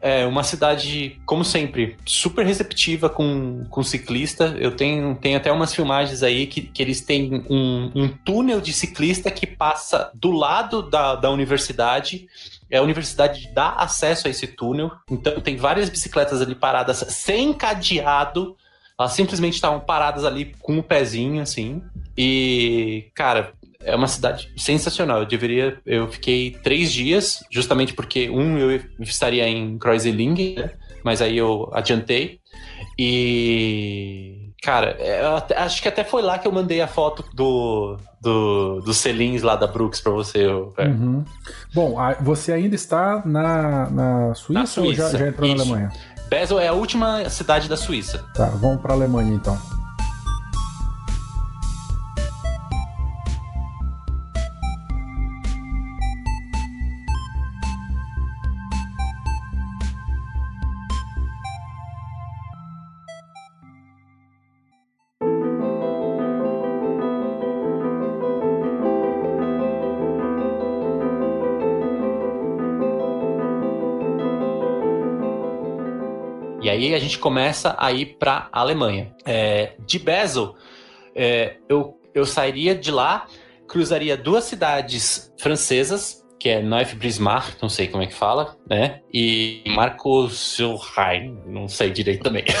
É 0.00 0.24
uma 0.26 0.44
cidade, 0.44 1.20
como 1.26 1.44
sempre, 1.44 1.96
super 2.06 2.46
receptiva 2.46 3.10
com, 3.10 3.64
com 3.68 3.82
ciclista. 3.82 4.54
Eu 4.56 4.70
tenho, 4.76 5.16
tenho 5.16 5.36
até 5.36 5.50
umas 5.50 5.74
filmagens 5.74 6.22
aí 6.22 6.46
que, 6.46 6.62
que 6.62 6.80
eles 6.80 7.00
têm 7.00 7.44
um, 7.50 7.90
um 7.94 8.08
túnel 8.08 8.60
de 8.60 8.72
ciclista 8.72 9.28
que 9.28 9.44
passa 9.44 10.10
do 10.14 10.30
lado 10.30 10.88
da, 10.88 11.16
da 11.16 11.30
universidade. 11.30 12.28
É, 12.70 12.78
A 12.78 12.82
universidade 12.82 13.50
dá 13.52 13.70
acesso 13.70 14.28
a 14.28 14.30
esse 14.30 14.46
túnel. 14.46 14.92
Então 15.10 15.40
tem 15.40 15.56
várias 15.56 15.88
bicicletas 15.88 16.40
ali 16.40 16.54
paradas 16.54 16.98
sem 17.08 17.52
cadeado. 17.52 18.56
Elas 18.98 19.12
simplesmente 19.12 19.54
estavam 19.54 19.78
paradas 19.80 20.24
ali 20.24 20.54
com 20.60 20.78
o 20.78 20.82
pezinho, 20.82 21.40
assim. 21.40 21.80
E, 22.16 23.06
cara, 23.14 23.52
é 23.80 23.94
uma 23.94 24.08
cidade 24.08 24.50
sensacional. 24.56 25.20
Eu 25.20 25.26
deveria. 25.26 25.78
Eu 25.86 26.08
fiquei 26.08 26.50
três 26.62 26.92
dias, 26.92 27.44
justamente 27.50 27.92
porque 27.94 28.28
um 28.28 28.58
eu 28.58 28.80
estaria 29.00 29.48
em 29.48 29.78
Kreuzlingen, 29.78 30.56
né? 30.56 30.70
mas 31.04 31.22
aí 31.22 31.38
eu 31.38 31.70
adiantei. 31.72 32.40
E. 32.98 34.48
Cara, 34.60 34.96
eu 35.00 35.36
até- 35.36 35.56
acho 35.56 35.80
que 35.80 35.86
até 35.86 36.02
foi 36.02 36.20
lá 36.20 36.36
que 36.36 36.46
eu 36.48 36.50
mandei 36.50 36.80
a 36.80 36.88
foto 36.88 37.24
do, 37.32 37.96
do, 38.20 38.80
dos 38.80 38.96
selins 38.96 39.40
lá 39.42 39.54
da 39.54 39.68
Brooks 39.68 40.00
pra 40.00 40.10
você. 40.10 40.44
Uhum. 40.48 41.24
Bom, 41.72 41.96
você 42.20 42.52
ainda 42.52 42.74
está 42.74 43.22
na, 43.24 43.88
na 43.88 44.34
Suíça, 44.34 44.52
Na 44.52 44.60
ou 44.86 44.92
já, 44.92 45.04
Suíça, 45.04 45.18
já 45.18 45.28
entrou 45.28 45.48
na 45.48 45.54
isso. 45.54 45.62
Alemanha? 45.62 45.92
Basel 46.28 46.60
é 46.60 46.68
a 46.68 46.72
última 46.72 47.28
cidade 47.30 47.68
da 47.68 47.76
Suíça. 47.76 48.24
Tá, 48.34 48.46
vamos 48.46 48.80
para 48.80 48.92
a 48.92 48.96
Alemanha 48.96 49.34
então. 49.34 49.77
Gente 77.18 77.20
começa 77.20 77.74
a 77.78 77.92
ir 77.92 78.16
para 78.18 78.48
a 78.52 78.60
Alemanha. 78.60 79.12
É, 79.26 79.72
de 79.84 79.98
Basel, 79.98 80.54
é, 81.14 81.56
eu, 81.68 82.00
eu 82.14 82.24
sairia 82.24 82.74
de 82.74 82.90
lá, 82.90 83.26
cruzaria 83.66 84.16
duas 84.16 84.44
cidades 84.44 85.32
francesas, 85.38 86.24
que 86.38 86.48
é 86.48 86.62
Neuf-Brismar, 86.62 87.56
não 87.60 87.68
sei 87.68 87.88
como 87.88 88.04
é 88.04 88.06
que 88.06 88.14
fala, 88.14 88.56
né? 88.70 89.00
E 89.12 89.64
Marco-sur-Rhein, 89.66 91.36
não 91.46 91.66
sei 91.66 91.90
direito 91.90 92.22
também. 92.22 92.44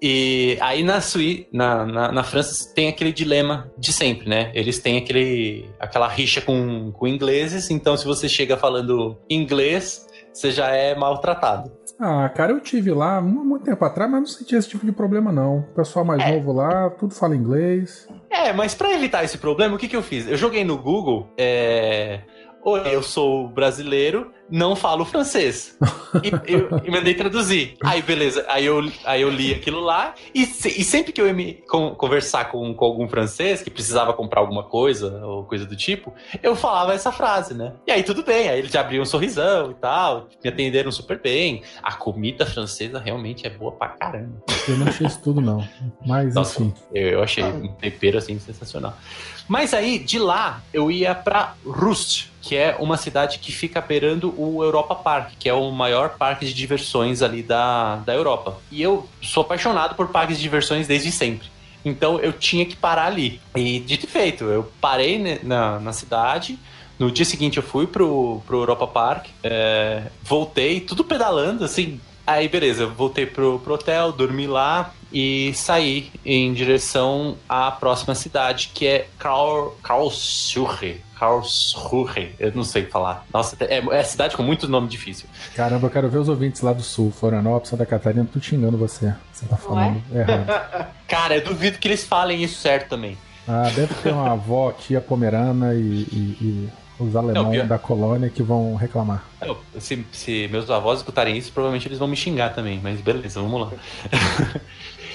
E 0.00 0.56
aí 0.60 0.84
na, 0.84 1.00
Suí 1.00 1.48
na, 1.52 1.84
na, 1.84 2.12
na 2.12 2.22
França 2.22 2.72
tem 2.72 2.86
aquele 2.86 3.12
dilema 3.12 3.68
de 3.76 3.92
sempre, 3.92 4.28
né? 4.28 4.52
Eles 4.54 4.78
têm 4.78 4.96
aquele, 4.96 5.68
aquela 5.80 6.06
rixa 6.06 6.40
com, 6.40 6.92
com 6.92 7.08
ingleses, 7.08 7.68
então 7.68 7.96
se 7.96 8.04
você 8.06 8.28
chega 8.28 8.56
falando 8.56 9.18
inglês, 9.28 10.06
você 10.32 10.52
já 10.52 10.68
é 10.68 10.94
maltratado. 10.94 11.72
Ah, 12.00 12.28
cara, 12.28 12.52
eu 12.52 12.60
tive 12.60 12.92
lá 12.92 13.20
mu- 13.20 13.44
muito 13.44 13.64
tempo 13.64 13.84
atrás, 13.84 14.08
mas 14.10 14.20
não 14.20 14.26
senti 14.26 14.54
esse 14.54 14.68
tipo 14.68 14.86
de 14.86 14.92
problema, 14.92 15.32
não. 15.32 15.58
O 15.58 15.62
pessoal 15.74 16.04
mais 16.04 16.22
É. 16.22 16.32
novo 16.32 16.52
lá, 16.52 16.90
tudo 16.90 17.12
fala 17.14 17.34
inglês. 17.34 18.08
É, 18.30 18.52
mas 18.52 18.74
pra 18.74 18.92
evitar 18.92 19.24
esse 19.24 19.36
problema, 19.38 19.74
o 19.74 19.78
que, 19.78 19.88
que 19.88 19.96
eu 19.96 20.02
fiz? 20.02 20.28
Eu 20.28 20.36
joguei 20.36 20.62
no 20.64 20.78
Google, 20.78 21.28
é... 21.36 22.20
Oi, 22.64 22.82
eu 22.94 23.02
sou 23.02 23.48
brasileiro, 23.48 24.32
não 24.50 24.74
falo 24.76 25.04
francês. 25.04 25.78
E, 26.22 26.28
eu, 26.52 26.68
e 26.84 26.90
mandei 26.90 27.14
traduzir. 27.14 27.76
Aí, 27.82 28.02
beleza. 28.02 28.44
Aí 28.48 28.66
eu, 28.66 28.80
aí 29.06 29.22
eu 29.22 29.30
li 29.30 29.54
aquilo 29.54 29.80
lá. 29.80 30.14
E, 30.34 30.44
se- 30.44 30.68
e 30.80 30.84
sempre 30.84 31.12
que 31.12 31.20
eu 31.20 31.26
ia 31.26 31.32
me 31.32 31.54
con- 31.68 31.94
conversar 31.94 32.50
com, 32.50 32.74
com 32.74 32.84
algum 32.84 33.08
francês 33.08 33.62
que 33.62 33.70
precisava 33.70 34.12
comprar 34.12 34.40
alguma 34.40 34.64
coisa 34.64 35.24
ou 35.24 35.44
coisa 35.44 35.64
do 35.64 35.76
tipo, 35.76 36.12
eu 36.42 36.54
falava 36.56 36.92
essa 36.92 37.10
frase, 37.12 37.54
né? 37.54 37.72
E 37.86 37.92
aí 37.92 38.02
tudo 38.02 38.22
bem. 38.22 38.48
Aí 38.50 38.58
eles 38.58 38.72
já 38.72 38.80
abriam 38.80 39.02
um 39.02 39.06
sorrisão 39.06 39.70
e 39.70 39.74
tal. 39.74 40.28
Me 40.42 40.50
atenderam 40.50 40.90
super 40.92 41.18
bem. 41.22 41.62
A 41.82 41.92
comida 41.94 42.44
francesa 42.44 42.98
realmente 42.98 43.46
é 43.46 43.50
boa 43.50 43.72
pra 43.72 43.88
caramba. 43.88 44.42
Eu 44.68 44.76
não 44.76 44.88
achei 44.88 45.06
isso 45.06 45.22
tudo, 45.22 45.40
não. 45.40 45.66
Mas, 46.04 46.34
Nossa, 46.34 46.60
eu, 46.92 47.08
eu 47.08 47.22
achei 47.22 47.44
um 47.44 47.68
tempero 47.68 48.18
assim 48.18 48.38
sensacional. 48.38 48.94
Mas 49.48 49.72
aí, 49.72 49.98
de 49.98 50.18
lá, 50.18 50.62
eu 50.72 50.90
ia 50.90 51.14
pra 51.14 51.54
Rust, 51.64 52.26
que 52.42 52.54
é 52.54 52.76
uma 52.78 52.98
cidade 52.98 53.38
que 53.38 53.50
fica 53.50 53.80
beirando 53.80 54.34
o 54.36 54.62
Europa 54.62 54.94
Park, 54.94 55.32
que 55.38 55.48
é 55.48 55.54
o 55.54 55.70
maior 55.70 56.10
parque 56.10 56.44
de 56.44 56.52
diversões 56.52 57.22
ali 57.22 57.42
da, 57.42 57.96
da 57.96 58.14
Europa. 58.14 58.58
E 58.70 58.82
eu 58.82 59.08
sou 59.22 59.42
apaixonado 59.42 59.94
por 59.94 60.08
parques 60.08 60.36
de 60.36 60.42
diversões 60.42 60.86
desde 60.86 61.10
sempre. 61.10 61.48
Então 61.82 62.20
eu 62.20 62.32
tinha 62.32 62.66
que 62.66 62.76
parar 62.76 63.06
ali. 63.06 63.40
E 63.56 63.80
dito 63.80 64.04
e 64.04 64.08
feito, 64.08 64.44
eu 64.44 64.70
parei 64.80 65.40
na, 65.42 65.80
na 65.80 65.92
cidade. 65.94 66.58
No 66.98 67.10
dia 67.10 67.24
seguinte 67.24 67.56
eu 67.56 67.62
fui 67.62 67.86
pro, 67.86 68.42
pro 68.46 68.58
Europa 68.58 68.86
Park, 68.86 69.28
é, 69.42 70.02
voltei, 70.22 70.80
tudo 70.80 71.04
pedalando, 71.04 71.64
assim, 71.64 72.00
Aí, 72.28 72.46
beleza, 72.46 72.82
eu 72.82 72.90
voltei 72.90 73.24
pro, 73.24 73.58
pro 73.58 73.72
hotel, 73.72 74.12
dormi 74.12 74.46
lá 74.46 74.92
e 75.12 75.52
saí 75.54 76.10
em 76.24 76.52
direção 76.52 77.36
à 77.48 77.70
próxima 77.70 78.14
cidade, 78.14 78.70
que 78.74 78.86
é 78.86 79.08
Karl, 79.18 79.70
Karlsruhe. 79.82 81.00
Karlsruhe, 81.18 82.34
eu 82.38 82.52
não 82.54 82.62
sei 82.62 82.84
falar. 82.84 83.26
Nossa, 83.32 83.56
é, 83.60 83.78
é 83.78 84.02
cidade 84.04 84.36
com 84.36 84.42
muito 84.42 84.68
nome 84.68 84.86
difícil. 84.88 85.28
Caramba, 85.56 85.86
eu 85.86 85.90
quero 85.90 86.08
ver 86.08 86.18
os 86.18 86.28
ouvintes 86.28 86.60
lá 86.60 86.72
do 86.72 86.82
sul, 86.82 87.10
Florianópolis, 87.10 87.70
Santa 87.70 87.84
Catarina, 87.84 88.28
tudo 88.30 88.44
xingando 88.44 88.76
você. 88.76 89.12
Você 89.32 89.46
tá 89.46 89.56
falando 89.56 90.00
errado. 90.14 90.92
Cara, 91.08 91.36
eu 91.36 91.44
duvido 91.44 91.78
que 91.78 91.88
eles 91.88 92.04
falem 92.04 92.42
isso 92.42 92.60
certo 92.60 92.88
também. 92.90 93.18
Ah, 93.46 93.70
deve 93.74 93.94
ter 93.94 94.12
uma 94.12 94.32
avó, 94.32 94.70
tia 94.72 95.00
pomerana 95.00 95.74
e, 95.74 95.78
e, 95.78 96.36
e 96.40 96.68
os 96.98 97.14
alemães 97.14 97.66
da 97.66 97.78
colônia 97.78 98.28
que 98.28 98.42
vão 98.42 98.74
reclamar. 98.74 99.24
Não, 99.40 99.56
se, 99.78 100.04
se, 100.12 100.48
meus 100.48 100.68
avós 100.70 100.98
escutarem 100.98 101.36
isso, 101.36 101.52
provavelmente 101.52 101.86
eles 101.86 101.98
vão 101.98 102.08
me 102.08 102.16
xingar 102.16 102.54
também, 102.54 102.80
mas 102.82 103.00
beleza, 103.00 103.40
vamos 103.40 103.60
lá. 103.62 103.72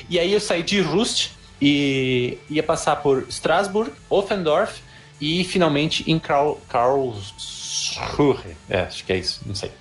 e 0.10 0.20
aí 0.20 0.34
eu 0.34 0.40
saí 0.40 0.64
de 0.64 0.80
Rust 0.82 1.32
e 1.62 2.38
ia 2.50 2.64
passar 2.64 2.98
por 2.98 3.26
Strasbourg, 3.30 3.92
Offendorf 4.10 4.82
e 5.20 5.44
finalmente 5.44 6.10
em 6.12 6.20
Karl, 6.20 6.56
Karlsruhe. 6.68 8.58
É, 8.70 8.82
acho 8.82 9.06
que 9.06 9.14
é 9.14 9.18
isso, 9.18 9.42
não 9.46 9.56
sei. 9.56 9.72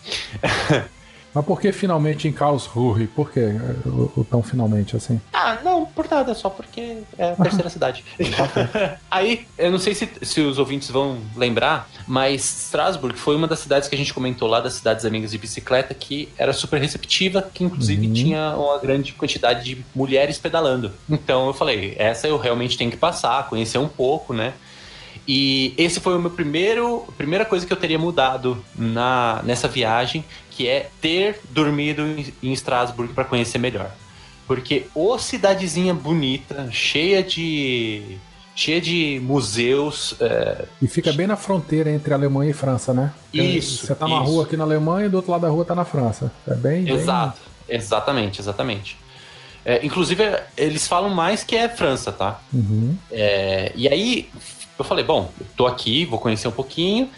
Mas 1.34 1.44
por 1.44 1.60
que 1.60 1.72
finalmente 1.72 2.28
em 2.28 2.32
Karlsruhe? 2.32 3.06
Por 3.06 3.30
que 3.30 3.40
o, 3.86 4.12
o 4.20 4.24
tão 4.24 4.42
finalmente 4.42 4.96
assim? 4.96 5.20
Ah, 5.32 5.58
não, 5.64 5.86
por 5.86 6.08
nada, 6.08 6.34
só 6.34 6.50
porque 6.50 6.98
é 7.16 7.32
a 7.32 7.36
terceira 7.36 7.68
cidade. 7.70 8.04
Aí, 9.10 9.46
eu 9.56 9.70
não 9.70 9.78
sei 9.78 9.94
se, 9.94 10.08
se 10.20 10.40
os 10.40 10.58
ouvintes 10.58 10.90
vão 10.90 11.18
lembrar, 11.36 11.88
mas 12.06 12.64
Strasbourg 12.66 13.16
foi 13.16 13.34
uma 13.34 13.48
das 13.48 13.60
cidades 13.60 13.88
que 13.88 13.94
a 13.94 13.98
gente 13.98 14.12
comentou 14.12 14.48
lá, 14.48 14.60
das 14.60 14.74
cidades 14.74 15.04
amigas 15.04 15.30
de 15.30 15.38
bicicleta, 15.38 15.94
que 15.94 16.28
era 16.36 16.52
super 16.52 16.80
receptiva, 16.80 17.42
que 17.42 17.64
inclusive 17.64 18.06
uhum. 18.06 18.12
tinha 18.12 18.54
uma 18.56 18.78
grande 18.78 19.12
quantidade 19.12 19.64
de 19.64 19.84
mulheres 19.94 20.38
pedalando. 20.38 20.92
Então 21.08 21.46
eu 21.46 21.54
falei, 21.54 21.94
essa 21.98 22.28
eu 22.28 22.36
realmente 22.36 22.76
tenho 22.76 22.90
que 22.90 22.96
passar, 22.96 23.48
conhecer 23.48 23.78
um 23.78 23.88
pouco, 23.88 24.34
né? 24.34 24.52
E 25.26 25.72
esse 25.78 26.00
foi 26.00 26.16
o 26.16 26.18
meu 26.18 26.30
primeiro, 26.30 27.04
primeira 27.16 27.44
coisa 27.44 27.64
que 27.64 27.72
eu 27.72 27.76
teria 27.76 27.98
mudado 27.98 28.62
na, 28.76 29.40
nessa 29.44 29.68
viagem, 29.68 30.24
que 30.62 30.68
é 30.68 30.88
ter 31.00 31.40
dormido 31.50 32.02
em 32.40 32.52
Estrasburgo 32.52 33.12
para 33.12 33.24
conhecer 33.24 33.58
melhor. 33.58 33.90
Porque 34.46 34.86
ô 34.94 35.18
cidadezinha 35.18 35.92
bonita, 35.92 36.68
cheia 36.70 37.20
de 37.20 38.16
cheia 38.54 38.80
de 38.80 39.20
museus. 39.24 40.14
É... 40.20 40.66
E 40.80 40.86
fica 40.86 41.12
bem 41.12 41.26
na 41.26 41.34
fronteira 41.34 41.90
entre 41.90 42.14
Alemanha 42.14 42.52
e 42.52 42.54
França, 42.54 42.94
né? 42.94 43.12
Isso. 43.34 43.86
Você 43.86 43.94
tá 43.94 44.06
na 44.06 44.20
rua 44.20 44.44
aqui 44.44 44.56
na 44.56 44.62
Alemanha 44.62 45.06
e 45.06 45.08
do 45.08 45.16
outro 45.16 45.32
lado 45.32 45.40
da 45.40 45.48
rua 45.48 45.64
tá 45.64 45.74
na 45.74 45.84
França. 45.84 46.30
É 46.46 46.54
bem. 46.54 46.88
Exato, 46.88 47.40
bem... 47.66 47.76
exatamente, 47.76 48.40
exatamente. 48.40 48.96
É, 49.64 49.84
inclusive, 49.84 50.22
eles 50.56 50.86
falam 50.86 51.10
mais 51.10 51.42
que 51.42 51.56
é 51.56 51.68
França, 51.68 52.12
tá? 52.12 52.40
Uhum. 52.52 52.96
É, 53.10 53.72
e 53.74 53.88
aí, 53.88 54.28
eu 54.78 54.84
falei, 54.84 55.04
bom, 55.04 55.28
eu 55.40 55.46
tô 55.56 55.66
aqui, 55.66 56.04
vou 56.04 56.20
conhecer 56.20 56.46
um 56.46 56.52
pouquinho. 56.52 57.10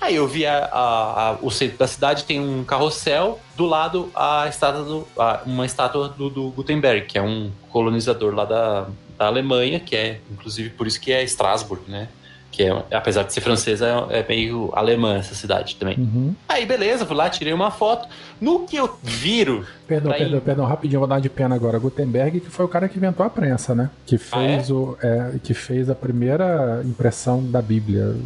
Aí 0.00 0.16
eu 0.16 0.26
vi 0.26 0.46
a, 0.46 0.66
a, 0.66 1.30
a, 1.30 1.32
o 1.42 1.50
centro 1.50 1.78
da 1.78 1.86
cidade 1.86 2.24
tem 2.24 2.38
um 2.38 2.64
carrossel, 2.64 3.40
do 3.56 3.64
lado 3.64 4.10
a 4.14 4.46
estátua 4.48 4.82
do, 4.82 5.08
uma 5.46 5.64
estátua 5.64 6.08
do, 6.08 6.28
do, 6.28 6.50
Gutenberg, 6.50 7.06
que 7.06 7.18
é 7.18 7.22
um 7.22 7.50
colonizador 7.70 8.34
lá 8.34 8.44
da, 8.44 8.88
da 9.16 9.26
Alemanha, 9.26 9.80
que 9.80 9.96
é 9.96 10.20
inclusive 10.30 10.70
por 10.70 10.86
isso 10.86 11.00
que 11.00 11.12
é 11.12 11.24
Strasbourg, 11.24 11.82
né? 11.88 12.08
Que 12.56 12.62
é, 12.62 12.84
apesar 12.90 13.22
de 13.22 13.34
ser 13.34 13.42
francesa, 13.42 14.06
é 14.08 14.24
meio 14.26 14.70
alemã 14.72 15.18
essa 15.18 15.34
cidade 15.34 15.76
também. 15.76 15.98
Uhum. 15.98 16.34
Aí, 16.48 16.64
beleza, 16.64 17.04
fui 17.04 17.14
lá, 17.14 17.28
tirei 17.28 17.52
uma 17.52 17.70
foto. 17.70 18.08
No 18.40 18.60
que 18.60 18.76
eu 18.76 18.96
viro. 19.02 19.66
Perdão, 19.86 20.10
perdão, 20.10 20.38
ir... 20.38 20.40
perdão, 20.40 20.64
rapidinho, 20.64 21.00
vou 21.00 21.06
dar 21.06 21.20
de 21.20 21.28
pena 21.28 21.54
agora. 21.54 21.78
Gutenberg, 21.78 22.40
que 22.40 22.48
foi 22.48 22.64
o 22.64 22.68
cara 22.68 22.88
que 22.88 22.96
inventou 22.96 23.26
a 23.26 23.28
prensa, 23.28 23.74
né? 23.74 23.90
Que 24.06 24.16
fez, 24.16 24.70
ah, 24.70 24.72
é? 24.72 24.74
o, 24.74 24.96
é, 25.02 25.32
que 25.44 25.52
fez 25.52 25.90
a 25.90 25.94
primeira 25.94 26.80
impressão 26.82 27.44
da 27.44 27.60
Bíblia 27.60 28.16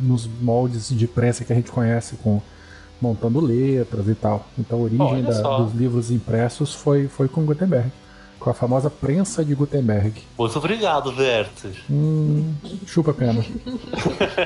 nos 0.00 0.26
moldes 0.26 0.88
de 0.88 1.06
prensa 1.06 1.44
que 1.44 1.52
a 1.52 1.56
gente 1.56 1.70
conhece 1.70 2.16
com 2.16 2.40
montando 2.98 3.40
letras 3.40 4.08
e 4.08 4.14
tal. 4.14 4.46
Então 4.58 4.78
a 4.78 4.82
origem 4.84 5.22
da, 5.22 5.58
dos 5.58 5.74
livros 5.74 6.10
impressos 6.10 6.72
foi, 6.72 7.08
foi 7.08 7.28
com 7.28 7.44
Gutenberg 7.44 7.92
com 8.46 8.50
a 8.50 8.54
famosa 8.54 8.88
prensa 8.88 9.44
de 9.44 9.56
Gutenberg. 9.56 10.22
Muito 10.38 10.56
obrigado, 10.56 11.10
Vertus. 11.10 11.78
Hum, 11.90 12.54
chupa 12.86 13.10
a 13.10 13.14
pena. 13.14 13.44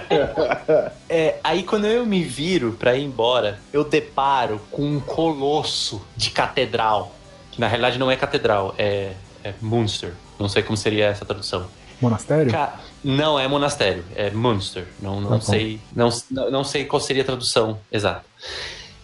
é, 1.06 1.38
aí 1.44 1.62
quando 1.64 1.84
eu 1.84 2.06
me 2.06 2.24
viro 2.24 2.72
para 2.72 2.96
ir 2.96 3.04
embora, 3.04 3.58
eu 3.70 3.84
deparo 3.84 4.58
com 4.70 4.80
um 4.80 5.00
colosso 5.00 6.00
de 6.16 6.30
catedral. 6.30 7.14
Que 7.52 7.60
na 7.60 7.68
realidade 7.68 7.98
não 7.98 8.10
é 8.10 8.16
catedral, 8.16 8.74
é, 8.78 9.12
é 9.44 9.52
Munster. 9.60 10.14
Não 10.38 10.48
sei 10.48 10.62
como 10.62 10.78
seria 10.78 11.08
essa 11.08 11.26
tradução. 11.26 11.66
Monastério? 12.00 12.50
Ca... 12.50 12.80
Não, 13.04 13.38
é 13.38 13.46
monastério, 13.46 14.02
é 14.16 14.30
Munster. 14.30 14.86
Não, 14.98 15.20
não, 15.20 15.38
tá 15.38 15.40
sei, 15.42 15.78
não, 15.94 16.08
não 16.50 16.64
sei 16.64 16.86
qual 16.86 17.00
seria 17.00 17.20
a 17.20 17.26
tradução 17.26 17.78
exata. 17.92 18.24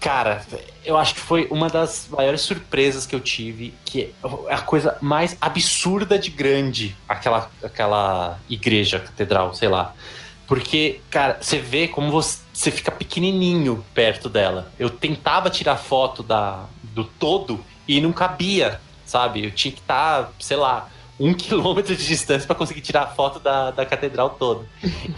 Cara, 0.07 0.41
eu 0.85 0.97
acho 0.97 1.15
que 1.15 1.21
foi 1.21 1.49
uma 1.51 1.69
das 1.69 2.07
maiores 2.09 2.41
surpresas 2.43 3.05
que 3.05 3.13
eu 3.13 3.19
tive, 3.19 3.75
que 3.85 4.15
é 4.47 4.55
a 4.55 4.61
coisa 4.61 4.97
mais 5.01 5.37
absurda 5.41 6.17
de 6.17 6.31
grande, 6.31 6.95
aquela, 7.09 7.51
aquela 7.61 8.39
igreja, 8.49 9.01
catedral, 9.01 9.53
sei 9.53 9.69
lá. 9.69 9.97
Porque, 10.47 11.01
cara, 11.11 11.39
você 11.41 11.59
vê 11.59 11.89
como 11.89 12.13
você, 12.13 12.39
você 12.53 12.71
fica 12.71 12.93
pequenininho 12.93 13.85
perto 13.93 14.29
dela. 14.29 14.73
Eu 14.79 14.91
tentava 14.91 15.51
tirar 15.51 15.75
foto 15.77 16.23
da, 16.23 16.67
do 16.85 17.03
todo 17.03 17.59
e 17.89 18.01
não 18.01 18.13
cabia, 18.13 18.81
sabe? 19.05 19.47
Eu 19.47 19.51
tinha 19.51 19.73
que 19.73 19.81
estar, 19.81 20.23
tá, 20.23 20.31
sei 20.39 20.57
lá, 20.57 20.89
um 21.19 21.35
quilômetro 21.35 21.97
de 21.97 22.07
distância 22.07 22.47
para 22.47 22.55
conseguir 22.55 22.81
tirar 22.81 23.03
a 23.03 23.07
foto 23.09 23.41
da, 23.41 23.73
da 23.73 23.85
catedral 23.85 24.31
toda. 24.39 24.67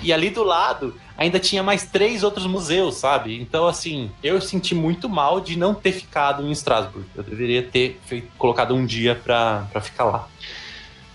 E 0.03 0.15
ali 0.15 0.31
do 0.31 0.43
lado 0.43 0.99
ainda 1.19 1.41
tinha 1.41 1.65
mais 1.65 1.85
três 1.85 2.23
outros 2.23 2.47
museus, 2.47 2.95
sabe? 2.95 3.39
Então, 3.41 3.67
assim, 3.67 4.11
eu 4.23 4.41
senti 4.41 4.73
muito 4.73 5.09
mal 5.09 5.41
de 5.41 5.59
não 5.59 5.75
ter 5.75 5.91
ficado 5.91 6.47
em 6.47 6.53
Estrasburgo. 6.53 7.09
Eu 7.17 7.25
deveria 7.25 7.63
ter 7.63 8.01
feito, 8.07 8.29
colocado 8.39 8.75
um 8.75 8.87
dia 8.87 9.17
pra 9.17 9.67
ficar 9.83 10.05
lá. 10.05 10.29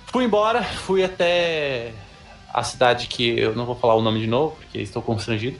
Fui 0.08 0.26
embora, 0.26 0.62
fui 0.62 1.04
até 1.04 1.94
a 2.54 2.62
cidade 2.64 3.08
que 3.08 3.40
eu 3.40 3.56
não 3.56 3.66
vou 3.66 3.76
falar 3.76 3.96
o 3.96 4.02
nome 4.02 4.20
de 4.20 4.28
novo, 4.28 4.58
porque 4.58 4.78
estou 4.80 5.02
constrangido. 5.02 5.58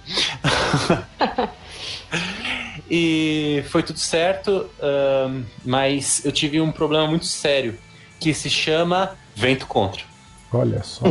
e 2.92 3.64
foi 3.70 3.82
tudo 3.82 3.98
certo, 3.98 4.70
mas 5.66 6.24
eu 6.26 6.32
tive 6.32 6.60
um 6.60 6.72
problema 6.72 7.08
muito 7.08 7.26
sério 7.26 7.80
que 8.20 8.34
se 8.34 8.50
chama 8.50 9.18
Vento 9.36 9.66
Contra. 9.66 10.13
Olha 10.54 10.84
só. 10.84 11.04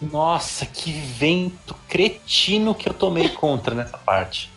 Nossa, 0.00 0.66
que 0.66 0.92
vento 0.92 1.74
cretino 1.88 2.74
que 2.74 2.88
eu 2.88 2.92
tomei 2.92 3.30
contra 3.30 3.74
nessa 3.74 3.96
parte. 3.96 4.50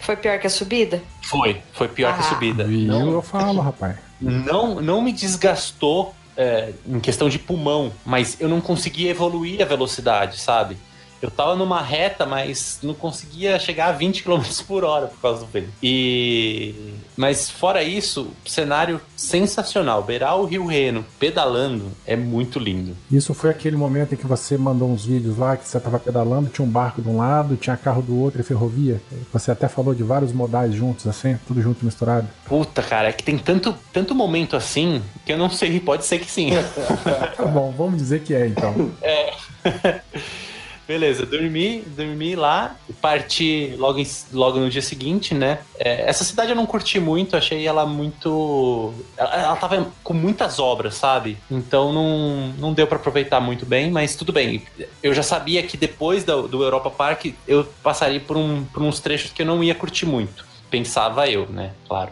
Foi 0.00 0.16
pior 0.16 0.38
que 0.40 0.46
a 0.46 0.50
subida? 0.50 1.02
Foi, 1.22 1.60
foi 1.72 1.86
pior 1.86 2.10
ah. 2.10 2.14
que 2.14 2.20
a 2.20 2.26
ah. 2.26 2.28
subida. 2.28 2.64
Viu, 2.64 2.88
não, 2.88 3.12
eu 3.12 3.22
falo, 3.22 3.60
rapaz. 3.60 3.96
Não, 4.20 4.80
não 4.80 5.02
me 5.02 5.12
desgastou 5.12 6.14
é, 6.36 6.72
em 6.86 6.98
questão 6.98 7.28
de 7.28 7.38
pulmão, 7.38 7.92
mas 8.04 8.40
eu 8.40 8.48
não 8.48 8.60
conseguia 8.60 9.10
evoluir 9.10 9.60
a 9.60 9.64
velocidade, 9.64 10.38
sabe? 10.38 10.76
Eu 11.22 11.30
tava 11.30 11.54
numa 11.54 11.80
reta, 11.80 12.26
mas 12.26 12.80
não 12.82 12.94
conseguia 12.94 13.56
chegar 13.60 13.86
a 13.86 13.92
20 13.92 14.24
km 14.24 14.42
por 14.66 14.82
hora 14.82 15.06
por 15.06 15.20
causa 15.20 15.40
do 15.40 15.46
vento. 15.46 15.68
E. 15.80 16.94
Mas 17.16 17.48
fora 17.48 17.84
isso, 17.84 18.28
cenário 18.44 19.00
sensacional. 19.16 20.02
Beirar 20.02 20.36
o 20.36 20.44
Rio 20.44 20.66
Reno 20.66 21.04
pedalando 21.20 21.92
é 22.04 22.16
muito 22.16 22.58
lindo. 22.58 22.96
Isso 23.10 23.32
foi 23.34 23.50
aquele 23.50 23.76
momento 23.76 24.14
em 24.14 24.16
que 24.16 24.26
você 24.26 24.58
mandou 24.58 24.90
uns 24.90 25.04
vídeos 25.04 25.38
lá 25.38 25.56
que 25.56 25.68
você 25.68 25.78
tava 25.78 26.00
pedalando, 26.00 26.50
tinha 26.50 26.66
um 26.66 26.70
barco 26.70 27.00
de 27.00 27.08
um 27.08 27.18
lado, 27.18 27.56
tinha 27.56 27.76
carro 27.76 28.02
do 28.02 28.18
outro 28.18 28.40
e 28.40 28.44
ferrovia. 28.44 29.00
Você 29.32 29.52
até 29.52 29.68
falou 29.68 29.94
de 29.94 30.02
vários 30.02 30.32
modais 30.32 30.74
juntos, 30.74 31.06
assim, 31.06 31.38
tudo 31.46 31.62
junto 31.62 31.84
misturado. 31.84 32.26
Puta, 32.46 32.82
cara, 32.82 33.08
é 33.08 33.12
que 33.12 33.22
tem 33.22 33.38
tanto, 33.38 33.76
tanto 33.92 34.14
momento 34.14 34.56
assim 34.56 35.00
que 35.24 35.32
eu 35.32 35.38
não 35.38 35.50
sei, 35.50 35.78
pode 35.78 36.04
ser 36.04 36.18
que 36.18 36.30
sim. 36.30 36.50
tá 37.36 37.44
bom, 37.44 37.72
vamos 37.76 37.98
dizer 37.98 38.22
que 38.22 38.34
é 38.34 38.46
então. 38.46 38.90
É. 39.02 39.32
Beleza, 40.86 41.24
dormi, 41.24 41.80
dormi 41.86 42.34
lá, 42.34 42.76
parti 43.00 43.74
logo, 43.78 44.00
em, 44.00 44.06
logo 44.32 44.58
no 44.58 44.68
dia 44.68 44.82
seguinte, 44.82 45.32
né? 45.32 45.60
É, 45.78 46.08
essa 46.08 46.24
cidade 46.24 46.50
eu 46.50 46.56
não 46.56 46.66
curti 46.66 46.98
muito, 46.98 47.36
achei 47.36 47.66
ela 47.66 47.86
muito. 47.86 48.92
Ela, 49.16 49.34
ela 49.34 49.56
tava 49.56 49.92
com 50.02 50.12
muitas 50.12 50.58
obras, 50.58 50.94
sabe? 50.94 51.38
Então 51.48 51.92
não, 51.92 52.48
não 52.58 52.72
deu 52.72 52.86
para 52.88 52.96
aproveitar 52.96 53.40
muito 53.40 53.64
bem, 53.64 53.92
mas 53.92 54.16
tudo 54.16 54.32
bem. 54.32 54.64
Eu 55.00 55.14
já 55.14 55.22
sabia 55.22 55.62
que 55.62 55.76
depois 55.76 56.24
do, 56.24 56.48
do 56.48 56.62
Europa 56.64 56.90
Park 56.90 57.26
eu 57.46 57.64
passaria 57.80 58.20
por, 58.20 58.36
um, 58.36 58.64
por 58.64 58.82
uns 58.82 58.98
trechos 58.98 59.30
que 59.30 59.42
eu 59.42 59.46
não 59.46 59.62
ia 59.62 59.76
curtir 59.76 60.04
muito. 60.04 60.44
Pensava 60.68 61.28
eu, 61.28 61.46
né? 61.48 61.74
Claro. 61.86 62.10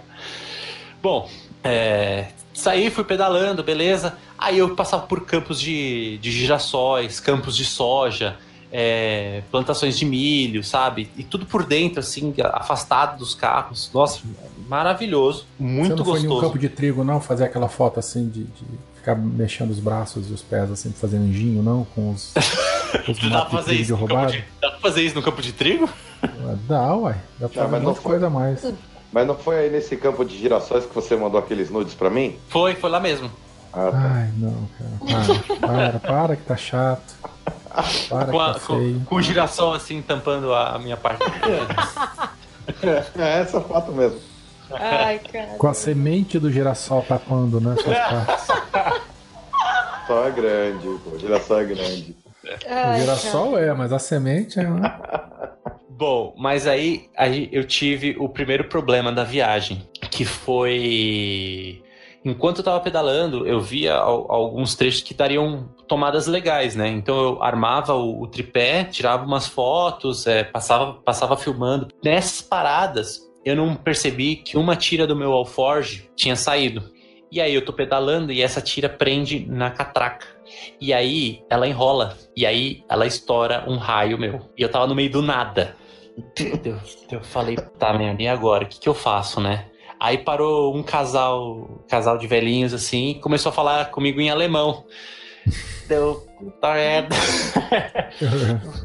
Bom, 1.02 1.28
é, 1.64 2.28
saí, 2.54 2.88
fui 2.88 3.02
pedalando, 3.02 3.64
beleza. 3.64 4.16
Aí 4.38 4.58
eu 4.58 4.76
passava 4.76 5.08
por 5.08 5.26
campos 5.26 5.60
de, 5.60 6.18
de 6.18 6.30
girassóis, 6.30 7.18
campos 7.18 7.56
de 7.56 7.64
soja 7.64 8.38
é, 8.72 9.42
plantações 9.50 9.98
de 9.98 10.04
milho, 10.04 10.62
sabe? 10.62 11.10
E 11.16 11.22
tudo 11.24 11.44
por 11.46 11.64
dentro, 11.64 12.00
assim, 12.00 12.32
afastado 12.52 13.18
dos 13.18 13.34
carros. 13.34 13.90
Nossa, 13.92 14.20
maravilhoso, 14.68 15.46
muito 15.58 15.88
Você 15.88 15.96
não 15.96 15.96
gostoso. 16.04 16.20
foi 16.20 16.28
em 16.28 16.38
um 16.38 16.40
campo 16.40 16.58
de 16.58 16.68
trigo, 16.68 17.02
não? 17.04 17.20
Fazer 17.20 17.44
aquela 17.44 17.68
foto 17.68 17.98
assim 17.98 18.28
de, 18.28 18.44
de 18.44 18.64
ficar 18.94 19.16
mexendo 19.16 19.70
os 19.70 19.80
braços 19.80 20.30
e 20.30 20.32
os 20.32 20.42
pés, 20.42 20.70
assim, 20.70 20.92
fazer 20.92 21.16
anjinho, 21.16 21.62
não? 21.62 21.84
Com 21.94 22.10
os, 22.10 22.32
os 23.08 23.18
Dá 23.18 23.28
pra 23.28 23.28
matos 23.30 23.50
de 23.50 23.56
fazer 23.56 23.64
trigo 23.66 23.82
isso 23.82 23.92
no 23.92 23.98
campo 23.98 24.14
roubado? 24.14 24.32
de, 24.32 24.44
dá 24.60 24.70
pra 24.70 24.80
fazer 24.80 25.02
isso 25.02 25.14
no 25.16 25.22
campo 25.22 25.42
de 25.42 25.52
trigo? 25.52 25.88
Dá, 26.68 26.94
uai. 26.96 27.16
Dá 27.38 27.48
pra 27.48 27.64
Ah, 27.64 27.68
fazer 27.68 27.86
de 27.86 27.94
foi. 27.94 28.02
coisa 28.02 28.26
a 28.26 28.30
mais. 28.30 28.72
Mas 29.12 29.26
não 29.26 29.34
foi 29.34 29.58
aí 29.58 29.70
nesse 29.70 29.96
campo 29.96 30.24
de 30.24 30.38
girassóis 30.38 30.84
que 30.86 30.94
você 30.94 31.16
mandou 31.16 31.40
aqueles 31.40 31.68
nudes 31.70 31.94
pra 31.94 32.08
mim? 32.08 32.36
Foi, 32.48 32.74
foi 32.76 32.90
lá 32.90 33.00
mesmo. 33.00 33.28
Ah, 33.72 33.88
tá. 33.90 33.98
Ai, 33.98 34.30
não, 34.36 34.68
cara. 34.78 35.40
Para, 35.60 35.98
para, 35.98 35.98
para 36.00 36.36
que 36.36 36.42
tá 36.44 36.56
chato. 36.56 37.14
Com, 38.08 38.40
a- 38.40 38.54
tá 38.54 38.60
com- 38.60 39.04
com 39.04 39.14
o 39.16 39.22
girassol 39.22 39.74
assim 39.74 40.02
tampando 40.02 40.52
a 40.54 40.78
minha 40.78 40.96
parte. 40.96 41.22
É 43.18 43.40
essa 43.40 43.60
foto 43.60 43.92
mesmo. 43.92 44.18
Ai, 44.72 45.18
cara. 45.18 45.48
Com 45.58 45.66
a 45.66 45.74
semente 45.74 46.38
do 46.38 46.50
girassol 46.50 47.02
tapando, 47.02 47.60
né? 47.60 47.74
Suas 47.82 47.98
partes. 47.98 48.46
Só 50.06 50.26
é 50.26 50.30
grande, 50.30 50.86
pô. 51.04 51.18
Girassol 51.18 51.60
é 51.60 51.64
grande. 51.64 52.16
O 52.44 52.98
girassol 52.98 53.58
é, 53.58 53.72
mas 53.74 53.92
a 53.92 53.98
semente 53.98 54.58
é. 54.60 54.64
né? 54.68 54.94
Bom, 55.88 56.34
mas 56.38 56.66
aí, 56.66 57.08
aí 57.16 57.48
eu 57.52 57.64
tive 57.64 58.16
o 58.18 58.28
primeiro 58.28 58.64
problema 58.64 59.12
da 59.12 59.22
viagem, 59.22 59.86
que 60.10 60.24
foi 60.24 61.82
enquanto 62.24 62.58
eu 62.58 62.64
tava 62.64 62.80
pedalando, 62.80 63.46
eu 63.46 63.60
via 63.60 63.94
al- 63.94 64.30
alguns 64.30 64.74
trechos 64.74 65.02
que 65.02 65.14
dariam 65.14 65.68
tomadas 65.88 66.26
legais, 66.26 66.74
né? 66.76 66.88
Então 66.88 67.18
eu 67.20 67.42
armava 67.42 67.94
o, 67.94 68.22
o 68.22 68.26
tripé, 68.26 68.84
tirava 68.84 69.24
umas 69.24 69.46
fotos, 69.46 70.26
é, 70.26 70.44
passava, 70.44 70.94
passava 70.94 71.36
filmando. 71.36 71.88
Nessas 72.04 72.42
paradas, 72.42 73.20
eu 73.44 73.56
não 73.56 73.74
percebi 73.74 74.36
que 74.36 74.56
uma 74.56 74.76
tira 74.76 75.06
do 75.06 75.16
meu 75.16 75.32
alforge 75.32 76.10
tinha 76.14 76.36
saído. 76.36 76.82
E 77.32 77.40
aí 77.40 77.54
eu 77.54 77.64
tô 77.64 77.72
pedalando 77.72 78.32
e 78.32 78.42
essa 78.42 78.60
tira 78.60 78.88
prende 78.88 79.46
na 79.48 79.70
catraca. 79.70 80.26
E 80.80 80.92
aí 80.92 81.44
ela 81.48 81.66
enrola. 81.68 82.18
E 82.36 82.44
aí 82.44 82.82
ela 82.88 83.06
estoura 83.06 83.64
um 83.68 83.76
raio 83.76 84.18
meu. 84.18 84.50
E 84.58 84.62
eu 84.62 84.68
tava 84.68 84.88
no 84.88 84.96
meio 84.96 85.10
do 85.10 85.22
nada. 85.22 85.76
Eu, 86.64 86.78
eu 87.12 87.22
falei, 87.22 87.56
tá, 87.56 87.92
merda, 87.96 88.20
e 88.20 88.28
agora? 88.28 88.64
O 88.64 88.66
que, 88.66 88.80
que 88.80 88.88
eu 88.88 88.94
faço, 88.94 89.40
né? 89.40 89.69
Aí 90.00 90.16
parou 90.16 90.74
um 90.74 90.82
casal, 90.82 91.84
casal 91.86 92.16
de 92.16 92.26
velhinhos 92.26 92.72
assim, 92.72 93.10
e 93.10 93.14
começou 93.20 93.50
a 93.50 93.52
falar 93.52 93.90
comigo 93.90 94.18
em 94.20 94.30
alemão. 94.30 94.84
Deu, 95.86 96.26
puta 96.38 96.72
merda. 96.74 97.16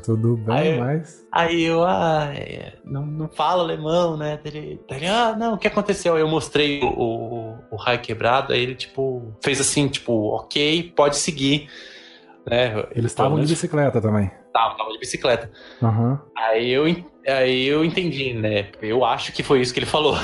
Tudo 0.04 0.36
bem, 0.36 0.56
Aí- 0.56 0.80
mas. 0.80 1.26
Aí 1.32 1.64
eu, 1.64 1.84
ah, 1.86 2.32
é, 2.34 2.74
não, 2.84 3.06
não 3.06 3.30
falo 3.30 3.62
alemão, 3.62 4.18
né? 4.18 4.40
Ele, 4.44 4.80
ele, 4.90 5.06
ah, 5.08 5.36
não, 5.38 5.54
o 5.54 5.58
que 5.58 5.68
aconteceu? 5.68 6.16
Aí 6.16 6.22
eu 6.22 6.28
mostrei 6.28 6.82
o, 6.82 6.88
o, 6.88 7.58
o 7.72 7.76
raio 7.76 8.00
quebrado, 8.00 8.52
aí 8.54 8.62
ele, 8.62 8.76
tipo, 8.76 9.34
fez 9.44 9.62
assim, 9.62 9.88
tipo, 9.88 10.30
ok, 10.36 10.92
pode 10.96 11.18
seguir. 11.18 11.70
Né? 12.46 12.86
Eles 12.92 13.12
estavam 13.12 13.40
de 13.40 13.48
bicicleta 13.48 14.02
também. 14.02 14.32
Tava, 14.56 14.78
tava 14.78 14.90
de 14.94 14.98
bicicleta. 14.98 15.52
Aham. 15.84 16.18
Aí 16.34 16.72
eu, 16.72 16.86
aí 17.28 17.66
eu 17.66 17.84
entendi, 17.84 18.34
né? 18.34 18.70
Eu 18.82 19.04
acho 19.04 19.34
que 19.34 19.44
foi 19.44 19.60
isso 19.60 19.74
que 19.74 19.80
ele 19.82 19.86
falou. 19.86 20.16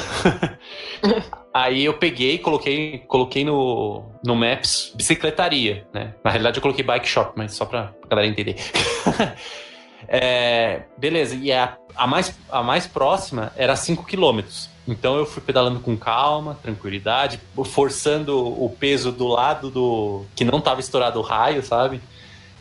aí 1.54 1.84
eu 1.84 1.96
peguei, 1.96 2.38
coloquei, 2.38 3.00
coloquei 3.10 3.44
no, 3.44 4.10
no 4.24 4.34
Maps 4.34 4.94
bicicletaria, 4.96 5.86
né? 5.94 6.16
Na 6.24 6.32
realidade 6.32 6.60
eu 6.60 6.62
coloquei 6.62 6.82
bike 6.82 7.10
shop, 7.10 7.34
mas 7.36 7.54
só 7.54 7.66
pra, 7.66 7.88
pra 8.00 8.10
galera 8.10 8.28
entender. 8.30 8.56
É, 10.14 10.82
beleza, 10.98 11.36
e 11.36 11.54
a, 11.54 11.78
a, 11.96 12.06
mais, 12.06 12.38
a 12.50 12.62
mais 12.62 12.86
próxima 12.86 13.54
era 13.56 13.78
5 13.78 14.04
quilômetros. 14.06 14.70
Então 14.86 15.16
eu 15.16 15.26
fui 15.26 15.42
pedalando 15.42 15.80
com 15.80 15.96
calma, 15.96 16.58
tranquilidade, 16.62 17.40
forçando 17.66 18.38
o 18.38 18.70
peso 18.70 19.10
do 19.12 19.28
lado 19.28 19.70
do. 19.70 20.26
que 20.36 20.44
não 20.44 20.60
tava 20.60 20.82
estourado 20.82 21.20
o 21.20 21.22
raio, 21.22 21.64
sabe? 21.64 22.02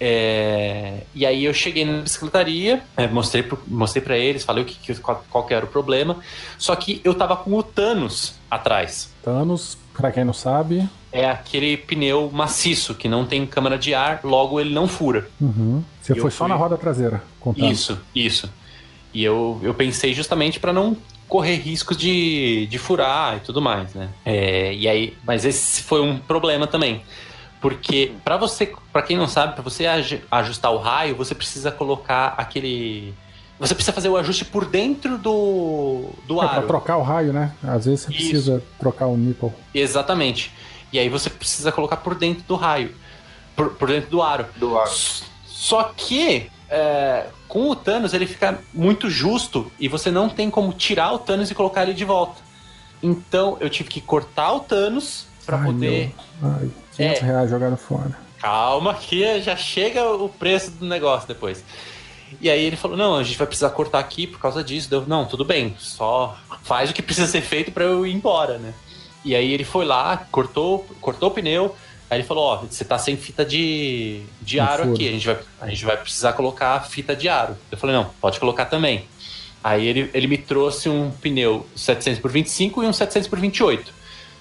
É, 0.00 1.02
e 1.14 1.26
aí 1.26 1.44
eu 1.44 1.52
cheguei 1.52 1.84
na 1.84 2.00
bicicletaria, 2.00 2.82
é, 2.96 3.06
mostrei, 3.06 3.42
pro, 3.42 3.58
mostrei 3.66 4.02
para 4.02 4.16
eles, 4.16 4.42
falei 4.42 4.62
o 4.64 4.66
que, 4.66 4.74
que- 4.76 5.00
qual, 5.00 5.22
qual 5.30 5.44
que 5.46 5.52
era 5.52 5.64
o 5.64 5.68
problema. 5.68 6.16
Só 6.58 6.74
que 6.74 7.00
eu 7.04 7.14
tava 7.14 7.36
com 7.36 7.52
o 7.54 7.62
Thanos 7.62 8.34
atrás. 8.50 9.12
Thanos, 9.22 9.76
pra 9.94 10.10
quem 10.10 10.24
não 10.24 10.32
sabe. 10.32 10.88
É 11.12 11.28
aquele 11.28 11.76
pneu 11.76 12.30
maciço 12.32 12.94
que 12.94 13.08
não 13.08 13.26
tem 13.26 13.44
câmara 13.46 13.76
de 13.76 13.92
ar, 13.94 14.20
logo 14.24 14.58
ele 14.58 14.72
não 14.72 14.88
fura. 14.88 15.28
Uhum. 15.40 15.82
Você 16.00 16.12
Eu 16.12 16.16
foi 16.22 16.30
só 16.30 16.38
fui- 16.44 16.48
na 16.48 16.54
roda 16.54 16.76
traseira, 16.78 17.22
contando. 17.38 17.70
Isso, 17.70 18.00
isso. 18.14 18.50
E 19.12 19.22
eu, 19.22 19.60
eu 19.62 19.74
pensei 19.74 20.14
justamente 20.14 20.58
para 20.58 20.72
não 20.72 20.96
correr 21.28 21.56
riscos 21.56 21.96
de, 21.96 22.66
de 22.66 22.78
furar 22.78 23.36
e 23.36 23.40
tudo 23.40 23.60
mais, 23.60 23.92
né? 23.94 24.08
É, 24.24 24.72
e 24.72 24.88
aí, 24.88 25.16
mas 25.24 25.44
esse 25.44 25.82
foi 25.82 26.00
um 26.00 26.16
problema 26.18 26.66
também. 26.66 27.02
Porque 27.60 28.12
para 28.24 28.36
você, 28.36 28.72
para 28.92 29.02
quem 29.02 29.16
não 29.18 29.28
sabe, 29.28 29.52
para 29.54 29.62
você 29.62 29.86
aju- 29.86 30.20
ajustar 30.30 30.72
o 30.72 30.78
raio, 30.78 31.14
você 31.16 31.34
precisa 31.34 31.70
colocar 31.70 32.34
aquele 32.38 33.12
você 33.58 33.74
precisa 33.74 33.92
fazer 33.92 34.08
o 34.08 34.16
ajuste 34.16 34.46
por 34.46 34.64
dentro 34.64 35.18
do 35.18 36.06
do 36.26 36.42
É, 36.42 36.46
pra 36.48 36.56
aro. 36.58 36.66
trocar 36.66 36.96
o 36.96 37.02
raio, 37.02 37.32
né? 37.32 37.54
Às 37.62 37.84
vezes 37.84 38.00
você 38.06 38.12
Isso. 38.12 38.18
precisa 38.30 38.62
trocar 38.78 39.06
o 39.06 39.16
nipple. 39.16 39.52
Exatamente. 39.74 40.50
E 40.90 40.98
aí 40.98 41.10
você 41.10 41.28
precisa 41.28 41.70
colocar 41.70 41.98
por 41.98 42.14
dentro 42.14 42.42
do 42.48 42.56
raio, 42.56 42.94
por, 43.54 43.70
por 43.74 43.88
dentro 43.88 44.08
do 44.10 44.22
aro. 44.22 44.46
Do 44.56 44.78
ar. 44.78 44.88
Só 45.46 45.92
que 45.94 46.50
é, 46.70 47.26
com 47.46 47.68
o 47.68 47.76
Thanos 47.76 48.14
ele 48.14 48.26
fica 48.26 48.58
muito 48.72 49.10
justo 49.10 49.70
e 49.78 49.86
você 49.88 50.10
não 50.10 50.30
tem 50.30 50.48
como 50.50 50.72
tirar 50.72 51.12
o 51.12 51.18
Thanos 51.18 51.50
e 51.50 51.54
colocar 51.54 51.82
ele 51.82 51.92
de 51.92 52.04
volta. 52.06 52.40
Então 53.02 53.58
eu 53.60 53.68
tive 53.68 53.90
que 53.90 54.00
cortar 54.00 54.52
o 54.54 54.60
Thanos 54.60 55.26
pra 55.44 55.58
Ai, 55.58 55.66
poder. 55.66 56.14
meu. 56.40 56.50
Ai, 56.50 56.70
500 57.00 57.22
É. 57.22 57.24
reais 57.26 57.50
jogaram 57.50 57.76
fora. 57.76 58.16
Calma, 58.40 58.94
que 58.94 59.40
já 59.42 59.54
chega 59.56 60.04
o 60.10 60.28
preço 60.28 60.70
do 60.70 60.86
negócio 60.86 61.28
depois. 61.28 61.62
E 62.40 62.48
aí 62.48 62.62
ele 62.64 62.76
falou: 62.76 62.96
Não, 62.96 63.16
a 63.16 63.22
gente 63.22 63.36
vai 63.36 63.46
precisar 63.46 63.70
cortar 63.70 63.98
aqui 63.98 64.26
por 64.26 64.38
causa 64.40 64.62
disso. 64.64 64.88
Deu, 64.88 65.04
não, 65.06 65.24
tudo 65.26 65.44
bem, 65.44 65.74
só 65.78 66.36
faz 66.62 66.90
o 66.90 66.94
que 66.94 67.02
precisa 67.02 67.26
ser 67.26 67.40
feito 67.42 67.70
pra 67.72 67.84
eu 67.84 68.06
ir 68.06 68.12
embora, 68.14 68.56
né? 68.58 68.72
E 69.24 69.34
aí 69.36 69.52
ele 69.52 69.64
foi 69.64 69.84
lá, 69.84 70.26
cortou, 70.30 70.86
cortou 71.00 71.28
o 71.28 71.32
pneu. 71.32 71.74
Aí 72.08 72.18
ele 72.18 72.26
falou: 72.26 72.44
Ó, 72.44 72.56
você 72.68 72.84
tá 72.84 72.96
sem 72.98 73.16
fita 73.16 73.44
de, 73.44 74.22
de 74.40 74.58
Um 74.58 74.62
aro 74.62 74.82
furo. 74.84 74.94
aqui, 74.94 75.08
a 75.08 75.12
gente, 75.12 75.26
vai, 75.26 75.38
a 75.60 75.68
gente 75.68 75.84
vai 75.84 75.96
precisar 75.96 76.32
colocar 76.32 76.74
a 76.76 76.80
fita 76.80 77.14
de 77.14 77.28
aro. 77.28 77.56
Eu 77.70 77.76
falei: 77.76 77.94
Não, 77.96 78.06
pode 78.20 78.40
colocar 78.40 78.64
também. 78.66 79.04
Aí 79.62 79.86
ele, 79.86 80.10
ele 80.14 80.26
me 80.26 80.38
trouxe 80.38 80.88
um 80.88 81.10
pneu 81.10 81.66
700 81.76 82.18
por 82.20 82.30
25 82.30 82.82
e 82.82 82.86
um 82.86 82.92
700 82.92 83.28
por 83.28 83.38
28. 83.38 83.92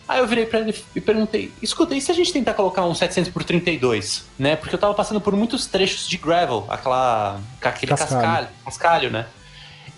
Aí 0.10 0.20
eu 0.20 0.26
virei 0.28 0.46
pra 0.48 0.60
ele 0.60 0.76
e 0.96 1.00
perguntei: 1.00 1.54
escuta, 1.62 1.94
e 1.96 2.02
se 2.02 2.12
a 2.12 2.16
gente 2.16 2.34
tentar 2.34 2.56
colocar 2.56 2.84
um 2.84 2.96
700 2.96 3.32
por 3.32 3.44
32? 3.44 4.26
Né? 4.40 4.56
Porque 4.56 4.74
eu 4.74 4.80
tava 4.80 4.94
passando 4.96 5.22
por 5.22 5.36
muitos 5.36 5.68
trechos 5.68 6.08
de 6.08 6.18
gravel, 6.18 6.66
aquela, 6.68 7.40
aquele 7.62 7.92
Cascalho. 7.92 8.22
cascalho, 8.22 8.48
cascalho, 8.66 9.12
né? 9.12 9.26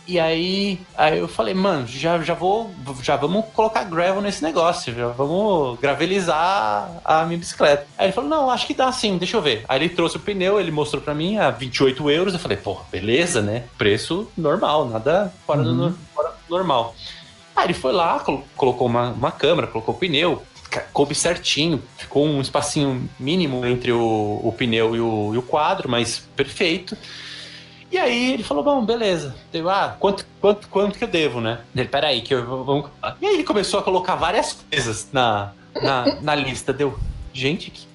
E 0.07 0.19
aí, 0.19 0.81
aí 0.97 1.19
eu 1.19 1.27
falei, 1.27 1.53
mano, 1.53 1.87
já, 1.87 2.19
já 2.21 2.33
vou, 2.33 2.71
já 3.01 3.15
vamos 3.15 3.45
colocar 3.53 3.85
gravel 3.85 4.19
nesse 4.21 4.43
negócio, 4.43 4.93
já 4.93 5.07
vamos 5.07 5.79
gravelizar 5.79 6.89
a 7.05 7.23
minha 7.23 7.37
bicicleta. 7.39 7.87
Aí 7.97 8.07
ele 8.07 8.11
falou, 8.13 8.29
não, 8.29 8.49
acho 8.49 8.67
que 8.67 8.73
dá 8.73 8.91
sim, 8.91 9.17
deixa 9.17 9.37
eu 9.37 9.41
ver. 9.41 9.63
Aí 9.69 9.79
ele 9.79 9.89
trouxe 9.89 10.17
o 10.17 10.19
pneu, 10.19 10.59
ele 10.59 10.71
mostrou 10.71 11.01
pra 11.01 11.13
mim 11.13 11.37
a 11.37 11.49
28 11.51 12.09
euros, 12.09 12.33
eu 12.33 12.39
falei, 12.39 12.57
pô, 12.57 12.77
beleza, 12.91 13.41
né? 13.41 13.63
Preço 13.77 14.27
normal, 14.37 14.89
nada 14.89 15.31
fora, 15.47 15.63
do, 15.63 15.73
no- 15.73 15.97
fora 16.13 16.29
do 16.49 16.55
normal. 16.57 16.93
Aí 17.61 17.67
ele 17.67 17.73
foi 17.75 17.91
lá, 17.93 18.19
colo- 18.19 18.43
colocou 18.55 18.87
uma, 18.87 19.11
uma 19.11 19.31
câmera, 19.31 19.67
colocou 19.67 19.93
o 19.93 19.97
pneu, 19.97 20.41
coube 20.91 21.13
certinho, 21.13 21.79
ficou 21.95 22.25
um 22.25 22.41
espacinho 22.41 23.07
mínimo 23.19 23.63
entre 23.65 23.91
o, 23.91 24.41
o 24.43 24.51
pneu 24.57 24.95
e 24.95 24.99
o, 24.99 25.31
e 25.35 25.37
o 25.37 25.43
quadro, 25.43 25.87
mas 25.87 26.27
perfeito. 26.35 26.97
E 27.91 27.99
aí 27.99 28.33
ele 28.33 28.41
falou, 28.43 28.63
bom, 28.63 28.83
beleza. 28.83 29.35
Deu, 29.51 29.69
ah, 29.69 29.95
quanto, 29.99 30.25
quanto, 30.39 30.67
quanto 30.69 30.97
que 30.97 31.03
eu 31.03 31.07
devo, 31.07 31.39
né? 31.39 31.59
Ele, 31.75 31.87
peraí, 31.87 32.21
que 32.21 32.33
eu 32.33 32.63
vamos... 32.63 32.89
E 33.21 33.27
aí 33.27 33.33
ele 33.35 33.43
começou 33.43 33.79
a 33.79 33.83
colocar 33.83 34.15
várias 34.15 34.53
coisas 34.53 35.07
na, 35.13 35.51
na, 35.79 36.19
na 36.19 36.33
lista. 36.33 36.73
Deu, 36.73 36.97
gente, 37.31 37.69
que 37.69 37.85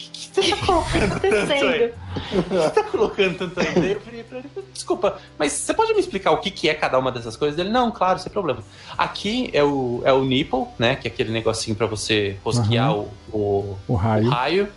você 0.42 0.50
tá 0.56 0.66
colocando 0.66 1.20
tanto 1.20 1.52
aí? 1.52 1.92
O 2.38 2.42
que 2.42 2.48
você 2.54 2.70
tá 2.70 2.82
colocando 2.84 3.38
tanto 3.38 3.60
aí? 3.60 3.74
Daí 3.74 3.92
eu 3.92 4.00
virei 4.00 4.22
pra 4.24 4.38
ele, 4.38 4.50
desculpa, 4.72 5.18
mas 5.38 5.52
você 5.52 5.74
pode 5.74 5.92
me 5.94 6.00
explicar 6.00 6.30
o 6.32 6.38
que, 6.38 6.50
que 6.50 6.68
é 6.68 6.74
cada 6.74 6.98
uma 6.98 7.10
dessas 7.12 7.36
coisas? 7.36 7.58
Ele, 7.58 7.70
não, 7.70 7.90
claro, 7.90 8.18
sem 8.18 8.30
problema. 8.32 8.62
Aqui 8.96 9.50
é 9.52 9.62
o, 9.64 10.02
é 10.04 10.12
o 10.12 10.24
nipple, 10.24 10.64
né? 10.78 10.96
Que 10.96 11.08
é 11.08 11.10
aquele 11.10 11.30
negocinho 11.32 11.76
pra 11.76 11.86
você 11.86 12.36
rosquear 12.44 12.92
Uhum. 12.94 13.08
o, 13.32 13.36
o, 13.38 13.78
O 13.88 13.92
o 13.92 13.94
raio. 13.94 14.28
raio. 14.30 14.68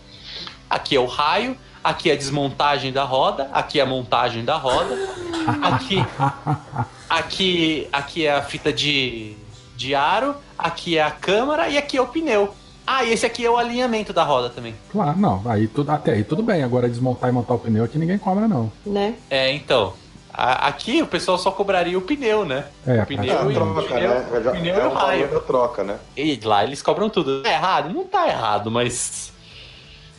Aqui 0.70 0.96
é 0.96 1.00
o 1.00 1.06
raio. 1.06 1.58
Aqui 1.84 2.10
é 2.10 2.14
a 2.14 2.18
desmontagem 2.18 2.92
da 2.92 3.04
roda. 3.04 3.50
Aqui 3.54 3.80
é 3.80 3.84
a 3.84 3.86
montagem 3.86 4.44
da 4.44 4.58
roda. 4.58 4.96
Aqui, 5.64 5.98
aqui, 7.10 7.88
aqui 7.92 8.26
é 8.26 8.34
a 8.34 8.42
fita 8.42 8.72
de, 8.72 9.36
de 9.76 9.96
aro. 9.96 10.36
Aqui 10.58 10.98
é 10.98 11.02
a 11.04 11.10
câmara 11.12 11.70
e 11.70 11.78
aqui 11.78 11.98
é 11.98 12.02
o 12.02 12.08
pneu. 12.08 12.54
Ah, 12.92 13.04
e 13.04 13.14
esse 13.14 13.24
aqui 13.24 13.46
é 13.46 13.50
o 13.50 13.56
alinhamento 13.56 14.12
da 14.12 14.24
roda 14.24 14.50
também. 14.50 14.74
Claro, 14.92 15.16
não. 15.20 15.44
Aí 15.46 15.68
tudo, 15.68 15.92
até 15.92 16.14
aí 16.14 16.24
tudo 16.24 16.42
bem. 16.42 16.64
Agora 16.64 16.90
desmontar 16.90 17.30
e 17.30 17.34
montar 17.34 17.54
o 17.54 17.60
pneu 17.60 17.84
aqui 17.84 18.00
ninguém 18.00 18.18
cobra, 18.18 18.48
não. 18.48 18.72
Né? 18.84 19.14
É, 19.30 19.52
então. 19.54 19.94
a- 20.34 20.68
aqui 20.68 21.02
o 21.02 21.08
pessoal 21.08 21.38
só 21.38 21.52
cobraria 21.52 21.98
o 21.98 22.02
pneu, 22.02 22.46
né? 22.46 22.66
É, 22.88 23.02
o 23.02 23.06
pneu 23.06 23.24
É, 23.40 23.44
e 23.44 23.48
o 23.48 23.54
troca, 23.54 23.82
pneu, 23.94 24.10
né? 24.10 24.26
Já- 24.44 24.50
o 24.50 24.54
pneu 24.54 24.76
é 24.76 24.80
e 24.80 24.88
o 24.88 24.90
o 24.90 24.94
raio. 24.94 25.40
troca, 25.42 25.84
né? 25.84 25.98
E 26.16 26.40
lá 26.44 26.64
eles 26.64 26.82
cobram 26.82 27.10
tudo. 27.10 27.44
Tá 27.44 27.52
errado? 27.52 27.94
Não 27.94 28.06
tá 28.06 28.28
errado, 28.28 28.72
mas. 28.72 29.32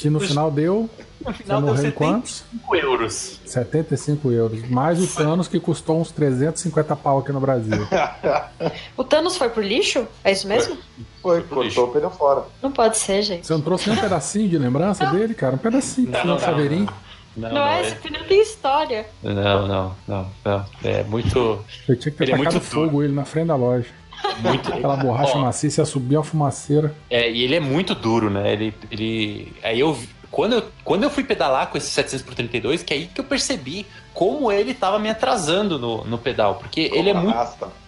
Que 0.01 0.09
no 0.09 0.19
final 0.19 0.51
deu 0.51 0.89
No 1.25 1.33
final 1.35 1.61
deu 1.61 1.75
morreu 1.75 1.87
em 1.89 1.91
quantos? 1.91 2.43
75 2.71 2.77
euros. 2.77 3.41
75 3.45 4.31
euros. 4.33 4.69
Mais 4.71 4.99
o 4.99 5.07
Thanos 5.15 5.47
que 5.47 5.61
custou 5.61 6.01
uns 6.01 6.11
350 6.11 6.97
pau 6.97 7.19
aqui 7.19 7.33
no 7.33 7.41
Brasil. 7.41 7.87
O 8.97 9.05
Thanos 9.05 9.37
foi 9.37 9.49
pro 9.49 9.63
lixo? 9.63 10.07
É 10.23 10.33
isso 10.33 10.47
mesmo? 10.47 10.77
Foi, 11.23 11.39
lixo. 11.39 11.49
cortou 11.55 11.85
o 11.85 11.89
pneu 11.89 12.11
fora. 12.11 12.45
Não 12.63 12.71
pode 12.71 12.99
ser, 12.99 13.23
gente. 13.23 13.47
Você 13.47 13.53
não 13.55 13.61
trouxe 13.61 13.89
nem 13.89 13.99
um 13.99 14.01
pedacinho 14.01 14.49
de 14.49 14.59
lembrança 14.59 15.07
dele, 15.07 15.35
cara? 15.35 15.55
Um 15.55 15.59
pedacinho. 15.59 16.11
Não, 16.11 16.21
um 16.23 16.27
não, 16.27 16.39
chaveirinho. 16.39 16.89
Não, 17.37 17.53
Não, 17.53 17.67
é, 17.67 17.83
esse 17.83 17.95
pneu 17.97 18.25
tem 18.25 18.41
história. 18.43 19.07
Não, 19.23 19.67
não, 19.67 19.97
não, 20.07 20.27
não. 20.45 20.67
É 20.85 21.03
muito. 21.05 21.65
Eu 21.89 21.97
tinha 21.97 22.13
que 22.13 22.19
ter 22.19 22.25
Ele 22.25 22.33
é 22.33 22.37
tacado 22.37 22.59
duro. 22.59 22.65
fogo 22.65 23.03
ele 23.03 23.13
na 23.15 23.25
frente 23.25 23.47
da 23.49 23.57
loja. 23.57 23.89
Muito 24.41 24.73
Aquela 24.73 24.97
borracha 24.97 25.37
Ó, 25.37 25.41
maciça 25.41 25.83
ia 25.83 25.85
subir 25.85 26.17
a 26.17 26.23
fumaceira. 26.23 26.95
É, 27.09 27.31
e 27.31 27.43
ele 27.43 27.57
é 27.57 27.61
muito 27.61 27.95
duro, 27.95 28.31
né? 28.31 28.53
Ele. 28.53 28.75
ele 28.91 29.53
aí 29.63 29.81
eu. 29.81 29.97
Quando 30.31 30.53
eu, 30.55 30.65
quando 30.85 31.03
eu 31.03 31.11
fui 31.11 31.25
pedalar 31.25 31.67
com 31.69 31.77
esse 31.77 31.91
700 31.91 32.25
por 32.25 32.35
32, 32.35 32.85
que 32.85 32.95
é 32.95 32.97
aí 32.99 33.07
que 33.13 33.21
eu 33.21 33.25
percebi 33.25 33.85
como 34.15 34.53
ele 34.53 34.73
tava 34.75 34.97
me 34.99 35.09
atrasando 35.09 35.77
no, 35.77 36.05
no 36.05 36.19
pedal. 36.19 36.55
Porque 36.55 36.89
ele 36.95 37.11
é 37.11 37.15
muito. 37.15 37.37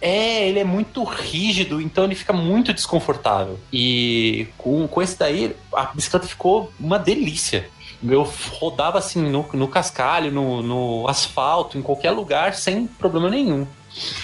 É, 0.01 0.47
ele 0.49 0.59
é 0.59 0.63
muito 0.63 1.03
rígido, 1.03 1.79
então 1.79 2.03
ele 2.03 2.15
fica 2.15 2.33
muito 2.33 2.73
desconfortável. 2.73 3.57
E 3.71 4.47
com, 4.57 4.85
com 4.87 5.01
esse 5.01 5.17
daí, 5.17 5.55
a 5.73 5.85
bicicleta 5.85 6.27
ficou 6.27 6.71
uma 6.79 6.99
delícia. 6.99 7.69
Eu 8.05 8.29
rodava 8.51 8.97
assim 8.97 9.21
no, 9.21 9.45
no 9.53 9.67
cascalho, 9.67 10.29
no, 10.29 10.61
no 10.61 11.07
asfalto, 11.07 11.77
em 11.77 11.81
qualquer 11.81 12.11
lugar, 12.11 12.53
sem 12.53 12.85
problema 12.85 13.29
nenhum. 13.29 13.65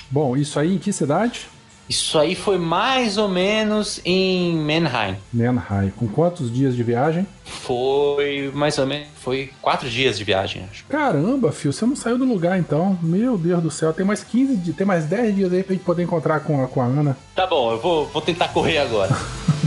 Bom, 0.10 0.36
isso 0.36 0.60
aí 0.60 0.76
em 0.76 0.78
que 0.78 0.92
cidade? 0.92 1.48
Isso 1.90 2.20
aí 2.20 2.36
foi 2.36 2.60
mais 2.60 3.18
ou 3.18 3.28
menos 3.28 4.00
em 4.06 4.56
Mannheim. 4.56 5.18
Nenhai. 5.34 5.92
Com 5.98 6.08
quantos 6.08 6.54
dias 6.54 6.76
de 6.76 6.84
viagem? 6.84 7.26
Foi 7.44 8.52
mais 8.54 8.78
ou 8.78 8.86
menos. 8.86 9.08
Foi 9.16 9.50
quatro 9.60 9.90
dias 9.90 10.16
de 10.16 10.24
viagem, 10.24 10.68
acho. 10.70 10.86
Caramba, 10.86 11.52
fio, 11.52 11.74
você 11.74 11.84
não 11.88 11.96
saiu 11.96 12.20
do 12.20 12.26
lugar 12.26 12.60
então. 12.60 12.98
Meu 13.02 13.40
Deus 13.40 13.64
do 13.64 13.72
céu, 13.72 13.92
tem 13.92 14.06
mais 14.06 14.24
15 14.24 14.56
dias, 14.58 14.76
tem 14.76 14.86
mais 14.86 15.06
10 15.06 15.36
dias 15.36 15.52
aí 15.52 15.64
pra 15.64 15.74
gente 15.74 15.84
poder 15.84 16.04
encontrar 16.04 16.42
com 16.42 16.64
a, 16.64 16.68
com 16.68 16.80
a 16.80 16.86
Ana. 16.86 17.18
Tá 17.34 17.48
bom, 17.48 17.72
eu 17.72 17.80
vou, 17.80 18.06
vou 18.06 18.22
tentar 18.22 18.50
correr 18.50 18.78
agora. 18.78 19.10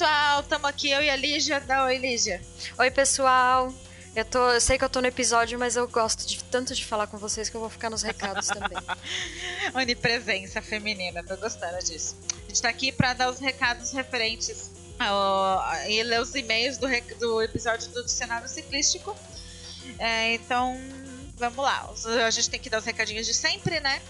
pessoal, 0.00 0.42
tamo 0.44 0.66
aqui, 0.66 0.90
eu 0.90 1.02
e 1.02 1.10
a 1.10 1.16
Lígia. 1.16 1.60
Dá 1.60 1.84
oi, 1.84 1.98
Lígia. 1.98 2.40
Oi, 2.78 2.90
pessoal. 2.90 3.70
Eu, 4.16 4.24
tô, 4.24 4.52
eu 4.52 4.60
sei 4.60 4.78
que 4.78 4.84
eu 4.84 4.88
tô 4.88 4.98
no 5.02 5.06
episódio, 5.06 5.58
mas 5.58 5.76
eu 5.76 5.86
gosto 5.86 6.26
de, 6.26 6.42
tanto 6.44 6.74
de 6.74 6.86
falar 6.86 7.06
com 7.06 7.18
vocês 7.18 7.50
que 7.50 7.56
eu 7.56 7.60
vou 7.60 7.68
ficar 7.68 7.90
nos 7.90 8.00
recados 8.00 8.46
também. 8.48 8.78
Onipresença 9.74 10.62
feminina, 10.62 11.22
tô 11.22 11.36
gostando 11.36 11.78
disso. 11.84 12.16
A 12.32 12.48
gente 12.48 12.62
tá 12.62 12.70
aqui 12.70 12.90
pra 12.90 13.12
dar 13.12 13.28
os 13.28 13.40
recados 13.40 13.92
referentes 13.92 14.70
ao, 14.98 15.62
e 15.86 16.02
ler 16.02 16.22
os 16.22 16.34
e-mails 16.34 16.78
do, 16.78 16.88
do 17.18 17.42
episódio 17.42 17.90
do 17.90 18.02
Dicionário 18.02 18.48
Ciclístico. 18.48 19.14
É, 19.98 20.32
então, 20.32 20.80
vamos 21.36 21.62
lá. 21.62 21.90
A 22.26 22.30
gente 22.30 22.48
tem 22.48 22.58
que 22.58 22.70
dar 22.70 22.78
os 22.78 22.86
recadinhos 22.86 23.26
de 23.26 23.34
sempre, 23.34 23.78
né? 23.80 24.00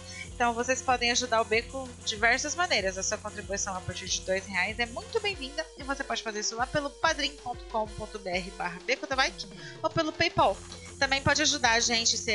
Então 0.40 0.54
vocês 0.54 0.80
podem 0.80 1.10
ajudar 1.10 1.42
o 1.42 1.44
Beco 1.44 1.86
de 1.98 2.06
diversas 2.06 2.54
maneiras. 2.54 2.96
A 2.96 3.02
sua 3.02 3.18
contribuição 3.18 3.76
a 3.76 3.80
partir 3.82 4.06
de 4.06 4.22
R$ 4.22 4.40
reais 4.48 4.78
é 4.78 4.86
muito 4.86 5.20
bem-vinda 5.20 5.66
e 5.76 5.82
você 5.82 6.02
pode 6.02 6.22
fazer 6.22 6.40
isso 6.40 6.56
lá 6.56 6.66
pelo 6.66 6.88
padrim.com.br 6.88 8.50
barra 8.56 8.78
Beco 8.86 9.06
da 9.06 9.14
Bike 9.16 9.46
ou 9.82 9.90
pelo 9.90 10.10
Paypal. 10.10 10.56
Também 10.98 11.20
pode 11.20 11.42
ajudar 11.42 11.72
a 11.72 11.80
gente 11.80 12.16
se 12.16 12.32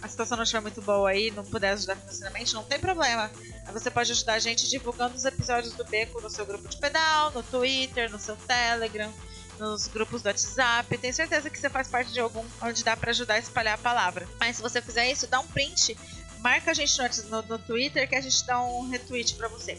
a 0.00 0.08
situação 0.08 0.38
não 0.38 0.44
estiver 0.44 0.62
muito 0.62 0.80
boa 0.80 1.10
aí, 1.10 1.30
não 1.30 1.44
puder 1.44 1.72
ajudar 1.74 1.96
financeiramente, 1.96 2.54
não 2.54 2.64
tem 2.64 2.80
problema. 2.80 3.30
Você 3.70 3.90
pode 3.90 4.10
ajudar 4.12 4.32
a 4.32 4.38
gente 4.38 4.66
divulgando 4.70 5.14
os 5.14 5.26
episódios 5.26 5.74
do 5.74 5.84
Beco 5.84 6.22
no 6.22 6.30
seu 6.30 6.46
grupo 6.46 6.66
de 6.68 6.78
pedal, 6.78 7.32
no 7.32 7.42
Twitter, 7.42 8.10
no 8.10 8.18
seu 8.18 8.34
Telegram, 8.34 9.12
nos 9.58 9.88
grupos 9.88 10.22
do 10.22 10.26
WhatsApp. 10.28 10.96
Tenho 10.96 11.12
certeza 11.12 11.50
que 11.50 11.58
você 11.58 11.68
faz 11.68 11.86
parte 11.86 12.12
de 12.12 12.18
algum 12.18 12.44
onde 12.62 12.82
dá 12.82 12.96
pra 12.96 13.10
ajudar 13.10 13.34
a 13.34 13.38
espalhar 13.38 13.74
a 13.74 13.78
palavra. 13.78 14.26
Mas 14.40 14.56
se 14.56 14.62
você 14.62 14.80
fizer 14.80 15.12
isso, 15.12 15.26
dá 15.26 15.38
um 15.38 15.46
print, 15.46 15.94
marca 16.40 16.70
a 16.70 16.74
gente 16.74 16.96
no, 17.28 17.42
no- 17.42 17.58
Twitter 17.58 18.08
que 18.08 18.16
a 18.16 18.20
gente 18.20 18.44
dá 18.44 18.60
um 18.62 18.88
retweet 18.88 19.34
pra 19.34 19.48
você. 19.48 19.78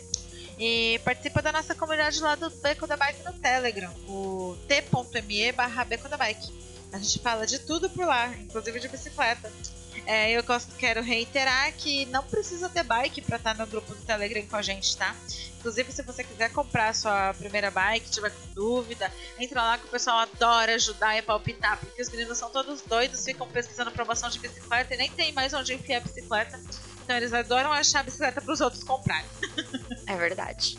E 0.59 0.99
participa 1.03 1.41
da 1.41 1.51
nossa 1.51 1.73
comunidade 1.73 2.19
lá 2.21 2.35
do 2.35 2.49
Beco 2.49 2.85
da 2.85 2.95
Bike 2.95 3.23
no 3.25 3.33
Telegram, 3.33 3.91
o 4.07 4.55
t.me 4.67 5.51
barra 5.53 5.83
Beco 5.83 6.07
da 6.07 6.17
Bike. 6.17 6.51
A 6.93 6.99
gente 6.99 7.19
fala 7.19 7.47
de 7.47 7.59
tudo 7.59 7.89
por 7.89 8.05
lá, 8.05 8.27
inclusive 8.37 8.79
de 8.79 8.87
bicicleta. 8.87 9.51
É, 10.05 10.31
eu 10.31 10.43
gosto, 10.43 10.75
quero 10.75 11.01
reiterar 11.01 11.71
que 11.73 12.05
não 12.07 12.23
precisa 12.23 12.67
ter 12.69 12.83
bike 12.83 13.21
para 13.21 13.37
estar 13.37 13.55
no 13.55 13.67
grupo 13.67 13.93
do 13.93 14.01
Telegram 14.01 14.45
com 14.47 14.55
a 14.55 14.61
gente, 14.61 14.97
tá? 14.97 15.15
Inclusive, 15.59 15.91
se 15.91 16.01
você 16.01 16.23
quiser 16.23 16.51
comprar 16.51 16.93
sua 16.95 17.33
primeira 17.35 17.69
bike, 17.69 18.09
tiver 18.09 18.31
com 18.31 18.53
dúvida, 18.53 19.11
entra 19.39 19.61
lá 19.61 19.77
que 19.77 19.85
o 19.85 19.89
pessoal 19.89 20.17
adora 20.19 20.73
ajudar 20.73 21.17
e 21.17 21.21
palpitar, 21.21 21.77
porque 21.79 22.01
os 22.01 22.09
meninos 22.09 22.37
são 22.37 22.49
todos 22.49 22.81
doidos, 22.81 23.23
ficam 23.23 23.47
pesquisando 23.47 23.91
promoção 23.91 24.29
de 24.29 24.39
bicicleta 24.39 24.95
e 24.95 24.97
nem 24.97 25.11
tem 25.11 25.31
mais 25.33 25.53
onde 25.53 25.73
enfiar 25.73 25.97
a 25.97 26.01
bicicleta. 26.01 26.59
Então 27.03 27.15
eles 27.15 27.31
adoram 27.31 27.71
achar 27.71 27.99
a 27.99 28.03
bicicleta 28.03 28.41
para 28.41 28.53
os 28.53 28.61
outros 28.61 28.83
comprarem. 28.83 29.25
É 30.07 30.15
verdade. 30.17 30.77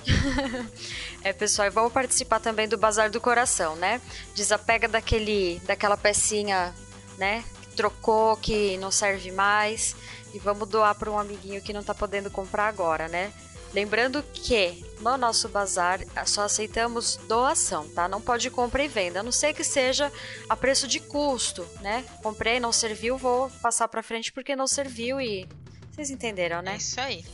é, 1.25 1.33
pessoal, 1.33 1.67
e 1.67 1.71
vamos 1.71 1.91
participar 1.91 2.39
também 2.39 2.69
do 2.69 2.77
Bazar 2.77 3.11
do 3.11 3.19
Coração, 3.19 3.75
né? 3.77 3.99
Desapega 4.35 4.87
daquele, 4.87 5.59
daquela 5.65 5.97
pecinha, 5.97 6.75
né? 7.17 7.43
Trocou, 7.77 8.37
que 8.37 8.77
não 8.79 8.91
serve 8.91 9.31
mais. 9.31 9.95
E 10.35 10.39
vamos 10.39 10.69
doar 10.69 10.95
para 10.95 11.11
um 11.11 11.19
amiguinho 11.19 11.61
que 11.61 11.73
não 11.73 11.83
tá 11.83 11.95
podendo 11.95 12.31
comprar 12.31 12.67
agora, 12.69 13.09
né? 13.09 13.33
Lembrando 13.75 14.23
que 14.35 14.85
no 15.01 15.17
nosso 15.17 15.49
bazar 15.49 16.01
só 16.27 16.43
aceitamos 16.43 17.17
doação, 17.27 17.89
tá? 17.89 18.07
Não 18.07 18.21
pode 18.21 18.51
compra 18.51 18.85
e 18.85 18.89
venda, 18.89 19.21
a 19.21 19.23
não 19.23 19.33
ser 19.33 19.55
que 19.55 19.65
seja 19.65 20.13
a 20.49 20.55
preço 20.55 20.87
de 20.87 21.01
custo, 21.01 21.67
né? 21.81 22.05
Comprei, 22.23 22.61
não 22.61 22.71
serviu, 22.71 23.17
vou 23.17 23.51
passar 23.63 23.89
para 23.89 24.03
frente 24.03 24.31
porque 24.31 24.55
não 24.55 24.67
serviu 24.67 25.19
e 25.21 25.49
vocês 25.91 26.11
entenderam, 26.11 26.59
É 26.59 26.63
né? 26.63 26.77
isso 26.77 27.01
aí. 27.01 27.25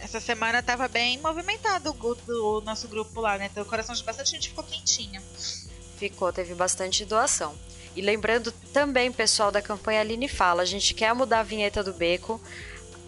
Essa 0.00 0.20
semana 0.20 0.62
tava 0.62 0.88
bem 0.88 1.18
movimentado 1.18 1.90
o, 1.90 2.14
do 2.14 2.60
nosso 2.62 2.86
grupo 2.88 3.20
lá, 3.20 3.36
né? 3.38 3.48
Então 3.50 3.62
o 3.62 3.66
coração 3.66 3.94
de 3.94 4.02
bastante 4.04 4.30
gente 4.30 4.48
ficou 4.48 4.64
quentinho. 4.64 5.20
Ficou, 5.96 6.32
teve 6.32 6.54
bastante 6.54 7.04
doação. 7.04 7.56
E 7.94 8.00
lembrando 8.00 8.50
também, 8.72 9.12
pessoal, 9.12 9.50
da 9.50 9.60
campanha 9.60 10.00
Aline 10.00 10.28
Fala, 10.28 10.62
a 10.62 10.66
gente 10.66 10.94
quer 10.94 11.14
mudar 11.14 11.40
a 11.40 11.42
vinheta 11.42 11.82
do 11.82 11.92
beco. 11.92 12.40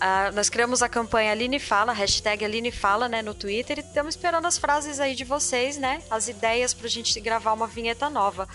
Ah, 0.00 0.30
nós 0.32 0.50
criamos 0.50 0.82
a 0.82 0.88
campanha 0.88 1.32
Aline 1.32 1.58
Fala, 1.58 1.92
hashtag 1.92 2.44
Aline 2.44 2.70
Fala, 2.70 3.08
né, 3.08 3.22
no 3.22 3.32
Twitter, 3.32 3.78
e 3.78 3.80
estamos 3.80 4.14
esperando 4.14 4.46
as 4.46 4.58
frases 4.58 5.00
aí 5.00 5.14
de 5.14 5.24
vocês, 5.24 5.78
né? 5.78 6.02
As 6.10 6.28
ideias 6.28 6.74
pra 6.74 6.88
gente 6.88 7.18
gravar 7.20 7.52
uma 7.52 7.66
vinheta 7.66 8.10
nova. 8.10 8.46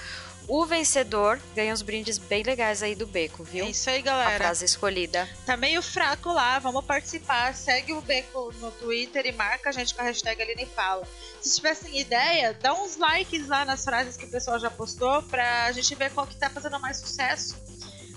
O 0.49 0.65
vencedor 0.65 1.39
ganha 1.55 1.71
uns 1.71 1.83
brindes 1.83 2.17
bem 2.17 2.41
legais 2.41 2.81
aí 2.81 2.95
do 2.95 3.05
beco, 3.05 3.43
viu? 3.43 3.65
É 3.65 3.69
isso 3.69 3.87
aí, 3.87 3.99
a 3.99 4.01
galera. 4.01 4.37
frase 4.37 4.65
escolhida. 4.65 5.29
Tá 5.45 5.55
meio 5.55 5.79
fraco 5.79 6.33
lá, 6.33 6.57
vamos 6.57 6.83
participar. 6.83 7.53
Segue 7.53 7.93
o 7.93 8.01
Beco 8.01 8.51
no 8.59 8.71
Twitter 8.71 9.27
e 9.27 9.31
marca 9.31 9.69
a 9.69 9.71
gente 9.71 9.93
com 9.93 10.01
a 10.01 10.05
hashtag 10.05 10.41
Aline 10.41 10.65
Fala. 10.65 11.07
Se 11.39 11.55
tivessem 11.55 11.99
ideia, 11.99 12.51
dá 12.59 12.73
uns 12.73 12.97
likes 12.97 13.47
lá 13.47 13.63
nas 13.63 13.83
frases 13.83 14.17
que 14.17 14.25
o 14.25 14.29
pessoal 14.29 14.59
já 14.59 14.71
postou 14.71 15.21
pra 15.21 15.71
gente 15.71 15.93
ver 15.93 16.09
qual 16.11 16.25
que 16.25 16.35
tá 16.35 16.49
fazendo 16.49 16.79
mais 16.79 16.97
sucesso. 16.97 17.55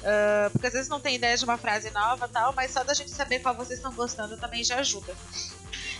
Ah, 0.04 0.48
porque 0.50 0.66
às 0.66 0.72
vezes 0.72 0.88
não 0.88 1.00
tem 1.00 1.14
ideia 1.14 1.36
de 1.36 1.44
uma 1.44 1.56
frase 1.56 1.90
nova 1.90 2.26
e 2.26 2.28
tal, 2.28 2.52
mas 2.52 2.70
só 2.70 2.82
da 2.82 2.94
gente 2.94 3.10
saber 3.10 3.40
qual 3.40 3.54
vocês 3.54 3.78
estão 3.78 3.92
gostando 3.92 4.36
também 4.36 4.64
já 4.64 4.76
ajuda. 4.76 5.14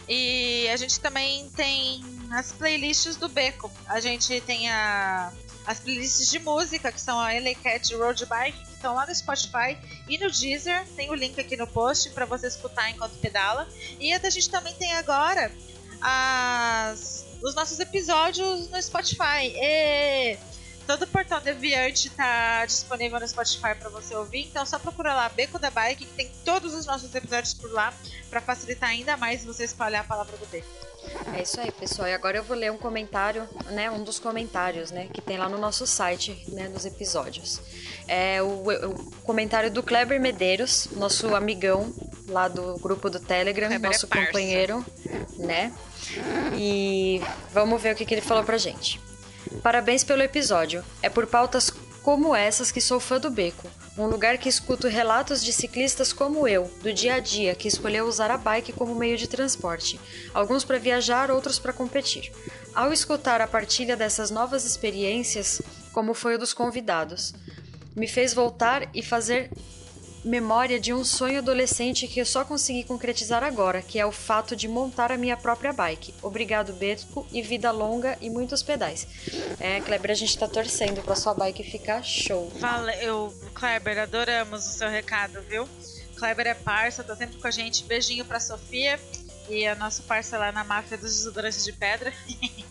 E 0.09 0.69
a 0.69 0.77
gente 0.77 0.99
também 0.99 1.49
tem 1.51 2.03
as 2.33 2.51
playlists 2.53 3.17
do 3.17 3.29
Beco. 3.29 3.71
A 3.87 4.01
gente 4.01 4.41
tem 4.41 4.69
a, 4.69 5.33
as 5.67 5.79
playlists 5.79 6.29
de 6.29 6.39
música, 6.39 6.91
que 6.91 7.01
são 7.01 7.19
a 7.19 7.33
LA 7.33 7.55
Cat 7.63 7.95
Road 7.95 8.27
Bike, 8.27 8.59
que 8.59 8.73
estão 8.73 8.95
lá 8.95 9.07
no 9.07 9.15
Spotify 9.15 9.79
e 10.09 10.19
no 10.19 10.31
Deezer. 10.31 10.85
Tem 10.97 11.11
o 11.11 11.15
link 11.15 11.41
aqui 11.41 11.57
no 11.57 11.67
post 11.67 12.11
para 12.11 12.25
você 12.25 12.49
escutar 12.49 12.91
enquanto 12.91 13.13
pedala. 13.19 13.69
E 14.01 14.13
a 14.13 14.31
gente 14.31 14.51
também 14.51 14.75
tem 14.75 14.93
agora 14.95 15.53
as, 16.01 17.25
os 17.43 17.55
nossos 17.55 17.79
episódios 17.79 18.69
no 18.69 18.83
Spotify. 18.83 19.53
E 19.55 20.39
todo 20.87 21.03
o 21.03 21.07
portal 21.07 21.41
Deviante 21.41 22.09
está 22.09 22.67
disponível 22.67 23.21
no 23.21 23.29
Spotify 23.29 23.75
para 23.79 23.89
você 23.89 24.15
ouvir. 24.17 24.47
Então 24.47 24.67
só 24.67 24.79
procura 24.79 25.15
lá 25.15 25.29
Beco 25.29 25.59
da 25.59 25.71
Bike, 25.71 26.05
que 26.05 26.13
tem 26.13 26.31
todos 26.45 26.75
os 26.75 26.87
nossos 26.87 27.15
episódios 27.15 27.55
por 27.55 27.71
lá, 27.71 27.95
para 28.29 28.41
facilitar 28.41 28.91
ainda 28.91 29.17
mais 29.17 29.45
você 29.45 29.65
espalhar 29.65 30.03
a 30.03 30.05
palavra 30.05 30.37
do 30.37 30.47
Beco. 30.47 30.92
É 31.35 31.43
isso 31.43 31.61
aí, 31.61 31.71
pessoal. 31.73 32.09
E 32.09 32.13
agora 32.13 32.37
eu 32.37 32.43
vou 32.45 32.57
ler 32.57 32.71
um 32.71 32.77
comentário, 32.79 33.49
né? 33.71 33.91
Um 33.91 34.03
dos 34.03 34.19
comentários, 34.19 34.91
né? 34.91 35.09
Que 35.13 35.21
tem 35.21 35.39
lá 35.39 35.49
no 35.49 35.59
nosso 35.59 35.87
site, 35.87 36.45
né? 36.49 36.69
Dos 36.69 36.85
episódios. 36.85 37.61
É 38.07 38.43
o, 38.43 38.65
o 38.91 39.11
comentário 39.23 39.71
do 39.71 39.83
Kleber 39.83 40.21
Medeiros, 40.21 40.89
nosso 40.93 41.35
amigão 41.35 41.93
lá 42.29 42.49
do 42.49 42.79
grupo 42.79 43.09
do 43.11 43.19
Telegram, 43.19 43.69
Kleber 43.69 43.85
é 43.85 43.93
nosso 43.93 44.07
parça. 44.07 44.27
companheiro, 44.27 44.85
né? 45.39 45.73
E 46.57 47.21
vamos 47.53 47.81
ver 47.81 47.95
o 47.95 47.97
que, 47.97 48.05
que 48.05 48.15
ele 48.15 48.21
falou 48.21 48.45
pra 48.45 48.59
gente. 48.59 49.01
Parabéns 49.63 50.05
pelo 50.05 50.23
episódio. 50.23 50.85
É 51.03 51.09
por 51.09 51.27
pautas 51.27 51.71
como 52.03 52.35
essas 52.35 52.71
que 52.71 52.81
sou 52.81 52.99
fã 52.99 53.19
do 53.19 53.31
Beco. 53.31 53.69
Um 53.97 54.07
lugar 54.07 54.39
que 54.39 54.49
escuto 54.49 54.89
relatos 54.89 55.45
de 55.45 55.53
ciclistas 55.53 56.15
como 56.15 56.49
eu, 56.49 56.71
do 56.83 56.93
dia 56.95 57.15
a 57.15 57.21
dia, 57.21 57.55
que 57.55 57.69
escolheu 57.69 58.07
usar 58.07 58.31
a 58.31 58.39
bike 58.39 58.73
como 58.73 58.95
meio 58.95 59.19
de 59.19 59.29
transporte, 59.29 60.01
alguns 60.33 60.65
para 60.65 60.79
viajar, 60.79 61.31
outros 61.31 61.59
para 61.59 61.75
competir. 61.75 62.33
Ao 62.75 62.91
escutar 62.91 63.43
a 63.43 63.47
partilha 63.47 63.95
dessas 63.95 64.31
novas 64.31 64.65
experiências, 64.65 65.61
como 65.93 66.15
foi 66.15 66.37
o 66.37 66.39
dos 66.39 66.55
convidados, 66.55 67.35
me 67.95 68.09
fez 68.09 68.33
voltar 68.33 68.89
e 68.95 69.03
fazer 69.03 69.51
memória 70.25 70.79
de 70.79 70.93
um 70.93 71.05
sonho 71.05 71.39
adolescente 71.39 72.07
que 72.07 72.21
eu 72.21 72.27
só 72.27 72.45
consegui 72.45 72.85
concretizar 72.85 73.43
agora, 73.43 73.83
que 73.83 73.99
é 73.99 74.07
o 74.07 74.13
fato 74.13 74.55
de 74.55 74.69
montar 74.69 75.11
a 75.11 75.17
minha 75.17 75.37
própria 75.37 75.73
bike. 75.73 76.15
Obrigado, 76.23 76.73
Beco, 76.73 77.27
e 77.33 77.43
vida 77.43 77.71
longa 77.71 78.17
e 78.21 78.31
muitos 78.31 78.63
pedais. 78.63 79.07
É, 79.59 79.81
Kleber, 79.81 80.11
a 80.11 80.15
gente 80.15 80.39
tá 80.39 80.47
torcendo 80.47 81.03
pra 81.03 81.17
sua 81.17 81.35
bike 81.35 81.63
ficar 81.63 82.03
show. 82.03 82.51
Valeu, 82.57 83.35
Kleber, 83.55 83.99
adoramos 83.99 84.67
o 84.67 84.73
seu 84.73 84.89
recado, 84.89 85.43
viu? 85.43 85.69
Kleber 86.17 86.47
é 86.47 86.55
parça, 86.55 87.03
tá 87.03 87.17
sempre 87.17 87.39
com 87.39 87.47
a 87.49 87.51
gente. 87.51 87.85
Beijinho 87.85 88.25
pra 88.25 88.39
Sofia 88.39 89.01
e 89.49 89.67
a 89.67 89.75
nossa 89.75 90.03
parça 90.05 90.39
lá 90.39 90.53
na 90.53 90.63
máfia 90.63 90.97
dos 90.97 91.17
desodorantes 91.17 91.65
de 91.65 91.73
pedra. 91.73 92.13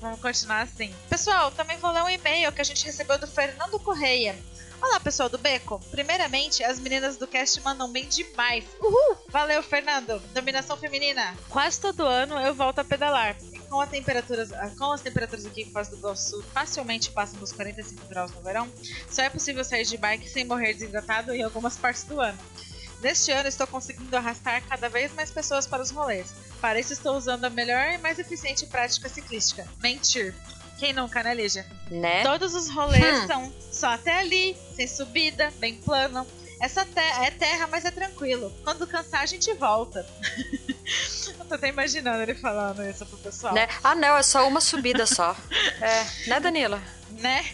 Vamos 0.00 0.20
continuar 0.20 0.62
assim. 0.62 0.94
Pessoal, 1.08 1.50
também 1.50 1.78
vou 1.78 1.90
ler 1.90 2.02
um 2.02 2.10
e-mail 2.10 2.52
que 2.52 2.60
a 2.60 2.64
gente 2.64 2.84
recebeu 2.84 3.18
do 3.18 3.26
Fernando 3.26 3.78
Correia. 3.78 4.36
Olá, 4.84 5.00
pessoal 5.00 5.30
do 5.30 5.38
Beco. 5.38 5.80
Primeiramente, 5.90 6.62
as 6.62 6.78
meninas 6.78 7.16
do 7.16 7.26
cast 7.26 7.58
mandam 7.62 7.90
bem 7.90 8.06
demais. 8.06 8.66
Uhul! 8.78 9.16
Valeu, 9.30 9.62
Fernando. 9.62 10.20
Dominação 10.34 10.76
feminina. 10.76 11.34
Quase 11.48 11.80
todo 11.80 12.04
ano 12.04 12.38
eu 12.38 12.54
volto 12.54 12.80
a 12.80 12.84
pedalar. 12.84 13.34
E 13.50 13.58
com, 13.60 13.80
a 13.80 13.86
temperaturas, 13.86 14.50
com 14.76 14.92
as 14.92 15.00
temperaturas 15.00 15.46
aqui 15.46 15.62
em 15.62 15.72
Foz 15.72 15.88
do 15.88 15.96
Iguaçu 15.96 16.42
facilmente 16.52 17.10
passam 17.12 17.40
dos 17.40 17.50
45 17.50 18.06
graus 18.08 18.30
no 18.32 18.42
verão, 18.42 18.70
só 19.10 19.22
é 19.22 19.30
possível 19.30 19.64
sair 19.64 19.86
de 19.86 19.96
bike 19.96 20.28
sem 20.28 20.44
morrer 20.44 20.74
desidratado 20.74 21.32
em 21.32 21.42
algumas 21.42 21.78
partes 21.78 22.04
do 22.04 22.20
ano. 22.20 22.38
Neste 23.00 23.32
ano 23.32 23.48
estou 23.48 23.66
conseguindo 23.66 24.14
arrastar 24.14 24.62
cada 24.68 24.90
vez 24.90 25.14
mais 25.14 25.30
pessoas 25.30 25.66
para 25.66 25.82
os 25.82 25.90
rolês. 25.90 26.34
Para 26.60 26.78
isso 26.78 26.92
estou 26.92 27.16
usando 27.16 27.46
a 27.46 27.50
melhor 27.50 27.92
e 27.94 27.98
mais 27.98 28.18
eficiente 28.18 28.66
prática 28.66 29.08
ciclística. 29.08 29.66
Mentir. 29.82 30.34
Quem 30.84 30.92
nunca, 30.92 31.22
né, 31.22 31.32
Lígia? 31.32 31.64
Né? 31.90 32.22
Todos 32.22 32.54
os 32.54 32.68
rolês 32.68 33.22
Hum. 33.22 33.26
são 33.26 33.52
só 33.72 33.86
até 33.94 34.18
ali, 34.18 34.54
sem 34.76 34.86
subida, 34.86 35.50
bem 35.58 35.76
plano. 35.76 36.26
Essa 36.60 36.84
terra 36.84 37.24
é 37.24 37.30
terra, 37.30 37.66
mas 37.68 37.86
é 37.86 37.90
tranquilo. 37.90 38.52
Quando 38.62 38.86
cansar, 38.86 39.22
a 39.22 39.26
gente 39.26 39.50
volta. 39.54 40.06
Eu 41.38 41.44
tô 41.46 41.54
até 41.54 41.68
imaginando 41.68 42.22
ele 42.22 42.34
falando 42.34 42.82
isso 42.86 43.06
pro 43.06 43.16
pessoal. 43.16 43.54
Né? 43.54 43.66
Ah, 43.82 43.94
não, 43.94 44.14
é 44.14 44.22
só 44.22 44.46
uma 44.46 44.60
subida 44.60 45.06
só. 45.06 45.34
É, 45.80 46.28
né, 46.28 46.38
Danila? 46.38 46.82
né? 47.12 47.44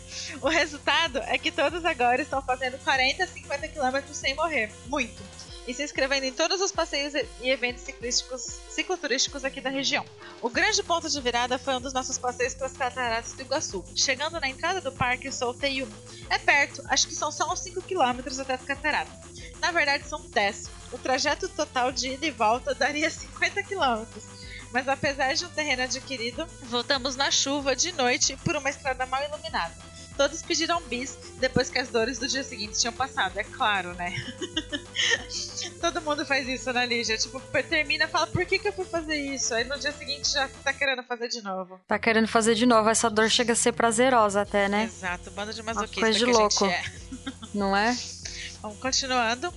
O 0.41 0.49
resultado 0.49 1.19
é 1.19 1.39
que 1.39 1.53
todos 1.53 1.85
agora 1.85 2.21
estão 2.23 2.43
fazendo 2.43 2.79
40, 2.83 3.27
50 3.29 3.69
quilômetros 3.69 4.17
sem 4.17 4.35
morrer. 4.35 4.73
Muito. 4.87 5.23
E 5.71 5.75
se 5.75 5.85
inscrevendo 5.85 6.27
em 6.27 6.33
todos 6.33 6.61
os 6.61 6.73
passeios 6.73 7.15
e 7.15 7.49
eventos 7.49 7.85
ciclísticos, 7.85 8.59
cicloturísticos 8.69 9.45
aqui 9.45 9.61
da 9.61 9.71
região. 9.71 10.05
O 10.43 10.51
grande 10.51 10.83
ponto 10.83 11.09
de 11.09 11.21
virada 11.21 11.61
foi 11.61 11.77
um 11.77 11.81
dos 11.81 11.93
nossos 11.93 12.19
passeios 12.19 12.55
pelas 12.55 12.73
cataratas 12.73 13.35
do 13.35 13.43
Iguaçu. 13.43 13.85
Chegando 13.95 14.41
na 14.41 14.49
entrada 14.49 14.81
do 14.81 14.91
parque, 14.91 15.31
soltei 15.31 15.85
um. 15.85 15.89
É 16.29 16.39
perto, 16.39 16.83
acho 16.89 17.07
que 17.07 17.15
são 17.15 17.31
só 17.31 17.53
uns 17.53 17.61
5 17.61 17.83
quilômetros 17.83 18.41
até 18.41 18.55
as 18.55 18.65
cataratas. 18.65 19.15
Na 19.61 19.71
verdade, 19.71 20.09
são 20.09 20.21
10. 20.29 20.71
O 20.91 20.99
trajeto 20.99 21.49
total 21.49 21.93
de 21.93 22.15
ida 22.15 22.27
e 22.27 22.33
volta 22.33 22.75
daria 22.75 23.09
50 23.09 23.63
quilômetros. 23.63 24.25
Mas 24.73 24.89
apesar 24.89 25.35
de 25.35 25.45
um 25.45 25.51
terreno 25.51 25.83
adquirido, 25.83 26.49
voltamos 26.63 27.15
na 27.15 27.31
chuva 27.31 27.77
de 27.77 27.93
noite 27.93 28.37
por 28.39 28.57
uma 28.57 28.71
estrada 28.71 29.07
mal 29.07 29.23
iluminada. 29.23 29.90
Todos 30.21 30.43
pediram 30.43 30.83
bis 30.83 31.17
depois 31.39 31.71
que 31.71 31.79
as 31.79 31.89
dores 31.89 32.19
do 32.19 32.29
dia 32.29 32.45
seguinte 32.45 32.79
tinham 32.79 32.93
passado, 32.93 33.39
é 33.39 33.43
claro, 33.43 33.95
né? 33.95 34.15
Todo 35.81 36.03
mundo 36.03 36.27
faz 36.27 36.47
isso 36.47 36.71
na 36.75 36.85
Lígia. 36.85 37.17
Tipo, 37.17 37.41
termina 37.63 38.05
e 38.05 38.07
fala, 38.07 38.27
por 38.27 38.45
que, 38.45 38.59
que 38.59 38.69
eu 38.69 38.73
fui 38.75 38.85
fazer 38.85 39.17
isso? 39.17 39.55
Aí 39.55 39.65
no 39.65 39.79
dia 39.79 39.93
seguinte 39.93 40.31
já 40.31 40.47
tá 40.63 40.75
querendo 40.75 41.03
fazer 41.05 41.29
de 41.29 41.41
novo. 41.41 41.81
Tá 41.89 41.99
querendo 41.99 42.29
fazer 42.29 42.55
de 42.55 42.67
novo. 42.67 42.91
Essa 42.91 43.09
dor 43.09 43.31
chega 43.31 43.55
a 43.55 43.57
ser 43.57 43.73
prazerosa 43.73 44.43
até, 44.43 44.69
né? 44.69 44.85
Exato, 44.85 45.31
bando 45.31 45.55
de 45.55 45.63
masoquista 45.63 46.01
coisa 46.03 46.19
de 46.19 46.25
que 46.27 46.31
louco. 46.31 46.67
é. 46.67 46.85
Não 47.55 47.75
é? 47.75 47.97
Continuando. 48.81 49.53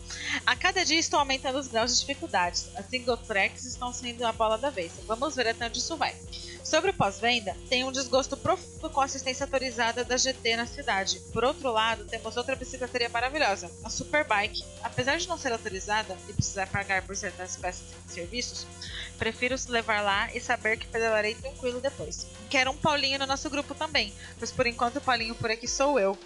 A 0.46 0.56
cada 0.56 0.86
dia 0.86 1.00
estão 1.00 1.20
aumentando 1.20 1.60
os 1.60 1.68
graus 1.68 1.94
de 1.94 2.00
dificuldades. 2.00 2.70
As 2.76 2.86
single 2.88 3.18
tracks 3.18 3.66
estão 3.66 3.92
sendo 3.92 4.26
a 4.26 4.32
bola 4.32 4.58
da 4.58 4.70
vez. 4.70 4.94
Vamos 5.06 5.36
ver 5.36 5.48
até 5.48 5.66
onde 5.66 5.80
isso 5.80 5.98
vai. 5.98 6.16
Sobre 6.64 6.92
o 6.92 6.94
pós-venda, 6.94 7.56
tem 7.70 7.84
um 7.84 7.92
desgosto 7.92 8.38
profundo 8.38 8.90
com 8.90 9.02
a 9.02 9.06
assistência 9.06 9.44
autorizada 9.44 10.06
da 10.06 10.16
GT 10.16 10.56
na 10.56 10.66
cidade. 10.66 11.20
Por 11.34 11.44
outro 11.44 11.70
lado, 11.70 12.06
temos 12.06 12.38
outra 12.38 12.56
bicicletaria 12.56 13.10
maravilhosa, 13.10 13.70
a 13.84 13.90
Superbike. 13.90 14.64
Apesar 14.82 15.18
de 15.18 15.28
não 15.28 15.38
ser 15.38 15.52
autorizada 15.52 16.18
e 16.30 16.34
precisar 16.34 16.68
pagar 16.68 17.02
por 17.02 17.18
certas 17.18 17.58
peças 17.58 17.84
e 18.08 18.14
serviços, 18.14 18.66
prefiro 19.18 19.56
levar 19.68 20.02
lá 20.02 20.34
e 20.34 20.40
saber 20.40 20.78
que 20.78 20.88
pedalarei 20.88 21.36
tranquilo 21.36 21.82
depois. 21.82 22.26
Quero 22.50 22.72
um 22.72 22.78
Paulinho 22.78 23.20
no 23.20 23.28
nosso 23.28 23.50
grupo 23.50 23.76
também, 23.76 24.14
pois 24.40 24.52
por 24.52 24.66
enquanto 24.66 24.98
o 24.98 25.02
Paulinho 25.02 25.36
por 25.36 25.52
aqui 25.52 25.68
sou 25.68 26.00
eu. 26.00 26.18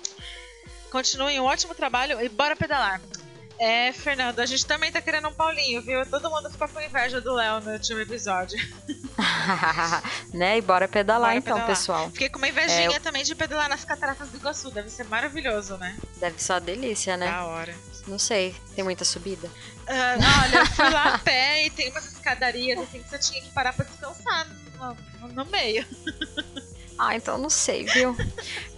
Continuem 0.92 1.40
um 1.40 1.46
ótimo 1.46 1.76
trabalho 1.76 2.22
e 2.22 2.30
bora 2.30 2.56
pedalar. 2.56 3.02
É, 3.60 3.92
Fernando, 3.92 4.40
a 4.40 4.46
gente 4.46 4.66
também 4.68 4.92
tá 4.92 5.02
querendo 5.02 5.28
um 5.30 5.34
Paulinho, 5.34 5.82
viu? 5.82 6.06
Todo 6.06 6.30
mundo 6.30 6.48
ficou 6.52 6.68
com 6.68 6.80
inveja 6.80 7.20
do 7.20 7.34
Léo 7.34 7.60
no 7.62 7.72
último 7.72 8.00
episódio. 8.00 8.56
né? 10.32 10.58
E 10.58 10.62
bora 10.62 10.88
pedalar 10.88 11.30
Bora 11.32 11.38
então, 11.40 11.54
pedalar. 11.56 11.76
pessoal. 11.76 12.10
Fiquei 12.12 12.30
com 12.30 12.38
uma 12.38 12.48
invejinha 12.48 12.96
É, 12.98 13.00
também 13.00 13.24
de 13.24 13.34
pedalar 13.34 13.68
nas 13.68 13.84
cataratas 13.84 14.30
do 14.30 14.38
Iguaçu. 14.38 14.70
Deve 14.70 14.90
ser 14.90 15.06
maravilhoso, 15.06 15.76
né? 15.78 15.98
Deve 16.18 16.40
ser 16.42 16.54
uma 16.54 16.62
delícia, 16.62 17.18
né? 17.18 17.26
Da 17.32 17.46
hora. 17.46 17.76
Não 18.08 18.20
sei. 18.20 18.56
Tem 18.76 18.84
muita 18.84 19.04
subida? 19.04 19.50
Ah, 19.88 20.16
olha, 20.46 20.60
eu 20.60 20.66
fui 20.68 20.90
lá 20.90 21.16
a 21.16 21.18
pé 21.20 21.66
e 21.66 21.70
tem 21.72 21.90
umas 21.90 22.06
escadarias 22.06 22.80
assim 22.80 23.02
que 23.02 23.10
você 23.10 23.18
tinha 23.18 23.42
que 23.42 23.50
parar 23.50 23.74
pra 23.74 23.86
descansar 23.86 24.48
no- 24.78 25.28
no 25.30 25.46
meio. 25.46 25.84
Ah, 26.98 27.16
então 27.16 27.38
não 27.38 27.50
sei, 27.50 27.84
viu? 27.86 28.16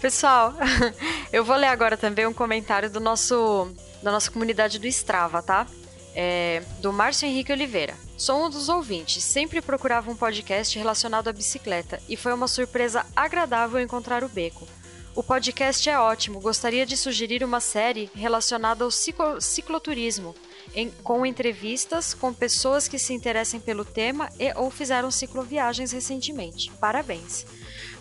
Pessoal, 0.02 0.54
eu 1.32 1.44
vou 1.44 1.56
ler 1.56 1.68
agora 1.68 1.96
também 1.96 2.26
um 2.28 2.34
comentário 2.34 2.90
do 2.90 3.00
nosso 3.00 3.72
da 4.04 4.12
nossa 4.12 4.32
comunidade 4.32 4.80
do 4.80 4.88
Strava, 4.88 5.42
tá? 5.42 5.68
É, 6.16 6.62
do 6.80 6.92
Márcio 6.92 7.28
Henrique 7.28 7.52
Oliveira. 7.52 7.96
Sou 8.18 8.46
um 8.46 8.50
dos 8.50 8.68
ouvintes, 8.68 9.24
sempre 9.24 9.62
procurava 9.62 10.10
um 10.12 10.16
podcast 10.16 10.78
relacionado 10.78 11.28
à 11.30 11.34
bicicleta 11.34 12.02
e 12.10 12.18
foi 12.18 12.34
uma 12.34 12.48
surpresa 12.48 13.06
agradável 13.16 13.80
encontrar 13.80 14.24
o 14.24 14.30
Beco. 14.30 14.68
O 15.16 15.24
podcast 15.24 15.90
é 15.90 15.98
ótimo, 16.00 16.40
gostaria 16.40 16.86
de 16.86 16.96
sugerir 16.96 17.44
uma 17.44 17.60
série 17.60 18.10
relacionada 18.16 18.84
ao 18.86 18.92
ciclo- 18.92 19.42
cicloturismo, 19.42 20.34
em- 20.74 20.92
com 21.04 21.26
entrevistas 21.26 22.14
com 22.14 22.34
pessoas 22.34 22.88
que 22.88 23.00
se 23.00 23.14
interessem 23.14 23.60
pelo 23.60 23.84
tema 23.86 24.30
e 24.40 24.52
ou 24.56 24.70
fizeram 24.72 25.12
cicloviagens 25.12 25.92
recentemente. 25.92 26.72
Parabéns! 26.80 27.46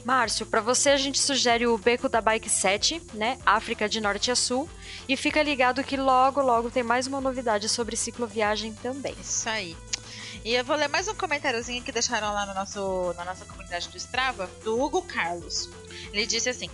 Márcio, 0.09 0.46
para 0.46 0.62
você 0.62 0.88
a 0.88 0.96
gente 0.96 1.18
sugere 1.18 1.66
o 1.66 1.76
Beco 1.76 2.09
da 2.09 2.22
Bike 2.22 2.48
7, 2.48 3.02
né? 3.12 3.38
África 3.44 3.86
de 3.86 4.00
Norte 4.00 4.30
a 4.30 4.34
Sul. 4.34 4.66
E 5.06 5.18
fica 5.18 5.42
ligado 5.42 5.84
que 5.84 5.98
logo, 5.98 6.40
logo 6.40 6.70
tem 6.70 6.82
mais 6.82 7.06
uma 7.06 7.20
novidade 7.20 7.68
sobre 7.68 7.94
cicloviagem 7.94 8.72
também. 8.76 9.14
Isso 9.20 9.46
aí. 9.46 9.76
E 10.42 10.54
eu 10.54 10.64
vou 10.64 10.76
ler 10.76 10.88
mais 10.88 11.09
um 11.09 11.14
comentáriozinho 11.14 11.82
que 11.82 11.92
deixaram 11.92 12.32
lá 12.32 12.46
no 12.46 12.54
nosso, 12.54 13.12
na 13.18 13.24
nossa 13.26 13.44
comunidade 13.44 13.90
do 13.90 13.98
Strava, 13.98 14.48
do 14.64 14.82
Hugo 14.82 15.02
Carlos. 15.02 15.68
Ele 16.11 16.24
disse 16.24 16.48
assim: 16.48 16.70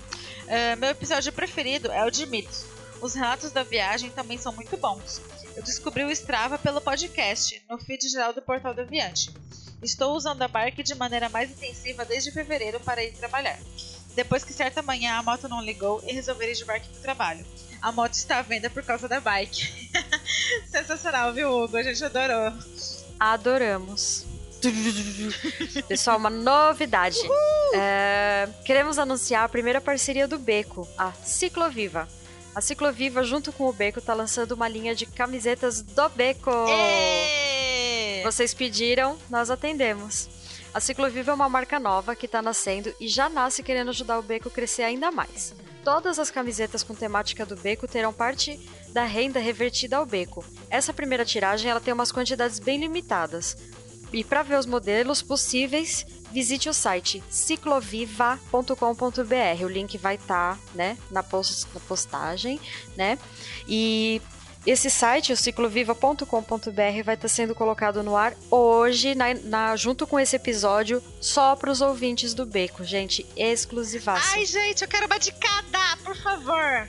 "Ah, 0.49 0.77
Meu 0.77 0.91
episódio 0.91 1.33
preferido 1.33 1.91
é 1.91 2.05
o 2.05 2.11
de 2.13 2.27
mitos. 2.27 2.65
Os 3.01 3.15
relatos 3.15 3.51
da 3.51 3.65
viagem 3.65 4.11
também 4.11 4.39
são 4.39 4.53
muito 4.53 4.77
bons. 4.77 5.21
Eu 5.57 5.63
descobri 5.65 6.05
o 6.05 6.11
Strava 6.13 6.57
pelo 6.57 6.81
podcast, 6.81 7.61
no 7.69 7.79
feed 7.79 8.09
geral 8.09 8.33
do 8.33 8.41
Portal 8.41 8.73
do 8.73 8.83
Aviante. 8.83 9.35
Estou 9.85 10.17
usando 10.17 10.41
a 10.41 10.49
bike 10.49 10.83
de 10.83 10.95
maneira 10.95 11.29
mais 11.29 11.51
intensiva 11.51 12.05
desde 12.05 12.31
fevereiro 12.31 12.81
para 12.81 13.05
ir 13.05 13.13
trabalhar. 13.13 13.59
Depois 14.15 14.43
que 14.43 14.53
certa 14.53 14.81
manhã 14.81 15.15
a 15.15 15.23
moto 15.23 15.49
não 15.49 15.63
ligou 15.63 16.03
e 16.07 16.13
resolvi 16.13 16.47
ir 16.47 16.55
de 16.55 16.65
bike 16.65 16.89
para 16.89 16.99
o 16.99 17.03
trabalho. 17.03 17.47
A 17.83 17.93
moto 17.93 18.15
está 18.15 18.39
à 18.39 18.43
venda 18.43 18.71
por 18.71 18.83
causa 18.83 19.07
da 19.07 19.21
bike. 19.21 19.91
Sensacional, 20.71 21.33
viu, 21.35 21.51
Hugo? 21.51 21.77
A 21.77 21.83
gente 21.83 22.03
adorou. 22.03 22.53
Adoramos. 23.21 24.25
Pessoal, 25.87 26.17
uma 26.17 26.31
novidade. 26.31 27.19
É, 27.75 28.49
queremos 28.65 28.99
anunciar 28.99 29.45
a 29.45 29.49
primeira 29.49 29.81
parceria 29.81 30.27
do 30.27 30.39
Beco, 30.39 30.89
a 30.97 31.13
Cicloviva. 31.13 32.09
A 32.55 32.61
Cicloviva, 32.61 33.23
junto 33.23 33.53
com 33.53 33.69
o 33.69 33.73
Beco, 33.73 34.01
tá 34.01 34.15
lançando 34.15 34.53
uma 34.53 34.69
linha 34.69 34.95
de 34.95 35.05
camisetas 35.05 35.83
do 35.83 36.09
Beco. 36.09 36.51
Ê! 36.69 37.54
Vocês 38.25 38.55
pediram, 38.55 39.19
nós 39.29 39.51
atendemos. 39.51 40.31
A 40.73 40.81
Cicloviva 40.81 41.31
é 41.31 41.35
uma 41.35 41.47
marca 41.47 41.79
nova 41.79 42.17
que 42.17 42.25
está 42.25 42.41
nascendo 42.41 42.93
e 42.99 43.07
já 43.07 43.29
nasce 43.29 43.63
querendo 43.63 43.91
ajudar 43.91 44.19
o 44.19 44.23
Beco 44.23 44.49
a 44.49 44.51
crescer 44.51 44.83
ainda 44.83 45.11
mais. 45.11 45.55
Todas 45.85 46.19
as 46.19 46.31
camisetas 46.31 46.83
com 46.83 46.95
temática 46.95 47.45
do 47.45 47.55
Beco 47.55 47.87
terão 47.87 48.15
parte 48.15 48.59
da 48.89 49.05
renda 49.05 49.39
revertida 49.39 49.99
ao 49.99 50.07
Beco. 50.07 50.43
Essa 50.71 50.91
primeira 50.91 51.23
tiragem 51.23 51.71
ela 51.71 51.83
tem 51.83 51.93
umas 51.93 52.11
quantidades 52.11 52.59
bem 52.59 52.81
limitadas. 52.81 53.59
E 54.11 54.25
para 54.25 54.43
ver 54.43 54.59
os 54.59 54.65
modelos 54.65 55.21
possíveis, 55.21 56.07
visite 56.33 56.69
o 56.69 56.73
site 56.73 57.23
cicloviva.com.br. 57.29 59.65
O 59.65 59.69
link 59.69 59.99
vai 59.99 60.15
estar, 60.15 60.57
tá, 60.57 60.59
né, 60.75 60.97
na, 61.11 61.23
post, 61.23 61.67
na 61.75 61.81
postagem, 61.81 62.59
né? 62.97 63.19
E 63.69 64.23
esse 64.67 64.91
site, 64.91 65.33
o 65.33 65.37
cicloviva.com.br, 65.37 66.25
vai 67.05 67.15
estar 67.15 67.17
tá 67.17 67.29
sendo 67.29 67.55
colocado 67.55 68.03
no 68.03 68.17
ar 68.17 68.35
hoje, 68.51 69.15
na, 69.15 69.35
na, 69.35 69.77
junto 69.77 70.07
com 70.07 70.19
esse 70.19 70.37
episódio, 70.37 71.03
só 71.21 71.55
para 71.55 71.71
os 71.71 71.81
ouvintes 71.81 72.35
do 72.35 72.47
Beco, 72.47 72.85
gente, 72.85 73.27
exclusivaço. 73.37 74.33
Ai, 74.35 74.47
gente, 74.47 74.83
eu 74.83 74.89
quero 74.89 75.07
uma 75.07 75.19
de 75.19 75.33
cada, 75.33 75.97
por 76.05 76.17
favor 76.17 76.89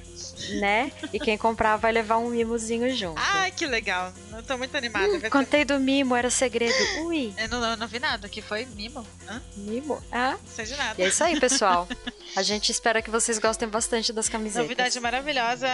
né? 0.60 0.92
E 1.14 1.20
quem 1.20 1.38
comprar 1.38 1.78
vai 1.78 1.92
levar 1.92 2.18
um 2.18 2.30
mimozinho 2.30 2.94
junto. 2.96 3.20
Ai, 3.20 3.52
que 3.52 3.66
legal. 3.66 4.14
Eu 4.32 4.44
tô 4.44 4.58
muito 4.58 4.76
animada. 4.76 5.08
Hum, 5.08 5.22
contei 5.30 5.64
do 5.66 5.80
mimo, 5.80 6.16
era 6.16 6.30
segredo. 6.30 6.74
Ui. 7.06 7.34
Eu 7.38 7.50
não, 7.50 7.72
eu 7.72 7.78
não 7.78 7.88
vi 7.88 8.00
nada, 8.00 8.28
que 8.28 8.42
foi 8.42 8.66
mimo. 8.66 9.06
Hã? 9.28 9.42
Mimo? 9.56 10.04
Ah. 10.12 10.32
Não 10.32 10.52
sei 10.52 10.66
de 10.66 10.76
nada. 10.76 11.02
E 11.02 11.06
é 11.06 11.08
isso 11.08 11.24
aí, 11.24 11.40
pessoal. 11.40 11.88
A 12.36 12.42
gente 12.42 12.70
espera 12.72 13.02
que 13.02 13.10
vocês 13.10 13.40
gostem 13.40 13.68
bastante 13.68 14.12
das 14.12 14.28
camisetas. 14.28 14.64
Novidade 14.64 15.00
maravilhosa. 15.00 15.68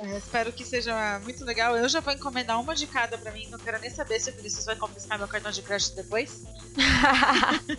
Eu 0.00 0.16
espero 0.16 0.50
que 0.50 0.64
seja 0.64 1.20
muito 1.22 1.44
legal. 1.44 1.76
Eu 1.76 1.88
já 1.88 2.00
vou 2.00 2.12
encomendar 2.12 2.58
uma 2.58 2.74
de 2.74 2.86
cada 2.86 3.18
pra 3.18 3.30
mim. 3.32 3.46
Não 3.50 3.58
quero 3.58 3.78
nem 3.80 3.90
saber 3.90 4.18
se 4.18 4.30
o 4.30 4.32
Vinícius 4.32 4.64
vai 4.64 4.76
confiscar 4.76 5.18
meu 5.18 5.28
cartão 5.28 5.50
de 5.50 5.60
crédito 5.60 5.94
depois. 5.94 6.42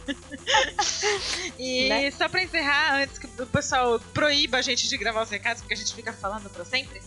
e 1.57 1.89
né? 1.89 2.11
só 2.11 2.29
pra 2.29 2.43
encerrar, 2.43 3.01
antes 3.01 3.17
que 3.17 3.27
o 3.41 3.47
pessoal 3.47 3.99
proíba 4.13 4.57
a 4.57 4.61
gente 4.61 4.87
de 4.87 4.97
gravar 4.97 5.23
os 5.23 5.29
recados, 5.29 5.61
porque 5.61 5.73
a 5.73 5.77
gente 5.77 5.93
fica 5.93 6.13
falando 6.13 6.26
falando 6.27 6.49
para 6.49 6.65
sempre. 6.65 7.01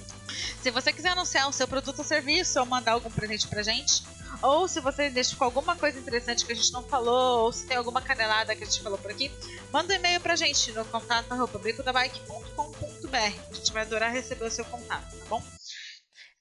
Se 0.62 0.70
você 0.70 0.92
quiser 0.92 1.10
anunciar 1.10 1.48
o 1.48 1.52
seu 1.52 1.68
produto 1.68 1.98
ou 1.98 2.04
serviço 2.04 2.58
ou 2.58 2.66
mandar 2.66 2.92
algum 2.92 3.10
presente 3.10 3.46
pra 3.46 3.62
gente, 3.62 4.02
ou 4.42 4.66
se 4.66 4.80
você 4.80 5.08
identificou 5.08 5.44
alguma 5.46 5.76
coisa 5.76 5.98
interessante 5.98 6.44
que 6.44 6.52
a 6.52 6.54
gente 6.54 6.72
não 6.72 6.82
falou, 6.82 7.44
ou 7.44 7.52
se 7.52 7.66
tem 7.66 7.76
alguma 7.76 8.00
canelada 8.00 8.56
que 8.56 8.64
a 8.64 8.66
gente 8.66 8.80
falou 8.80 8.98
por 8.98 9.10
aqui, 9.10 9.30
manda 9.70 9.92
um 9.92 9.96
e-mail 9.96 10.20
pra 10.20 10.36
gente 10.36 10.72
no 10.72 10.84
contato 10.86 11.28
bicodabike.com.br. 11.58 13.16
A 13.16 13.54
gente 13.54 13.72
vai 13.72 13.82
adorar 13.82 14.10
receber 14.10 14.44
o 14.44 14.50
seu 14.50 14.64
contato, 14.64 15.14
tá 15.16 15.24
bom? 15.28 15.42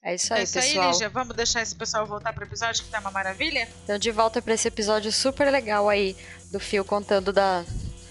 É 0.02 0.14
isso 0.14 0.32
aí, 0.32 0.40
é 0.40 0.44
isso 0.44 0.54
pessoal. 0.54 0.86
Aí, 0.86 0.92
Lígia. 0.92 1.08
Vamos 1.10 1.36
deixar 1.36 1.60
esse 1.60 1.74
pessoal 1.74 2.06
voltar 2.06 2.32
pro 2.32 2.44
episódio 2.44 2.82
que 2.82 2.90
tá 2.90 3.00
uma 3.00 3.10
maravilha? 3.10 3.68
Então, 3.84 3.98
de 3.98 4.10
volta 4.10 4.40
para 4.40 4.54
esse 4.54 4.66
episódio 4.66 5.12
super 5.12 5.50
legal 5.50 5.90
aí 5.90 6.16
do 6.50 6.58
Fio 6.58 6.82
contando 6.86 7.34
da, 7.34 7.66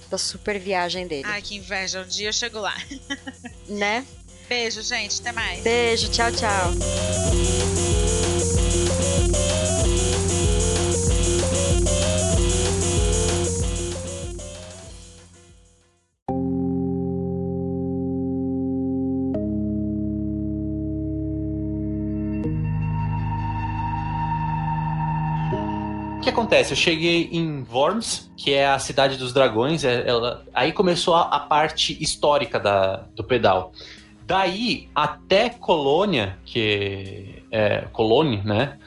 da 0.07 0.17
super 0.17 0.59
viagem 0.59 1.07
dele. 1.07 1.23
Ai, 1.25 1.41
que 1.41 1.55
inveja. 1.55 2.01
Um 2.01 2.07
dia 2.07 2.29
eu 2.29 2.33
chego 2.33 2.59
lá. 2.59 2.75
né? 3.67 4.05
Beijo, 4.49 4.81
gente. 4.81 5.21
Até 5.21 5.31
mais. 5.31 5.61
Beijo. 5.61 6.09
Tchau, 6.09 6.31
tchau. 6.31 6.71
O 26.17 26.21
que 26.21 26.29
acontece? 26.29 26.73
Eu 26.73 26.75
cheguei 26.75 27.29
em 27.31 27.63
Worms, 27.71 28.31
que 28.35 28.53
é 28.53 28.67
a 28.67 28.79
cidade 28.79 29.15
dos 29.15 29.31
dragões. 29.31 29.83
É, 29.83 30.07
ela, 30.07 30.43
aí 30.51 30.71
começou 30.71 31.13
a, 31.13 31.21
a 31.21 31.39
parte 31.39 31.95
histórica 32.01 32.59
da, 32.59 33.05
do 33.15 33.23
pedal. 33.23 33.71
Daí 34.29 34.87
até 34.93 35.49
Colônia, 35.49 36.37
que 36.45 37.43
é 37.51 37.87
Colônia, 37.91 38.43
né? 38.43 38.77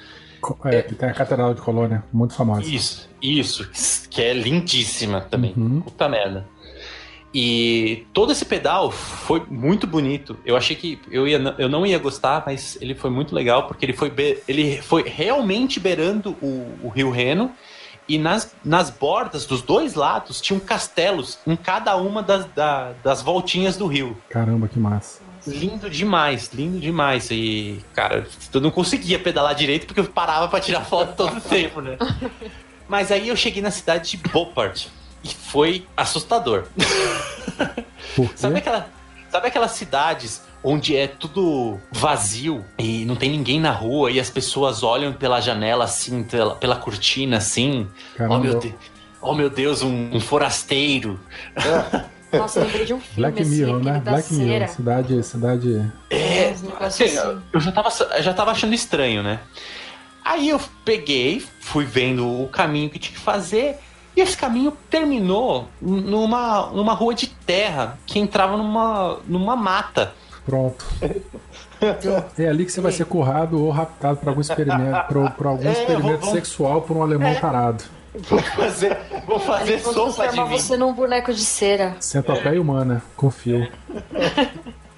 É, 0.67 0.83
que 0.83 0.95
tem 0.95 1.09
a 1.09 1.13
Catedral 1.13 1.53
de 1.53 1.61
Colônia, 1.61 2.05
muito 2.13 2.33
famosa. 2.33 2.63
Isso, 2.63 3.11
isso, 3.21 3.69
que 4.09 4.23
é 4.23 4.33
lindíssima 4.33 5.21
também. 5.21 5.53
Uhum. 5.57 5.81
Puta 5.81 6.09
merda. 6.09 6.47
E 7.35 8.07
todo 8.13 8.31
esse 8.31 8.45
pedal 8.45 8.93
foi 8.93 9.45
muito 9.51 9.85
bonito. 9.85 10.39
Eu 10.47 10.57
achei 10.57 10.77
que 10.77 11.01
eu, 11.11 11.27
ia, 11.27 11.39
eu 11.59 11.69
não 11.69 11.85
ia 11.85 11.99
gostar, 11.99 12.45
mas 12.47 12.79
ele 12.81 12.95
foi 12.95 13.11
muito 13.11 13.35
legal 13.35 13.67
porque 13.67 13.85
ele 13.85 13.95
foi, 13.95 14.13
ele 14.47 14.81
foi 14.81 15.03
realmente 15.09 15.81
beirando 15.81 16.37
o, 16.41 16.73
o 16.85 16.89
rio 16.89 17.11
Reno. 17.11 17.51
E 18.09 18.17
nas, 18.17 18.55
nas 18.65 18.91
bordas 18.91 19.45
dos 19.45 19.61
dois 19.61 19.95
lados 19.95 20.41
tinham 20.41 20.61
castelos 20.61 21.41
em 21.45 21.57
cada 21.57 21.97
uma 21.97 22.23
das, 22.23 22.45
da, 22.55 22.93
das 23.03 23.23
voltinhas 23.23 23.77
do 23.77 23.89
rio. 23.89 24.17
Caramba, 24.29 24.69
que 24.69 24.79
massa. 24.79 25.32
Lindo 25.47 25.91
demais, 25.91 26.51
lindo 26.53 26.79
demais. 26.79 27.31
E, 27.31 27.81
cara, 27.95 28.27
eu 28.53 28.61
não 28.61 28.71
conseguia 28.71 29.19
pedalar 29.19 29.55
direito 29.55 29.87
porque 29.87 30.01
eu 30.01 30.05
parava 30.05 30.49
para 30.49 30.61
tirar 30.61 30.83
foto 30.83 31.15
todo 31.17 31.39
o 31.39 31.41
tempo, 31.41 31.81
né? 31.81 31.97
Mas 32.89 33.11
aí 33.11 33.29
eu 33.29 33.37
cheguei 33.37 33.63
na 33.63 33.71
cidade 33.71 34.11
de 34.11 34.17
Beauport 34.19 34.87
e 35.25 35.29
foi 35.29 35.87
assustador. 35.97 36.67
sabe, 38.37 38.59
aquela, 38.59 38.89
sabe 39.31 39.49
aquelas 39.49 39.73
cidades 39.73 40.43
onde 40.63 40.97
é 40.97 41.07
tudo 41.07 41.81
vazio 41.91 42.65
e 42.79 43.05
não 43.05 43.17
tem 43.17 43.31
ninguém 43.31 43.59
na 43.59 43.73
rua 43.73 44.11
e 44.11 44.21
as 44.21 44.31
pessoas 44.31 44.83
olham 44.83 45.13
pela 45.13 45.41
janela 45.41 45.85
assim, 45.85 46.23
pela, 46.23 46.55
pela 46.55 46.77
cortina 46.77 47.39
assim? 47.39 47.89
Caramba. 48.17 48.37
Oh 48.37 48.39
meu, 48.39 48.59
de, 48.59 48.75
oh, 49.21 49.35
meu 49.35 49.51
Deus, 49.51 49.83
um, 49.83 50.11
um 50.13 50.21
forasteiro. 50.21 51.19
É. 51.57 52.13
Nossa, 52.33 52.61
eu 52.61 52.65
lembrei 52.65 52.85
de 52.85 52.95
um 52.95 53.01
filme 53.01 53.17
Black 53.17 53.43
assim, 53.43 53.51
Mirror, 53.51 53.85
né? 53.85 54.03
Black 54.05 54.35
Mirror, 54.35 54.69
cidade, 54.69 55.23
cidade. 55.23 55.93
É, 56.11 56.55
assim, 56.81 57.05
assim. 57.05 57.43
eu 57.53 57.61
já 57.61 57.73
tava, 57.73 57.91
já 58.21 58.35
tava 58.35 58.51
achando 58.51 58.75
estranho, 58.75 59.23
né? 59.23 59.41
Aí 60.25 60.49
eu 60.49 60.61
peguei, 60.85 61.45
fui 61.61 61.85
vendo 61.85 62.27
o 62.27 62.49
caminho 62.49 62.89
que 62.89 62.99
tinha 62.99 63.15
que 63.15 63.21
fazer, 63.21 63.79
e 64.17 64.21
esse 64.21 64.37
caminho 64.37 64.73
terminou 64.91 65.69
numa, 65.81 66.67
numa 66.67 66.93
rua 66.93 67.15
de 67.15 67.27
terra 67.27 67.99
que 68.07 68.19
entrava 68.19 68.57
numa, 68.57 69.19
numa 69.27 69.57
mata. 69.57 70.15
Pronto. 70.45 70.85
É 72.39 72.49
ali 72.49 72.65
que 72.65 72.71
você 72.71 72.81
vai 72.81 72.93
ser 72.93 73.07
currado 73.07 73.61
ou 73.61 73.71
raptado 73.71 74.19
para 74.19 74.31
algum 74.31 74.41
experimento, 74.41 75.09
por, 75.37 75.47
algum 75.49 75.69
é, 75.69 75.73
experimento 75.73 76.25
vou, 76.25 76.33
sexual 76.33 76.83
por 76.83 76.97
um 76.97 77.03
alemão 77.03 77.31
é, 77.31 77.41
parado. 77.41 77.83
Vou 78.15 78.39
fazer, 78.39 78.99
vou 79.27 79.41
fazer 79.41 79.81
sopa 79.81 80.29
de 80.29 80.41
mim. 80.41 80.49
você 80.49 80.77
num 80.77 80.93
boneco 80.93 81.33
de 81.33 81.45
cera. 81.45 81.97
Centopeia 81.99 82.61
humana, 82.61 83.03
confio. 83.17 83.67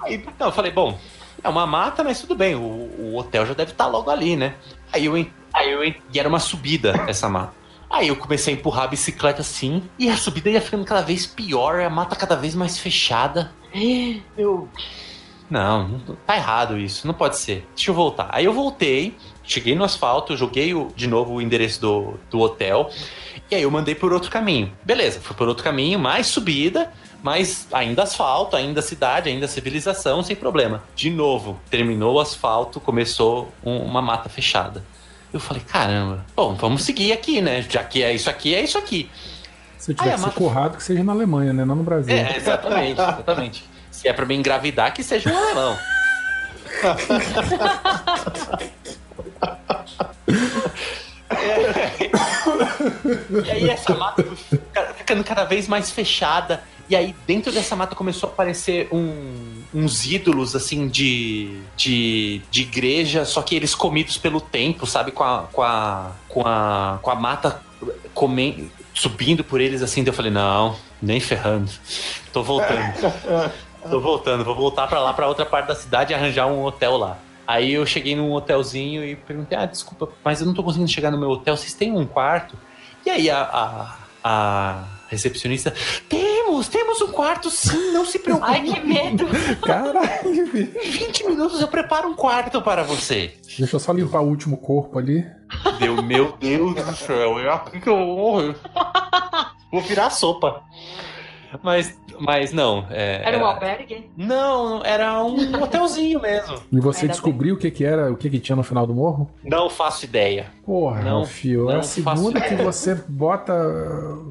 Aí, 0.00 0.14
então, 0.16 0.48
eu 0.48 0.52
falei, 0.52 0.72
bom, 0.72 0.98
é 1.42 1.48
uma 1.48 1.66
mata, 1.66 2.02
mas 2.02 2.20
tudo 2.20 2.34
bem, 2.34 2.54
o, 2.54 2.60
o 2.60 3.16
hotel 3.16 3.46
já 3.46 3.54
deve 3.54 3.70
estar 3.70 3.84
tá 3.84 3.90
logo 3.90 4.10
ali, 4.10 4.36
né? 4.36 4.54
Aí 4.92 5.04
eu, 5.04 5.14
aí 5.52 5.70
eu 5.70 5.84
e 5.84 5.96
era 6.14 6.28
uma 6.28 6.40
subida 6.40 7.04
essa 7.06 7.28
mata. 7.28 7.52
Aí 7.88 8.08
eu 8.08 8.16
comecei 8.16 8.52
a 8.52 8.56
empurrar 8.56 8.84
a 8.84 8.88
bicicleta 8.88 9.40
assim, 9.42 9.82
e 9.96 10.08
a 10.08 10.16
subida 10.16 10.50
ia 10.50 10.60
ficando 10.60 10.84
cada 10.84 11.02
vez 11.02 11.26
pior, 11.26 11.80
a 11.80 11.90
mata 11.90 12.16
cada 12.16 12.34
vez 12.34 12.54
mais 12.54 12.78
fechada. 12.78 13.52
Eu. 14.36 14.68
Não, 15.50 16.00
tá 16.26 16.36
errado 16.36 16.78
isso, 16.78 17.06
não 17.06 17.14
pode 17.14 17.36
ser. 17.36 17.68
Deixa 17.74 17.90
eu 17.90 17.94
voltar. 17.94 18.30
Aí 18.32 18.46
eu 18.46 18.52
voltei, 18.52 19.14
Cheguei 19.44 19.74
no 19.74 19.84
asfalto, 19.84 20.36
joguei 20.36 20.74
o, 20.74 20.90
de 20.96 21.06
novo 21.06 21.34
o 21.34 21.42
endereço 21.42 21.80
do, 21.80 22.14
do 22.30 22.40
hotel. 22.40 22.90
E 23.50 23.54
aí 23.54 23.62
eu 23.62 23.70
mandei 23.70 23.94
por 23.94 24.12
outro 24.12 24.30
caminho. 24.30 24.72
Beleza, 24.82 25.20
fui 25.20 25.36
por 25.36 25.46
outro 25.46 25.62
caminho, 25.62 25.98
mais 25.98 26.26
subida, 26.26 26.90
mas 27.22 27.68
ainda 27.72 28.02
asfalto, 28.02 28.56
ainda 28.56 28.80
cidade, 28.80 29.28
ainda 29.28 29.46
civilização, 29.46 30.22
sem 30.22 30.34
problema. 30.34 30.82
De 30.94 31.10
novo, 31.10 31.60
terminou 31.70 32.14
o 32.14 32.20
asfalto, 32.20 32.80
começou 32.80 33.52
um, 33.62 33.76
uma 33.78 34.00
mata 34.00 34.28
fechada. 34.28 34.82
Eu 35.32 35.40
falei, 35.40 35.62
caramba, 35.62 36.24
bom, 36.34 36.54
vamos 36.54 36.84
seguir 36.84 37.12
aqui, 37.12 37.42
né? 37.42 37.62
Já 37.68 37.84
que 37.84 38.02
é 38.02 38.14
isso 38.14 38.30
aqui, 38.30 38.54
é 38.54 38.62
isso 38.62 38.78
aqui. 38.78 39.10
Se 39.76 39.90
eu 39.90 39.96
tivesse 39.96 40.22
mata... 40.22 40.34
currado, 40.34 40.76
que 40.78 40.82
seja 40.82 41.04
na 41.04 41.12
Alemanha, 41.12 41.52
né? 41.52 41.64
Não 41.64 41.76
no 41.76 41.82
Brasil. 41.82 42.14
É, 42.14 42.36
exatamente, 42.36 42.92
exatamente. 42.92 43.64
Se 43.90 44.08
é 44.08 44.12
pra 44.12 44.24
me 44.24 44.34
engravidar, 44.34 44.94
que 44.94 45.02
seja 45.02 45.30
um 45.30 45.36
alemão. 45.36 45.76
É. 51.30 51.94
E 53.44 53.50
aí 53.50 53.70
essa 53.70 53.94
mata 53.94 54.24
ficando 54.96 55.24
cada 55.24 55.44
vez 55.44 55.66
mais 55.68 55.90
fechada. 55.90 56.62
E 56.88 56.94
aí 56.94 57.14
dentro 57.26 57.50
dessa 57.50 57.74
mata 57.74 57.94
começou 57.94 58.28
a 58.28 58.32
aparecer 58.32 58.88
um, 58.92 59.62
uns 59.72 60.04
ídolos 60.04 60.54
assim 60.54 60.86
de, 60.86 61.60
de, 61.76 62.42
de 62.50 62.62
igreja, 62.62 63.24
só 63.24 63.40
que 63.40 63.54
eles 63.54 63.74
comidos 63.74 64.18
pelo 64.18 64.40
tempo, 64.40 64.86
sabe? 64.86 65.10
Com 65.10 65.24
a, 65.24 65.48
com 65.50 65.62
a, 65.62 66.12
com 66.28 66.42
a, 66.46 66.98
com 67.00 67.10
a 67.10 67.14
mata 67.14 67.60
comendo, 68.12 68.70
subindo 68.92 69.42
por 69.42 69.60
eles 69.60 69.82
assim. 69.82 70.04
Daí 70.04 70.10
eu 70.10 70.14
falei, 70.14 70.30
não, 70.30 70.76
nem 71.00 71.20
ferrando. 71.20 71.70
Tô 72.32 72.42
voltando. 72.42 72.92
Tô 73.90 74.00
voltando, 74.00 74.44
vou 74.44 74.54
voltar 74.54 74.86
para 74.86 74.98
lá, 74.98 75.12
para 75.12 75.28
outra 75.28 75.44
parte 75.44 75.66
da 75.66 75.74
cidade 75.74 76.12
e 76.12 76.14
arranjar 76.14 76.46
um 76.46 76.64
hotel 76.64 76.96
lá. 76.96 77.18
Aí 77.46 77.72
eu 77.72 77.84
cheguei 77.84 78.16
num 78.16 78.32
hotelzinho 78.32 79.04
e 79.04 79.16
perguntei: 79.16 79.56
Ah, 79.56 79.66
desculpa, 79.66 80.08
mas 80.24 80.40
eu 80.40 80.46
não 80.46 80.54
tô 80.54 80.62
conseguindo 80.62 80.90
chegar 80.90 81.10
no 81.10 81.18
meu 81.18 81.30
hotel, 81.30 81.56
vocês 81.56 81.74
têm 81.74 81.92
um 81.92 82.06
quarto? 82.06 82.56
E 83.04 83.10
aí 83.10 83.30
a, 83.30 83.42
a, 83.42 83.96
a 84.24 84.84
recepcionista, 85.08 85.72
temos, 86.08 86.68
temos 86.68 87.00
um 87.02 87.08
quarto 87.08 87.50
sim, 87.50 87.92
não 87.92 88.04
se 88.04 88.18
preocupe. 88.18 88.50
Ai, 88.50 88.62
que 88.62 88.80
medo. 88.80 89.26
Caralho, 89.62 90.52
bicho. 90.52 90.72
20 90.84 91.26
minutos 91.28 91.60
eu 91.60 91.68
preparo 91.68 92.08
um 92.08 92.14
quarto 92.14 92.60
para 92.62 92.82
você. 92.82 93.34
Deixa 93.58 93.76
eu 93.76 93.80
só 93.80 93.92
limpar 93.92 94.20
o 94.20 94.28
último 94.28 94.56
corpo 94.56 94.98
ali. 94.98 95.24
Deu, 95.78 96.02
meu 96.02 96.32
Deus 96.38 96.74
do 96.74 96.96
céu, 96.96 97.38
é 97.38 97.48
aqui 97.48 97.80
que 97.80 97.88
eu 97.88 97.96
morro. 97.96 98.54
Vou 99.70 99.82
virar 99.82 100.10
sopa. 100.10 100.62
Mas, 101.62 101.98
mas 102.18 102.52
não. 102.52 102.86
É, 102.90 103.22
Era 103.24 103.38
um 103.38 103.44
albergue? 103.44 104.10
Não, 104.16 104.84
era 104.84 105.22
um 105.22 105.54
hotelzinho 105.62 106.20
mesmo. 106.20 106.56
E 106.72 106.80
você 106.80 107.02
Ainda 107.02 107.12
descobriu 107.12 107.54
o 107.54 107.58
que 107.58 107.70
que 107.70 107.84
era, 107.84 108.12
o 108.12 108.16
que 108.16 108.28
que 108.30 108.38
tinha 108.38 108.56
no 108.56 108.62
final 108.62 108.86
do 108.86 108.94
morro? 108.94 109.30
Não 109.42 109.68
faço 109.70 110.04
ideia. 110.04 110.46
Porra, 110.64 111.02
Não, 111.02 111.24
fio. 111.24 111.70
É 111.70 111.74
não 111.74 111.80
a 111.80 111.82
segunda 111.82 112.40
faço 112.40 112.56
que 112.56 112.62
você 112.62 112.94
bota, 113.08 113.52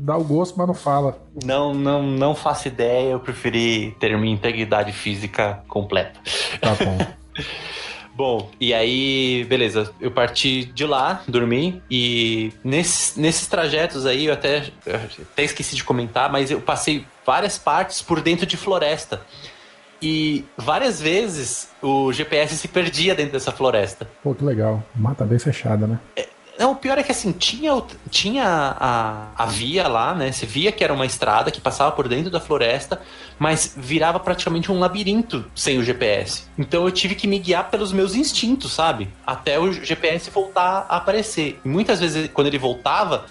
dá 0.01 0.17
o 0.17 0.23
gosto, 0.23 0.57
mas 0.57 0.67
não 0.67 0.73
fala. 0.73 1.17
Não, 1.43 1.73
não, 1.73 2.03
não 2.03 2.35
faço 2.35 2.67
ideia. 2.67 3.11
Eu 3.11 3.19
preferi 3.19 3.95
ter 3.99 4.17
minha 4.17 4.33
integridade 4.33 4.91
física 4.91 5.63
completa. 5.67 6.19
Tá 6.59 6.71
bom. 6.83 6.97
Bom, 8.15 8.51
e 8.59 8.73
aí, 8.73 9.45
beleza, 9.49 9.91
eu 9.99 10.11
parti 10.11 10.65
de 10.65 10.85
lá, 10.85 11.23
dormi, 11.27 11.81
e 11.89 12.53
nesses, 12.63 13.17
nesses 13.17 13.47
trajetos 13.47 14.05
aí, 14.05 14.25
eu 14.25 14.33
até, 14.33 14.71
eu 14.85 14.95
até 14.95 15.43
esqueci 15.43 15.75
de 15.75 15.83
comentar, 15.83 16.31
mas 16.31 16.51
eu 16.51 16.61
passei 16.61 17.05
várias 17.25 17.57
partes 17.57 18.01
por 18.01 18.21
dentro 18.21 18.45
de 18.45 18.55
floresta. 18.55 19.21
E 20.01 20.43
várias 20.57 21.01
vezes 21.01 21.69
o 21.81 22.11
GPS 22.11 22.57
se 22.57 22.67
perdia 22.67 23.15
dentro 23.15 23.31
dessa 23.31 23.53
floresta. 23.53 24.07
Pô, 24.21 24.35
que 24.35 24.43
legal. 24.43 24.83
Mata 24.93 25.23
bem 25.23 25.39
fechada, 25.39 25.87
né? 25.87 25.97
Não, 26.63 26.71
o 26.71 26.75
pior 26.77 26.97
é 26.97 27.03
que 27.03 27.11
assim, 27.11 27.33
tinha, 27.33 27.83
tinha 28.09 28.45
a, 28.79 29.27
a 29.35 29.45
via 29.45 29.85
lá, 29.89 30.15
né? 30.15 30.31
Você 30.31 30.45
via 30.45 30.71
que 30.71 30.81
era 30.81 30.93
uma 30.93 31.05
estrada 31.05 31.51
que 31.51 31.59
passava 31.59 31.91
por 31.91 32.07
dentro 32.07 32.31
da 32.31 32.39
floresta, 32.39 33.01
mas 33.37 33.73
virava 33.75 34.17
praticamente 34.17 34.71
um 34.71 34.79
labirinto 34.79 35.43
sem 35.53 35.77
o 35.77 35.83
GPS. 35.83 36.43
Então 36.57 36.85
eu 36.85 36.91
tive 36.91 37.15
que 37.15 37.27
me 37.27 37.37
guiar 37.37 37.69
pelos 37.69 37.91
meus 37.91 38.15
instintos, 38.15 38.71
sabe? 38.71 39.09
Até 39.27 39.59
o 39.59 39.73
GPS 39.73 40.29
voltar 40.29 40.85
a 40.87 40.95
aparecer. 40.95 41.59
E 41.65 41.67
muitas 41.67 41.99
vezes, 41.99 42.29
quando 42.33 42.47
ele 42.47 42.57
voltava, 42.57 43.25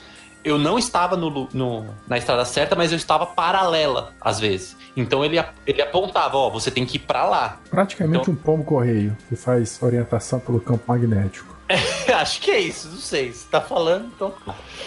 eu 0.44 0.58
não 0.58 0.78
estava 0.78 1.16
no, 1.16 1.48
no- 1.54 1.86
na 2.06 2.18
estrada 2.18 2.44
certa, 2.44 2.76
mas 2.76 2.92
eu 2.92 2.98
estava 2.98 3.24
paralela, 3.24 4.12
às 4.20 4.38
vezes. 4.38 4.76
Então 4.94 5.24
ele, 5.24 5.42
ele 5.66 5.80
apontava, 5.80 6.36
ó, 6.36 6.50
você 6.50 6.70
tem 6.70 6.84
que 6.84 6.96
ir 6.96 7.00
pra 7.00 7.24
lá. 7.24 7.60
Praticamente 7.70 8.20
Então- 8.20 8.34
um 8.34 8.36
pombo 8.36 8.62
correio 8.62 9.16
que 9.28 9.36
faz 9.36 9.80
orientação 9.82 10.38
pelo 10.38 10.60
campo 10.60 10.82
magnético. 10.86 11.51
Acho 12.14 12.40
que 12.40 12.50
é 12.50 12.60
isso, 12.60 12.88
não 12.88 12.98
sei. 12.98 13.32
Se 13.32 13.46
tá 13.46 13.60
falando, 13.60 14.06
então. 14.14 14.32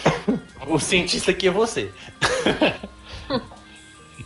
o 0.68 0.78
cientista 0.78 1.30
aqui 1.30 1.48
é 1.48 1.50
você. 1.50 1.90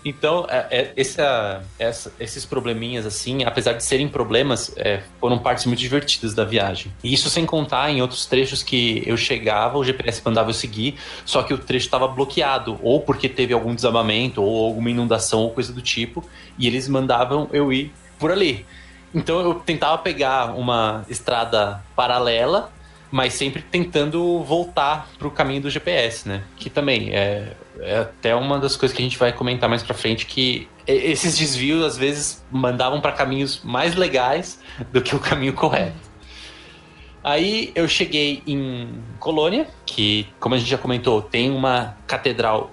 então, 0.05 0.47
é, 0.49 0.67
é, 0.71 0.93
essa- 0.97 1.63
essa- 1.79 2.13
esses 2.19 2.45
probleminhas, 2.45 3.05
assim, 3.05 3.45
apesar 3.45 3.75
de 3.75 3.85
serem 3.85 4.09
problemas, 4.09 4.73
é, 4.77 5.03
foram 5.21 5.39
partes 5.39 5.67
muito 5.67 5.79
divertidas 5.81 6.33
da 6.35 6.45
viagem. 6.45 6.93
E 7.03 7.13
isso 7.13 7.29
sem 7.29 7.45
contar 7.45 7.91
em 7.91 8.01
outros 8.01 8.25
trechos 8.25 8.63
que 8.63 9.03
eu 9.07 9.17
chegava, 9.17 9.79
o 9.79 9.85
GPS 9.85 10.23
mandava 10.25 10.51
eu 10.51 10.55
seguir, 10.55 10.97
só 11.25 11.43
que 11.43 11.53
o 11.53 11.59
trecho 11.59 11.87
estava 11.87 12.07
bloqueado, 12.09 12.79
ou 12.83 13.01
porque 13.01 13.29
teve 13.29 13.53
algum 13.53 13.75
desabamento, 13.75 14.43
ou 14.43 14.67
alguma 14.67 14.91
inundação, 14.91 15.41
ou 15.41 15.51
coisa 15.51 15.73
do 15.73 15.83
tipo, 15.83 16.25
e 16.59 16.67
eles 16.67 16.89
mandavam 16.89 17.49
eu 17.53 17.73
ir 17.73 17.93
por 18.19 18.31
ali. 18.31 18.65
Então 19.15 19.41
eu 19.41 19.55
tentava 19.55 19.99
pegar 19.99 20.57
uma 20.57 21.05
estrada 21.09 21.83
paralela, 21.97 22.73
mas 23.11 23.35
sempre 23.35 23.63
tentando 23.63 24.43
voltar 24.45 25.09
pro 25.19 25.31
caminho 25.31 25.63
do 25.63 25.71
GPS, 25.71 26.29
né? 26.29 26.45
Que 26.57 26.71
também 26.71 27.11
é, 27.13 27.55
é 27.81 27.99
até 27.99 28.35
uma 28.35 28.59
das 28.59 28.77
coisas 28.77 28.97
que 28.97 29.03
a 29.03 29.05
gente 29.05 29.19
vai 29.19 29.33
comentar 29.33 29.69
mais 29.69 29.83
pra 29.83 29.95
frente 29.95 30.27
que 30.27 30.69
esses 30.87 31.39
desvios 31.39 31.85
às 31.85 31.97
vezes 31.97 32.45
mandavam 32.51 33.01
pra 33.01 33.13
caminhos 33.13 33.61
mais 33.65 33.95
legais 33.95 34.61
do 34.93 35.03
que 35.03 35.15
o 35.15 35.19
caminho 35.19 35.53
correto. 35.53 36.10
Aí 37.23 37.71
eu 37.75 37.87
cheguei 37.87 38.43
em 38.47 38.89
Colônia, 39.19 39.67
que, 39.85 40.27
como 40.41 40.55
a 40.55 40.59
gente 40.59 40.71
já 40.71 40.79
comentou, 40.79 41.21
tem 41.21 41.51
uma 41.51 41.95
catedral 42.07 42.71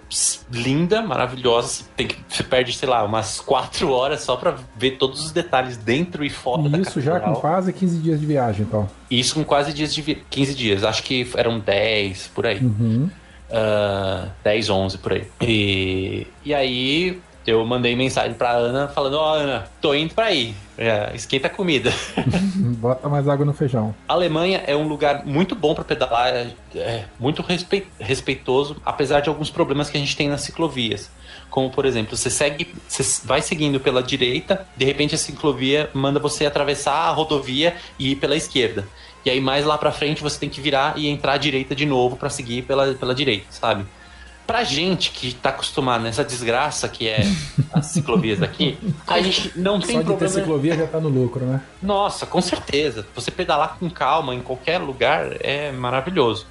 linda, 0.50 1.02
maravilhosa. 1.02 1.68
Você, 1.68 1.84
tem 1.98 2.08
que, 2.08 2.18
você 2.30 2.44
perde, 2.44 2.72
sei 2.74 2.88
lá, 2.88 3.04
umas 3.04 3.42
quatro 3.42 3.92
horas 3.92 4.22
só 4.22 4.38
pra 4.38 4.56
ver 4.78 4.92
todos 4.92 5.26
os 5.26 5.32
detalhes 5.32 5.76
dentro 5.76 6.24
e 6.24 6.30
fora 6.30 6.70
da 6.70 6.78
E 6.78 6.82
isso 6.82 7.02
já 7.02 7.14
catedral. 7.14 7.36
com 7.36 7.42
quase 7.42 7.74
15 7.74 7.98
dias 8.00 8.20
de 8.20 8.26
viagem, 8.26 8.66
então. 8.66 8.90
Isso 9.12 9.36
com 9.36 9.44
quase 9.44 9.74
dias 9.74 9.94
de 9.94 10.02
vi- 10.02 10.24
15 10.30 10.56
dias. 10.56 10.84
Acho 10.86 11.04
que 11.04 11.30
eram 11.36 11.60
10 11.60 12.28
por 12.34 12.46
aí. 12.48 12.60
Uhum. 12.64 13.10
Ah, 13.52 14.30
10, 14.44 14.70
11 14.70 14.98
por 14.98 15.12
aí. 15.14 15.26
E, 15.42 16.28
e 16.46 16.54
aí 16.54 17.20
eu 17.48 17.66
mandei 17.66 17.96
mensagem 17.96 18.34
pra 18.34 18.52
Ana 18.52 18.88
falando: 18.90 19.16
Ó, 19.16 19.34
Ana, 19.36 19.66
tô 19.82 19.94
indo 19.96 20.14
pra 20.14 20.26
aí. 20.26 20.54
É, 20.78 21.12
esquenta 21.16 21.48
a 21.48 21.50
comida. 21.50 21.92
Bota 22.78 23.10
mais 23.10 23.28
água 23.28 23.46
no 23.46 23.54
feijão. 23.54 23.96
A 24.08 24.14
Alemanha 24.14 24.64
é 24.68 24.76
um 24.76 24.88
lugar 24.88 25.26
muito 25.26 25.56
bom 25.56 25.74
para 25.74 25.84
pedalar, 25.84 26.28
é, 26.76 27.06
muito 27.20 27.42
respei- 27.42 27.88
respeitoso, 28.00 28.76
apesar 28.86 29.22
de 29.22 29.30
alguns 29.30 29.50
problemas 29.50 29.90
que 29.90 29.98
a 29.98 30.00
gente 30.00 30.16
tem 30.16 30.28
nas 30.30 30.42
ciclovias. 30.42 31.10
Como, 31.50 31.70
por 31.72 31.86
exemplo, 31.86 32.16
você 32.16 32.30
segue, 32.30 32.68
você 32.88 33.22
vai 33.26 33.42
seguindo 33.42 33.80
pela 33.80 34.04
direita, 34.04 34.68
de 34.76 34.86
repente 34.86 35.16
a 35.16 35.18
ciclovia 35.18 35.90
manda 35.94 36.20
você 36.20 36.46
atravessar 36.46 36.94
a 36.94 37.12
rodovia 37.12 37.76
e 37.98 38.12
ir 38.12 38.16
pela 38.18 38.36
esquerda. 38.36 38.86
E 39.26 39.30
aí 39.30 39.42
mais 39.42 39.66
lá 39.66 39.78
pra 39.78 39.92
frente 39.92 40.22
você 40.22 40.38
tem 40.40 40.50
que 40.50 40.62
virar 40.62 40.94
e 40.98 41.08
entrar 41.08 41.34
à 41.34 41.38
direita 41.38 41.74
de 41.76 41.86
novo 41.86 42.18
para 42.18 42.30
seguir 42.30 42.62
pela, 42.64 42.94
pela 42.94 43.16
direita, 43.16 43.48
sabe? 43.50 43.86
Pra 44.48 44.64
gente 44.64 45.12
que 45.12 45.34
tá 45.34 45.50
acostumado 45.50 46.02
nessa 46.04 46.24
desgraça 46.24 46.88
que 46.88 47.06
é 47.08 47.20
as 47.74 47.88
ciclovias 47.88 48.40
daqui, 48.40 48.78
a 49.06 49.22
gente 49.22 49.52
não 49.58 49.78
tem 49.80 49.98
Só 49.98 50.02
de 50.02 50.08
ter 50.08 50.18
problema. 50.18 50.30
ciclovia 50.30 50.78
já 50.78 50.88
tá 50.88 51.00
no 51.02 51.10
lucro, 51.10 51.46
né? 51.46 51.62
Nossa, 51.84 52.26
com 52.26 52.42
certeza. 52.42 53.06
Você 53.14 53.30
pedalar 53.30 53.76
com 53.78 53.90
calma 53.90 54.34
em 54.34 54.42
qualquer 54.42 54.78
lugar 54.78 55.36
é 55.42 55.72
maravilhoso. 55.74 56.48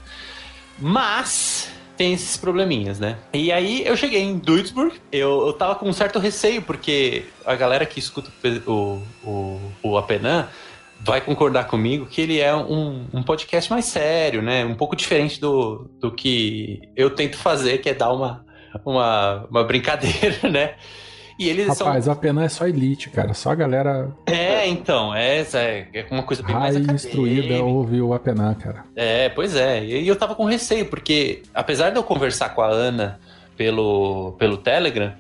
Mas 0.79 1.71
tem 1.97 2.13
esses 2.13 2.37
probleminhas, 2.37 3.01
né? 3.01 3.17
E 3.33 3.51
aí 3.51 3.87
eu 3.87 3.97
cheguei 3.97 4.21
em 4.23 4.37
Duisburg, 4.37 4.95
eu, 5.11 5.47
eu 5.47 5.53
tava 5.55 5.75
com 5.75 5.89
um 5.89 5.93
certo 5.93 6.19
receio, 6.19 6.61
porque 6.61 7.25
a 7.45 7.55
galera 7.55 7.87
que 7.87 7.99
escuta 7.99 8.31
o, 8.67 9.01
o, 9.25 9.61
o 9.83 9.97
Apenan 9.97 10.47
vai 11.07 11.21
concordar 11.21 11.69
comigo 11.69 12.05
que 12.05 12.21
ele 12.21 12.41
é 12.41 12.55
um, 12.55 13.07
um 13.15 13.23
podcast 13.23 13.71
mais 13.71 13.85
sério, 13.85 14.43
né? 14.43 14.65
Um 14.65 14.75
pouco 14.75 14.97
diferente 14.97 15.41
do, 15.41 15.89
do 16.01 16.11
que 16.11 16.83
eu 16.97 17.11
tento 17.11 17.37
fazer, 17.37 17.79
que 17.79 17.89
é 17.89 17.95
dar 17.95 18.13
uma, 18.13 18.45
uma, 18.85 19.47
uma 19.49 19.65
brincadeira, 19.65 20.37
né? 20.51 20.75
E 21.39 21.49
eles 21.49 21.77
são 21.77 21.87
Rapaz, 21.87 22.09
o 22.09 22.11
Apenan 22.11 22.45
é 22.45 22.49
só 22.49 22.67
elite, 22.67 23.11
cara. 23.11 23.35
Só 23.35 23.51
a 23.51 23.55
galera 23.55 24.11
é, 24.27 24.67
então, 24.67 25.15
é, 25.15 25.41
é 25.41 25.89
é 25.93 26.07
uma 26.11 26.23
coisa 26.23 26.43
bem 26.43 26.55
mais 26.55 26.75
raiz 26.75 26.77
acadêmica. 26.77 27.07
instruída 27.07 27.63
ouve 27.63 28.01
o 28.01 28.13
Apenan, 28.13 28.55
cara. 28.55 28.85
É, 28.97 29.29
pois 29.29 29.55
é. 29.55 29.85
E 29.85 30.09
eu 30.09 30.17
tava 30.17 30.35
com 30.35 30.45
receio, 30.45 30.87
porque 30.87 31.43
apesar 31.55 31.91
de 31.91 31.97
eu 31.99 32.03
conversar 32.03 32.49
com 32.49 32.63
a 32.63 32.69
Ana 32.69 33.21
pelo, 33.57 34.33
pelo 34.39 34.57
Telegram, 34.57 35.13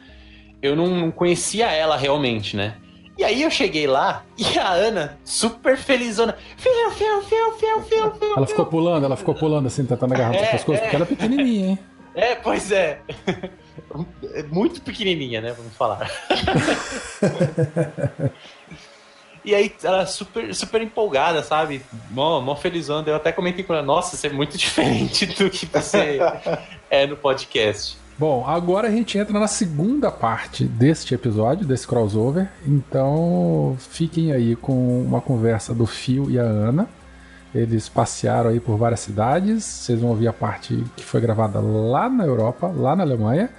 eu 0.63 0.75
não 0.75 1.11
conhecia 1.11 1.71
ela 1.71 1.97
realmente, 1.97 2.57
né? 2.57 2.75
E 3.17 3.25
aí 3.25 3.43
eu 3.43 3.51
cheguei 3.51 3.87
lá 3.87 4.25
e 4.37 4.59
a 4.59 4.71
Ana, 4.71 5.19
super 5.25 5.77
felizona, 5.77 6.37
fiu, 6.57 6.91
fiu, 6.91 7.23
fiu, 7.23 7.53
fiu, 7.53 7.83
fiu, 7.83 8.11
fiu. 8.13 8.35
Ela 8.37 8.47
ficou 8.47 8.67
pulando, 8.67 9.05
ela 9.05 9.17
ficou 9.17 9.35
pulando 9.35 9.67
assim, 9.67 9.87
tentando 9.87 10.13
agarrar 10.13 10.35
É, 10.35 10.51
pescoço, 10.53 10.79
é. 10.79 10.83
porque 10.83 10.97
ela 10.97 11.05
é 11.05 11.09
pequenininha, 11.09 11.69
hein? 11.71 11.79
É, 12.17 12.35
pois 12.35 12.73
é. 12.73 13.03
É 14.33 14.43
Muito 14.49 14.81
pequenininha, 14.81 15.43
né? 15.43 15.53
Vamos 15.53 15.77
falar. 15.77 16.11
E 19.45 19.55
aí, 19.55 19.73
ela 19.85 20.05
super, 20.07 20.53
super 20.53 20.83
empolgada, 20.83 21.41
sabe? 21.41 21.81
Mó, 22.11 22.41
mó 22.41 22.57
felizona. 22.57 23.09
Eu 23.09 23.15
até 23.15 23.31
comentei 23.31 23.63
com 23.63 23.75
ela, 23.75 23.83
nossa, 23.83 24.17
você 24.17 24.27
é 24.27 24.31
muito 24.31 24.59
diferente 24.59 25.25
do 25.25 25.49
que 25.49 25.67
você 25.67 26.19
é 26.91 27.07
no 27.07 27.17
podcast. 27.17 27.97
Bom, 28.19 28.47
agora 28.47 28.89
a 28.89 28.91
gente 28.91 29.19
entra 29.19 29.39
na 29.39 29.47
segunda 29.47 30.11
parte 30.11 30.65
deste 30.65 31.15
episódio, 31.15 31.67
desse 31.67 31.87
crossover. 31.87 32.49
Então, 32.67 33.77
fiquem 33.79 34.33
aí 34.33 34.57
com 34.57 35.03
uma 35.03 35.21
conversa 35.21 35.75
do 35.75 35.87
Fio 35.87 36.31
e 36.31 36.39
a 36.39 36.43
Ana. 36.43 36.89
Eles 37.55 37.91
passearam 37.91 38.51
aí 38.51 38.59
por 38.59 38.79
várias 38.79 39.01
cidades. 39.01 39.65
Vocês 39.65 40.01
vão 40.01 40.11
ouvir 40.11 40.29
a 40.29 40.33
parte 40.33 40.83
que 40.97 41.05
foi 41.05 41.21
gravada 41.21 41.61
lá 41.61 42.09
na 42.09 42.25
Europa, 42.25 42.73
lá 42.75 42.97
na 42.97 43.03
Alemanha. 43.03 43.51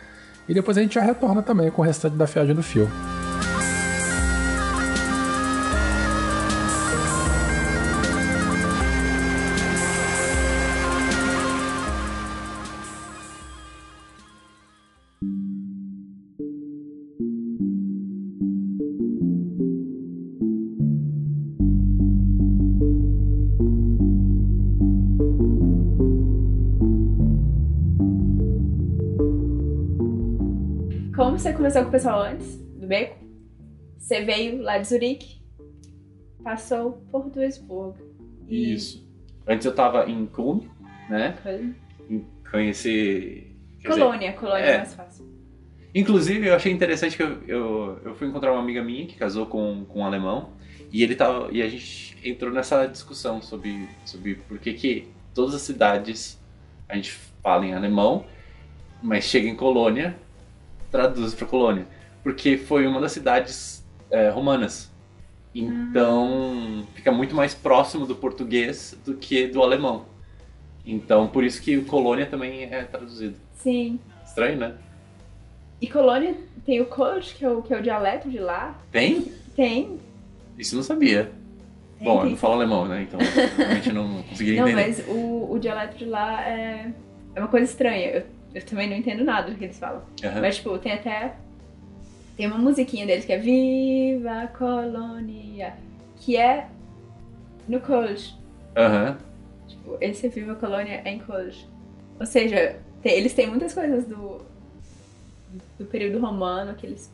E 0.50 0.56
depois 0.56 0.76
a 0.76 0.82
gente 0.82 0.96
já 0.96 1.02
retorna 1.02 1.44
também 1.44 1.70
com 1.70 1.84
o 1.84 1.86
restante 1.86 2.16
da 2.16 2.26
viagem 2.26 2.56
do 2.56 2.64
Fio. 2.64 2.90
Conversou 31.68 31.84
com 31.84 31.90
o 31.90 31.92
pessoal 31.92 32.22
antes 32.22 32.58
do 32.58 32.88
beco, 32.88 33.18
você 33.98 34.22
veio 34.24 34.62
lá 34.62 34.78
de 34.78 34.88
Zurique, 34.88 35.42
passou 36.44 36.94
por 37.12 37.30
Duisburg. 37.30 38.00
E 38.48 38.74
Isso. 38.74 39.06
Antes 39.46 39.66
eu 39.66 39.76
tava 39.76 40.10
em 40.10 40.26
Kulm, 40.26 40.62
né? 41.10 41.38
Em- 42.10 42.26
Conheci. 42.50 43.54
quer 43.82 43.90
dizer, 43.90 44.00
Colônia, 44.00 44.34
colônia 44.34 44.66
é. 44.66 44.72
é 44.72 44.78
mais 44.78 44.94
fácil. 44.94 45.26
Inclusive, 45.94 46.48
eu 46.48 46.56
achei 46.56 46.72
interessante 46.72 47.18
que 47.18 47.24
eu, 47.24 47.44
eu, 47.48 48.00
eu 48.06 48.16
fui 48.16 48.28
encontrar 48.28 48.54
uma 48.54 48.62
amiga 48.62 48.82
minha 48.82 49.06
que 49.06 49.16
casou 49.16 49.46
com, 49.46 49.84
com 49.86 50.00
um 50.00 50.06
alemão 50.06 50.54
e 50.92 51.04
ele 51.04 51.16
tava 51.16 51.50
e 51.52 51.62
a 51.62 51.68
gente 51.68 52.18
entrou 52.24 52.52
nessa 52.54 52.86
discussão 52.86 53.42
sobre, 53.42 53.90
sobre 54.06 54.36
por 54.36 54.58
que, 54.60 54.74
que 54.74 55.08
todas 55.34 55.54
as 55.54 55.62
cidades 55.62 56.40
a 56.88 56.96
gente 56.96 57.12
fala 57.12 57.66
em 57.66 57.74
alemão, 57.74 58.26
mas 59.04 59.26
chega 59.26 59.50
em 59.50 59.56
colônia, 59.56 60.16
traduz 60.92 61.34
para 61.34 61.48
colônia. 61.48 61.88
Porque 62.24 62.58
foi 62.58 62.86
uma 62.88 63.00
das 63.00 63.12
cidades 63.12 63.86
é, 64.12 64.30
romanas. 64.30 64.92
Então 65.54 66.86
fica 66.94 67.12
muito 67.12 67.36
mais 67.36 67.54
próximo 67.54 68.06
do 68.06 68.16
português 68.16 68.98
do 69.06 69.16
que 69.16 69.48
do 69.48 69.64
alemão. 69.64 70.06
Então 70.86 71.28
por 71.28 71.44
isso 71.44 71.62
que 71.62 71.78
o 71.78 71.86
colônia 71.86 72.26
também 72.26 72.64
é 72.64 72.84
traduzido. 72.84 73.36
Sim. 73.56 74.00
Estranho, 74.24 74.58
né? 74.58 74.76
E 75.82 75.88
colônia 75.88 76.36
tem 76.66 76.82
o 76.82 76.86
Kolsch, 76.86 77.36
que 77.36 77.46
é 77.46 77.50
o, 77.50 77.62
que 77.62 77.74
é 77.74 77.78
o 77.80 77.82
dialeto 77.82 78.30
de 78.30 78.40
lá. 78.40 78.80
Tem? 78.92 79.32
Tem. 79.56 80.00
Isso 80.58 80.76
eu 80.76 80.78
não 80.78 80.84
sabia. 80.84 81.32
Tem, 81.98 82.08
Bom, 82.08 82.18
eu 82.18 82.22
tem 82.22 82.30
não 82.32 82.38
falo 82.38 82.54
alemão, 82.56 82.86
né? 82.86 83.04
Então 83.04 83.20
realmente 83.58 83.92
não 83.92 84.24
conseguiria 84.24 84.62
Não, 84.62 84.68
entender. 84.68 84.88
mas 84.88 85.08
o, 85.08 85.52
o 85.52 85.60
dialeto 85.60 85.98
de 85.98 86.06
lá 86.06 86.48
é, 86.48 86.92
é 87.36 87.40
uma 87.40 87.48
coisa 87.48 87.66
estranha. 87.66 88.10
Eu, 88.10 88.24
eu 88.54 88.66
também 88.66 88.90
não 88.90 88.96
entendo 88.96 89.24
nada 89.24 89.52
do 89.52 89.58
que 89.58 89.66
eles 89.66 89.78
falam. 89.80 90.02
Aham. 90.24 90.42
Mas, 90.42 90.56
tipo, 90.58 90.78
tem 90.80 90.94
até. 90.94 91.36
Tem 92.36 92.46
uma 92.48 92.58
musiquinha 92.58 93.06
deles 93.06 93.26
que 93.26 93.34
é 93.34 93.38
Viva 93.38 94.44
a 94.44 94.48
Colônia, 94.48 95.74
que 96.18 96.38
é 96.38 96.68
no 97.68 97.80
Kolsch. 97.80 98.36
Aham. 98.76 99.18
Tipo, 99.68 99.98
esse 100.00 100.30
Viva 100.30 100.52
a 100.54 100.56
Colônia 100.56 101.02
é 101.04 101.10
em 101.12 101.20
Kolsch. 101.20 101.66
Ou 102.20 102.26
seja, 102.26 102.80
tem- 103.02 103.14
eles 103.14 103.34
têm 103.34 103.48
muitas 103.48 103.74
coisas 103.74 104.06
do, 104.06 104.42
do 105.80 105.86
período 105.86 106.20
romano 106.20 106.74
que 106.76 106.86
eles 106.86 107.12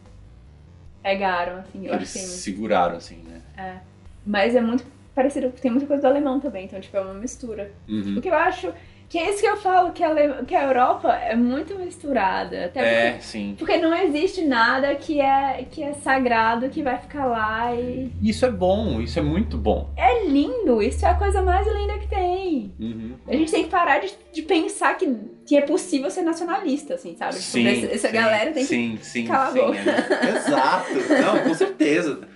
pegaram, 1.01 1.57
assim. 1.59 1.85
Eu 1.87 1.93
Eles 1.93 2.03
acho 2.03 2.13
que 2.13 2.19
tem 2.19 2.27
seguraram, 2.27 2.95
assim, 2.97 3.17
né? 3.23 3.81
Mas 4.25 4.55
é 4.55 4.61
muito 4.61 4.85
parecido, 5.13 5.49
tem 5.51 5.69
muita 5.71 5.85
coisa 5.85 6.01
do 6.01 6.07
alemão 6.07 6.39
também, 6.39 6.65
então, 6.65 6.79
tipo, 6.79 6.95
é 6.97 7.01
uma 7.01 7.13
mistura. 7.13 7.71
Uhum. 7.87 8.17
O 8.17 8.21
que 8.21 8.29
eu 8.29 8.35
acho 8.35 8.73
que 9.13 9.19
é 9.19 9.29
isso 9.29 9.41
que 9.41 9.45
eu 9.47 9.57
falo, 9.57 9.91
que 9.91 10.03
a, 10.03 10.07
Ale- 10.09 10.43
que 10.47 10.55
a 10.55 10.63
Europa 10.63 11.13
é 11.13 11.35
muito 11.35 11.75
misturada. 11.77 12.65
Até 12.65 12.79
É, 13.09 13.19
sim. 13.19 13.53
porque, 13.55 13.73
porque 13.73 13.85
não 13.85 13.95
existe 13.95 14.43
nada 14.43 14.95
que 14.95 15.21
é, 15.21 15.67
que 15.69 15.83
é 15.83 15.93
sagrado, 15.93 16.67
que 16.69 16.81
vai 16.81 16.97
ficar 16.97 17.27
lá 17.27 17.75
e. 17.75 18.11
Isso 18.23 18.43
é 18.43 18.49
bom, 18.49 18.99
isso 18.99 19.19
é 19.19 19.21
muito 19.21 19.55
bom. 19.55 19.93
É 19.95 20.25
lindo, 20.25 20.81
isso 20.81 21.05
é 21.05 21.09
a 21.09 21.13
coisa 21.13 21.43
mais 21.43 21.67
linda 21.67 21.99
que 21.99 22.07
tem. 22.07 22.73
Uhum. 22.79 23.13
A 23.27 23.33
gente 23.35 23.51
tem 23.51 23.63
que 23.65 23.69
parar 23.69 23.99
de, 23.99 24.11
de 24.33 24.41
pensar 24.41 24.97
que, 24.97 25.15
que 25.45 25.55
é 25.55 25.61
possível 25.61 26.09
ser 26.09 26.23
nacionalista, 26.23 26.95
assim, 26.95 27.15
sabe? 27.15 27.33
Tipo, 27.35 27.43
Sim, 27.43 27.67
essa, 27.67 27.85
essa 27.93 28.07
sim, 28.07 28.13
galera 28.15 28.51
tem 28.51 28.63
que. 28.63 28.67
sim, 28.69 28.97
sim, 28.99 29.27
calar 29.27 29.49
a 29.49 29.51
sim, 29.51 29.59
boca. 29.59 29.77
é. 29.77 30.37
Exato, 30.37 30.93
não, 31.21 31.39
com 31.43 31.53
certeza. 31.53 32.27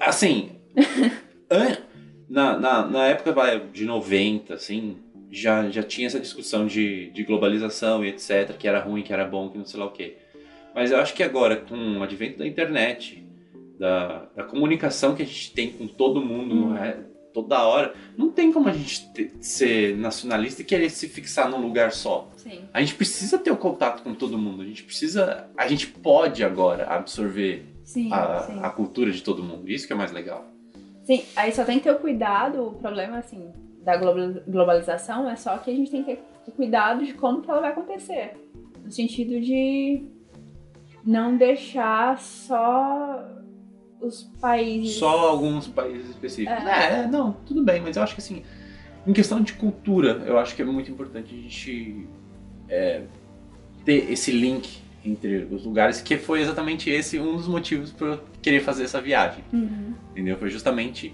Assim, 0.00 0.52
an- 1.50 1.76
na, 2.28 2.56
na, 2.56 2.86
na 2.86 3.06
época 3.08 3.34
de 3.72 3.84
90, 3.84 4.54
assim, 4.54 4.96
já, 5.32 5.68
já 5.70 5.82
tinha 5.82 6.06
essa 6.06 6.20
discussão 6.20 6.66
de, 6.66 7.10
de 7.10 7.24
globalização 7.24 8.04
e 8.04 8.08
etc, 8.08 8.56
que 8.58 8.68
era 8.68 8.78
ruim, 8.80 9.02
que 9.02 9.12
era 9.12 9.24
bom, 9.24 9.48
que 9.48 9.56
não 9.58 9.64
sei 9.64 9.80
lá 9.80 9.86
o 9.86 9.90
quê. 9.90 10.16
Mas 10.74 10.90
eu 10.90 10.98
acho 10.98 11.14
que 11.14 11.22
agora, 11.22 11.56
com 11.56 11.98
o 11.98 12.02
advento 12.02 12.38
da 12.38 12.46
internet, 12.46 13.24
da, 13.78 14.26
da 14.36 14.44
comunicação 14.44 15.14
que 15.14 15.22
a 15.22 15.26
gente 15.26 15.52
tem 15.52 15.70
com 15.70 15.86
todo 15.86 16.20
mundo, 16.24 16.76
é, 16.76 16.98
toda 17.32 17.64
hora, 17.64 17.94
não 18.16 18.30
tem 18.30 18.52
como 18.52 18.68
a 18.68 18.72
gente 18.72 19.08
ter- 19.12 19.32
ser 19.40 19.96
nacionalista 19.96 20.60
e 20.62 20.64
querer 20.64 20.90
se 20.90 21.08
fixar 21.08 21.48
num 21.50 21.60
lugar 21.60 21.92
só. 21.92 22.30
Sim. 22.36 22.60
A 22.72 22.80
gente 22.80 22.94
precisa 22.94 23.38
ter 23.38 23.50
o 23.50 23.56
contato 23.56 24.02
com 24.02 24.14
todo 24.14 24.36
mundo. 24.38 24.62
A 24.62 24.66
gente 24.66 24.82
precisa. 24.84 25.48
A 25.56 25.66
gente 25.66 25.86
pode 25.86 26.44
agora 26.44 26.84
absorver 26.86 27.64
Sim, 27.84 28.12
a, 28.12 28.40
sim. 28.40 28.58
a 28.62 28.70
cultura 28.70 29.10
de 29.10 29.22
todo 29.22 29.42
mundo. 29.42 29.70
Isso 29.70 29.86
que 29.86 29.92
é 29.92 29.96
mais 29.96 30.12
legal. 30.12 30.46
Sim, 31.04 31.24
aí 31.34 31.52
só 31.52 31.64
tem 31.64 31.78
que 31.78 31.84
ter 31.84 31.90
o 31.90 31.98
cuidado, 31.98 32.62
o 32.66 32.72
problema, 32.74 33.18
assim, 33.18 33.50
da 33.84 33.96
global- 33.96 34.42
globalização 34.46 35.28
é 35.28 35.36
só 35.36 35.56
que 35.58 35.70
a 35.70 35.74
gente 35.74 35.90
tem 35.90 36.02
que 36.04 36.16
ter 36.44 36.50
cuidado 36.52 37.04
de 37.04 37.12
como 37.14 37.42
que 37.42 37.50
ela 37.50 37.60
vai 37.60 37.70
acontecer. 37.70 38.32
No 38.84 38.90
sentido 38.90 39.40
de 39.40 40.04
não 41.04 41.36
deixar 41.36 42.18
só 42.18 43.24
os 44.00 44.24
países. 44.40 44.96
Só 44.96 45.28
alguns 45.28 45.68
países 45.68 46.10
específicos. 46.10 46.64
É. 46.64 47.02
É. 47.02 47.06
não, 47.06 47.32
tudo 47.46 47.62
bem, 47.64 47.80
mas 47.80 47.96
eu 47.96 48.02
acho 48.02 48.14
que 48.14 48.20
assim, 48.20 48.42
em 49.06 49.12
questão 49.12 49.40
de 49.40 49.52
cultura, 49.54 50.22
eu 50.26 50.38
acho 50.38 50.54
que 50.54 50.62
é 50.62 50.64
muito 50.64 50.90
importante 50.90 51.34
a 51.34 51.38
gente 51.38 52.06
é, 52.68 53.02
ter 53.84 54.10
esse 54.10 54.30
link 54.32 54.80
entre 55.04 55.48
os 55.50 55.64
lugares, 55.64 56.00
que 56.00 56.16
foi 56.16 56.40
exatamente 56.40 56.88
esse 56.88 57.18
um 57.18 57.36
dos 57.36 57.48
motivos 57.48 57.90
para 57.92 58.06
eu 58.06 58.20
querer 58.40 58.60
fazer 58.60 58.84
essa 58.84 59.00
viagem. 59.00 59.42
Uhum. 59.52 59.94
entendeu? 60.12 60.36
Foi 60.36 60.48
justamente 60.48 61.12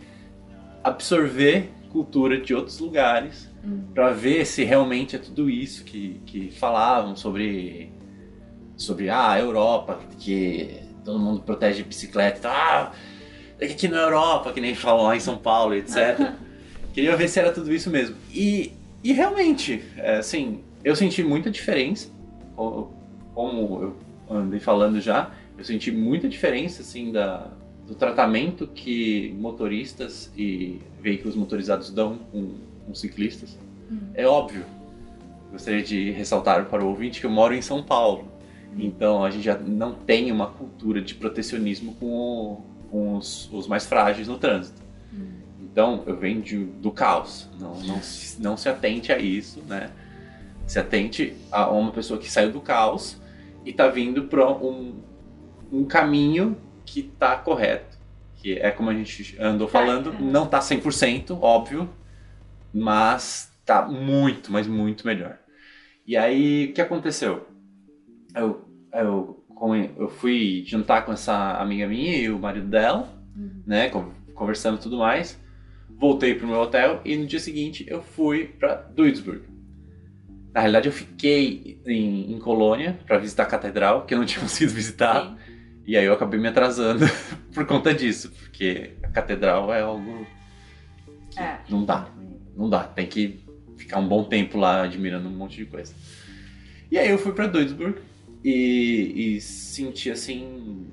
absorver 0.84 1.70
cultura 1.90 2.40
de 2.40 2.54
outros 2.54 2.78
lugares 2.78 3.48
Uhum. 3.64 3.82
para 3.94 4.12
ver 4.12 4.46
se 4.46 4.62
realmente 4.64 5.16
é 5.16 5.18
tudo 5.18 5.50
isso 5.50 5.82
que, 5.84 6.20
que 6.24 6.50
falavam 6.52 7.16
sobre 7.16 7.90
sobre 8.76 9.10
ah, 9.10 9.32
a 9.32 9.40
Europa, 9.40 9.98
que 10.20 10.80
todo 11.04 11.18
mundo 11.18 11.40
protege 11.42 11.82
bicicleta, 11.82 12.48
ah, 12.48 12.92
é 13.58 13.66
que 13.66 13.72
aqui 13.72 13.88
na 13.88 13.98
Europa, 13.98 14.52
que 14.52 14.60
nem 14.60 14.74
falam 14.74 15.06
lá 15.06 15.16
em 15.16 15.20
São 15.20 15.36
Paulo, 15.36 15.74
etc. 15.74 16.32
Queria 16.94 17.16
ver 17.16 17.28
se 17.28 17.40
era 17.40 17.50
tudo 17.52 17.74
isso 17.74 17.90
mesmo. 17.90 18.14
E, 18.32 18.72
e 19.02 19.12
realmente, 19.12 19.82
é, 19.96 20.18
assim, 20.18 20.60
eu 20.84 20.94
senti 20.94 21.24
muita 21.24 21.50
diferença, 21.50 22.08
co- 22.54 22.92
como 23.34 23.82
eu 24.30 24.36
andei 24.36 24.60
falando 24.60 25.00
já, 25.00 25.30
eu 25.58 25.64
senti 25.64 25.90
muita 25.90 26.28
diferença, 26.28 26.82
assim, 26.82 27.10
da, 27.10 27.50
do 27.88 27.94
tratamento 27.94 28.66
que 28.66 29.34
motoristas 29.38 30.30
e 30.36 30.78
veículos 31.00 31.34
motorizados 31.34 31.90
dão 31.90 32.18
com, 32.30 32.54
com 32.86 32.94
ciclistas. 32.94 33.56
É 34.14 34.26
óbvio. 34.26 34.64
Gostaria 35.50 35.82
de 35.82 36.10
ressaltar 36.10 36.66
para 36.66 36.84
o 36.84 36.88
ouvinte 36.88 37.20
que 37.20 37.26
eu 37.26 37.30
moro 37.30 37.54
em 37.54 37.62
São 37.62 37.82
Paulo. 37.82 38.28
Então 38.78 39.24
a 39.24 39.30
gente 39.30 39.42
já 39.44 39.56
não 39.58 39.94
tem 39.94 40.30
uma 40.30 40.46
cultura 40.48 41.00
de 41.00 41.14
protecionismo 41.14 41.94
com, 41.94 42.06
o- 42.06 42.60
com 42.90 43.16
os, 43.16 43.50
os 43.52 43.66
mais 43.66 43.86
frágeis 43.86 44.28
no 44.28 44.36
trânsito. 44.38 44.82
Então 45.62 46.02
eu 46.06 46.16
venho 46.18 46.42
de- 46.42 46.64
do 46.66 46.90
caos. 46.90 47.48
Não, 47.58 47.80
não, 47.80 48.02
se- 48.02 48.42
não 48.42 48.56
se 48.58 48.68
atente 48.68 49.10
a 49.10 49.18
isso, 49.18 49.62
né? 49.66 49.90
Se 50.66 50.78
atente 50.78 51.32
a 51.50 51.70
uma 51.70 51.90
pessoa 51.90 52.20
que 52.20 52.30
saiu 52.30 52.52
do 52.52 52.60
caos 52.60 53.16
e 53.64 53.70
está 53.70 53.88
vindo 53.88 54.24
para 54.24 54.46
um, 54.50 54.96
um 55.72 55.84
caminho 55.84 56.54
que 56.92 57.00
está 57.00 57.36
correto. 57.36 57.96
Que 58.36 58.54
é 58.54 58.70
como 58.70 58.88
a 58.90 58.94
gente 58.94 59.36
andou 59.40 59.66
falando, 59.68 60.12
não 60.20 60.46
tá 60.46 60.60
100%, 60.60 61.36
óbvio, 61.42 61.88
mas 62.72 63.52
tá 63.64 63.86
muito, 63.86 64.52
mas 64.52 64.66
muito 64.66 65.06
melhor. 65.06 65.38
E 66.06 66.16
aí, 66.16 66.66
o 66.70 66.72
que 66.72 66.80
aconteceu? 66.80 67.46
Eu, 68.34 68.64
eu, 68.94 69.44
eu 69.98 70.08
fui 70.08 70.62
jantar 70.66 71.04
com 71.04 71.12
essa 71.12 71.54
amiga 71.60 71.86
minha 71.86 72.16
e 72.16 72.30
o 72.30 72.38
marido 72.38 72.68
dela, 72.68 73.12
né, 73.66 73.88
con- 73.90 74.12
conversando 74.34 74.78
e 74.78 74.80
tudo 74.82 74.98
mais. 74.98 75.38
Voltei 75.98 76.34
pro 76.34 76.46
meu 76.46 76.60
hotel 76.60 77.00
e 77.04 77.16
no 77.16 77.26
dia 77.26 77.40
seguinte 77.40 77.84
eu 77.88 78.02
fui 78.02 78.46
para 78.46 78.76
Duisburg. 78.76 79.42
Na 80.54 80.60
realidade, 80.60 80.88
eu 80.88 80.92
fiquei 80.92 81.80
em, 81.86 82.32
em 82.32 82.38
Colônia 82.38 82.98
para 83.06 83.18
visitar 83.18 83.42
a 83.42 83.46
catedral, 83.46 84.06
que 84.06 84.14
eu 84.14 84.18
não 84.18 84.24
tinha 84.26 84.40
conseguido 84.40 84.72
visitar. 84.72 85.36
E 85.88 85.96
aí 85.96 86.04
eu 86.04 86.12
acabei 86.12 86.38
me 86.38 86.48
atrasando 86.48 87.06
por 87.54 87.64
conta 87.64 87.94
disso, 87.94 88.30
porque 88.30 88.90
a 89.02 89.08
catedral 89.08 89.72
é 89.72 89.80
algo 89.80 90.26
que 91.30 91.40
É. 91.40 91.60
não 91.66 91.82
dá. 91.82 92.06
Não 92.54 92.68
dá, 92.68 92.84
tem 92.84 93.06
que 93.06 93.42
ficar 93.78 93.98
um 93.98 94.06
bom 94.06 94.22
tempo 94.24 94.58
lá 94.58 94.82
admirando 94.82 95.28
um 95.30 95.32
monte 95.32 95.56
de 95.56 95.64
coisa. 95.64 95.94
E 96.90 96.98
aí 96.98 97.08
eu 97.08 97.16
fui 97.16 97.32
pra 97.32 97.46
Duisburg 97.46 97.96
e, 98.44 99.36
e 99.36 99.40
senti 99.40 100.10
assim 100.10 100.88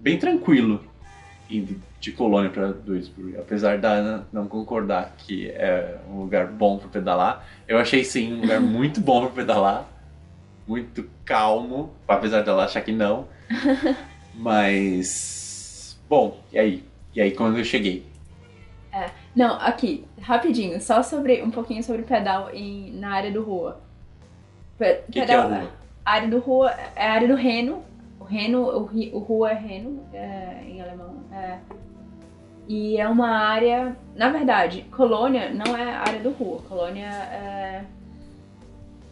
bem 0.00 0.16
tranquilo 0.18 0.84
indo 1.50 1.82
de 1.98 2.12
Colônia 2.12 2.50
pra 2.50 2.68
Duisburg, 2.70 3.36
apesar 3.38 3.78
da 3.78 3.90
Ana 3.90 4.28
não 4.32 4.46
concordar 4.46 5.16
que 5.18 5.48
é 5.48 5.98
um 6.08 6.20
lugar 6.20 6.46
bom 6.46 6.78
para 6.78 6.88
pedalar. 6.88 7.44
Eu 7.66 7.76
achei 7.76 8.04
sim 8.04 8.34
um 8.34 8.40
lugar 8.42 8.60
muito 8.62 9.00
bom 9.00 9.22
para 9.22 9.30
pedalar, 9.30 9.88
muito 10.64 11.10
calmo, 11.24 11.92
apesar 12.06 12.42
dela 12.42 12.66
achar 12.66 12.82
que 12.82 12.92
não. 12.92 13.26
Mas 14.34 15.98
bom, 16.08 16.38
e 16.52 16.58
aí? 16.58 16.84
E 17.14 17.20
aí 17.20 17.32
quando 17.32 17.58
eu 17.58 17.64
cheguei? 17.64 18.06
Não, 19.34 19.54
aqui, 19.54 20.04
rapidinho, 20.20 20.78
só 20.80 21.02
sobre 21.02 21.42
um 21.42 21.50
pouquinho 21.50 21.82
sobre 21.82 22.02
pedal 22.02 22.50
em, 22.52 22.92
na 22.92 23.14
área 23.14 23.30
do 23.30 23.42
rua. 23.42 23.80
Pe- 24.78 25.00
O 25.08 25.12
que, 25.12 25.24
que 25.24 25.32
é 25.32 25.34
a 25.34 25.42
rua? 25.44 25.70
A 26.04 26.12
área 26.12 26.28
do 26.28 26.38
rua 26.38 26.70
é 26.94 27.06
a 27.08 27.12
área 27.12 27.28
do 27.28 27.34
Reno, 27.34 27.82
Reno, 28.28 28.60
o, 28.68 28.84
ri- 28.84 29.10
o 29.14 29.18
Ruhr 29.18 29.48
é 29.48 29.54
Reno 29.54 30.02
é, 30.12 30.62
em 30.66 30.80
alemão. 30.82 31.14
é. 31.32 31.58
e 32.68 32.98
é 32.98 33.08
uma 33.08 33.28
área, 33.30 33.96
na 34.14 34.28
verdade, 34.30 34.82
Colônia 34.90 35.50
não 35.50 35.76
é 35.76 35.94
a 35.94 36.00
área 36.00 36.20
do 36.20 36.30
Ruhr. 36.30 36.62
Colônia 36.64 37.06
é, 37.06 37.84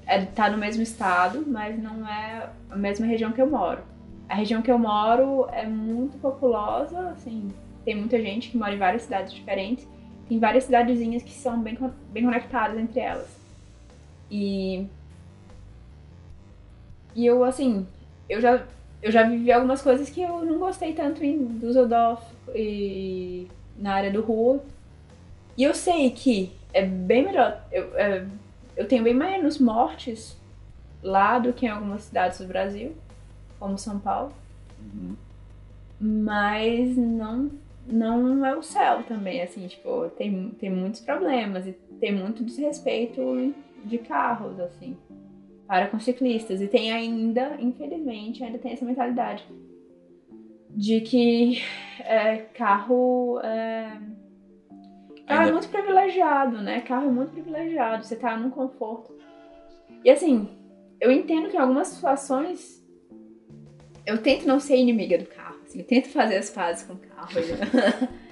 é, 0.07 0.25
tá 0.27 0.51
no 0.51 0.59
mesmo 0.59 0.83
estado, 0.83 1.45
mas 1.47 1.79
não 1.83 2.07
é 2.07 2.51
a 2.71 2.77
mesma 2.77 3.07
região 3.07 3.33
que 3.33 3.41
eu 3.41 3.49
moro. 3.51 3.83
A 4.31 4.37
região 4.37 4.63
que 4.63 4.71
eu 4.71 4.79
moro 4.79 5.49
é 5.51 5.67
muito 5.67 6.17
populosa, 6.19 7.11
assim, 7.11 7.51
tem 7.85 7.97
muita 7.97 8.17
gente 8.23 8.49
que 8.49 8.57
mora 8.57 8.73
em 8.73 8.79
várias 8.79 9.03
cidades 9.03 9.33
diferentes. 9.33 9.85
Tem 10.29 10.39
várias 10.39 10.63
cidadezinhas 10.63 11.25
que 11.25 11.33
são 11.33 11.61
bem, 11.61 11.77
bem 12.13 12.23
conectadas 12.23 12.79
entre 12.79 13.01
elas. 13.01 13.27
E. 14.31 14.87
E 17.17 17.27
eu, 17.27 17.43
assim, 17.43 17.85
eu 18.29 18.41
já, 18.41 18.63
eu 19.03 19.11
já 19.11 19.25
vivi 19.25 19.51
algumas 19.51 19.83
coisas 19.83 20.09
que 20.09 20.23
eu 20.23 20.45
não 20.45 20.61
gostei 20.61 20.93
tanto 20.93 21.25
em 21.25 21.59
Düsseldorf 21.59 22.23
e 22.55 23.49
na 23.77 23.95
área 23.95 24.13
do 24.13 24.23
Ruhr. 24.23 24.61
E 25.57 25.65
eu 25.65 25.75
sei 25.75 26.09
que 26.09 26.53
é 26.73 26.87
bem 26.87 27.25
melhor. 27.25 27.61
Eu, 27.73 27.99
é, 27.99 28.25
eu 28.77 28.87
tenho 28.87 29.03
bem 29.03 29.13
menos 29.13 29.59
mortes 29.59 30.39
lá 31.03 31.41
do 31.41 31.53
que 31.53 31.67
em 31.67 31.71
algumas 31.71 32.03
cidades 32.03 32.39
do 32.39 32.47
Brasil, 32.47 32.95
como 33.61 33.79
São 33.79 34.01
Paulo. 34.01 34.33
Mas 36.01 36.97
não, 36.97 37.51
não 37.87 38.45
é 38.45 38.57
o 38.57 38.63
céu 38.63 39.03
também, 39.05 39.43
assim, 39.43 39.67
tipo, 39.69 40.09
tem, 40.17 40.51
tem 40.59 40.71
muitos 40.71 41.01
problemas 41.01 41.67
e 41.67 41.73
tem 42.01 42.13
muito 42.13 42.43
desrespeito 42.43 43.55
de 43.85 43.99
carros, 43.99 44.59
assim, 44.59 44.97
para 45.67 45.89
com 45.89 46.01
ciclistas. 46.01 46.61
E 46.63 46.67
tem 46.67 46.91
ainda, 46.91 47.57
infelizmente, 47.61 48.43
ainda 48.43 48.59
tem 48.59 48.73
essa 48.73 48.85
mentalidade 48.85 49.45
de 50.71 51.01
que 51.03 51.61
é, 52.01 52.39
carro 52.55 53.41
é, 53.43 53.91
carro 55.27 55.27
é 55.27 55.35
Ainda- 55.35 55.53
muito 55.53 55.69
privilegiado, 55.69 56.63
né? 56.63 56.81
Carro 56.81 57.09
é 57.09 57.13
muito 57.13 57.33
privilegiado, 57.33 58.05
você 58.05 58.17
tá 58.17 58.37
num 58.37 58.51
conforto. 58.51 59.13
E 60.05 60.09
assim, 60.11 60.49
eu 61.01 61.11
entendo 61.13 61.51
que 61.51 61.57
em 61.57 61.61
algumas 61.61 61.89
situações 61.89 62.80
eu 64.07 64.19
tento 64.19 64.47
não 64.47 64.59
ser 64.61 64.77
inimiga 64.77 65.19
do 65.19 65.27
carro, 65.27 65.57
assim, 65.65 65.79
eu 65.81 65.85
tento 65.87 66.09
fazer 66.09 66.37
as 66.37 66.51
pazes 66.51 66.83
com 66.85 66.95
o 66.95 66.99
carro. 66.99 67.31
né? 67.35 68.09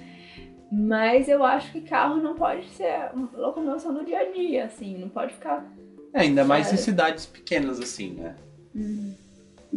Mas 0.70 1.28
eu 1.28 1.42
acho 1.44 1.72
que 1.72 1.80
carro 1.80 2.16
não 2.22 2.34
pode 2.34 2.66
ser 2.70 3.10
uma 3.14 3.30
locomoção 3.34 3.92
no 3.92 4.04
dia 4.04 4.20
a 4.20 4.24
dia, 4.32 4.64
assim, 4.66 4.98
não 4.98 5.08
pode 5.08 5.32
ficar. 5.34 5.64
É, 6.12 6.20
ainda 6.20 6.44
mais 6.44 6.72
em 6.72 6.76
cidades 6.76 7.24
pequenas 7.26 7.80
assim, 7.80 8.10
né? 8.14 8.34
Hum, 8.74 9.14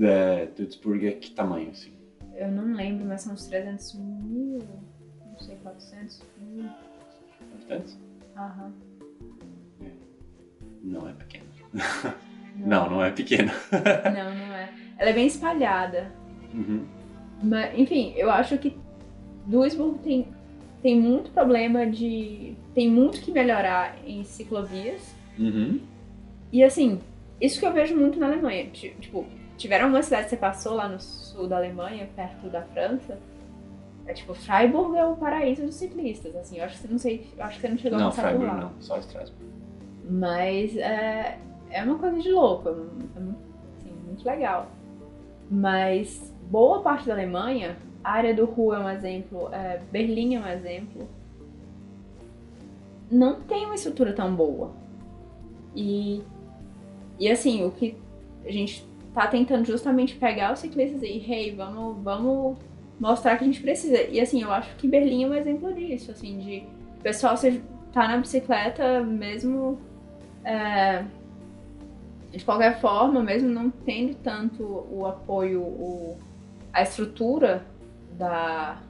É, 0.02 0.48
Duisburg 0.58 1.08
é 1.08 1.12
que 1.12 1.32
tamanho, 1.32 1.70
assim? 1.72 1.92
eu 2.36 2.50
não 2.52 2.74
lembro, 2.74 3.06
mas 3.06 3.22
são 3.22 3.34
uns 3.34 3.46
300 3.48 3.94
mil, 3.96 4.60
não 5.26 5.40
sei, 5.40 5.56
400 5.58 6.22
mil. 6.42 6.66
Habitantes? 7.54 7.98
Aham. 8.36 8.74
Não 10.84 11.08
é 11.08 11.14
pequeno. 11.14 11.46
Não, 12.58 12.90
não 12.90 13.04
é 13.04 13.10
pequeno. 13.10 13.50
Não, 13.72 14.36
não 14.36 14.54
é. 14.54 14.70
Ela 15.02 15.10
é 15.10 15.14
bem 15.14 15.26
espalhada. 15.26 16.12
Uhum. 16.54 16.86
Mas, 17.42 17.78
enfim, 17.78 18.14
eu 18.16 18.30
acho 18.30 18.56
que 18.60 18.78
Duisburg 19.48 19.98
tem, 20.04 20.28
tem 20.84 21.00
muito 21.02 21.32
problema 21.32 21.88
de. 21.88 22.56
tem 22.76 22.88
muito 22.88 23.20
que 23.20 23.32
melhorar 23.32 23.96
em 24.06 24.24
ciclovias. 24.24 25.16
Uhum. 25.40 25.80
E 26.54 26.64
assim, 26.64 27.00
isso 27.42 27.60
que 27.60 27.66
eu 27.66 27.74
vejo 27.74 27.98
muito 27.98 28.20
na 28.20 28.28
Alemanha. 28.28 28.68
Ti- 28.72 28.96
Tipo, 29.00 29.26
tiveram 29.58 29.90
uma 29.90 30.04
cidade 30.04 30.26
que 30.26 30.30
você 30.30 30.38
passou 30.38 30.76
lá 30.76 30.88
no 30.88 31.00
sul 31.00 31.48
da 31.48 31.58
Alemanha, 31.58 32.08
perto 32.16 32.48
da 32.48 32.62
França. 32.62 33.18
É 34.06 34.14
tipo, 34.14 34.34
Freiburg 34.36 34.96
é 34.98 35.06
o 35.06 35.16
paraíso 35.16 35.64
dos 35.66 35.76
ciclistas, 35.76 36.36
assim. 36.36 36.58
Eu 36.60 36.66
acho 36.66 36.76
que 36.76 36.82
você 36.82 36.88
não 36.92 37.00
sei, 37.00 37.28
acho 37.40 37.56
que 37.56 37.62
você 37.62 37.70
não 37.70 37.78
chegou 37.78 37.98
a 37.98 38.02
Não, 38.02 38.10
passar 38.10 38.22
por 38.24 38.28
Freiburg 38.38 38.56
lá. 38.56 38.62
não, 38.66 38.72
só 38.82 38.98
Strasbourg. 39.00 39.46
Mas 40.10 40.76
é, 40.78 41.40
é 41.72 41.84
uma 41.84 41.98
coisa 41.98 42.20
de 42.20 42.32
louco, 42.32 42.70
é, 42.70 42.72
é 42.72 43.20
muito, 43.20 43.40
assim, 43.78 43.92
muito 44.06 44.26
legal. 44.26 44.68
Mas 45.52 46.34
boa 46.50 46.82
parte 46.82 47.06
da 47.06 47.14
Alemanha, 47.14 47.76
a 48.02 48.14
área 48.14 48.34
do 48.34 48.46
Ruhr 48.46 48.74
é 48.76 48.80
um 48.80 48.90
exemplo, 48.90 49.50
é, 49.52 49.82
Berlim 49.92 50.36
é 50.36 50.40
um 50.40 50.48
exemplo, 50.48 51.10
não 53.12 53.42
tem 53.42 53.66
uma 53.66 53.76
estrutura 53.76 54.14
tão 54.14 54.34
boa. 54.34 54.72
E, 55.76 56.22
e 57.20 57.30
assim, 57.30 57.66
o 57.66 57.72
que 57.72 57.98
a 58.46 58.52
gente 58.52 58.88
tá 59.14 59.28
tentando 59.28 59.66
justamente 59.66 60.16
pegar 60.16 60.54
os 60.54 60.60
ciclistas 60.60 61.02
e, 61.04 61.18
hey, 61.30 61.54
vamos, 61.54 62.02
vamos 62.02 62.58
mostrar 62.98 63.36
que 63.36 63.44
a 63.44 63.48
gente 63.48 63.62
precisa. 63.62 64.04
E 64.04 64.22
assim, 64.22 64.42
eu 64.42 64.54
acho 64.54 64.74
que 64.78 64.88
Berlim 64.88 65.26
é 65.26 65.28
um 65.28 65.34
exemplo 65.34 65.74
disso, 65.74 66.12
assim, 66.12 66.38
de 66.40 66.64
pessoal, 67.04 67.36
você 67.36 67.62
tá 67.92 68.08
na 68.08 68.18
bicicleta 68.18 69.02
mesmo 69.02 69.78
é, 70.46 71.04
de 72.32 72.44
qualquer 72.46 72.80
forma, 72.80 73.22
mesmo 73.22 73.50
não 73.50 73.70
tendo 73.70 74.16
tanto 74.16 74.64
o 74.64 75.06
apoio, 75.06 75.62
o, 75.62 76.18
a 76.72 76.82
estrutura 76.82 77.66
da, 78.18 78.82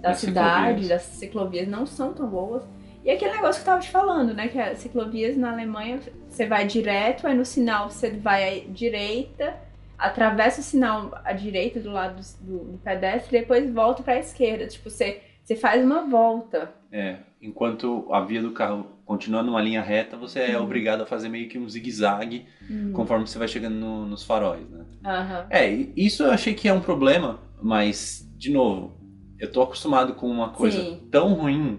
da 0.00 0.10
Das 0.10 0.18
cidade, 0.18 0.82
ciclovias. 0.82 0.88
das 0.88 1.02
ciclovias 1.02 1.68
não 1.68 1.86
são 1.86 2.12
tão 2.12 2.28
boas. 2.28 2.62
E 3.04 3.10
aquele 3.10 3.32
negócio 3.32 3.62
que 3.62 3.68
eu 3.68 3.72
tava 3.72 3.82
te 3.82 3.90
falando, 3.90 4.32
né? 4.34 4.48
Que 4.48 4.58
as 4.58 4.78
ciclovias 4.78 5.36
na 5.36 5.52
Alemanha, 5.52 6.00
você 6.28 6.46
vai 6.46 6.66
direto, 6.66 7.26
aí 7.26 7.34
no 7.34 7.44
sinal 7.44 7.90
você 7.90 8.10
vai 8.10 8.60
à 8.60 8.64
direita, 8.66 9.54
atravessa 9.98 10.60
o 10.60 10.64
sinal 10.64 11.10
à 11.24 11.32
direita 11.32 11.80
do 11.80 11.90
lado 11.90 12.22
do, 12.40 12.58
do 12.72 12.78
pedestre, 12.78 13.36
e 13.36 13.40
depois 13.40 13.70
volta 13.72 14.02
pra 14.02 14.18
esquerda. 14.18 14.66
Tipo, 14.66 14.88
você, 14.88 15.20
você 15.42 15.54
faz 15.54 15.84
uma 15.84 16.02
volta. 16.06 16.72
É, 16.90 17.18
enquanto 17.42 18.06
a 18.10 18.20
via 18.20 18.40
do 18.40 18.52
carro 18.52 18.86
continua 19.04 19.42
numa 19.42 19.60
linha 19.60 19.82
reta, 19.82 20.16
você 20.16 20.40
é 20.40 20.58
Uhum. 20.58 20.64
obrigado 20.64 21.02
a 21.02 21.06
fazer 21.06 21.28
meio 21.28 21.48
que 21.48 21.58
um 21.58 21.68
zigue-zague 21.68 22.46
conforme 22.92 23.26
você 23.26 23.38
vai 23.38 23.48
chegando 23.48 23.74
no- 23.76 24.06
nos 24.06 24.22
faróis, 24.24 24.68
né? 24.70 24.84
Aham. 25.04 25.46
É, 25.50 25.70
isso 25.96 26.22
eu 26.22 26.30
achei 26.30 26.54
que 26.54 26.66
é 26.68 26.72
um 26.72 26.80
problema, 26.80 27.40
mas, 27.62 28.26
de 28.36 28.50
novo, 28.50 28.96
eu 29.38 29.50
tô 29.52 29.62
acostumado 29.62 30.14
com 30.14 30.26
uma 30.30 30.50
coisa 30.50 30.80
Sim. 30.80 31.00
tão 31.10 31.34
ruim 31.34 31.78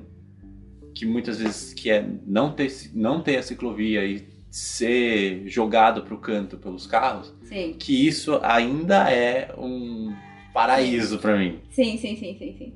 que 0.94 1.06
muitas 1.06 1.40
vezes 1.40 1.74
que 1.74 1.90
é 1.90 2.06
não 2.26 2.52
ter, 2.52 2.72
não 2.94 3.22
ter 3.22 3.38
a 3.38 3.44
ciclovia 3.44 4.06
e 4.06 4.28
ser 4.50 5.44
jogado 5.48 6.04
pro 6.04 6.18
canto 6.18 6.58
pelos 6.58 6.88
carros, 6.88 7.34
Sim. 7.44 7.76
que 7.78 8.08
isso 8.08 8.40
ainda 8.42 9.10
é 9.12 9.54
um 9.58 10.14
paraíso 10.54 11.20
pra 11.20 11.38
mim. 11.38 11.60
Sim, 11.72 11.98
sim, 11.98 12.16
sim, 12.16 12.38
sim, 12.38 12.56
sim. 12.58 12.74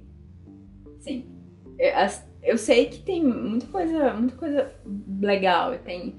Sim. 0.99 1.25
Eu, 1.77 1.95
as- 1.97 2.28
eu 2.43 2.57
sei 2.57 2.85
que 2.85 2.99
tem 2.99 3.23
muita 3.23 3.67
coisa, 3.67 4.13
muita 4.13 4.35
coisa 4.35 4.71
legal, 5.21 5.77
tem. 5.79 6.15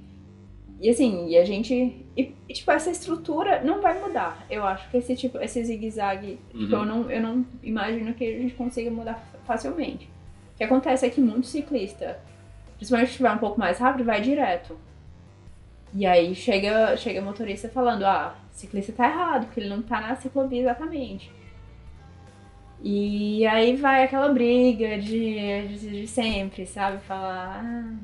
E 0.80 0.88
assim, 0.88 1.28
e 1.28 1.36
a 1.36 1.44
gente. 1.44 1.74
E, 2.16 2.34
e, 2.48 2.52
tipo, 2.54 2.70
essa 2.70 2.90
estrutura 2.90 3.62
não 3.62 3.80
vai 3.80 4.00
mudar. 4.00 4.44
Eu 4.50 4.64
acho 4.64 4.88
que 4.90 4.96
esse 4.96 5.14
tipo, 5.14 5.38
esse 5.38 5.62
zigue-zague, 5.64 6.38
tipo, 6.50 6.58
Uhum. 6.74 6.80
eu, 6.80 6.84
não, 6.86 7.10
eu 7.10 7.20
não 7.22 7.46
imagino 7.62 8.14
que 8.14 8.24
a 8.24 8.38
gente 8.38 8.54
consiga 8.54 8.90
mudar 8.90 9.22
facilmente. 9.46 10.08
O 10.54 10.58
que 10.58 10.64
acontece 10.64 11.06
é 11.06 11.10
que 11.10 11.20
muito 11.20 11.46
ciclista, 11.46 12.18
principalmente 12.76 13.08
se 13.08 13.12
estiver 13.12 13.32
um 13.32 13.38
pouco 13.38 13.58
mais 13.58 13.78
rápido, 13.78 14.04
vai 14.04 14.20
direto. 14.20 14.76
E 15.92 16.06
aí 16.06 16.34
chega, 16.34 16.96
chega 16.96 17.20
motorista 17.20 17.68
falando, 17.68 18.04
ah, 18.04 18.34
ciclista 18.52 18.92
tá 18.92 19.06
errado, 19.08 19.46
porque 19.46 19.60
ele 19.60 19.68
não 19.68 19.82
tá 19.82 20.00
na 20.00 20.14
ciclovia 20.16 20.60
exatamente. 20.62 21.30
E 22.82 23.46
aí 23.46 23.76
vai 23.76 24.04
aquela 24.04 24.28
briga 24.32 24.98
de, 24.98 25.68
de, 25.68 25.90
de 26.00 26.06
sempre, 26.06 26.64
sabe? 26.66 26.98
Falar. 27.02 27.62
Ah, 27.62 27.94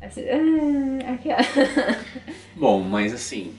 essa- 0.00 0.20
ah, 0.20 1.12
aquela- 1.12 1.38
Bom, 2.54 2.80
mas 2.82 3.12
assim, 3.12 3.52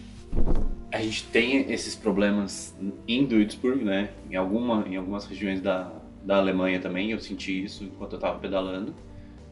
a 0.91 0.99
gente 1.01 1.25
tem 1.25 1.71
esses 1.71 1.95
problemas 1.95 2.75
em 3.07 3.25
Duisburg, 3.25 3.83
né? 3.83 4.09
Em, 4.29 4.35
alguma, 4.35 4.85
em 4.87 4.95
algumas 4.95 5.25
regiões 5.25 5.59
da, 5.61 5.91
da 6.23 6.37
Alemanha 6.37 6.79
também, 6.79 7.11
eu 7.11 7.19
senti 7.19 7.63
isso 7.65 7.83
enquanto 7.83 8.13
eu 8.13 8.17
estava 8.17 8.39
pedalando, 8.39 8.95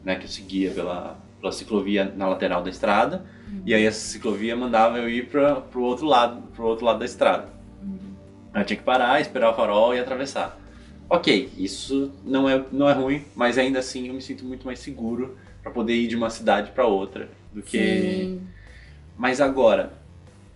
né? 0.02 0.16
Que 0.16 0.24
eu 0.24 0.28
seguia 0.30 0.70
pela, 0.70 1.18
pela 1.40 1.52
ciclovia 1.52 2.10
na 2.16 2.26
lateral 2.26 2.62
da 2.62 2.70
estrada, 2.70 3.26
e 3.66 3.74
aí 3.74 3.84
essa 3.84 4.00
ciclovia 4.00 4.56
mandava 4.56 4.96
eu 4.98 5.10
ir 5.10 5.28
para 5.28 5.56
pro 5.56 5.82
outro 5.82 6.06
lado, 6.06 6.40
pro 6.54 6.64
outro 6.66 6.86
lado 6.86 7.00
da 7.00 7.04
estrada. 7.04 7.48
Eu 8.54 8.64
tinha 8.64 8.76
que 8.78 8.82
parar, 8.82 9.20
esperar 9.20 9.50
o 9.50 9.54
farol 9.54 9.94
e 9.94 10.00
atravessar. 10.00 10.58
Ok, 11.10 11.50
isso 11.58 12.12
não 12.24 12.48
é, 12.48 12.64
não 12.70 12.88
é 12.88 12.92
ruim, 12.92 13.24
mas 13.34 13.58
ainda 13.58 13.80
assim 13.80 14.06
eu 14.06 14.14
me 14.14 14.22
sinto 14.22 14.44
muito 14.44 14.64
mais 14.64 14.78
seguro 14.78 15.36
para 15.60 15.72
poder 15.72 15.94
ir 15.94 16.06
de 16.06 16.14
uma 16.14 16.30
cidade 16.30 16.70
para 16.70 16.86
outra 16.86 17.28
do 17.52 17.60
que 17.60 17.78
Sim. 17.78 18.46
mas 19.18 19.40
agora, 19.40 19.92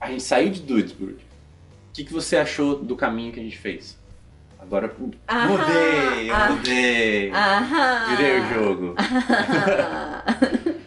a 0.01 0.09
gente 0.09 0.23
saiu 0.23 0.51
de 0.51 0.61
Duisburg. 0.61 1.15
O 1.15 1.93
que, 1.93 2.05
que 2.05 2.13
você 2.13 2.37
achou 2.37 2.77
do 2.77 2.95
caminho 2.95 3.33
que 3.33 3.41
a 3.41 3.43
gente 3.43 3.59
fez? 3.59 3.99
Agora 4.61 4.95
Aham, 5.29 5.49
mudei, 5.49 6.31
eu 6.31 6.35
ah. 6.35 6.51
mudei. 6.51 7.31
Aham. 7.33 8.17
Virei 8.17 8.41
o 8.41 8.47
jogo. 8.55 8.95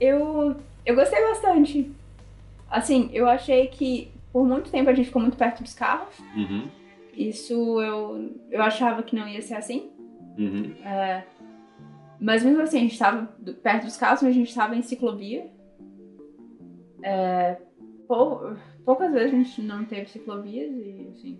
eu, 0.00 0.56
eu 0.86 0.94
gostei 0.94 1.20
bastante. 1.20 1.90
Assim, 2.70 3.10
eu 3.12 3.28
achei 3.28 3.66
que 3.66 4.08
por 4.32 4.46
muito 4.46 4.70
tempo 4.70 4.88
a 4.88 4.94
gente 4.94 5.06
ficou 5.06 5.20
muito 5.20 5.36
perto 5.36 5.64
dos 5.64 5.74
carros. 5.74 6.14
Uhum. 6.34 6.68
Isso 7.12 7.80
eu, 7.82 8.30
eu 8.50 8.62
achava 8.62 9.02
que 9.02 9.14
não 9.16 9.28
ia 9.28 9.42
ser 9.42 9.54
assim. 9.54 9.90
Uhum. 10.38 10.72
É, 10.84 11.24
mas 12.20 12.42
mesmo 12.44 12.62
assim, 12.62 12.78
a 12.78 12.80
gente 12.80 12.92
estava 12.92 13.26
perto 13.62 13.84
dos 13.84 13.96
carros, 13.96 14.22
mas 14.22 14.30
a 14.30 14.34
gente 14.34 14.48
estava 14.48 14.74
em 14.76 14.82
ciclovia. 14.82 15.46
É, 17.02 17.56
pou- 18.06 18.54
poucas 18.84 19.12
vezes 19.12 19.34
a 19.34 19.36
gente 19.36 19.62
não 19.62 19.84
teve 19.84 20.08
ciclovias 20.08 20.70
e 20.74 21.08
assim, 21.10 21.38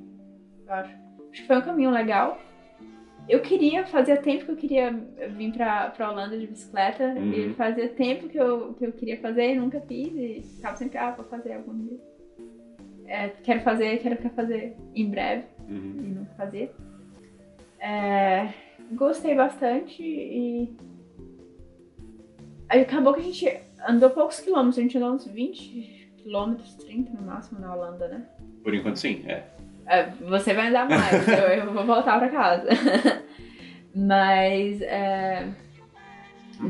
eu 0.66 0.74
acho, 0.74 0.90
acho 1.30 1.40
que 1.42 1.46
foi 1.46 1.56
um 1.58 1.62
caminho 1.62 1.90
legal. 1.90 2.38
Eu 3.28 3.40
queria, 3.40 3.86
fazia 3.86 4.16
tempo 4.16 4.44
que 4.46 4.50
eu 4.50 4.56
queria 4.56 4.90
vir 5.36 5.52
pra, 5.52 5.90
pra 5.90 6.10
Holanda 6.10 6.36
de 6.36 6.46
bicicleta 6.48 7.04
Uhum. 7.16 7.32
e 7.32 7.54
fazia 7.54 7.88
tempo 7.88 8.28
que 8.28 8.36
eu, 8.36 8.74
que 8.74 8.84
eu 8.84 8.92
queria 8.92 9.16
fazer 9.20 9.52
e 9.54 9.58
nunca 9.58 9.80
fiz 9.82 10.12
e 10.12 10.42
ficava 10.56 10.76
sempre, 10.76 10.98
ah, 10.98 11.12
vou 11.12 11.24
fazer 11.26 11.52
algum 11.54 11.78
dia. 11.78 12.00
É, 13.06 13.28
quero 13.28 13.60
fazer, 13.60 13.98
quero, 13.98 14.16
quero 14.16 14.34
fazer 14.34 14.76
em 14.94 15.08
breve 15.08 15.44
Uhum. 15.72 15.94
e 15.98 16.08
nunca 16.08 16.34
fazer. 16.34 16.74
É, 17.80 18.52
gostei 18.92 19.34
bastante 19.34 20.02
e. 20.02 20.76
Aí 22.68 22.82
acabou 22.82 23.12
que 23.12 23.20
a 23.20 23.24
gente 23.24 23.60
andou 23.86 24.10
poucos 24.10 24.40
quilômetros, 24.40 24.78
a 24.78 24.82
gente 24.82 24.96
andou 24.96 25.12
uns 25.12 25.26
20 25.26 26.12
quilômetros, 26.18 26.74
30 26.76 27.12
no 27.12 27.22
máximo 27.22 27.60
na 27.60 27.74
Holanda, 27.74 28.08
né? 28.08 28.26
Por 28.62 28.74
enquanto, 28.74 28.96
sim. 28.96 29.22
É. 29.26 29.44
É, 29.86 30.06
você 30.20 30.54
vai 30.54 30.68
andar 30.68 30.88
mais, 30.88 31.26
eu, 31.28 31.34
eu 31.34 31.72
vou 31.72 31.84
voltar 31.84 32.18
pra 32.18 32.28
casa. 32.28 32.68
Mas 33.94 34.80
é, 34.80 35.48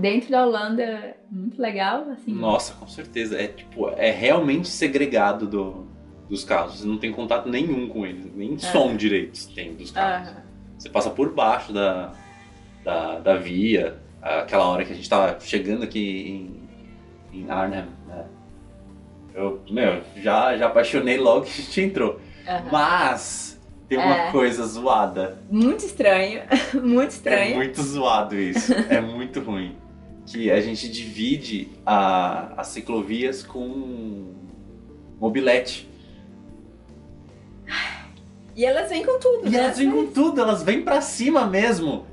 dentro 0.00 0.30
da 0.30 0.44
Holanda, 0.44 1.16
muito 1.30 1.60
legal, 1.60 2.08
assim. 2.10 2.32
Nossa, 2.34 2.74
com 2.74 2.88
certeza. 2.88 3.40
É 3.40 3.46
tipo, 3.46 3.88
é 3.90 4.10
realmente 4.10 4.68
segregado 4.68 5.46
do, 5.46 5.86
dos 6.32 6.44
carros. 6.44 6.78
Você 6.80 6.86
não 6.86 6.96
tem 6.96 7.12
contato 7.12 7.46
nenhum 7.48 7.86
com 7.88 8.06
eles. 8.06 8.24
Nem 8.34 8.58
som 8.58 8.96
direito 8.96 9.38
tem 9.54 9.74
dos 9.74 9.90
carros. 9.90 10.28
Aham. 10.30 10.42
Você 10.78 10.88
passa 10.88 11.10
por 11.10 11.32
baixo 11.34 11.72
da, 11.74 12.12
da, 12.82 13.18
da 13.18 13.36
via. 13.36 13.98
Aquela 14.20 14.66
hora 14.66 14.84
que 14.84 14.92
a 14.92 14.96
gente 14.96 15.08
tava 15.08 15.38
chegando 15.40 15.82
aqui 15.84 16.58
em, 17.32 17.38
em 17.40 17.50
Arnhem, 17.50 17.84
né? 18.08 18.24
Eu, 19.34 19.60
meu, 19.70 20.02
já, 20.16 20.56
já 20.56 20.66
apaixonei 20.66 21.18
logo 21.18 21.42
que 21.44 21.50
a 21.50 21.54
gente 21.64 21.80
entrou. 21.82 22.18
Aham. 22.48 22.64
Mas 22.72 23.60
tem 23.88 23.98
uma 23.98 24.16
É. 24.28 24.30
coisa 24.32 24.64
zoada. 24.66 25.38
Muito 25.50 25.84
estranho, 25.84 26.42
muito 26.82 27.02
É 27.02 27.08
estranho. 27.08 27.56
muito 27.56 27.82
zoado 27.82 28.34
isso. 28.38 28.72
é 28.72 29.00
muito 29.02 29.40
ruim. 29.40 29.76
Que 30.26 30.50
a 30.50 30.60
gente 30.62 30.88
divide 30.88 31.68
a, 31.84 32.54
as 32.60 32.68
ciclovias 32.68 33.42
com 33.42 34.32
mobilete. 35.20 35.88
E 38.54 38.64
elas 38.64 38.88
vêm 38.90 39.04
com 39.04 39.18
tudo, 39.18 39.46
E 39.46 39.50
né? 39.50 39.58
elas 39.58 39.78
vêm 39.78 39.90
com 39.90 40.06
tudo, 40.08 40.40
elas 40.40 40.62
vêm 40.62 40.82
pra 40.82 41.00
cima 41.00 41.46
mesmo. 41.46 42.04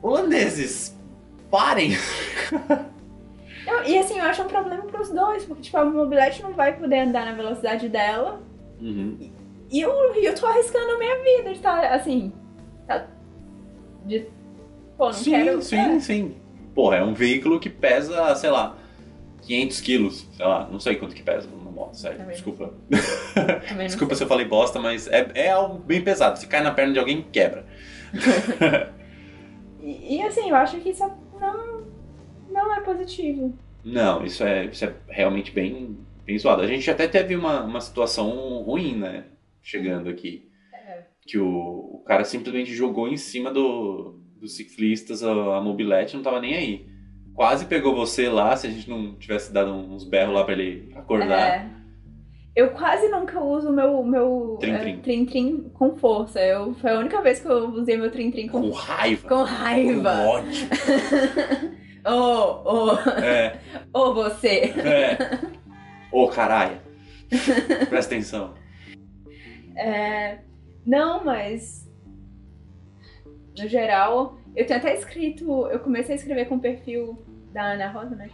Holandeses, 0.00 0.96
parem. 1.50 1.92
Não, 3.66 3.84
e 3.84 3.96
assim, 3.98 4.18
eu 4.18 4.24
acho 4.24 4.42
um 4.42 4.48
problema 4.48 4.82
pros 4.84 5.10
dois, 5.10 5.44
porque 5.44 5.62
tipo, 5.62 5.76
a 5.76 5.84
mobilete 5.84 6.42
não 6.42 6.52
vai 6.52 6.76
poder 6.76 7.00
andar 7.00 7.24
na 7.24 7.32
velocidade 7.32 7.88
dela. 7.88 8.40
Uhum. 8.80 9.30
E 9.70 9.80
eu, 9.80 9.90
e 10.16 10.24
eu 10.26 10.34
tô 10.34 10.46
arriscando 10.46 10.90
a 10.92 10.98
minha 10.98 11.16
vida 11.22 11.50
de 11.50 11.56
estar 11.56 11.84
assim. 11.94 12.32
Tá, 12.86 13.06
de. 14.04 14.26
Pô, 14.98 15.06
não 15.06 15.12
Sim, 15.12 15.30
quero. 15.30 15.62
sim, 15.62 15.76
é, 15.78 16.00
sim. 16.00 16.34
Porra, 16.74 16.96
é 16.96 17.04
um 17.04 17.14
veículo 17.14 17.60
que 17.60 17.70
pesa, 17.70 18.34
sei 18.34 18.50
lá, 18.50 18.76
500 19.42 19.80
quilos. 19.80 20.28
Sei 20.36 20.44
lá, 20.44 20.68
não 20.70 20.80
sei 20.80 20.96
quanto 20.96 21.14
que 21.14 21.22
pesa 21.22 21.48
uma 21.72 21.86
moto, 21.86 21.94
sério. 21.96 22.18
Também 22.18 22.34
Desculpa. 22.34 22.74
também 23.68 23.86
Desculpa 23.86 24.14
se 24.14 24.18
sei. 24.18 24.24
eu 24.24 24.28
falei 24.28 24.46
bosta, 24.46 24.78
mas 24.78 25.08
é, 25.08 25.30
é 25.34 25.50
algo 25.50 25.78
bem 25.78 26.02
pesado. 26.02 26.38
Se 26.38 26.46
cai 26.46 26.62
na 26.62 26.70
perna 26.70 26.92
de 26.92 26.98
alguém, 26.98 27.22
quebra. 27.22 27.66
E, 29.82 30.14
e, 30.14 30.22
assim, 30.22 30.48
eu 30.48 30.54
acho 30.54 30.78
que 30.80 30.90
isso 30.90 31.02
não, 31.40 31.84
não 32.48 32.72
é 32.72 32.80
positivo. 32.82 33.58
Não, 33.84 34.24
isso 34.24 34.44
é, 34.44 34.66
isso 34.66 34.84
é 34.84 34.94
realmente 35.08 35.50
bem, 35.50 35.98
bem 36.24 36.38
zoado. 36.38 36.62
A 36.62 36.68
gente 36.68 36.88
até 36.88 37.08
teve 37.08 37.34
uma, 37.34 37.64
uma 37.64 37.80
situação 37.80 38.62
ruim, 38.62 38.96
né? 38.96 39.24
Chegando 39.60 40.08
aqui. 40.08 40.48
É. 40.72 41.02
Que 41.26 41.36
o, 41.36 41.48
o 41.94 42.02
cara 42.06 42.22
simplesmente 42.24 42.72
jogou 42.72 43.08
em 43.08 43.16
cima 43.16 43.50
do, 43.50 44.20
dos 44.36 44.54
ciclistas 44.56 45.22
a, 45.24 45.56
a 45.56 45.60
mobilete 45.60 46.14
não 46.14 46.22
tava 46.22 46.40
nem 46.40 46.54
aí. 46.54 46.91
Quase 47.34 47.64
pegou 47.66 47.94
você 47.94 48.28
lá, 48.28 48.54
se 48.56 48.66
a 48.66 48.70
gente 48.70 48.88
não 48.88 49.14
tivesse 49.14 49.52
dado 49.52 49.70
uns 49.72 50.04
berros 50.04 50.34
lá 50.34 50.44
pra 50.44 50.52
ele 50.52 50.92
acordar. 50.94 51.40
É. 51.40 51.66
Eu 52.54 52.70
quase 52.72 53.08
nunca 53.08 53.40
uso 53.40 53.70
o 53.70 53.72
meu, 53.72 54.04
meu 54.04 54.58
Trim-trim. 54.60 54.96
é, 54.98 55.70
com 55.72 55.96
força. 55.96 56.38
Eu, 56.38 56.74
foi 56.74 56.90
a 56.90 56.98
única 56.98 57.22
vez 57.22 57.40
que 57.40 57.46
eu 57.48 57.70
usei 57.70 57.96
meu 57.96 58.10
trim-trim 58.10 58.46
com, 58.46 58.60
Com 58.60 58.70
raiva. 58.70 59.22
com 59.28 59.34
Com 59.36 59.42
raiva. 59.44 60.10
ódio. 60.28 60.68
Ô, 62.04 62.90
ô, 62.90 62.92
É, 63.22 63.58
ô 63.94 64.12
você. 64.12 64.74
é. 64.76 65.16
Ô, 66.10 66.28
caralho. 66.28 66.78
Presta 67.88 68.14
atenção. 68.14 68.52
É, 69.74 70.40
não, 70.84 71.24
mas 71.24 71.88
no 73.56 73.66
geral, 73.68 74.36
eu 74.54 74.66
tenho 74.66 74.78
até 74.78 74.94
escrito, 74.94 75.66
eu 75.68 75.78
comecei 75.80 76.14
a 76.14 76.18
escrever 76.18 76.46
com 76.46 76.56
o 76.56 76.60
perfil 76.60 77.22
da 77.52 77.72
Ana 77.72 77.88
Rosa, 77.88 78.14
né? 78.16 78.30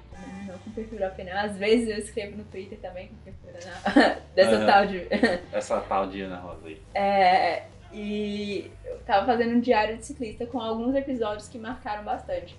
Não 0.46 0.58
com 0.58 0.70
o 0.70 0.72
perfil 0.72 0.98
da 0.98 1.10
Fena. 1.10 1.42
Às 1.42 1.56
vezes 1.56 1.88
eu 1.88 1.98
escrevo 1.98 2.36
no 2.36 2.44
Twitter 2.44 2.78
também 2.78 3.08
com 3.08 3.14
o 3.14 3.18
perfil 3.18 3.52
da 3.52 3.90
Ana, 3.90 4.22
dessa 4.34 4.56
Aham. 4.56 4.66
tal 4.66 4.86
de. 4.86 5.06
Essa 5.52 5.80
tal 5.80 6.06
de 6.08 6.22
Ana 6.22 6.38
Rosa 6.38 6.66
aí. 6.66 6.80
É, 6.94 7.66
e 7.92 8.70
eu 8.84 8.98
tava 9.00 9.26
fazendo 9.26 9.56
um 9.56 9.60
diário 9.60 9.96
de 9.96 10.04
ciclista 10.04 10.46
com 10.46 10.60
alguns 10.60 10.94
episódios 10.94 11.48
que 11.48 11.58
marcaram 11.58 12.04
bastante. 12.04 12.56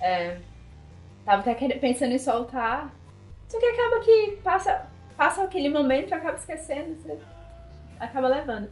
É, 0.00 0.38
tava 1.24 1.40
até 1.40 1.54
pensando 1.78 2.12
em 2.12 2.18
soltar, 2.18 2.94
só 3.48 3.58
que 3.58 3.66
acaba 3.66 4.00
que 4.00 4.38
passa, 4.42 4.86
passa 5.16 5.42
aquele 5.42 5.68
momento 5.68 6.10
e 6.10 6.14
acaba 6.14 6.36
esquecendo, 6.36 6.94
você 6.96 7.18
acaba 7.98 8.28
levando. 8.28 8.70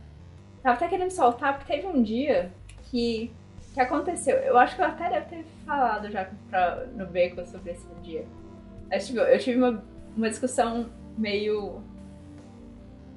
Tava 0.63 0.77
até 0.77 0.89
querendo 0.89 1.11
soltar, 1.11 1.59
porque 1.59 1.75
teve 1.75 1.87
um 1.87 2.03
dia 2.03 2.53
que, 2.85 3.33
que 3.75 3.81
aconteceu. 3.81 4.37
Eu 4.37 4.57
acho 4.57 4.77
que 4.77 4.81
eu 4.83 4.87
até 4.87 5.11
devo 5.11 5.27
ter 5.29 5.45
falado 5.67 6.11
já 6.11 6.31
pra, 6.49 6.87
no 6.95 7.07
Beco 7.07 7.45
sobre 7.45 7.73
esse 7.73 7.87
dia. 8.03 8.25
Tipo, 9.01 9.19
eu 9.19 9.39
tive 9.39 9.59
uma, 9.59 9.83
uma 10.17 10.29
discussão 10.31 10.87
meio 11.19 11.83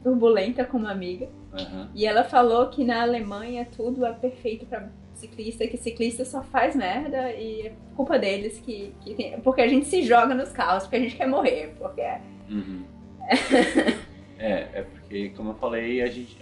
turbulenta 0.03 0.65
com 0.65 0.77
uma 0.77 0.91
amiga. 0.91 1.29
Aham. 1.53 1.89
E 1.93 2.05
ela 2.05 2.23
falou 2.23 2.67
que 2.69 2.83
na 2.83 3.01
Alemanha 3.03 3.67
tudo 3.75 4.05
é 4.05 4.11
perfeito 4.13 4.65
pra 4.65 4.89
ciclista, 5.13 5.67
que 5.67 5.77
ciclista 5.77 6.25
só 6.25 6.43
faz 6.43 6.75
merda 6.75 7.31
e 7.33 7.67
é 7.67 7.73
culpa 7.95 8.19
deles 8.19 8.59
que, 8.59 8.93
que 9.01 9.15
tem, 9.15 9.39
porque 9.41 9.61
a 9.61 9.67
gente 9.67 9.87
se 9.87 10.03
joga 10.03 10.35
nos 10.35 10.51
carros, 10.51 10.83
porque 10.83 10.95
a 10.95 10.99
gente 10.99 11.15
quer 11.15 11.27
morrer, 11.27 11.73
porque 11.77 12.01
é- 12.01 12.21
Uhum. 12.49 12.83
é, 14.39 14.67
é 14.73 14.81
porque, 14.83 15.29
como 15.35 15.49
eu 15.49 15.55
falei, 15.55 16.01
a 16.01 16.07
gente. 16.07 16.37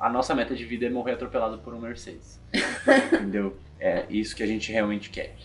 A 0.00 0.08
nossa 0.08 0.34
meta 0.34 0.54
de 0.54 0.64
vida 0.64 0.86
é 0.86 0.90
morrer 0.90 1.12
atropelado 1.12 1.58
por 1.58 1.74
um 1.74 1.78
Mercedes. 1.78 2.40
Entendeu? 3.12 3.56
É 3.78 4.06
isso 4.08 4.34
que 4.34 4.42
a 4.42 4.46
gente 4.46 4.72
realmente 4.72 5.10
quer. 5.10 5.36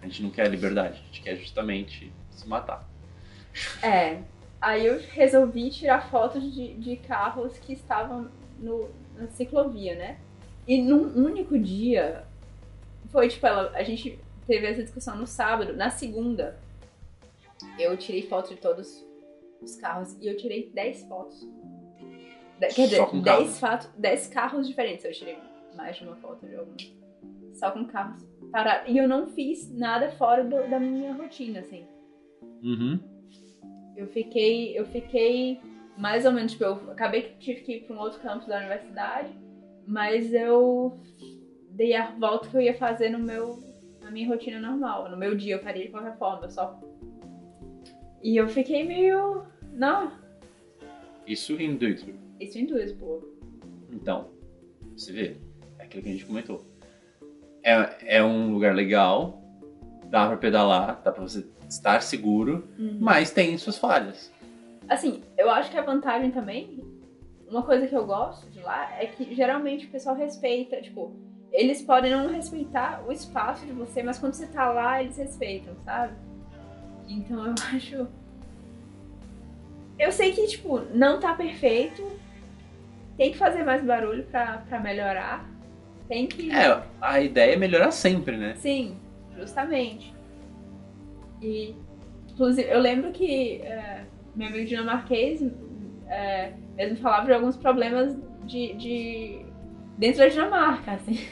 A 0.00 0.06
gente 0.06 0.22
não 0.22 0.30
quer 0.30 0.48
liberdade, 0.48 0.98
a 0.98 1.06
gente 1.06 1.20
quer 1.20 1.36
justamente 1.36 2.10
se 2.30 2.48
matar. 2.48 2.88
É. 3.82 4.22
Aí 4.60 4.86
eu 4.86 4.98
resolvi 5.10 5.70
tirar 5.70 6.08
fotos 6.10 6.42
de, 6.54 6.74
de 6.74 6.96
carros 6.96 7.58
que 7.58 7.72
estavam 7.72 8.30
no, 8.58 8.88
na 9.14 9.28
ciclovia, 9.28 9.94
né? 9.94 10.18
E 10.66 10.82
num 10.82 11.14
único 11.16 11.58
dia, 11.58 12.24
foi 13.10 13.28
tipo, 13.28 13.46
ela, 13.46 13.70
a 13.74 13.82
gente 13.82 14.18
teve 14.46 14.66
essa 14.66 14.82
discussão 14.82 15.16
no 15.16 15.26
sábado, 15.26 15.76
na 15.76 15.90
segunda, 15.90 16.58
eu 17.78 17.96
tirei 17.96 18.22
foto 18.22 18.54
de 18.54 18.56
todos 18.56 19.04
os 19.60 19.76
carros 19.76 20.16
e 20.20 20.26
eu 20.26 20.36
tirei 20.36 20.70
10 20.70 21.04
fotos. 21.04 21.46
Quer 22.58 22.84
dizer, 22.84 22.96
Só 22.96 23.06
com 23.06 23.20
10, 23.20 23.60
fato, 23.60 23.90
10 23.98 24.26
carros 24.28 24.66
diferentes. 24.66 25.04
Eu 25.04 25.12
tirei 25.12 25.38
mais 25.76 25.96
de 25.96 26.04
uma 26.04 26.16
foto 26.16 26.46
de 26.46 26.54
algum. 26.56 26.74
Só 27.54 27.70
com 27.70 27.84
carros. 27.86 28.22
Para... 28.50 28.88
E 28.88 28.96
eu 28.98 29.06
não 29.08 29.26
fiz 29.28 29.70
nada 29.76 30.10
fora 30.12 30.42
do- 30.44 30.68
da 30.68 30.78
minha 30.80 31.12
rotina, 31.12 31.60
assim. 31.60 31.84
Uhum. 32.62 32.98
Eu 33.96 34.06
fiquei, 34.08 34.78
eu 34.78 34.84
fiquei 34.86 35.60
mais 35.96 36.24
ou 36.24 36.32
menos, 36.32 36.52
tipo, 36.52 36.64
eu 36.64 36.74
acabei 36.90 37.22
que 37.22 37.38
tive 37.38 37.60
que 37.62 37.72
ir 37.76 37.80
para 37.82 37.96
um 37.96 37.98
outro 37.98 38.20
campus 38.20 38.46
da 38.46 38.58
universidade, 38.58 39.28
mas 39.86 40.32
eu 40.32 40.96
dei 41.70 41.94
a 41.94 42.10
volta 42.12 42.48
que 42.48 42.56
eu 42.56 42.60
ia 42.60 42.74
fazer 42.74 43.08
no 43.10 43.18
meu, 43.18 43.58
na 44.02 44.10
minha 44.10 44.28
rotina 44.28 44.60
normal. 44.60 45.08
No 45.10 45.16
meu 45.16 45.34
dia 45.36 45.56
eu 45.56 45.58
faria 45.60 45.84
de 45.84 45.90
qualquer 45.90 46.16
forma, 46.16 46.44
eu 46.46 46.50
só. 46.50 46.80
E 48.22 48.36
eu 48.36 48.48
fiquei 48.48 48.84
meio. 48.84 49.44
Não, 49.72 50.12
Isso 51.26 51.52
em 51.60 51.76
Duisburg. 51.76 52.18
Isso 52.40 52.58
em 52.58 52.66
Duisburg. 52.66 53.26
Então, 53.92 54.28
você 54.96 55.12
vê, 55.12 55.36
é 55.78 55.84
aquilo 55.84 56.02
que 56.02 56.08
a 56.08 56.12
gente 56.12 56.26
comentou. 56.26 56.64
É, 57.62 58.16
é 58.18 58.24
um 58.24 58.52
lugar 58.52 58.74
legal, 58.74 59.42
dá 60.06 60.26
pra 60.28 60.36
pedalar, 60.36 61.00
dá 61.02 61.10
pra 61.12 61.22
você 61.22 61.44
estar 61.68 62.00
seguro, 62.02 62.66
Uhum. 62.78 62.98
mas 63.00 63.30
tem 63.30 63.56
suas 63.58 63.78
falhas. 63.78 64.32
Assim, 64.88 65.22
eu 65.36 65.50
acho 65.50 65.70
que 65.70 65.76
a 65.76 65.82
vantagem 65.82 66.30
também, 66.30 66.82
uma 67.48 67.62
coisa 67.62 67.86
que 67.86 67.94
eu 67.94 68.06
gosto 68.06 68.48
de 68.50 68.60
lá 68.60 68.90
é 69.00 69.06
que 69.06 69.34
geralmente 69.34 69.86
o 69.86 69.90
pessoal 69.90 70.14
respeita, 70.16 70.80
tipo, 70.80 71.12
eles 71.52 71.82
podem 71.82 72.10
não 72.10 72.28
respeitar 72.32 73.04
o 73.06 73.12
espaço 73.12 73.66
de 73.66 73.72
você, 73.72 74.02
mas 74.02 74.18
quando 74.18 74.34
você 74.34 74.46
tá 74.46 74.70
lá, 74.70 75.02
eles 75.02 75.16
respeitam, 75.16 75.74
sabe? 75.84 76.14
Então 77.06 77.46
eu 77.46 77.54
acho. 77.74 78.06
Eu 79.98 80.12
sei 80.12 80.32
que, 80.32 80.46
tipo, 80.46 80.78
não 80.94 81.18
tá 81.18 81.34
perfeito. 81.34 82.02
Tem 83.18 83.32
que 83.32 83.36
fazer 83.36 83.64
mais 83.64 83.84
barulho 83.84 84.24
pra, 84.24 84.58
pra 84.68 84.80
melhorar. 84.80 85.46
Tem 86.08 86.26
que. 86.26 86.50
É, 86.50 86.82
a 87.00 87.20
ideia 87.20 87.52
é 87.52 87.56
melhorar 87.56 87.90
sempre, 87.90 88.36
né? 88.36 88.54
Sim, 88.56 88.96
justamente. 89.36 90.14
E, 91.42 91.74
inclusive, 92.30 92.70
eu 92.70 92.78
lembro 92.78 93.12
que 93.12 93.60
é, 93.60 94.04
meu 94.34 94.48
amigo 94.48 94.64
dinamarquês 94.64 95.42
é, 96.08 96.52
mesmo 96.76 96.96
falava 96.98 97.26
de 97.26 97.32
alguns 97.32 97.56
problemas 97.56 98.16
de, 98.44 98.72
de 98.74 99.44
dentro 99.98 100.20
da 100.20 100.28
Dinamarca, 100.28 100.92
assim. 100.92 101.26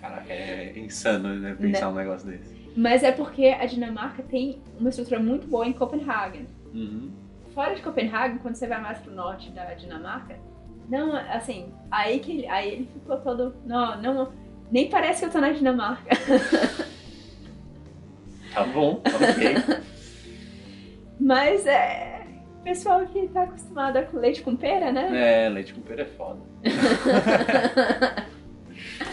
Caraca, 0.00 0.32
é 0.32 0.72
insano, 0.78 1.34
né? 1.36 1.56
Pensar 1.60 1.90
um 1.90 1.94
negócio 1.94 2.28
desse. 2.28 2.52
Mas 2.76 3.02
é 3.02 3.12
porque 3.12 3.48
a 3.48 3.66
Dinamarca 3.66 4.22
tem 4.22 4.60
uma 4.78 4.88
estrutura 4.88 5.20
muito 5.20 5.46
boa 5.46 5.66
em 5.66 5.72
Copenhagen. 5.72 6.46
Uhum. 6.72 7.10
Fora 7.54 7.74
de 7.74 7.82
Copenhagen, 7.82 8.38
quando 8.38 8.54
você 8.54 8.66
vai 8.66 8.80
mais 8.80 8.98
pro 8.98 9.12
norte 9.12 9.50
da 9.50 9.74
Dinamarca, 9.74 10.38
não, 10.88 11.16
assim, 11.16 11.72
aí 11.90 12.18
que 12.18 12.32
ele, 12.32 12.46
aí 12.46 12.72
ele 12.72 12.88
ficou 12.92 13.16
todo, 13.18 13.54
não, 13.64 14.00
não, 14.00 14.32
nem 14.70 14.88
parece 14.88 15.20
que 15.20 15.26
eu 15.26 15.30
tô 15.30 15.40
na 15.40 15.50
Dinamarca. 15.50 16.16
Tá 18.52 18.64
bom, 18.64 19.00
ok. 19.04 19.82
Mas 21.18 21.66
é, 21.66 22.26
pessoal 22.62 23.06
que 23.06 23.28
tá 23.28 23.44
acostumado 23.44 24.02
com 24.06 24.18
leite 24.18 24.42
com 24.42 24.56
pera, 24.56 24.92
né? 24.92 25.46
É, 25.46 25.48
leite 25.48 25.72
com 25.72 25.80
pera 25.80 26.02
é 26.02 26.06
foda. 26.06 26.40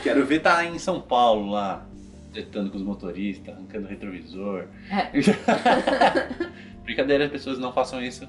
Quero 0.04 0.26
ver 0.26 0.40
tá 0.41 0.66
em 0.66 0.80
São 0.80 1.02
Paulo 1.02 1.52
lá, 1.52 1.86
tretando 2.32 2.70
com 2.70 2.78
os 2.78 2.84
motoristas, 2.84 3.54
arrancando 3.54 3.86
o 3.86 3.90
retrovisor. 3.90 4.66
É. 4.90 5.10
Brincadeira, 6.84 7.26
as 7.26 7.32
pessoas 7.32 7.60
não 7.60 7.72
façam 7.72 8.02
isso, 8.02 8.28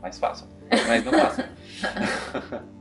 mas 0.00 0.18
façam. 0.18 0.48
Mas 0.86 1.04
não 1.04 1.12
façam. 1.12 1.44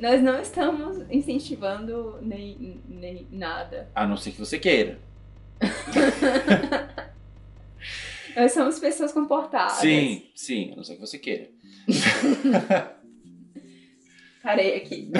Nós 0.00 0.22
não 0.22 0.40
estamos 0.40 1.04
incentivando 1.10 2.18
nem, 2.22 2.80
nem 2.88 3.26
nada. 3.30 3.88
A 3.94 4.06
não 4.06 4.16
ser 4.16 4.32
que 4.32 4.38
você 4.38 4.58
queira. 4.58 4.98
Nós 8.36 8.52
somos 8.52 8.78
pessoas 8.78 9.12
comportadas. 9.12 9.72
Sim, 9.74 10.30
sim, 10.34 10.72
a 10.72 10.76
não 10.76 10.84
ser 10.84 10.94
que 10.94 11.00
você 11.00 11.18
queira. 11.18 11.48
Parei 14.42 14.76
aqui. 14.76 15.10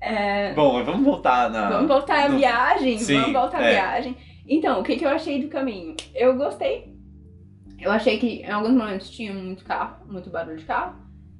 É, 0.00 0.52
Bom, 0.52 0.74
mas 0.74 0.84
vamos 0.84 1.04
voltar 1.04 1.48
na. 1.50 1.70
Vamos 1.70 1.88
voltar 1.88 2.26
à 2.26 2.28
no- 2.28 2.36
viagem? 2.36 2.98
Sim, 2.98 3.20
vamos 3.20 3.32
voltar 3.32 3.60
à 3.62 3.66
é. 3.66 3.72
viagem. 3.72 4.16
Então, 4.46 4.80
o 4.80 4.82
que, 4.82 4.96
que 4.96 5.04
eu 5.04 5.08
achei 5.08 5.40
do 5.40 5.48
caminho? 5.48 5.96
Eu 6.14 6.36
gostei. 6.36 6.93
Eu 7.84 7.90
achei 7.92 8.18
que 8.18 8.40
em 8.42 8.50
alguns 8.50 8.72
momentos 8.72 9.10
tinha 9.10 9.32
muito 9.34 9.64
carro, 9.64 9.96
muito 10.08 10.30
barulho 10.30 10.56
de 10.56 10.64
carro. 10.64 10.94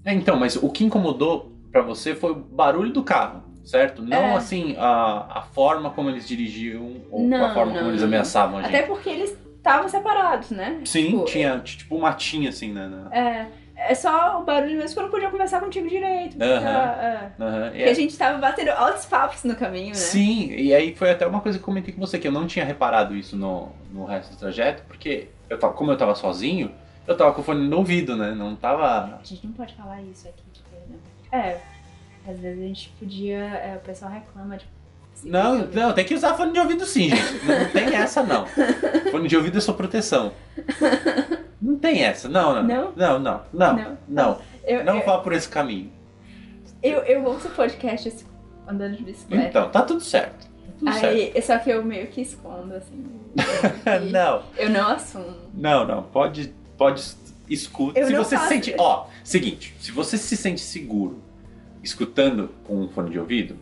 É, 0.04 0.12
então, 0.12 0.36
mas 0.36 0.56
o 0.56 0.68
que 0.68 0.84
incomodou 0.84 1.50
pra 1.72 1.80
você 1.80 2.14
foi 2.14 2.32
o 2.32 2.34
barulho 2.34 2.92
do 2.92 3.02
carro, 3.02 3.42
certo? 3.64 4.02
Não 4.02 4.16
É. 4.16 4.36
assim 4.36 4.76
a, 4.78 5.38
a 5.38 5.42
forma 5.42 5.90
como 5.90 6.10
eles 6.10 6.28
dirigiam 6.28 6.96
ou 7.10 7.26
Não, 7.26 7.46
a 7.46 7.54
forma 7.54 7.72
não, 7.72 7.78
como 7.78 7.90
eles 7.90 8.02
ameaçavam 8.02 8.58
a 8.58 8.62
gente. 8.62 8.76
Até 8.76 8.86
porque 8.86 9.08
eles 9.08 9.36
estavam 9.56 9.88
separados, 9.88 10.50
né? 10.50 10.82
Sim, 10.84 11.06
Tipo, 11.12 11.24
tinha 11.24 11.58
tipo 11.60 11.96
um 11.96 12.00
matinho 12.00 12.50
assim, 12.50 12.70
né? 12.72 12.86
na- 12.86 13.16
É, 13.16 13.48
é 13.76 13.94
só 13.94 14.38
o 14.40 14.44
barulho 14.44 14.76
mesmo 14.76 14.92
que 14.92 14.98
eu 14.98 15.04
não 15.04 15.10
podia 15.10 15.30
conversar 15.30 15.60
contigo 15.60 15.88
direito. 15.88 16.36
porque, 16.36 16.44
Aham. 16.44 16.68
é, 16.68 17.32
Aham, 17.40 17.66
e 17.66 17.70
porque 17.70 17.82
é- 17.84 17.90
a 17.90 17.94
gente 17.94 18.16
tava 18.18 18.36
batendo 18.38 18.68
altos 18.72 19.06
papos 19.06 19.42
no 19.44 19.56
caminho, 19.56 19.88
né? 19.88 19.94
Sim, 19.94 20.50
e 20.52 20.74
aí 20.74 20.94
foi 20.94 21.10
até 21.10 21.26
uma 21.26 21.40
coisa 21.40 21.56
que 21.58 21.62
eu 21.62 21.66
comentei 21.66 21.94
com 21.94 22.00
você, 22.00 22.18
que 22.18 22.28
eu 22.28 22.32
não 22.32 22.46
tinha 22.46 22.64
reparado 22.66 23.16
isso 23.16 23.34
no, 23.36 23.70
no 23.90 24.04
resto 24.04 24.32
do 24.32 24.38
trajeto, 24.38 24.82
porque 24.86 25.28
eu 25.48 25.58
tava, 25.58 25.72
como 25.74 25.90
eu 25.92 25.96
tava 25.96 26.14
sozinho, 26.14 26.70
eu 27.06 27.16
tava 27.16 27.32
com 27.32 27.40
o 27.40 27.44
fone 27.44 27.68
no 27.68 27.78
ouvido, 27.78 28.16
né? 28.16 28.34
Não 28.34 28.56
tava. 28.56 29.18
A 29.20 29.24
gente 29.24 29.46
não 29.46 29.52
pode 29.52 29.74
falar 29.74 30.00
isso 30.02 30.28
aqui, 30.28 30.42
perdão. 30.70 30.98
É, 31.32 31.60
às 32.26 32.38
vezes 32.38 32.62
a 32.62 32.66
gente 32.66 32.88
podia. 32.98 33.38
é, 33.38 33.76
o 33.76 33.80
pessoal 33.86 34.10
reclama 34.10 34.56
de. 34.56 34.64
Não, 35.22 35.66
não, 35.66 35.92
tem 35.92 36.04
que 36.04 36.14
usar 36.14 36.34
fone 36.34 36.52
de 36.52 36.58
ouvido 36.58 36.84
sim, 36.84 37.08
gente. 37.10 37.46
Não 37.46 37.70
tem 37.70 37.94
essa, 37.94 38.22
não. 38.22 38.46
Fone 39.10 39.28
de 39.28 39.36
ouvido 39.36 39.58
é 39.58 39.60
sua 39.60 39.74
proteção. 39.74 40.32
Não 41.62 41.76
tem 41.78 42.02
essa, 42.02 42.28
não, 42.28 42.54
não. 42.54 42.62
Não? 42.62 42.92
Não, 42.96 43.18
não, 43.18 43.42
não. 43.52 43.74
Não? 43.76 43.98
Não, 44.08 44.38
Eu, 44.64 44.84
não 44.84 44.98
eu, 44.98 45.06
vá 45.06 45.18
por 45.18 45.32
esse 45.32 45.48
caminho. 45.48 45.90
eu, 46.82 46.98
eu 47.02 47.24
ouço 47.24 47.48
podcast 47.50 48.26
andando 48.66 48.96
de 48.96 49.04
bicicleta. 49.04 49.48
Então, 49.48 49.70
tá 49.70 49.82
tudo 49.82 50.00
certo. 50.00 50.46
Aí, 50.86 51.32
só 51.42 51.58
que 51.58 51.70
eu 51.70 51.84
meio 51.84 52.06
que 52.08 52.20
escondo, 52.20 52.74
assim. 52.74 53.04
Não, 54.10 54.42
Eu 54.56 54.70
não 54.70 54.88
assumo. 54.88 55.34
não, 55.52 55.86
não. 55.86 56.02
Pode, 56.04 56.52
pode 56.76 57.02
escuta. 57.48 57.98
Eu 57.98 58.06
se 58.06 58.14
você 58.14 58.28
se 58.30 58.36
faço 58.36 58.48
sente, 58.48 58.70
isso. 58.70 58.80
ó, 58.80 59.06
seguinte, 59.22 59.74
se 59.80 59.90
você 59.90 60.16
se 60.16 60.36
sente 60.36 60.60
seguro 60.60 61.20
escutando 61.82 62.50
com 62.64 62.80
um 62.82 62.88
fone 62.88 63.10
de 63.10 63.18
ouvido, 63.18 63.56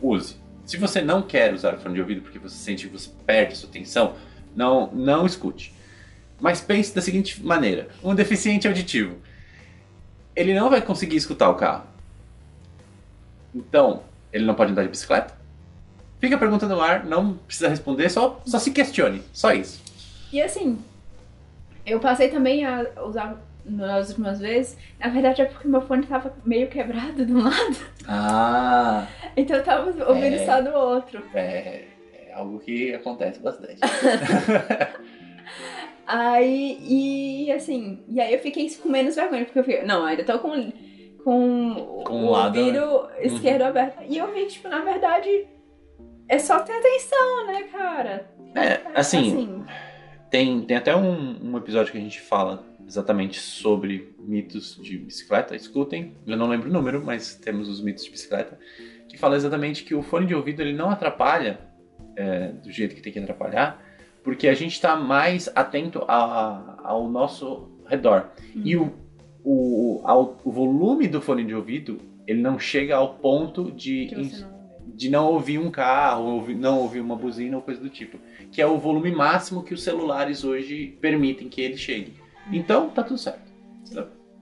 use. 0.00 0.36
Se 0.64 0.76
você 0.76 1.00
não 1.00 1.22
quer 1.22 1.52
usar 1.54 1.74
o 1.74 1.80
fone 1.80 1.94
de 1.94 2.00
ouvido 2.00 2.20
porque 2.20 2.38
você 2.38 2.56
sente 2.56 2.86
que 2.86 2.92
você 2.92 3.10
perde 3.26 3.56
sua 3.56 3.68
atenção, 3.68 4.14
não, 4.54 4.90
não 4.92 5.24
escute. 5.26 5.74
Mas 6.38 6.60
pense 6.60 6.94
da 6.94 7.00
seguinte 7.00 7.42
maneira: 7.44 7.88
um 8.04 8.14
deficiente 8.14 8.68
auditivo, 8.68 9.16
ele 10.36 10.54
não 10.54 10.68
vai 10.70 10.82
conseguir 10.82 11.16
escutar 11.16 11.48
o 11.48 11.54
carro. 11.54 11.84
Então, 13.54 14.02
ele 14.32 14.44
não 14.44 14.54
pode 14.54 14.72
andar 14.72 14.82
de 14.82 14.88
bicicleta? 14.88 15.37
Fica 16.20 16.34
a 16.36 16.38
pergunta 16.38 16.66
no 16.66 16.80
ar, 16.80 17.04
não 17.04 17.34
precisa 17.34 17.68
responder, 17.68 18.08
só, 18.10 18.40
só 18.44 18.58
se 18.58 18.70
questione, 18.72 19.22
só 19.32 19.52
isso. 19.52 19.80
E 20.32 20.42
assim, 20.42 20.78
eu 21.86 22.00
passei 22.00 22.28
também 22.28 22.64
a 22.66 22.86
usar 23.06 23.40
nas 23.64 24.08
últimas 24.08 24.40
vezes. 24.40 24.76
Na 24.98 25.08
verdade 25.10 25.42
é 25.42 25.44
porque 25.44 25.68
meu 25.68 25.80
fone 25.82 26.06
tava 26.06 26.34
meio 26.44 26.68
quebrado 26.68 27.24
de 27.24 27.32
um 27.32 27.42
lado. 27.44 27.76
Ah, 28.06 29.06
Então 29.36 29.56
eu 29.56 29.64
tava 29.64 29.86
ouvindo 30.08 30.34
É. 30.36 30.44
só 30.46 30.60
do 30.60 30.70
outro. 30.70 31.22
é, 31.34 31.84
é 32.12 32.32
algo 32.34 32.58
que 32.58 32.92
acontece 32.94 33.38
bastante. 33.40 33.78
Aí, 36.06 36.78
e 36.80 37.52
assim, 37.52 38.02
e 38.08 38.18
aí 38.18 38.32
eu 38.32 38.38
fiquei 38.40 38.68
com 38.76 38.88
menos 38.88 39.14
vergonha, 39.14 39.44
porque 39.44 39.58
eu 39.58 39.64
fiquei, 39.64 39.82
não, 39.84 40.06
ainda 40.06 40.24
tô 40.24 40.38
com, 40.38 40.72
com, 41.22 42.02
Com 42.06 42.24
o 42.24 42.30
lado, 42.30 42.58
ouvido 42.58 43.08
esquerdo 43.20 43.62
aberto. 43.62 44.02
E 44.08 44.16
eu 44.16 44.32
vi 44.32 44.46
tipo, 44.46 44.68
na 44.68 44.80
verdade, 44.80 45.46
é 46.28 46.38
só 46.38 46.60
ter 46.60 46.72
atenção, 46.72 47.46
né, 47.46 47.62
cara? 47.64 48.30
É, 48.54 48.80
assim, 48.94 49.64
Tem, 50.30 50.60
tem 50.62 50.76
até 50.76 50.94
um, 50.94 51.52
um 51.52 51.56
episódio 51.56 51.90
que 51.92 51.98
a 51.98 52.00
gente 52.00 52.20
fala 52.20 52.64
exatamente 52.86 53.38
sobre 53.38 54.14
mitos 54.18 54.76
de 54.82 54.98
bicicleta. 54.98 55.54
Escutem, 55.56 56.14
eu 56.26 56.36
não 56.36 56.48
lembro 56.48 56.68
o 56.68 56.72
número, 56.72 57.02
mas 57.04 57.34
temos 57.34 57.68
os 57.68 57.80
mitos 57.82 58.04
de 58.04 58.10
bicicleta, 58.10 58.58
que 59.08 59.16
fala 59.18 59.36
exatamente 59.36 59.84
que 59.84 59.94
o 59.94 60.02
fone 60.02 60.26
de 60.26 60.34
ouvido 60.34 60.60
ele 60.60 60.72
não 60.72 60.90
atrapalha 60.90 61.60
é, 62.16 62.48
do 62.48 62.70
jeito 62.70 62.94
que 62.94 63.00
tem 63.00 63.12
que 63.12 63.18
atrapalhar, 63.18 63.82
porque 64.24 64.48
a 64.48 64.54
gente 64.54 64.72
está 64.72 64.96
mais 64.96 65.48
atento 65.54 66.04
a- 66.08 66.78
ao 66.84 67.08
nosso 67.08 67.70
redor. 67.86 68.30
E 68.54 68.76
o, 68.76 68.92
o, 69.44 70.00
ao- 70.04 70.36
o 70.44 70.50
volume 70.50 71.06
do 71.08 71.20
fone 71.22 71.44
de 71.44 71.54
ouvido, 71.54 71.98
ele 72.26 72.40
não 72.42 72.58
chega 72.58 72.96
ao 72.96 73.14
ponto 73.14 73.70
de, 73.70 74.06
que 74.06 74.14
você 74.16 74.40
não 74.42 74.57
de 74.98 75.08
não 75.08 75.26
ouvir 75.26 75.58
um 75.58 75.70
carro, 75.70 76.24
ouvir- 76.24 76.56
não 76.56 76.80
ouvir 76.80 77.00
uma 77.00 77.14
buzina 77.14 77.56
ou 77.56 77.62
coisa 77.62 77.80
do 77.80 77.88
tipo. 77.88 78.18
Que 78.50 78.60
é 78.60 78.66
o 78.66 78.76
volume 78.78 79.10
máximo 79.12 79.62
que 79.62 79.72
os 79.72 79.82
celulares 79.82 80.42
hoje 80.44 80.98
permitem 81.00 81.48
que 81.48 81.60
ele 81.60 81.76
chegue. 81.76 82.14
Então, 82.52 82.90
tá 82.90 83.02
tudo 83.02 83.18
certo. 83.18 83.48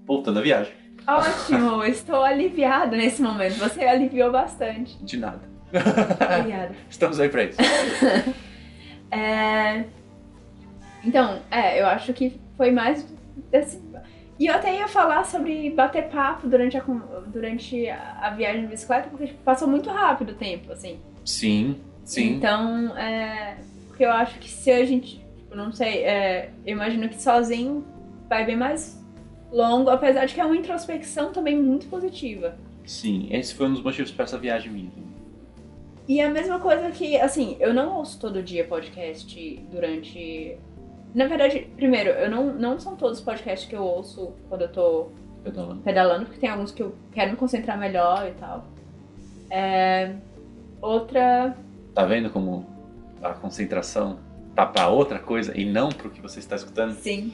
Voltando 0.07 0.39
à 0.39 0.43
viagem. 0.43 0.73
Ótimo, 1.07 1.85
estou 1.85 2.23
aliviada 2.23 2.97
nesse 2.97 3.21
momento. 3.21 3.55
Você 3.59 3.85
aliviou 3.85 4.33
bastante. 4.33 4.97
De 5.05 5.17
nada. 5.19 5.43
Obrigada. 6.39 6.75
Estamos 6.89 7.21
aí 7.21 7.29
pra 7.29 7.45
isso. 7.45 7.59
É, 9.11 9.85
Então, 11.05 11.39
é, 11.51 11.81
eu 11.81 11.87
acho 11.87 12.13
que 12.13 12.41
foi 12.57 12.71
mais 12.73 13.07
desse... 13.53 13.81
E 14.39 14.47
eu 14.47 14.55
até 14.55 14.75
ia 14.75 14.87
falar 14.87 15.25
sobre 15.25 15.71
bater 15.71 16.09
papo 16.09 16.47
durante 16.47 16.77
a, 16.77 16.83
durante 17.27 17.89
a 17.89 18.19
a 18.21 18.31
viagem 18.31 18.63
de 18.63 18.69
bicicleta, 18.69 19.09
porque 19.09 19.27
tipo, 19.29 19.43
passou 19.43 19.67
muito 19.67 19.89
rápido 19.89 20.31
o 20.31 20.35
tempo, 20.35 20.73
assim. 20.73 20.99
Sim, 21.25 21.77
sim. 22.05 22.35
Então, 22.35 22.97
é... 22.97 23.57
Porque 23.89 24.05
eu 24.05 24.13
acho 24.13 24.39
que 24.39 24.49
se 24.49 24.71
a 24.71 24.85
gente... 24.85 25.25
Tipo, 25.37 25.57
não 25.57 25.73
sei, 25.73 26.05
é, 26.05 26.51
eu 26.67 26.73
imagino 26.73 27.09
que 27.09 27.21
sozinho 27.21 27.85
vai 28.29 28.45
bem 28.45 28.57
mais 28.57 29.03
longo, 29.51 29.89
apesar 29.89 30.27
de 30.27 30.35
que 30.35 30.41
é 30.41 30.45
uma 30.45 30.57
introspecção 30.57 31.33
também 31.33 31.57
muito 31.57 31.87
positiva. 31.87 32.59
Sim, 32.85 33.29
esse 33.31 33.55
foi 33.55 33.67
um 33.67 33.73
dos 33.73 33.83
motivos 33.83 34.11
para 34.11 34.25
essa 34.25 34.37
viagem 34.37 34.71
minha. 34.71 34.91
E 36.09 36.21
a 36.21 36.31
mesma 36.31 36.61
coisa 36.61 36.91
que, 36.91 37.19
assim, 37.19 37.57
eu 37.59 37.75
não 37.75 37.97
ouço 37.97 38.21
todo 38.21 38.43
dia 38.43 38.65
podcast 38.65 39.67
durante. 39.71 40.57
Na 41.17 41.27
verdade, 41.27 41.67
primeiro, 41.77 42.11
eu 42.11 42.31
não, 42.31 42.53
não 42.53 42.79
são 42.79 42.95
todos 42.95 43.21
os 43.21 43.25
podcasts 43.25 43.67
que 43.67 43.75
eu 43.75 43.83
ouço 43.83 44.35
quando 44.51 44.61
eu 44.61 44.69
tô 44.71 45.09
Pedalando. 45.43 45.81
pedalando, 45.81 46.27
porque 46.27 46.39
tem 46.39 46.51
alguns 46.51 46.71
que 46.73 46.83
eu 46.83 46.95
quero 47.11 47.31
me 47.31 47.39
concentrar 47.39 47.79
melhor 47.79 48.29
e 48.29 48.33
tal. 48.33 48.67
É, 49.51 50.15
outra. 50.83 51.57
Tá 51.95 52.05
vendo 52.05 52.29
como 52.29 52.67
a 53.23 53.33
concentração 53.33 54.19
tá 54.55 54.67
pra 54.67 54.89
outra 54.89 55.19
coisa 55.19 55.59
e 55.59 55.65
não 55.65 55.89
pro 55.89 56.11
que 56.11 56.21
você 56.21 56.39
está 56.39 56.55
escutando? 56.55 56.93
Sim. 56.93 57.33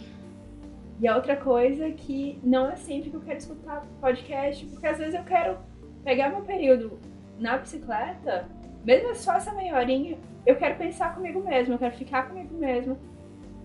E 1.01 1.09
a 1.09 1.17
outra 1.17 1.35
coisa 1.35 1.91
que 1.91 2.39
não 2.45 2.71
é 2.71 2.77
sempre 2.77 3.11
que 3.11 3.17
eu 3.17 3.21
quero 3.23 3.39
escutar 3.39 3.85
podcast, 4.01 4.65
porque 4.67 4.87
às 4.87 4.99
vezes 4.99 5.15
eu 5.15 5.25
quero 5.25 5.57
pegar 6.05 6.29
meu 6.29 6.43
período 6.43 7.01
na 7.37 7.59
bicicleta, 7.59 8.47
mesmo 8.85 9.13
só 9.17 9.33
essa 9.33 9.53
meia 9.55 9.75
horinha, 9.77 10.17
eu 10.47 10.55
quero 10.55 10.77
pensar 10.77 11.17
comigo 11.17 11.43
mesma, 11.43 11.75
eu 11.75 11.79
quero 11.81 11.97
ficar 11.97 12.29
comigo 12.29 12.57
mesma. 12.57 12.97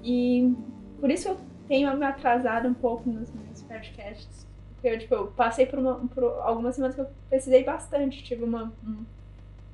E 0.08 0.56
por 1.00 1.12
isso 1.12 1.28
eu 1.28 1.38
tenho 1.68 1.96
me 1.98 2.06
atrasado 2.06 2.68
um 2.70 2.74
pouco 2.74 3.10
nos 3.10 3.30
meus 3.34 3.62
podcasts. 3.64 4.48
Porque 4.74 4.88
eu, 4.88 5.00
tipo, 5.00 5.16
eu 5.16 5.28
passei 5.32 5.66
por, 5.66 5.80
uma- 5.80 6.08
por 6.08 6.24
algumas 6.24 6.76
semanas 6.76 6.96
que 6.96 7.02
eu 7.02 7.08
precisei 7.30 7.64
bastante, 7.64 8.24
tive 8.24 8.44
uma, 8.44 8.74
um- 8.86 9.06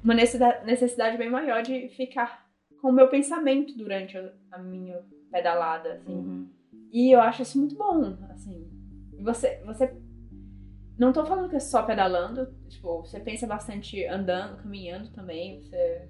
uma 0.03 0.13
necessidade, 0.13 1.17
bem 1.17 1.29
maior 1.29 1.61
de 1.61 1.89
ficar 1.89 2.47
com 2.81 2.89
o 2.89 2.93
meu 2.93 3.07
pensamento 3.09 3.77
durante 3.77 4.17
a, 4.51 4.57
minha 4.57 5.01
pedalada, 5.31 5.93
assim. 5.93 6.13
Uhum. 6.13 6.49
E 6.91 7.11
eu 7.11 7.21
acho 7.21 7.41
isso 7.43 7.59
muito 7.59 7.75
bom, 7.75 8.17
assim. 8.29 8.67
Você, 9.21 9.61
você... 9.65 9.95
Não 10.97 11.11
tô 11.13 11.25
falando 11.25 11.49
que 11.49 11.55
é 11.55 11.59
só 11.59 11.83
pedalando, 11.83 12.53
tipo, 12.69 13.01
você 13.01 13.19
pensa 13.19 13.47
bastante 13.47 14.05
andando, 14.05 14.57
caminhando 14.61 15.09
também, 15.11 15.61
você... 15.61 16.07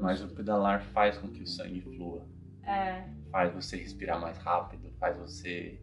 Mas 0.00 0.22
o 0.22 0.28
pedalar 0.28 0.82
faz 0.82 1.18
com 1.18 1.28
que 1.28 1.42
o 1.42 1.46
sangue 1.46 1.80
flua. 1.80 2.22
É, 2.64 3.04
Faz 3.30 3.52
você 3.54 3.76
respirar 3.76 4.20
mais 4.20 4.38
rápido, 4.38 4.90
faz 4.98 5.16
você 5.16 5.78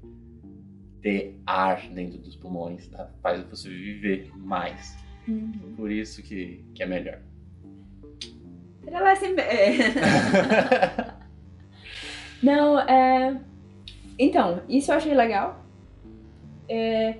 ter 1.01 1.39
ar 1.45 1.87
dentro 1.89 2.17
dos 2.17 2.35
pulmões, 2.35 2.87
tá? 2.87 3.11
faz 3.21 3.43
você 3.43 3.69
viver 3.69 4.31
mais. 4.35 4.97
uhum. 5.27 5.73
Por 5.75 5.91
isso 5.91 6.23
que, 6.23 6.65
que 6.73 6.81
é 6.81 6.85
melhor. 6.85 7.19
É 8.87 9.15
sempre... 9.15 9.43
é. 9.45 11.15
Não, 12.41 12.79
é... 12.79 13.39
Então, 14.17 14.61
isso 14.69 14.91
eu 14.91 14.95
achei 14.95 15.13
legal. 15.13 15.63
É, 16.69 17.15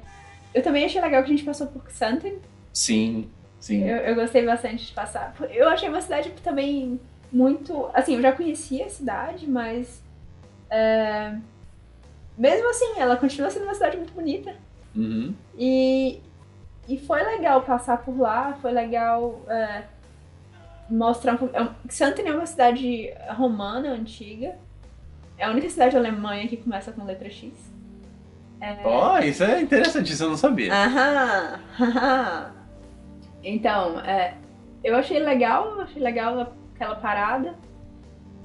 Eu 0.54 0.64
também 0.64 0.86
achei 0.86 1.02
legal 1.02 1.24
que 1.24 1.32
a 1.32 1.36
gente 1.36 1.44
passou 1.46 1.68
por 1.68 1.90
Xanten. 1.92 2.40
Sim, 2.74 3.30
sim. 3.60 3.84
Eu, 3.84 3.98
eu 3.98 4.16
gostei 4.16 4.46
bastante 4.46 4.86
de 4.86 4.94
passar. 4.94 5.36
Eu 5.50 5.68
achei 5.68 5.90
uma 5.90 6.02
cidade 6.02 6.32
também 6.44 7.00
muito. 7.32 7.90
Assim, 7.94 8.16
eu 8.16 8.22
já 8.22 8.32
conhecia 8.32 8.86
a 8.86 8.90
cidade, 8.90 9.50
mas. 9.50 10.04
É, 10.70 11.36
Mesmo 12.38 12.70
assim, 12.70 12.94
ela 12.98 13.16
continua 13.16 13.50
sendo 13.50 13.64
uma 13.64 13.74
cidade 13.74 13.98
muito 13.98 14.14
bonita. 14.14 14.54
Uhum. 14.96 15.34
E, 15.58 16.22
e 16.88 16.98
foi 16.98 17.24
legal 17.24 17.62
passar 17.62 17.98
por 18.00 18.18
lá, 18.18 18.58
foi 18.62 18.72
legal 18.72 19.42
é, 19.48 19.84
mostrar 20.90 21.34
um 21.34 21.38
pouco. 21.38 21.56
é 21.56 21.70
Xanten 21.90 22.28
é 22.28 22.36
uma 22.36 22.46
cidade 22.46 23.14
romana, 23.30 23.90
antiga. 23.90 24.56
É 25.38 25.46
a 25.46 25.50
única 25.50 25.70
cidade 25.70 25.96
alemã 25.96 26.46
que 26.48 26.58
começa 26.58 26.92
com 26.92 27.06
letra 27.06 27.30
X. 27.30 27.54
Ó, 28.84 29.20
isso 29.20 29.44
é 29.44 29.62
interessante, 29.62 30.12
isso 30.12 30.24
eu 30.24 30.30
não 30.30 30.38
sabia. 30.38 30.74
Aham, 30.74 31.60
aham. 31.80 32.52
Então, 33.44 34.00
é, 34.00 34.34
eu 34.84 34.96
achei 34.96 35.20
legal, 35.20 35.80
achei 35.82 36.02
legal 36.02 36.54
aquela 36.74 36.96
parada. 36.96 37.54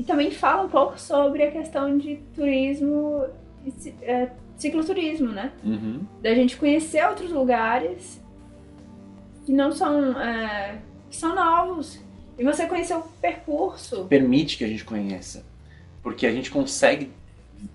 E 0.00 0.02
também 0.02 0.30
fala 0.30 0.62
um 0.62 0.68
pouco 0.70 0.98
sobre 0.98 1.42
a 1.42 1.50
questão 1.50 1.98
de 1.98 2.16
turismo, 2.34 3.26
é, 4.00 4.30
cicloturismo, 4.56 5.28
né? 5.28 5.52
Uhum. 5.62 6.00
Da 6.22 6.34
gente 6.34 6.56
conhecer 6.56 7.06
outros 7.06 7.30
lugares 7.30 8.18
que 9.44 9.52
não 9.52 9.70
são, 9.70 10.18
é, 10.18 10.78
que 11.10 11.16
são 11.16 11.34
novos. 11.34 12.00
E 12.38 12.42
você 12.42 12.66
conhecer 12.66 12.94
o 12.94 13.02
percurso. 13.20 14.06
Permite 14.06 14.56
que 14.56 14.64
a 14.64 14.68
gente 14.68 14.86
conheça. 14.86 15.44
Porque 16.02 16.26
a 16.26 16.32
gente 16.32 16.50
consegue 16.50 17.12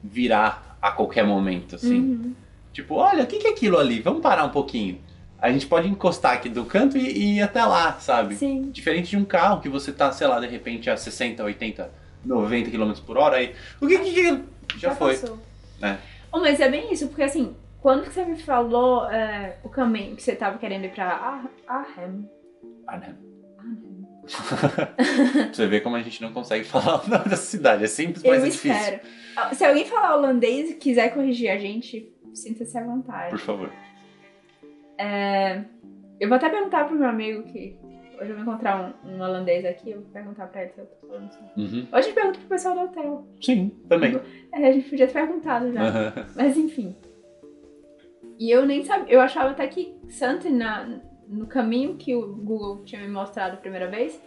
virar 0.04 0.80
a 0.82 0.90
qualquer 0.90 1.28
momento, 1.28 1.76
assim. 1.76 2.00
Uhum. 2.00 2.34
Tipo, 2.74 2.96
olha, 2.96 3.24
o 3.24 3.28
que 3.28 3.38
que 3.38 3.46
é 3.46 3.52
aquilo 3.52 3.78
ali? 3.78 4.00
Vamos 4.00 4.24
parar 4.24 4.46
um 4.46 4.50
pouquinho. 4.50 4.98
A 5.40 5.52
gente 5.52 5.68
pode 5.68 5.88
encostar 5.88 6.34
aqui 6.34 6.50
do 6.50 6.66
canto 6.66 6.98
e, 6.98 7.02
e 7.02 7.36
ir 7.36 7.44
até 7.44 7.64
lá, 7.64 8.00
sabe? 8.00 8.34
Sim. 8.34 8.72
Diferente 8.72 9.12
de 9.12 9.18
um 9.18 9.26
carro 9.26 9.62
que 9.62 9.70
você 9.70 9.92
tá, 9.92 10.12
sei 10.12 10.26
lá, 10.26 10.40
de 10.40 10.48
repente 10.48 10.90
a 10.90 10.98
60, 10.98 11.44
80, 11.44 12.05
90 12.26 12.72
km 12.72 12.94
por 13.06 13.18
hora, 13.18 13.38
aí. 13.38 13.56
O 13.82 13.88
que 13.88 13.98
que. 14.00 14.14
que- 14.14 14.80
Já, 14.80 14.96
foi. 14.96 15.18
passou. 15.18 15.40
É. 15.82 15.98
Oh, 16.32 16.40
mas 16.40 16.60
é 16.60 16.70
bem 16.70 16.92
isso, 16.92 17.08
porque 17.08 17.24
assim, 17.24 17.56
quando 17.82 18.04
que 18.04 18.14
você 18.14 18.26
me 18.26 18.38
falou 18.38 19.10
é, 19.10 19.58
o 19.64 19.70
caminho 19.70 20.16
que 20.16 20.24
você 20.24 20.36
tava 20.36 20.58
querendo 20.58 20.86
ir 20.86 20.92
pra 20.92 21.06
Ar- 21.06 21.50
Arnhem? 21.68 22.08
Né? 22.18 22.28
Arnhem. 22.88 23.16
Pra 24.26 25.48
você 25.54 25.68
ver 25.68 25.82
como 25.82 25.96
a 25.96 26.02
gente 26.02 26.22
não 26.22 26.34
consegue 26.34 26.64
falar 26.66 27.06
o 27.06 27.10
nome 27.10 27.26
dessa 27.26 27.44
cidade. 27.44 27.84
É 27.84 27.88
simples, 27.88 28.24
mas 28.24 28.40
Eu 28.40 28.46
é 28.48 28.50
difícil. 28.50 28.72
espero. 28.76 29.00
Ah, 29.38 29.54
Se 29.54 29.64
alguém 29.64 29.86
falar 29.86 30.16
holandês 30.18 30.72
e 30.72 30.74
quiser 30.76 31.14
corrigir 31.14 31.50
a 31.52 31.58
gente, 31.58 32.12
sinta-se 32.34 32.78
à 32.78 32.84
vontade. 32.84 33.30
Por 33.30 33.40
favor. 33.40 33.70
Eu 36.20 36.28
vou 36.30 36.38
até 36.38 36.50
perguntar 36.50 36.86
pro 36.86 36.96
meu 36.98 37.08
amigo 37.10 37.44
que 37.44 37.78
hoje 38.20 38.30
eu 38.32 38.36
vou 38.36 38.44
encontrar 38.44 38.96
um, 39.04 39.10
um 39.10 39.22
holandês 39.22 39.66
aqui, 39.66 39.92
eu 39.92 40.02
vou 40.02 40.10
perguntar 40.12 40.48
pra 40.48 40.64
ele 40.64 40.72
se 40.72 40.80
eu 40.80 40.86
tô 40.86 41.08
falando 41.08 41.32
certo. 41.32 41.58
Uhum. 41.58 41.80
Hoje 41.80 41.90
a 41.92 42.02
gente 42.02 42.14
pergunta 42.14 42.40
pro 42.40 42.48
pessoal 42.48 42.76
do 42.76 42.82
hotel. 42.82 43.28
Sim, 43.42 43.72
também. 43.88 44.20
É, 44.52 44.68
a 44.68 44.72
gente 44.72 44.90
podia 44.90 45.08
ter 45.08 45.14
perguntado 45.14 45.72
já. 45.72 45.82
Aham. 45.82 46.26
Mas 46.36 46.58
enfim. 46.58 46.96
E 48.38 48.52
eu 48.52 48.66
nem 48.66 48.84
sabia. 48.84 49.14
Eu 49.14 49.22
achava 49.22 49.52
até 49.52 49.68
que 49.68 49.96
Santa 50.10 50.50
na, 50.50 51.00
no 51.28 51.48
caminho 51.48 51.96
que 51.96 52.16
o 52.16 52.36
Google 52.36 52.84
tinha 52.84 53.02
me 53.02 53.08
mostrado 53.08 53.56
a 53.56 53.58
primeira 53.58 53.90
vez, 53.90 54.22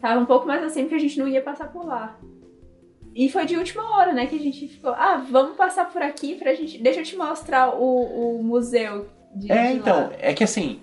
tava 0.00 0.20
um 0.20 0.26
pouco 0.26 0.46
mais 0.46 0.62
assim, 0.62 0.82
porque 0.82 0.96
a 0.96 1.00
gente 1.00 1.18
não 1.18 1.28
ia 1.28 1.42
passar 1.42 1.72
por 1.72 1.84
lá. 1.84 2.18
E 3.14 3.28
foi 3.28 3.46
de 3.46 3.56
última 3.56 3.96
hora, 3.96 4.12
né, 4.12 4.26
que 4.26 4.34
a 4.34 4.40
gente 4.40 4.66
ficou, 4.66 4.90
ah, 4.90 5.24
vamos 5.30 5.56
passar 5.56 5.88
por 5.90 6.02
aqui 6.02 6.34
pra 6.34 6.52
gente. 6.52 6.82
Deixa 6.82 7.00
eu 7.00 7.04
te 7.04 7.16
mostrar 7.16 7.74
o, 7.74 8.38
o 8.38 8.42
museu 8.42 9.06
de. 9.34 9.52
É, 9.52 9.68
de 9.68 9.78
então, 9.78 10.08
lá." 10.08 10.12
é 10.18 10.34
que 10.34 10.42
assim. 10.42 10.80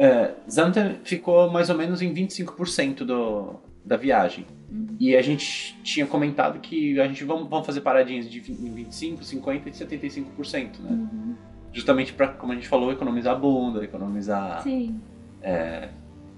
É, 0.00 0.32
Zanten 0.50 0.96
ficou 1.04 1.50
mais 1.50 1.68
ou 1.68 1.76
menos 1.76 2.00
em 2.00 2.10
25% 2.10 3.04
do, 3.04 3.56
da 3.84 3.98
viagem. 3.98 4.46
Uhum. 4.70 4.96
E 4.98 5.14
a 5.14 5.20
gente 5.20 5.78
tinha 5.82 6.06
comentado 6.06 6.58
que 6.58 6.98
a 6.98 7.06
gente 7.06 7.22
vamos, 7.22 7.50
vamos 7.50 7.66
fazer 7.66 7.82
paradinhas 7.82 8.30
de 8.30 8.40
20, 8.40 8.60
em 8.62 8.74
25, 8.76 9.22
50 9.22 9.68
e 9.68 9.72
75%, 9.72 10.78
né? 10.78 10.90
Uhum. 10.90 11.34
Justamente 11.70 12.14
para, 12.14 12.28
como 12.28 12.50
a 12.50 12.54
gente 12.54 12.66
falou, 12.66 12.90
economizar 12.90 13.38
bunda, 13.38 13.84
economizar 13.84 14.62
Sim. 14.62 14.98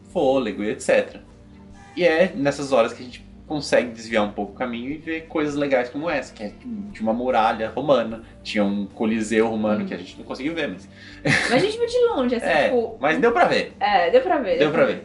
fôlego 0.09 0.65
e 0.65 0.71
etc. 0.71 1.21
E 1.97 2.05
é 2.05 2.33
nessas 2.35 2.73
horas 2.73 2.93
que 2.93 3.01
a 3.01 3.05
gente 3.05 3.25
consegue 3.47 3.91
desviar 3.91 4.25
um 4.25 4.33
pouco 4.33 4.53
o 4.53 4.55
caminho 4.55 4.91
e 4.91 4.97
ver 4.97 5.23
coisas 5.23 5.55
legais 5.55 5.89
como 5.91 6.09
essa, 6.09 6.33
que 6.33 6.43
é 6.45 6.53
de 6.91 7.01
uma 7.01 7.13
muralha 7.13 7.69
romana, 7.71 8.23
tinha 8.43 8.65
um 8.65 8.87
coliseu 8.87 9.49
romano 9.49 9.83
Hum. 9.85 9.87
que 9.87 9.93
a 9.95 9.97
gente 9.99 10.17
não 10.17 10.25
conseguiu 10.25 10.55
ver, 10.55 10.69
mas 10.69 10.89
Mas 11.25 11.53
a 11.53 11.59
gente 11.59 11.77
viu 11.77 11.87
de 11.87 11.99
longe, 12.15 12.35
assim, 12.37 12.47
é, 12.47 12.65
tipo. 12.65 12.97
mas 13.01 13.19
deu 13.19 13.33
pra 13.33 13.45
ver. 13.47 13.73
É, 13.81 14.11
deu 14.11 14.21
pra 14.23 14.39
ver. 14.39 14.59
Deu 14.59 14.71
pra 14.71 14.85
ver. 14.87 15.05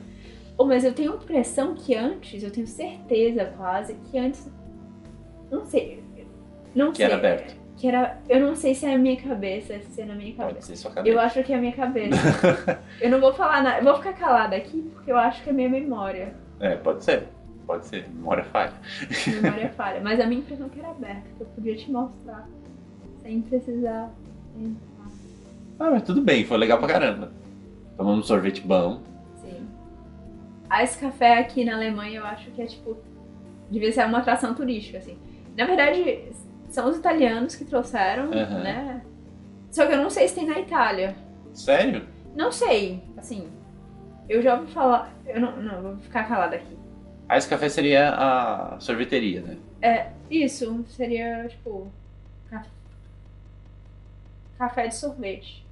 Oh, 0.57 0.65
mas 0.65 0.83
eu 0.83 0.93
tenho 0.93 1.13
a 1.13 1.15
impressão 1.15 1.75
que 1.75 1.93
antes, 1.95 2.41
eu 2.41 2.49
tenho 2.49 2.65
certeza 2.67 3.45
quase, 3.57 3.93
que 4.09 4.17
antes. 4.17 4.49
Não 5.51 5.65
sei. 5.65 6.01
Não 6.73 6.91
Que 6.91 6.97
sei. 6.97 7.05
era 7.05 7.15
aberto. 7.15 7.55
Que 7.75 7.87
era. 7.87 8.17
Eu 8.27 8.39
não 8.39 8.55
sei 8.55 8.73
se 8.73 8.85
é 8.85 8.93
a 8.95 8.97
minha 8.97 9.15
cabeça, 9.17 9.79
se 9.91 10.01
é 10.01 10.05
na 10.05 10.15
minha 10.15 10.33
Pode 10.33 10.49
cabeça. 10.49 10.67
ser 10.67 10.75
sua 10.77 10.89
cabeça. 10.91 11.15
Eu 11.15 11.19
acho 11.19 11.43
que 11.43 11.53
é 11.53 11.55
a 11.55 11.59
minha 11.59 11.73
cabeça. 11.73 12.17
eu 12.99 13.09
não 13.09 13.19
vou 13.19 13.33
falar 13.33 13.61
nada. 13.61 13.77
Eu 13.79 13.83
vou 13.83 13.95
ficar 13.97 14.13
calada 14.13 14.55
aqui 14.55 14.81
porque 14.93 15.11
eu 15.11 15.17
acho 15.17 15.43
que 15.43 15.49
é 15.49 15.51
a 15.51 15.55
minha 15.55 15.69
memória. 15.69 16.33
É, 16.59 16.75
pode 16.75 17.03
ser. 17.03 17.27
Pode 17.67 17.85
ser. 17.85 18.07
Memória 18.07 18.45
falha. 18.45 18.73
Memória 19.27 19.69
falha. 19.75 19.99
Mas 20.01 20.19
a 20.21 20.25
minha 20.25 20.39
impressão 20.39 20.67
é 20.67 20.69
que 20.69 20.79
era 20.79 20.89
aberta, 20.89 21.23
que 21.35 21.41
eu 21.41 21.47
podia 21.47 21.75
te 21.75 21.91
mostrar. 21.91 22.47
Sem 23.21 23.41
precisar 23.41 24.09
entrar. 24.57 25.07
Ah, 25.79 25.91
mas 25.91 26.03
tudo 26.03 26.21
bem, 26.21 26.45
foi 26.45 26.57
legal 26.57 26.79
pra 26.79 26.87
caramba. 26.87 27.31
Tomamos 27.97 28.23
um 28.23 28.27
sorvete 28.27 28.61
bom. 28.61 29.01
Sim. 29.41 29.67
Ah, 30.69 30.81
esse 30.81 30.97
café 30.97 31.39
aqui 31.39 31.65
na 31.65 31.75
Alemanha 31.75 32.19
eu 32.19 32.25
acho 32.25 32.49
que 32.51 32.61
é 32.61 32.65
tipo. 32.65 32.95
Devia 33.69 33.91
ser 33.91 34.05
uma 34.05 34.19
atração 34.19 34.53
turística, 34.55 34.97
assim. 34.97 35.17
Na 35.57 35.65
verdade, 35.65 36.23
são 36.69 36.87
os 36.89 36.95
italianos 36.97 37.53
que 37.53 37.65
trouxeram, 37.65 38.31
Aham. 38.31 38.59
né? 38.59 39.01
Só 39.69 39.85
que 39.85 39.93
eu 39.93 39.97
não 39.97 40.09
sei 40.09 40.27
se 40.29 40.35
tem 40.35 40.47
na 40.47 40.59
Itália. 40.59 41.15
Sério? 41.53 42.03
Não 42.33 42.49
sei, 42.49 43.03
assim. 43.17 43.49
Eu 44.29 44.41
já 44.41 44.57
ouvi 44.57 44.71
falar. 44.71 45.11
Eu 45.25 45.41
não, 45.41 45.57
não, 45.57 45.81
vou 45.81 45.97
ficar 45.97 46.23
calada 46.29 46.55
aqui. 46.55 46.76
Ah, 47.29 47.37
esse 47.37 47.47
café 47.47 47.67
seria 47.69 48.09
a 48.11 48.79
sorveteria, 48.79 49.41
né? 49.41 49.57
É, 49.81 50.11
isso 50.29 50.83
seria 50.89 51.47
tipo. 51.47 51.91
ca- 52.49 52.65
Café 54.57 54.87
de 54.87 54.95
sorvete. 54.95 55.65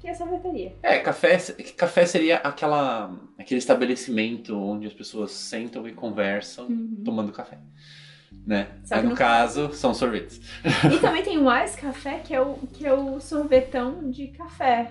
Que 0.00 0.08
é 0.08 0.14
sorveteria. 0.14 0.74
É, 0.82 0.98
café, 0.98 1.38
café 1.76 2.04
seria 2.04 2.36
aquela, 2.36 3.10
aquele 3.38 3.58
estabelecimento 3.58 4.56
onde 4.58 4.86
as 4.86 4.92
pessoas 4.92 5.30
sentam 5.32 5.88
e 5.88 5.92
conversam 5.92 6.66
Uhum. 6.66 7.02
tomando 7.04 7.32
café. 7.32 7.58
né? 8.46 8.68
Que 8.86 8.96
no 9.02 9.10
no 9.10 9.14
caso, 9.16 9.72
são 9.72 9.94
sorvetes. 9.94 10.40
E 10.94 10.98
também 11.00 11.22
tem 11.22 11.38
o 11.38 11.62
Ice 11.64 11.78
Café, 11.80 12.18
que 12.18 12.34
é 12.34 12.40
o, 12.40 12.54
que 12.74 12.86
é 12.86 12.92
o 12.92 13.18
sorvetão 13.20 14.10
de 14.10 14.26
café. 14.28 14.90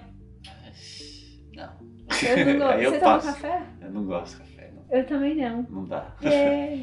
Não. 1.53 1.71
Eu 2.23 2.45
não 2.45 2.57
gosto. 2.59 2.71
Aí 2.79 2.85
Você 2.85 2.99
toma 2.99 3.21
café? 3.21 3.63
Eu 3.81 3.91
não 3.91 4.05
gosto 4.05 4.33
de 4.33 4.39
café, 4.39 4.54
não. 4.54 4.54
Eu 4.91 5.05
também 5.05 5.35
não. 5.35 5.65
Não 5.69 5.85
dá. 5.85 6.13
É. 6.23 6.79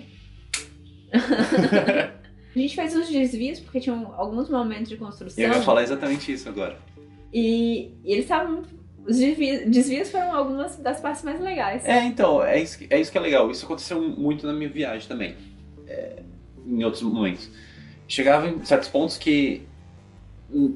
A 2.54 2.58
gente 2.58 2.74
fez 2.74 2.94
uns 2.94 3.08
desvios 3.08 3.60
porque 3.60 3.80
tinham 3.80 4.12
alguns 4.14 4.50
momentos 4.50 4.88
de 4.88 4.96
construção. 4.96 5.42
Eu 5.42 5.50
ia 5.52 5.62
falar 5.62 5.82
exatamente 5.82 6.30
isso 6.32 6.48
agora. 6.48 6.76
E, 7.32 7.92
e 8.04 8.12
eles 8.12 8.24
estavam. 8.24 8.62
Os 9.06 9.16
desvios, 9.18 9.68
desvios 9.70 10.10
foram 10.10 10.34
algumas 10.36 10.76
das 10.76 11.00
partes 11.00 11.22
mais 11.24 11.40
legais. 11.40 11.84
É, 11.84 12.04
então, 12.04 12.44
é 12.44 12.60
isso, 12.60 12.78
que- 12.78 12.86
é 12.88 13.00
isso 13.00 13.10
que 13.10 13.18
é 13.18 13.20
legal. 13.20 13.50
Isso 13.50 13.64
aconteceu 13.64 14.00
muito 14.00 14.46
na 14.46 14.52
minha 14.52 14.68
viagem 14.68 15.08
também. 15.08 15.34
É, 15.88 16.22
em 16.66 16.84
outros 16.84 17.02
momentos. 17.02 17.50
Chegava 18.06 18.46
em 18.48 18.62
certos 18.64 18.88
pontos 18.88 19.16
que, 19.16 19.62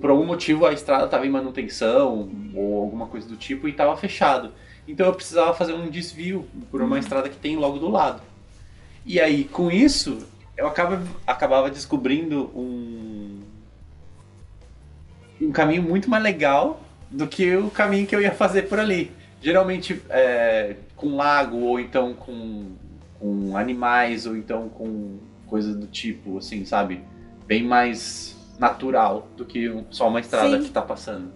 por 0.01 0.11
algum 0.11 0.25
motivo, 0.25 0.67
a 0.67 0.73
estrada 0.73 1.05
estava 1.05 1.25
em 1.27 1.31
manutenção 1.31 2.31
ou 2.55 2.81
alguma 2.83 3.07
coisa 3.07 3.29
do 3.29 3.37
tipo 3.37 3.69
e 3.69 3.71
estava 3.71 3.95
fechado. 3.97 4.53
Então 4.87 5.07
eu 5.07 5.15
precisava 5.15 5.53
fazer 5.55 5.73
um 5.73 5.89
desvio 5.89 6.47
por 6.71 6.81
uma 6.81 6.99
estrada 6.99 7.29
que 7.29 7.37
tem 7.37 7.57
logo 7.57 7.79
do 7.79 7.89
lado. 7.89 8.23
E 9.05 9.21
aí, 9.21 9.45
com 9.45 9.71
isso, 9.71 10.27
eu 10.57 10.67
acaba, 10.67 11.03
acabava 11.27 11.71
descobrindo 11.71 12.51
um, 12.55 13.41
um 15.41 15.53
caminho 15.53 15.83
muito 15.83 16.09
mais 16.09 16.23
legal 16.23 16.81
do 17.11 17.27
que 17.27 17.57
o 17.57 17.71
caminho 17.71 18.07
que 18.07 18.15
eu 18.15 18.21
ia 18.21 18.33
fazer 18.33 18.63
por 18.63 18.79
ali. 18.79 19.13
Geralmente 19.41 20.03
é, 20.09 20.77
com 20.97 21.15
lago, 21.15 21.59
ou 21.59 21.79
então 21.79 22.15
com, 22.15 22.73
com 23.19 23.57
animais, 23.57 24.27
ou 24.27 24.37
então 24.37 24.69
com 24.69 25.19
coisas 25.47 25.77
do 25.77 25.87
tipo, 25.87 26.39
assim, 26.39 26.65
sabe? 26.65 27.03
Bem 27.47 27.63
mais 27.63 28.37
natural 28.59 29.29
do 29.37 29.45
que 29.45 29.85
só 29.91 30.09
uma 30.09 30.21
estrada 30.21 30.59
Sim. 30.59 30.65
que 30.65 30.71
tá 30.71 30.83
passando. 30.83 31.31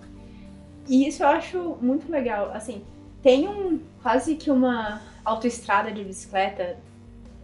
E 0.89 1.07
isso 1.07 1.23
eu 1.23 1.29
acho 1.29 1.79
muito 1.81 2.11
legal. 2.11 2.51
Assim, 2.53 2.83
tem 3.23 3.49
um 3.49 3.81
quase 4.03 4.37
que 4.37 4.51
uma 4.51 5.01
autoestrada 5.25 5.91
de 5.93 6.03
bicicleta 6.05 6.77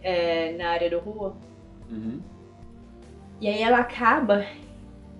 é, 0.01 0.53
na 0.57 0.69
área 0.69 0.89
do 0.89 0.99
rua. 0.99 1.35
Uhum. 1.89 2.19
E 3.39 3.47
aí 3.47 3.61
ela 3.61 3.79
acaba 3.79 4.45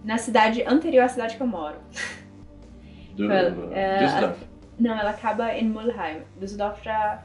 na 0.03 0.17
cidade 0.17 0.63
anterior 0.63 1.03
à 1.03 1.09
cidade 1.09 1.35
que 1.37 1.41
eu 1.41 1.47
moro. 1.47 1.75
Do, 3.15 3.31
É, 3.73 3.99
Düsseldorf. 3.99 4.37
Não, 4.79 4.97
ela 4.97 5.09
acaba 5.09 5.53
em 5.53 5.67
Mulheim. 5.67 6.21
Düsseldorf 6.39 6.83
já. 6.83 7.23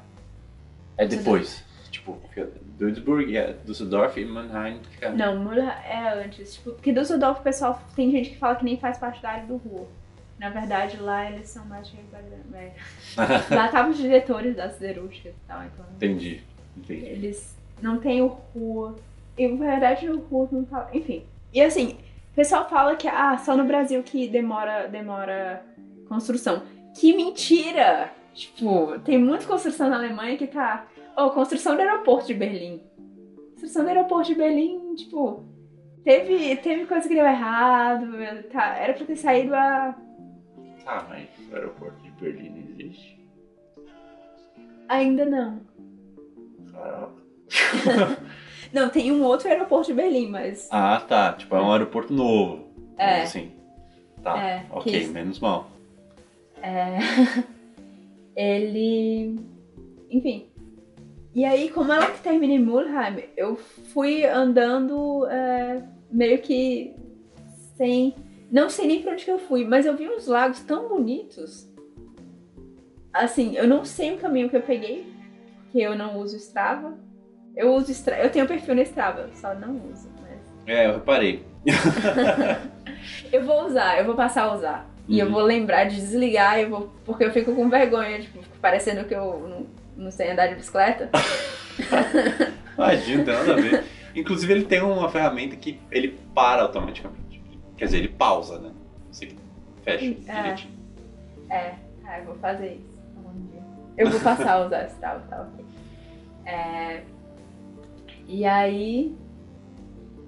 É 0.97 1.07
depois. 1.07 1.63
Tipo, 1.91 2.19
fica 2.31 2.49
Duisburg, 2.79 3.37
é 3.37 3.55
Düsseldorf 3.65 4.19
e 4.19 4.25
Mannheim. 4.25 4.81
fica- 4.91 5.11
Não, 5.11 5.39
Mulheim 5.39 5.69
é 5.69 6.25
antes. 6.25 6.55
Tipo, 6.55 6.73
porque 6.73 6.93
Düsseldorf, 6.93 7.41
o 7.41 7.43
pessoal 7.43 7.81
tem 7.95 8.11
gente 8.11 8.31
que 8.31 8.39
fala 8.39 8.57
que 8.57 8.65
nem 8.65 8.79
faz 8.79 8.97
parte 8.99 9.21
da 9.21 9.31
área 9.31 9.47
do 9.47 9.57
rua. 9.57 9.87
Na 10.43 10.51
verdade, 10.51 10.97
lá 10.97 11.31
eles 11.31 11.48
são 11.48 11.64
mais 11.66 11.86
de 11.86 11.97
é. 11.97 12.73
Lá 13.55 13.66
estavam 13.66 13.93
os 13.93 13.97
diretores 13.97 14.56
das 14.56 14.73
siderúrgicas 14.73 15.32
e 15.32 15.47
tal, 15.47 15.62
então. 15.62 15.86
Entendi, 15.94 16.43
entendi. 16.77 17.05
Eles 17.06 17.56
não 17.81 18.01
têm 18.01 18.23
o 18.23 18.27
rua. 18.27 18.97
E 19.39 19.47
na 19.47 19.70
verdade 19.70 20.10
o 20.10 20.19
rua 20.19 20.48
não 20.51 20.66
fala. 20.66 20.90
Enfim. 20.93 21.24
E 21.55 21.62
assim, 21.62 21.97
o 22.32 22.35
pessoal 22.35 22.69
fala 22.69 22.97
que 22.97 23.06
ah, 23.06 23.39
só 23.39 23.56
no 23.56 23.62
Brasil 23.62 24.02
que 24.02 24.27
demora, 24.27 24.89
demora 24.89 25.64
construção. 26.09 26.64
Que 26.98 27.16
mentira! 27.16 28.10
Tipo, 28.35 28.98
tem 28.98 29.19
muita 29.19 29.47
construção 29.47 29.89
na 29.89 29.97
Alemanha 29.97 30.36
que 30.36 30.48
tá. 30.48 30.89
Oh, 31.16 31.31
construção 31.31 31.77
do 31.77 31.82
aeroporto 31.82 32.27
de 32.27 32.35
Berlim. 32.35 32.82
Construção 33.52 33.85
do 33.85 33.90
aeroporto 33.90 34.27
de 34.27 34.35
Berlim, 34.35 34.97
tipo. 34.97 35.44
Teve, 36.02 36.56
teve 36.56 36.85
coisa 36.86 37.06
que 37.06 37.14
deu 37.14 37.24
errado. 37.24 38.09
Tá, 38.51 38.74
era 38.77 38.93
pra 38.93 39.06
ter 39.06 39.14
saído 39.14 39.55
a. 39.55 39.94
Tá, 40.85 41.07
mas 41.09 41.29
o 41.51 41.55
aeroporto 41.55 42.03
de 42.03 42.11
Berlim 42.13 42.51
não 42.51 42.71
existe. 42.71 43.19
Ainda 44.89 45.25
não. 45.25 45.61
Caraca. 46.71 47.13
Não, 48.73 48.89
tem 48.89 49.13
um 49.13 49.23
outro 49.23 49.49
aeroporto 49.49 49.89
de 49.89 49.95
Berlim, 49.95 50.31
mas. 50.31 50.67
Ah, 50.73 50.99
tá. 51.07 51.35
Tipo, 51.35 51.57
é 51.57 51.61
um 51.61 51.71
aeroporto 51.73 52.13
novo. 52.13 52.69
É. 52.97 53.23
Assim. 53.23 53.53
Tá. 54.23 54.39
É, 54.43 54.65
ok, 54.71 55.09
menos 55.09 55.39
mal. 55.39 55.71
É, 56.63 56.99
ele. 58.35 59.39
Enfim. 60.11 60.47
E 61.35 61.45
aí, 61.45 61.71
como 61.71 61.93
ela 61.93 62.11
que 62.11 62.23
termina 62.23 62.55
em 62.55 62.59
Mulheim, 62.59 63.25
eu 63.37 63.57
fui 63.57 64.25
andando 64.25 65.27
é, 65.27 65.83
meio 66.11 66.39
que 66.41 66.95
sem. 67.77 68.15
Não 68.53 68.69
sei 68.69 68.87
nem 68.87 69.01
pra 69.03 69.12
onde 69.12 69.24
que 69.24 69.31
eu 69.31 69.39
fui, 69.39 69.65
mas 69.65 69.87
eu 69.87 69.97
vi 69.97 70.07
uns 70.09 70.27
lagos 70.27 70.61
tão 70.61 70.87
bonitos. 70.89 71.66
Assim, 73.12 73.57
eu 73.57 73.66
não 73.66 73.83
sei 73.85 74.15
o 74.15 74.19
caminho 74.19 74.49
que 74.51 74.57
eu 74.57 74.61
peguei, 74.62 75.11
porque 75.65 75.79
eu 75.79 75.97
não 75.97 76.19
uso 76.19 76.37
Strava. 76.37 76.95
Eu 77.57 77.73
uso 77.74 77.91
Strava. 77.93 78.23
Eu 78.23 78.31
tenho 78.31 78.47
perfil 78.47 78.74
no 78.74 78.83
Strava, 78.83 79.31
só 79.35 79.55
não 79.55 79.74
uso. 79.91 80.09
Mas... 80.20 80.39
É, 80.66 80.87
eu 80.87 80.93
reparei. 80.95 81.43
Eu 83.33 83.45
vou 83.45 83.66
usar, 83.66 83.99
eu 83.99 84.05
vou 84.05 84.15
passar 84.15 84.43
a 84.45 84.55
usar. 84.55 84.91
E 85.09 85.19
eu 85.19 85.27
Uhum. 85.27 85.33
vou 85.33 85.43
lembrar 85.43 85.85
de 85.85 85.97
desligar, 85.97 86.61
eu 86.61 86.69
vou, 86.70 86.93
porque 87.05 87.24
eu 87.24 87.33
fico 87.33 87.53
com 87.55 87.69
vergonha, 87.69 88.20
tipo, 88.20 88.39
parecendo 88.61 89.05
que 89.05 89.15
eu 89.15 89.66
não, 89.97 90.05
não 90.05 90.11
sei 90.12 90.31
andar 90.31 90.47
de 90.49 90.55
bicicleta. 90.55 91.09
Imagina, 92.77 93.19
não 93.19 93.24
tem 93.24 93.35
nada 93.35 93.53
a 93.55 93.57
ver. 93.57 93.85
Inclusive, 94.15 94.53
ele 94.53 94.65
tem 94.65 94.81
uma 94.83 95.09
ferramenta 95.09 95.57
que 95.57 95.81
ele 95.91 96.16
para 96.35 96.62
automaticamente. 96.62 97.32
Quer 97.83 97.87
dizer, 97.87 97.99
ele 97.99 98.09
pausa, 98.11 98.61
né? 98.61 98.71
Você 99.11 99.29
fecha 99.83 100.05
É. 100.05 100.09
direitinho. 100.43 100.73
É, 101.51 101.75
ah, 102.05 102.21
eu 102.21 102.27
vou 102.27 102.37
fazer 102.37 102.75
isso 102.77 102.97
algum 103.17 103.33
dia. 103.49 103.61
Eu 103.99 104.09
vou 104.09 104.21
passar 104.21 104.53
a 104.53 104.65
usar 104.67 104.85
esse 104.85 104.95
tal, 105.01 105.19
tá 105.29 105.43
ok. 105.43 105.65
É, 106.47 107.03
e 108.29 108.45
aí. 108.45 109.13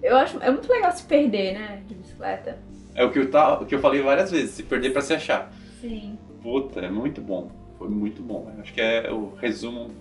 Eu 0.03 0.17
acho. 0.17 0.37
É 0.43 0.51
muito 0.51 0.69
legal 0.69 0.91
se 0.91 1.05
perder, 1.05 1.55
né? 1.55 1.81
De 1.87 1.95
bicicleta. 1.95 2.59
É 2.93 3.05
o 3.05 3.13
que, 3.13 3.21
eu 3.21 3.31
tá, 3.31 3.61
o 3.61 3.65
que 3.67 3.77
eu 3.77 3.81
falei 3.81 4.03
várias 4.03 4.33
vezes, 4.33 4.51
se 4.57 4.65
perder 4.65 4.91
pra 4.93 5.01
se 5.01 5.15
achar. 5.15 5.53
Sim. 5.81 6.19
Puta, 6.43 6.81
é 6.81 6.91
muito 6.91 7.21
bom. 7.21 7.53
Foi 7.79 7.89
muito 7.89 8.21
bom. 8.21 8.51
Eu 8.57 8.63
acho 8.63 8.75
que 8.75 8.81
é 8.81 9.13
o 9.13 9.33
resumo 9.37 9.93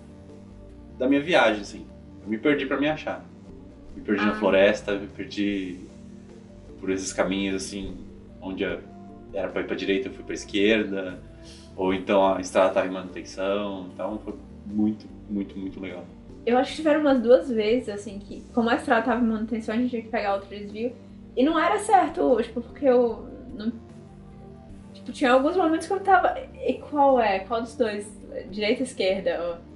da 0.98 1.06
minha 1.06 1.20
viagem, 1.22 1.60
assim. 1.62 1.86
Eu 2.20 2.28
me 2.28 2.36
perdi 2.36 2.66
pra 2.66 2.80
me 2.80 2.88
achar. 2.88 3.24
Me 3.94 4.02
perdi 4.02 4.24
na 4.26 4.32
Ah. 4.32 4.40
floresta, 4.40 4.96
me 4.96 5.06
perdi 5.06 5.83
por 6.84 6.92
esses 6.92 7.12
caminhos, 7.14 7.56
assim, 7.56 7.96
onde 8.42 8.62
eu- 8.62 8.78
era 9.32 9.48
pra 9.48 9.62
ir 9.62 9.66
pra 9.66 9.74
direita, 9.74 10.08
eu 10.08 10.12
fui 10.12 10.22
pra 10.22 10.34
esquerda. 10.34 11.18
Ou 11.76 11.92
então 11.94 12.34
a 12.34 12.40
estrada 12.40 12.72
tava 12.74 12.86
em 12.86 12.90
manutenção. 12.90 13.88
Então 13.92 14.18
foi 14.18 14.34
muito, 14.66 15.06
muito, 15.28 15.58
muito 15.58 15.80
legal. 15.80 16.04
Eu 16.46 16.58
acho 16.58 16.70
que 16.72 16.76
tiveram 16.76 17.00
umas 17.00 17.20
duas 17.20 17.48
vezes, 17.50 17.88
assim, 17.88 18.18
que 18.18 18.44
como 18.52 18.68
a 18.68 18.74
estrada 18.76 19.02
tava 19.06 19.24
em 19.24 19.26
manutenção, 19.28 19.74
a 19.74 19.78
gente 19.78 19.90
tinha 19.90 20.02
que 20.02 20.08
pegar 20.08 20.34
outro 20.34 20.50
desvio. 20.50 20.92
E 21.34 21.42
não 21.42 21.58
era 21.58 21.78
certo, 21.78 22.38
tipo, 22.42 22.60
porque 22.60 22.84
eu 22.86 23.26
não. 23.56 23.72
Tipo, 24.92 25.10
tinha 25.10 25.32
alguns 25.32 25.56
momentos 25.56 25.86
que 25.86 25.92
eu 25.92 26.00
tava. 26.00 26.38
E 26.64 26.74
qual 26.74 27.18
é? 27.18 27.40
Qual 27.40 27.62
dos 27.62 27.74
dois? 27.76 28.06
Direita 28.50 28.80
ou 28.82 28.84
esquerda? 28.86 29.38
Ó. 29.40 29.73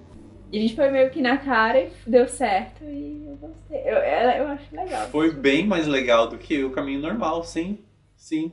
E 0.51 0.59
a 0.59 0.61
gente 0.62 0.75
foi 0.75 0.91
meio 0.91 1.11
que 1.11 1.20
na 1.20 1.37
cara 1.37 1.79
e 1.81 1.91
deu 2.07 2.27
certo 2.27 2.83
e 2.85 3.27
eu 3.27 3.37
gostei. 3.37 3.81
Eu, 3.81 3.97
eu, 3.99 4.47
acho 4.49 4.75
legal. 4.75 5.09
Foi 5.09 5.31
bem 5.33 5.66
mais 5.66 5.87
legal 5.87 6.27
do 6.29 6.39
que 6.39 6.65
o 6.65 6.70
caminho 6.70 7.01
normal, 7.01 7.45
sim. 7.45 7.79
Sim. 8.16 8.53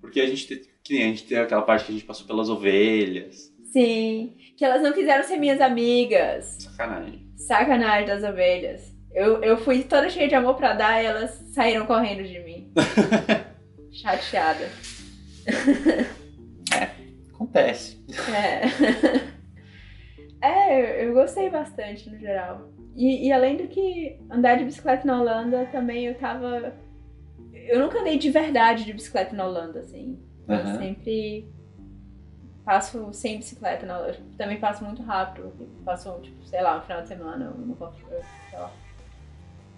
Porque 0.00 0.20
a 0.20 0.26
gente, 0.26 0.46
te- 0.46 0.68
que 0.82 0.94
nem 0.94 1.04
a 1.04 1.06
gente 1.06 1.24
tem 1.24 1.38
aquela 1.38 1.62
parte 1.62 1.84
que 1.84 1.92
a 1.92 1.94
gente 1.94 2.04
passou 2.04 2.26
pelas 2.26 2.48
ovelhas. 2.48 3.52
Sim. 3.72 4.34
Que 4.56 4.64
elas 4.64 4.82
não 4.82 4.92
quiseram 4.92 5.22
ser 5.22 5.36
minhas 5.36 5.60
amigas. 5.60 6.56
Sacanagem. 6.60 7.30
Sacanagem 7.36 8.06
das 8.06 8.24
ovelhas. 8.24 8.92
Eu, 9.14 9.40
eu 9.42 9.56
fui 9.56 9.84
toda 9.84 10.10
cheia 10.10 10.28
de 10.28 10.34
amor 10.34 10.54
pra 10.56 10.74
dar 10.74 11.00
e 11.02 11.06
elas 11.06 11.30
saíram 11.54 11.86
correndo 11.86 12.24
de 12.24 12.40
mim. 12.40 12.72
Chateada. 13.92 14.68
Acontece. 17.32 17.98
É. 18.34 19.26
É, 20.46 21.02
eu, 21.04 21.08
eu 21.08 21.14
gostei 21.14 21.50
bastante 21.50 22.08
no 22.08 22.18
geral. 22.18 22.68
E, 22.94 23.26
e 23.26 23.32
além 23.32 23.56
do 23.56 23.66
que 23.66 24.18
andar 24.30 24.56
de 24.56 24.64
bicicleta 24.64 25.06
na 25.06 25.20
Holanda, 25.20 25.66
também 25.66 26.06
eu 26.06 26.14
tava. 26.14 26.72
Eu 27.52 27.80
nunca 27.80 27.98
andei 28.00 28.16
de 28.16 28.30
verdade 28.30 28.84
de 28.84 28.92
bicicleta 28.92 29.34
na 29.34 29.44
Holanda, 29.44 29.80
assim. 29.80 30.18
Eu 30.48 30.54
Aham. 30.54 30.78
sempre 30.78 31.48
passo 32.64 33.12
sem 33.12 33.38
bicicleta 33.38 33.84
na 33.84 33.98
Holanda. 33.98 34.18
Também 34.38 34.60
passo 34.60 34.84
muito 34.84 35.02
rápido. 35.02 35.52
Passo, 35.84 36.20
tipo, 36.22 36.46
sei 36.46 36.62
lá, 36.62 36.78
um 36.78 36.82
final 36.82 37.02
de 37.02 37.08
semana, 37.08 37.44
eu 37.46 37.66
nunca, 37.66 37.84
eu, 37.84 38.22
sei 38.48 38.58
lá. 38.58 38.72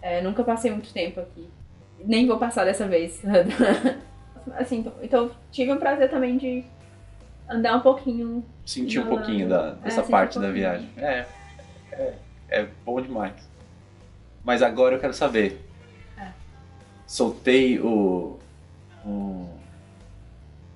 É, 0.03 0.21
nunca 0.21 0.45
passei 0.45 0.71
muito 0.71 0.93
tempo 0.93 1.19
aqui. 1.21 1.51
Nem 1.99 2.27
vou 2.27 2.39
passar 2.39 2.65
dessa 2.65 2.87
vez. 2.87 3.23
assim, 4.55 4.79
então, 4.79 4.93
então 5.03 5.31
tive 5.51 5.73
o 5.73 5.79
prazer 5.79 6.11
também 6.11 6.37
de 6.37 6.65
andar 7.49 7.77
um 7.77 7.81
pouquinho 7.81 8.45
Sentir 8.65 9.01
um 9.01 9.07
pouquinho 9.07 9.49
da, 9.49 9.69
É, 9.69 9.85
dessa 9.85 10.03
sentir 10.03 10.11
parte 10.11 10.39
um 10.39 10.43
da 10.43 10.51
viagem. 10.51 10.89
É, 10.99 11.25
é, 11.93 12.15
é 12.51 12.67
bom 12.85 13.01
demais. 13.01 13.35
Mas 14.45 14.63
agora 14.63 14.97
eu 14.97 15.01
quero 15.01 15.15
saber. 15.15 15.61
É. 16.19 16.29
Soltei 17.07 17.79
o, 17.81 18.39
o. 19.05 19.49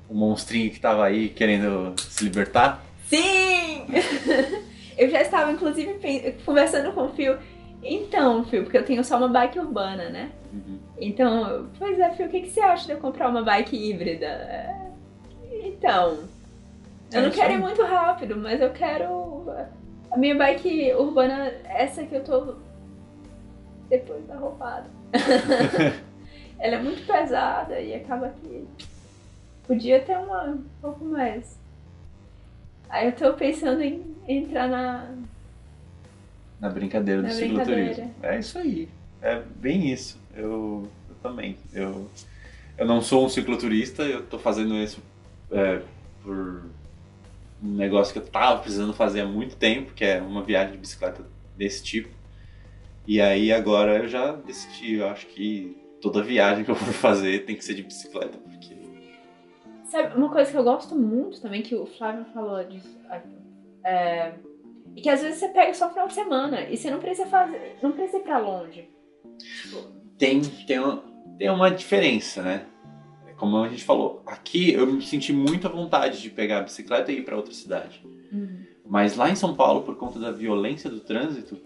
O 0.09 0.15
monstrinho 0.15 0.71
que 0.71 0.79
tava 0.79 1.07
aí 1.07 1.31
querendo 1.31 1.95
se 1.99 2.25
libertar? 2.25 2.85
Sim! 3.07 3.87
eu 4.97 5.09
já 5.09 5.23
estava, 5.23 5.51
inclusive, 5.53 5.99
conversando 6.45 6.93
com 6.93 7.07
o 7.07 7.09
Fio. 7.11 7.39
Então, 7.83 8.45
Fio, 8.45 8.63
porque 8.63 8.77
eu 8.79 8.85
tenho 8.85 9.03
só 9.03 9.17
uma 9.17 9.29
bike 9.29 9.59
urbana, 9.59 10.11
né? 10.11 10.31
Uhum. 10.53 10.79
Então, 11.01 11.69
pois 11.79 11.99
é, 11.99 12.11
Fio, 12.11 12.27
o 12.27 12.29
que, 12.29 12.43
que 12.43 12.51
você 12.51 12.61
acha 12.61 12.87
de 12.87 12.93
eu 12.93 12.99
comprar 12.99 13.29
uma 13.29 13.43
bike 13.43 13.75
híbrida? 13.75 14.27
É, 14.27 14.91
Então, 15.65 16.29
eu 17.13 17.21
É, 17.21 17.23
não 17.25 17.31
quero 17.31 17.53
ir 17.53 17.59
muito 17.59 17.83
rápido, 17.83 18.37
mas 18.37 18.61
eu 18.61 18.71
quero. 18.71 19.45
A 20.11 20.17
minha 20.17 20.35
bike 20.35 20.93
urbana, 20.95 21.53
essa 21.65 22.05
que 22.05 22.15
eu 22.15 22.23
tô 22.25 22.55
depois 23.89 24.27
da 24.27 24.37
roubada. 24.37 24.87
Ela 26.59 26.77
é 26.77 26.83
muito 26.83 27.07
pesada 27.07 27.81
e 27.81 27.95
acaba 27.95 28.29
que 28.41 28.67
podia 29.67 30.01
ter 30.01 30.17
uma 30.17 30.45
um 30.45 30.65
pouco 30.81 31.05
mais. 31.05 31.59
Aí 32.89 33.07
eu 33.07 33.13
tô 33.13 33.33
pensando 33.35 33.83
em 33.83 34.15
entrar 34.29 34.69
na. 34.69 35.11
Na 36.61 36.69
brincadeira 36.69 37.23
do 37.23 37.29
Na 37.29 37.35
cicloturismo. 37.35 38.15
É 38.23 38.39
isso 38.39 38.59
aí. 38.59 38.89
É 39.21 39.41
bem 39.57 39.91
isso. 39.93 40.21
Eu, 40.35 40.89
eu 41.09 41.15
também. 41.23 41.57
Eu, 41.73 42.09
eu 42.79 42.87
não 42.87 43.01
sou 43.03 43.27
um 43.27 43.29
cicloturista, 43.29 44.03
eu 44.03 44.23
tô 44.25 44.39
fazendo 44.39 44.75
isso 44.77 45.03
é, 45.51 45.81
por 46.23 46.63
um 47.63 47.75
negócio 47.75 48.13
que 48.13 48.19
eu 48.19 48.27
tava 48.27 48.61
precisando 48.61 48.93
fazer 48.93 49.21
há 49.21 49.27
muito 49.27 49.57
tempo, 49.57 49.95
que 49.95 50.05
é 50.05 50.21
uma 50.21 50.43
viagem 50.43 50.73
de 50.73 50.79
bicicleta 50.79 51.25
desse 51.57 51.83
tipo. 51.83 52.11
E 53.07 53.21
aí 53.21 53.53
agora 53.53 53.99
eu 53.99 54.09
já 54.09 54.33
decidi, 54.33 54.95
eu 54.95 55.09
acho 55.09 55.27
que 55.27 55.77
toda 56.01 56.23
viagem 56.23 56.65
que 56.65 56.71
eu 56.71 56.75
for 56.75 56.93
fazer 56.93 57.45
tem 57.45 57.57
que 57.57 57.65
ser 57.65 57.75
de 57.75 57.83
bicicleta, 57.83 58.39
porque 58.39 58.83
Sabe, 59.93 60.17
uma 60.17 60.31
coisa 60.31 60.51
que 60.51 60.57
eu 60.57 60.65
gosto 60.65 60.97
muito 60.97 61.39
também, 61.43 61.61
que 61.61 61.75
o 61.75 61.85
Flávio 61.85 62.25
falou 62.33 62.65
disso. 62.65 62.99
É, 63.85 64.33
e 64.97 65.03
que 65.03 65.11
às 65.11 65.21
vezes 65.21 65.39
você 65.39 65.49
pega 65.49 65.75
só 65.75 65.91
final 65.91 66.09
de 66.09 66.15
semana 66.15 66.63
e 66.63 66.79
você 66.79 66.91
não 66.91 66.99
precisa 66.99 67.29
fazer. 67.29 67.77
Não 67.83 67.93
precisa 67.93 68.17
ir 68.17 68.23
pra 68.23 68.39
longe. 68.39 68.89
tem, 70.17 70.41
tem, 70.41 70.79
tem 71.39 71.51
uma 71.51 71.71
diferença, 71.71 72.41
né? 72.41 72.65
Como 73.43 73.57
a 73.57 73.69
gente 73.69 73.83
falou, 73.83 74.23
aqui 74.25 74.73
eu 74.73 74.87
me 74.87 75.03
senti 75.03 75.33
muito 75.33 75.67
à 75.67 75.71
vontade 75.71 76.23
de 76.23 76.31
pegar 76.31 76.59
a 76.59 76.63
bicicleta 76.63 77.11
e 77.11 77.19
ir 77.19 77.25
para 77.25 77.35
outra 77.37 77.53
cidade. 77.53 78.01
Mas 78.87 79.17
lá 79.17 79.29
em 79.29 79.35
São 79.35 79.53
Paulo, 79.57 79.83
por 79.83 79.97
conta 79.97 80.21
da 80.21 80.31
violência 80.31 80.89
do 80.89 81.01
trânsito, 81.01 81.59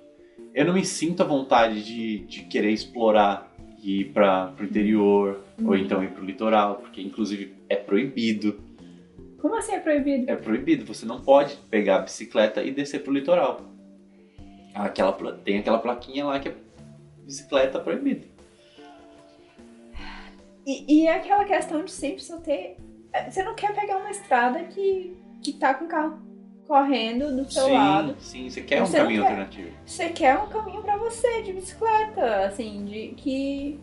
eu 0.55 0.65
não 0.65 0.73
me 0.73 0.87
sinto 0.87 1.23
à 1.23 1.27
vontade 1.27 1.85
de, 1.85 2.21
de 2.21 2.45
querer 2.45 2.71
explorar 2.71 3.55
e 3.83 4.01
ir 4.01 4.05
para 4.07 4.55
o 4.59 4.65
interior 4.65 5.45
ou 5.63 5.73
Uhum. 5.73 5.77
então 5.77 6.03
ir 6.03 6.13
para 6.13 6.23
o 6.23 6.25
litoral, 6.25 6.77
porque 6.77 7.03
inclusive 7.03 7.55
é 7.69 7.77
proibido. 7.77 8.59
Como 9.39 9.55
assim 9.55 9.73
é 9.73 9.79
proibido? 9.81 10.31
É 10.31 10.35
proibido, 10.35 10.87
você 10.87 11.05
não 11.05 11.21
pode 11.21 11.57
pegar 11.71 11.97
a 11.97 12.03
bicicleta 12.05 12.63
e 12.63 12.71
descer 12.71 13.03
pro 13.03 13.13
litoral. 13.13 13.61
Aquela, 14.75 15.13
tem 15.45 15.59
aquela 15.59 15.79
plaquinha 15.79 16.25
lá 16.25 16.41
que 16.41 16.49
é 16.49 16.55
bicicleta 17.23 17.79
proibida. 17.79 18.35
E, 20.67 21.03
e 21.03 21.07
é 21.07 21.15
aquela 21.17 21.45
questão 21.45 21.85
de 21.85 21.91
sempre 21.93 22.23
só 22.23 22.39
ter. 22.39 22.77
é, 23.13 23.31
Você 23.31 23.43
não 23.43 23.55
quer 23.55 23.73
pegar 23.75 23.99
uma 23.99 24.11
estrada 24.11 24.65
que, 24.65 25.17
que 25.41 25.53
tá 25.53 25.73
com 25.75 25.85
o 25.85 25.89
carro 25.89 26.19
correndo 26.67 27.31
do 27.37 27.49
seu 27.51 27.67
sim, 27.67 27.73
lado. 27.73 28.17
sim, 28.19 28.51
você 28.51 28.61
quer 28.63 28.83
um 28.83 28.87
Você 28.87 28.97
caminho 28.97 29.23
quer. 29.23 29.29
alternativo. 29.29 29.71
Você 29.87 30.09
quer 30.09 30.37
um 30.39 30.49
caminho 30.49 30.83
pra 30.83 30.97
você 30.97 31.43
de 31.43 31.53
bicicleta, 31.53 32.47
assim, 32.47 32.85
de 32.85 33.09
que. 33.17 33.79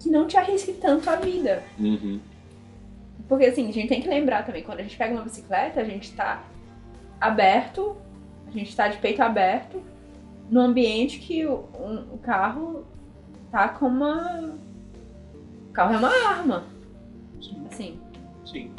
que 0.00 0.10
não 0.10 0.26
te 0.26 0.36
arrisque 0.36 0.72
tanto 0.72 1.08
a 1.08 1.16
vida. 1.16 1.62
Uhum. 1.78 2.18
Porque 3.28 3.46
assim, 3.46 3.68
a 3.68 3.72
gente 3.72 3.88
tem 3.88 4.02
que 4.02 4.08
lembrar 4.08 4.44
também, 4.44 4.62
quando 4.64 4.80
a 4.80 4.82
gente 4.82 4.96
pega 4.96 5.14
uma 5.14 5.22
bicicleta, 5.22 5.80
a 5.80 5.84
gente 5.84 6.12
tá 6.12 6.42
aberto, 7.20 7.96
a 8.46 8.50
gente 8.50 8.74
tá 8.74 8.88
de 8.88 8.98
peito 8.98 9.22
aberto, 9.22 9.80
no 10.50 10.60
ambiente 10.60 11.20
que 11.20 11.46
o, 11.46 11.64
um- 11.78 12.14
o 12.14 12.18
carro 12.18 12.84
tá 13.52 13.68
com 13.68 13.86
uma. 13.86 14.54
Carro 15.72 15.94
é 15.94 15.98
uma 15.98 16.08
arma. 16.28 16.64
Assim, 17.70 17.98
Sim. 18.44 18.70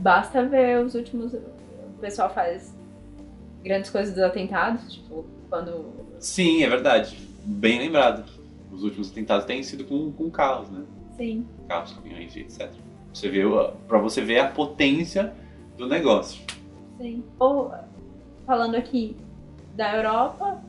basta 0.00 0.44
ver 0.44 0.84
os 0.84 0.94
últimos. 0.94 1.32
O 1.34 1.98
pessoal 2.00 2.32
faz 2.32 2.74
grandes 3.64 3.90
coisas 3.90 4.14
dos 4.14 4.22
atentados, 4.22 4.92
tipo, 4.92 5.24
quando. 5.48 5.86
Sim, 6.20 6.62
é 6.62 6.68
verdade. 6.68 7.16
Bem 7.44 7.78
lembrado. 7.78 8.24
Os 8.70 8.82
últimos 8.82 9.10
atentados 9.10 9.46
têm 9.46 9.62
sido 9.62 9.84
com, 9.84 10.12
com 10.12 10.30
carros, 10.30 10.68
né? 10.70 10.84
Sim. 11.16 11.46
Carros, 11.68 11.92
caminhões 11.92 12.36
etc. 12.36 12.70
Você 13.12 13.30
vê, 13.30 13.44
o- 13.44 13.72
pra 13.88 13.98
você 13.98 14.20
ver 14.20 14.40
a 14.40 14.48
potência 14.48 15.32
do 15.78 15.88
negócio. 15.88 16.42
Sim. 16.98 17.24
Ou, 17.38 17.72
falando 18.44 18.74
aqui 18.74 19.16
da 19.74 19.96
Europa, 19.96 20.60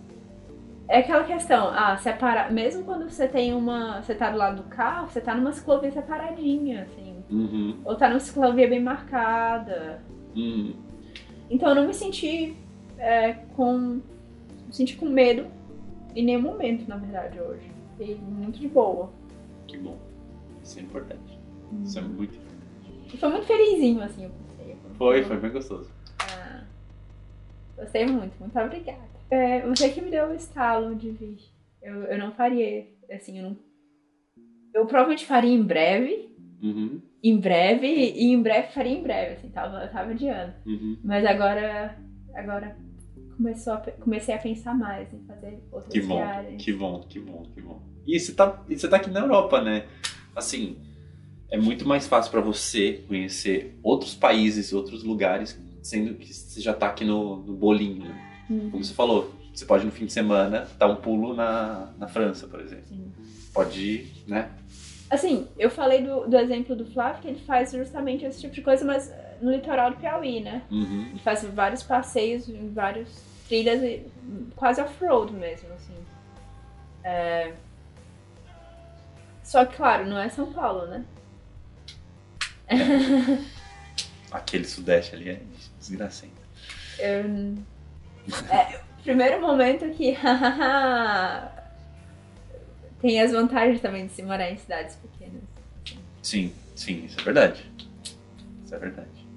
é 0.90 1.00
aquela 1.00 1.24
questão, 1.24 1.68
ah, 1.70 1.98
separa, 1.98 2.50
mesmo 2.50 2.84
quando 2.84 3.10
você 3.10 3.28
tem 3.28 3.54
uma, 3.54 4.02
você 4.02 4.16
tá 4.16 4.30
do 4.32 4.38
lado 4.38 4.58
do 4.64 4.70
carro, 4.70 5.10
você 5.10 5.20
tá 5.20 5.36
numa 5.36 5.52
ciclovia 5.52 5.92
separadinha, 5.92 6.84
assim, 6.84 7.16
Uhum. 7.30 7.78
ou 7.84 7.96
tá 7.96 8.08
numa 8.08 8.20
ciclovia 8.22 8.70
bem 8.70 8.82
marcada. 8.82 10.02
Uhum. 10.36 10.74
Então 11.50 11.70
eu 11.70 11.76
não 11.76 11.88
me 11.88 11.94
senti 11.94 12.56
é, 12.98 13.34
com, 13.56 13.78
me 13.78 14.02
senti 14.72 14.96
com 14.96 15.08
medo 15.08 15.48
em 16.16 16.24
nenhum 16.24 16.42
momento, 16.42 16.88
na 16.88 16.96
verdade, 16.98 17.40
hoje. 17.40 17.70
Fiquei 17.98 18.16
muito 18.16 18.60
de 18.60 18.68
boa. 18.68 19.10
Que 19.68 19.78
bom. 19.78 19.98
Isso 20.64 20.80
é 20.80 20.82
importante. 20.84 21.40
Isso 21.84 22.00
é 22.00 22.02
muito 22.02 22.36
importante. 22.36 23.14
E 23.14 23.18
foi 23.18 23.30
muito 23.30 23.46
felizinho, 23.46 24.02
assim, 24.04 24.24
eu 24.26 24.32
pensei. 24.58 24.76
Foi, 24.98 25.24
foi 25.24 25.38
bem 25.38 25.52
gostoso. 25.52 25.90
Ah, 26.20 26.64
gostei 27.78 28.06
muito, 28.06 28.34
muito 28.40 28.58
obrigada. 28.58 29.17
É, 29.30 29.62
você 29.62 29.90
que 29.90 30.02
me 30.02 30.10
deu 30.10 30.28
o 30.30 30.36
estalo 30.36 30.96
de 30.96 31.12
vir. 31.12 31.38
Eu, 31.82 32.04
eu 32.04 32.18
não 32.18 32.32
faria, 32.32 32.88
assim, 33.12 33.38
eu 33.40 33.44
não. 33.44 33.58
Eu 34.74 34.86
provavelmente 34.86 35.26
faria 35.26 35.54
em 35.54 35.64
breve, 35.64 36.28
Uhum. 36.62 37.02
em 37.24 37.38
breve, 37.38 37.88
e 37.88 38.26
em 38.32 38.42
breve 38.42 38.74
faria 38.74 38.92
em 38.98 39.02
breve, 39.04 39.34
assim, 39.36 39.50
tava, 39.50 39.84
eu 39.84 39.92
tava 39.92 40.12
adiando. 40.12 40.54
Uhum. 40.66 40.98
Mas 41.04 41.26
agora, 41.26 41.98
agora 42.34 42.76
começou 43.36 43.74
a, 43.74 43.78
comecei 43.78 44.34
a 44.34 44.40
pensar 44.40 44.74
mais 44.76 45.12
em 45.14 45.20
fazer 45.26 45.60
outras 45.72 45.94
Que 45.94 46.02
bom, 46.02 46.18
viagens. 46.18 46.64
que 46.64 46.74
bom, 46.74 47.02
que 47.02 47.20
bom, 47.20 47.44
que 47.54 47.62
bom. 47.62 47.82
E 48.08 48.20
você 48.20 48.34
tá, 48.34 48.64
e 48.70 48.78
você 48.78 48.88
tá 48.88 48.98
aqui 48.98 49.10
na 49.10 49.20
Europa, 49.22 49.62
né? 49.62 49.86
Assim, 50.36 50.78
é 51.52 51.58
muito 51.58 51.88
mais 51.88 52.08
fácil 52.08 52.32
pra 52.32 52.42
você 52.42 53.04
conhecer 53.08 53.78
outros 53.84 54.16
países, 54.16 54.74
outros 54.74 55.04
lugares, 55.04 55.60
sendo 55.84 56.16
que 56.16 56.34
você 56.34 56.60
já 56.62 56.74
tá 56.74 56.88
aqui 56.88 57.06
no, 57.06 57.38
no 57.38 57.54
bolinho, 57.56 58.04
né? 58.06 58.27
Hum, 58.50 58.70
Como 58.72 58.84
você 58.84 58.94
falou, 58.94 59.34
você 59.54 59.66
pode 59.66 59.86
no 59.86 59.92
fim 59.92 60.06
de 60.06 60.14
semana 60.14 60.68
dar 60.78 60.88
um 60.88 60.96
pulo 60.96 61.34
na, 61.34 61.92
na 61.98 62.08
França, 62.08 62.48
por 62.48 62.60
exemplo. 62.60 62.86
sim. 62.88 63.12
Pode 63.54 63.80
ir, 63.80 64.24
né? 64.28 64.52
Assim, 65.10 65.48
eu 65.58 65.70
falei 65.70 66.04
do, 66.04 66.28
do 66.28 66.38
exemplo 66.38 66.76
do 66.76 66.86
Flávio, 66.86 67.22
que 67.22 67.28
ele 67.30 67.40
faz 67.40 67.72
justamente 67.72 68.26
esse 68.26 68.42
tipo 68.42 68.54
de 68.54 68.62
coisa, 68.62 68.84
mas 68.86 69.10
eh, 69.10 69.38
no 69.42 69.52
litoral 69.52 69.92
do 69.92 69.98
Piauí, 69.98 70.42
né? 70.42 70.64
Uhum. 70.70 71.08
Ele 71.12 71.20
faz 71.20 71.44
vários 71.46 71.82
passeios 71.82 72.48
em 72.50 72.74
várias 72.74 73.08
trilhas, 73.48 73.82
e 73.82 74.06
quase 74.56 74.82
off-road 74.82 75.32
mesmo, 75.34 75.70
assim. 75.74 75.96
É... 77.04 77.54
Só 79.44 79.66
que, 79.66 79.78
claro, 79.78 80.06
não 80.06 80.20
é 80.20 80.28
São 80.28 80.52
Paulo, 80.52 80.86
né? 80.88 81.06
Aquele 84.30 84.66
sudeste 84.66 85.16
ali 85.16 85.30
é 85.30 85.42
desgracento. 85.80 86.34
Eu... 87.00 87.56
É, 88.52 88.80
primeiro 89.04 89.42
momento 89.42 89.90
que 89.92 90.18
tem 93.00 93.22
as 93.22 93.32
vantagens 93.32 93.80
também 93.80 94.08
de 94.08 94.14
se 94.14 94.24
morar 94.24 94.52
em 94.52 94.58
cidades 94.58 94.96
pequenas. 94.98 95.44
Sim, 96.22 96.52
sim, 96.76 97.06
isso 97.06 97.20
é 97.20 97.24
verdade. 97.24 97.72
Isso 98.66 98.76
é 98.76 98.78
verdade. 98.78 99.28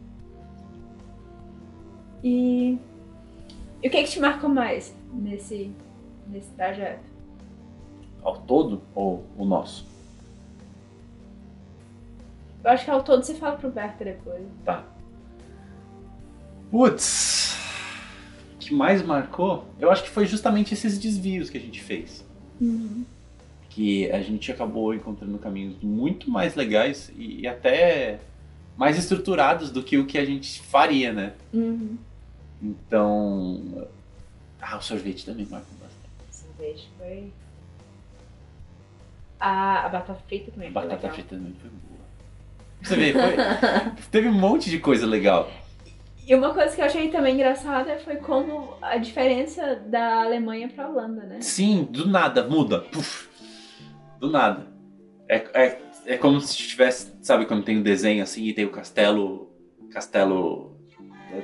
E, 2.22 2.78
e 3.82 3.88
o 3.88 3.90
que, 3.90 4.02
que 4.02 4.10
te 4.10 4.20
marcou 4.20 4.50
mais 4.50 4.94
nesse, 5.12 5.72
nesse 6.26 6.50
trajeto? 6.50 7.08
Ao 8.22 8.38
todo 8.38 8.82
ou 8.94 9.24
o 9.38 9.44
nosso? 9.44 9.88
Eu 12.62 12.70
acho 12.70 12.84
que 12.84 12.90
ao 12.90 13.02
todo 13.02 13.22
você 13.22 13.34
fala 13.34 13.56
pro 13.56 13.70
Berta 13.70 14.04
depois. 14.04 14.44
Tá. 14.64 14.84
Putz, 16.70 17.56
que 18.70 18.74
mais 18.74 19.02
marcou? 19.02 19.66
Eu 19.80 19.90
acho 19.90 20.04
que 20.04 20.08
foi 20.08 20.26
justamente 20.26 20.72
esses 20.74 20.96
desvios 20.96 21.50
que 21.50 21.58
a 21.58 21.60
gente 21.60 21.82
fez. 21.82 22.24
Que 23.68 24.10
a 24.12 24.22
gente 24.22 24.52
acabou 24.52 24.94
encontrando 24.94 25.36
caminhos 25.38 25.76
muito 25.82 26.30
mais 26.30 26.54
legais 26.54 27.12
e, 27.16 27.40
e 27.40 27.48
até 27.48 28.20
mais 28.76 28.96
estruturados 28.96 29.70
do 29.70 29.82
que 29.82 29.98
o 29.98 30.06
que 30.06 30.16
a 30.16 30.24
gente 30.24 30.62
faria, 30.62 31.12
né? 31.12 31.32
Uhum. 31.52 31.98
Então. 32.62 33.88
Ah, 34.60 34.76
o 34.76 34.82
sorvete 34.82 35.26
também 35.26 35.46
marcou 35.46 35.74
bastante. 35.80 36.46
Cacete, 36.56 36.88
foi. 36.96 37.32
A, 39.40 39.86
a 39.86 39.88
batata 39.88 40.20
frita 40.28 40.52
também 40.52 40.68
A 40.68 40.72
batata 40.72 41.08
frita 41.10 41.34
também 41.34 41.54
foi 41.60 41.70
boa. 41.70 42.00
Você 42.82 42.96
vê, 42.96 43.12
foi, 43.12 44.04
teve 44.12 44.28
um 44.28 44.34
monte 44.34 44.70
de 44.70 44.78
coisa 44.78 45.06
legal. 45.06 45.50
E 46.30 46.34
uma 46.36 46.54
coisa 46.54 46.72
que 46.72 46.80
eu 46.80 46.84
achei 46.84 47.08
também 47.08 47.34
engraçada 47.34 47.98
foi 47.98 48.14
como 48.14 48.74
a 48.80 48.96
diferença 48.98 49.74
da 49.88 50.22
Alemanha 50.22 50.68
pra 50.68 50.88
Holanda, 50.88 51.24
né? 51.24 51.40
Sim, 51.40 51.88
do 51.90 52.06
nada, 52.06 52.44
muda. 52.44 52.82
Puf, 52.82 53.28
do 54.20 54.30
nada. 54.30 54.64
É, 55.28 55.44
é, 55.52 55.82
é 56.06 56.16
como 56.16 56.40
se 56.40 56.56
tivesse, 56.56 57.12
sabe, 57.20 57.46
quando 57.46 57.64
tem 57.64 57.78
um 57.78 57.82
desenho 57.82 58.22
assim 58.22 58.44
e 58.44 58.52
tem 58.52 58.64
o 58.64 58.70
castelo. 58.70 59.50
Castelo 59.90 60.78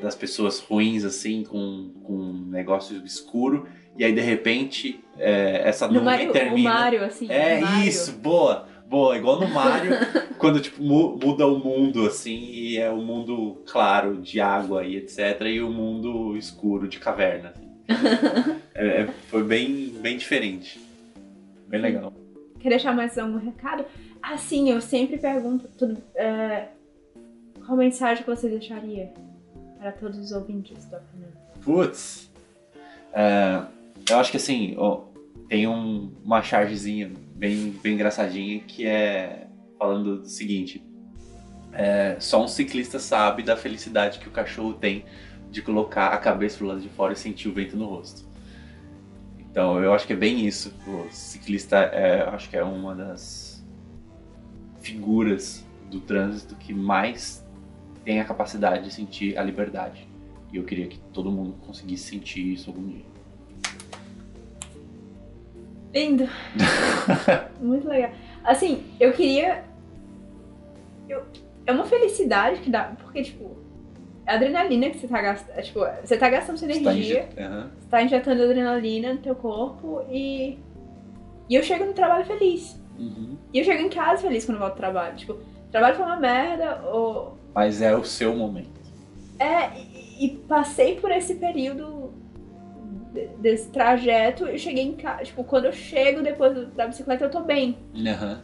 das 0.01 0.15
pessoas 0.15 0.61
ruins, 0.61 1.03
assim, 1.03 1.43
com, 1.43 1.93
com 2.05 2.13
um 2.13 2.47
negócio 2.49 3.05
escuro. 3.05 3.67
E 3.99 4.05
aí, 4.05 4.13
de 4.13 4.21
repente, 4.21 5.03
é, 5.19 5.63
essa 5.69 5.89
nuvem 5.89 6.05
Mario, 6.05 6.31
o 6.31 6.33
termina. 6.33 6.71
Mario, 6.71 7.05
assim. 7.05 7.27
É 7.29 7.61
Mario. 7.61 7.89
isso, 7.89 8.13
boa, 8.13 8.69
boa. 8.89 9.17
Igual 9.17 9.41
no 9.41 9.49
Mario, 9.49 9.93
quando 10.39 10.61
tipo, 10.61 10.83
mu- 10.83 11.19
muda 11.23 11.47
o 11.47 11.59
mundo, 11.59 12.07
assim, 12.07 12.37
e 12.53 12.79
é 12.79 12.91
o 12.91 12.97
mundo 12.99 13.63
claro 13.67 14.17
de 14.21 14.41
água 14.41 14.85
e 14.85 14.97
etc. 14.97 15.41
E 15.47 15.61
o 15.61 15.71
mundo 15.71 16.37
escuro 16.37 16.89
de 16.89 16.99
caverna. 16.99 17.53
assim. 17.57 17.67
É, 18.79 19.03
é- 19.03 19.07
foi 19.29 19.43
bem, 19.43 19.89
bem 20.03 20.19
diferente. 20.19 20.79
Bem 21.67 21.81
legal. 21.81 22.13
Quer 22.61 22.69
deixar 22.69 22.95
mais 22.95 23.17
algum 23.17 23.39
recado? 23.39 23.87
Ah, 24.23 24.37
sim, 24.37 24.69
eu 24.71 24.83
sempre 24.83 25.17
pergunto 25.17 25.67
tudo, 25.79 25.97
é, 26.15 26.67
qual 27.65 27.79
mensagem 27.79 28.23
que 28.23 28.29
você 28.29 28.51
deixaria 28.51 29.11
para 29.79 29.93
todos 29.93 30.19
os 30.19 30.31
ouvintes 30.33 30.85
do 30.85 30.97
Opinião? 30.97 31.31
Putz. 31.63 32.31
É, 33.15 33.63
eu 34.11 34.19
acho 34.19 34.31
que 34.31 34.37
assim, 34.37 34.75
ó, 34.77 35.05
tem 35.49 35.67
um- 35.67 36.13
uma 36.23 36.43
chargezinha 36.43 37.11
bem, 37.37 37.75
bem 37.83 37.95
engraçadinha 37.95 38.61
que 38.61 38.87
é 38.87 39.47
falando 39.79 40.23
do 40.23 40.29
seguinte. 40.29 40.83
é, 41.73 42.17
só 42.19 42.43
um 42.43 42.49
ciclista 42.49 42.99
sabe 42.99 43.43
da 43.43 43.57
felicidade 43.57 44.19
que 44.19 44.29
o 44.29 44.31
cachorro 44.31 44.73
tem 44.73 45.05
de 45.51 45.61
colocar 45.63 46.09
a 46.09 46.19
cabeça 46.19 46.59
pro 46.59 46.67
lado 46.67 46.81
de 46.81 46.89
fora 46.89 47.13
e 47.13 47.17
sentir 47.17 47.49
o 47.49 47.53
vento 47.53 47.77
no 47.77 47.87
rosto. 47.87 48.27
Então 49.39 49.83
eu 49.83 49.93
acho 49.93 50.07
que 50.07 50.13
é 50.13 50.17
bem 50.17 50.47
isso. 50.47 50.73
O 50.87 51.07
ciclista 51.11 51.77
é, 51.77 52.23
acho 52.29 52.49
que 52.49 52.57
é 52.57 52.65
uma 52.65 52.95
das 52.95 53.65
figuras 54.81 55.65
do 55.91 56.01
trânsito 56.01 56.57
que 56.57 56.73
mais 56.73 57.47
tem 58.05 58.21
a 58.21 58.25
capacidade 58.25 58.85
de 58.85 58.95
sentir 58.95 59.37
a 59.39 59.43
liberdade. 59.43 60.09
E 60.53 60.57
eu 60.57 60.65
queria 60.65 60.87
que 60.87 60.99
todo 61.13 61.31
mundo 61.31 61.55
conseguisse 61.67 62.05
sentir 62.05 62.53
isso 62.53 62.71
algum 62.71 62.87
dia. 62.87 63.16
Lindo! 65.95 66.29
Muito 67.61 67.89
legal. 67.89 68.11
Assim, 68.45 68.85
eu 69.01 69.13
queria. 69.13 69.65
eu- 71.09 71.23
É 71.67 71.73
uma 71.73 71.85
felicidade 71.85 72.61
que 72.61 72.71
dá. 72.71 72.93
Porque, 73.03 73.23
tipo, 73.23 73.57
é 74.27 74.35
adrenalina 74.35 74.91
que 74.91 74.99
você 74.99 75.09
tá 75.09 75.21
gastando. 75.21 75.63
Tipo, 75.63 75.81
você 76.05 76.17
tá 76.17 76.29
gastando 76.29 76.59
sua 76.59 76.69
Você 76.69 76.81
tá 76.81 76.91
energia, 76.93 77.29
inje- 77.33 77.43
Aham. 77.43 77.71
você 77.79 77.89
tá 77.89 78.03
injetando 78.03 78.43
adrenalina 78.43 79.15
no 79.15 79.21
teu 79.21 79.35
corpo 79.35 80.05
e. 80.11 80.59
E 81.49 81.55
eu 81.55 81.63
chego 81.63 81.85
no 81.85 81.93
trabalho 81.93 82.25
feliz. 82.25 82.79
Uhum. 82.99 83.37
E 83.53 83.59
eu 83.59 83.65
chego 83.65 83.83
em 83.83 83.89
casa 83.89 84.23
feliz 84.23 84.45
quando 84.45 84.57
eu 84.57 84.61
volto 84.63 84.75
do 84.75 84.79
trabalho. 84.79 85.17
Tipo, 85.17 85.33
o 85.35 85.71
trabalho 85.71 85.97
foi 85.97 86.05
uma 86.05 86.17
merda, 86.21 86.81
ou. 86.85 87.37
Mas 87.55 87.81
é 87.81 87.97
o 87.97 88.05
seu 88.05 88.35
momento. 88.35 88.77
É, 89.39 89.79
e, 89.79 90.27
e 90.27 90.29
passei 90.49 90.97
por 91.01 91.11
esse 91.11 91.35
período 91.37 92.13
desse 93.39 93.69
trajeto 93.71 94.49
e 94.49 94.59
cheguei 94.59 94.85
em 94.85 94.95
casa. 94.97 95.25
Tipo, 95.25 95.45
quando 95.45 95.67
eu 95.67 95.73
chego 95.73 96.23
depois 96.23 96.69
da 96.75 96.87
bicicleta, 96.87 97.25
eu 97.25 97.31
tô 97.31 97.41
bem. 97.41 97.77
Aham. 97.95 98.41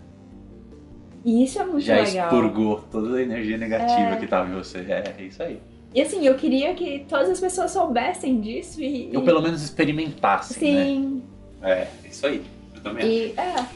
E 1.24 1.44
isso 1.44 1.60
é 1.60 1.64
muito 1.64 1.80
Já 1.82 2.00
legal. 2.00 2.26
expurgou 2.26 2.82
toda 2.90 3.16
a 3.16 3.22
energia 3.22 3.56
negativa 3.56 4.10
É. 4.14 4.16
que 4.16 4.26
tava 4.26 4.50
em 4.50 4.54
você. 4.54 4.78
É, 4.80 5.14
é 5.18 5.22
isso 5.22 5.42
aí. 5.42 5.60
E 5.94 6.00
assim, 6.00 6.26
eu 6.26 6.34
queria 6.34 6.74
que 6.74 7.04
todas 7.08 7.28
as 7.30 7.38
pessoas 7.38 7.70
soubessem 7.70 8.40
disso 8.40 8.80
e. 8.82 9.14
Ou 9.16 9.22
pelo 9.22 9.40
menos 9.42 9.62
experimentassem, 9.62 10.74
né? 10.74 10.84
Sim. 10.84 11.22
É, 11.62 11.86
isso 12.08 12.26
aí. 12.26 12.42
Eu 12.74 12.80
também 12.82 13.04
acho. 13.04 13.12
E 13.12 13.40
é. 13.40 13.66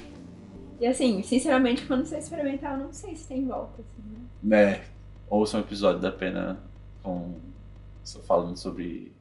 E 0.81 0.87
assim, 0.87 1.23
sinceramente, 1.23 1.87
quando 1.87 2.05
você 2.05 2.19
experimentar, 2.19 2.79
eu 2.79 2.85
não 2.87 2.93
sei 2.93 3.15
se 3.15 3.29
tem 3.29 3.47
volta, 3.47 3.81
assim, 3.81 4.03
né? 4.43 4.63
É, 4.73 4.81
ouça 5.31 5.57
um 5.57 5.61
episódio 5.61 6.01
da 6.01 6.11
pena 6.11 6.59
com 7.03 7.35
só 8.03 8.21
falando 8.21 8.57
sobre 8.57 9.13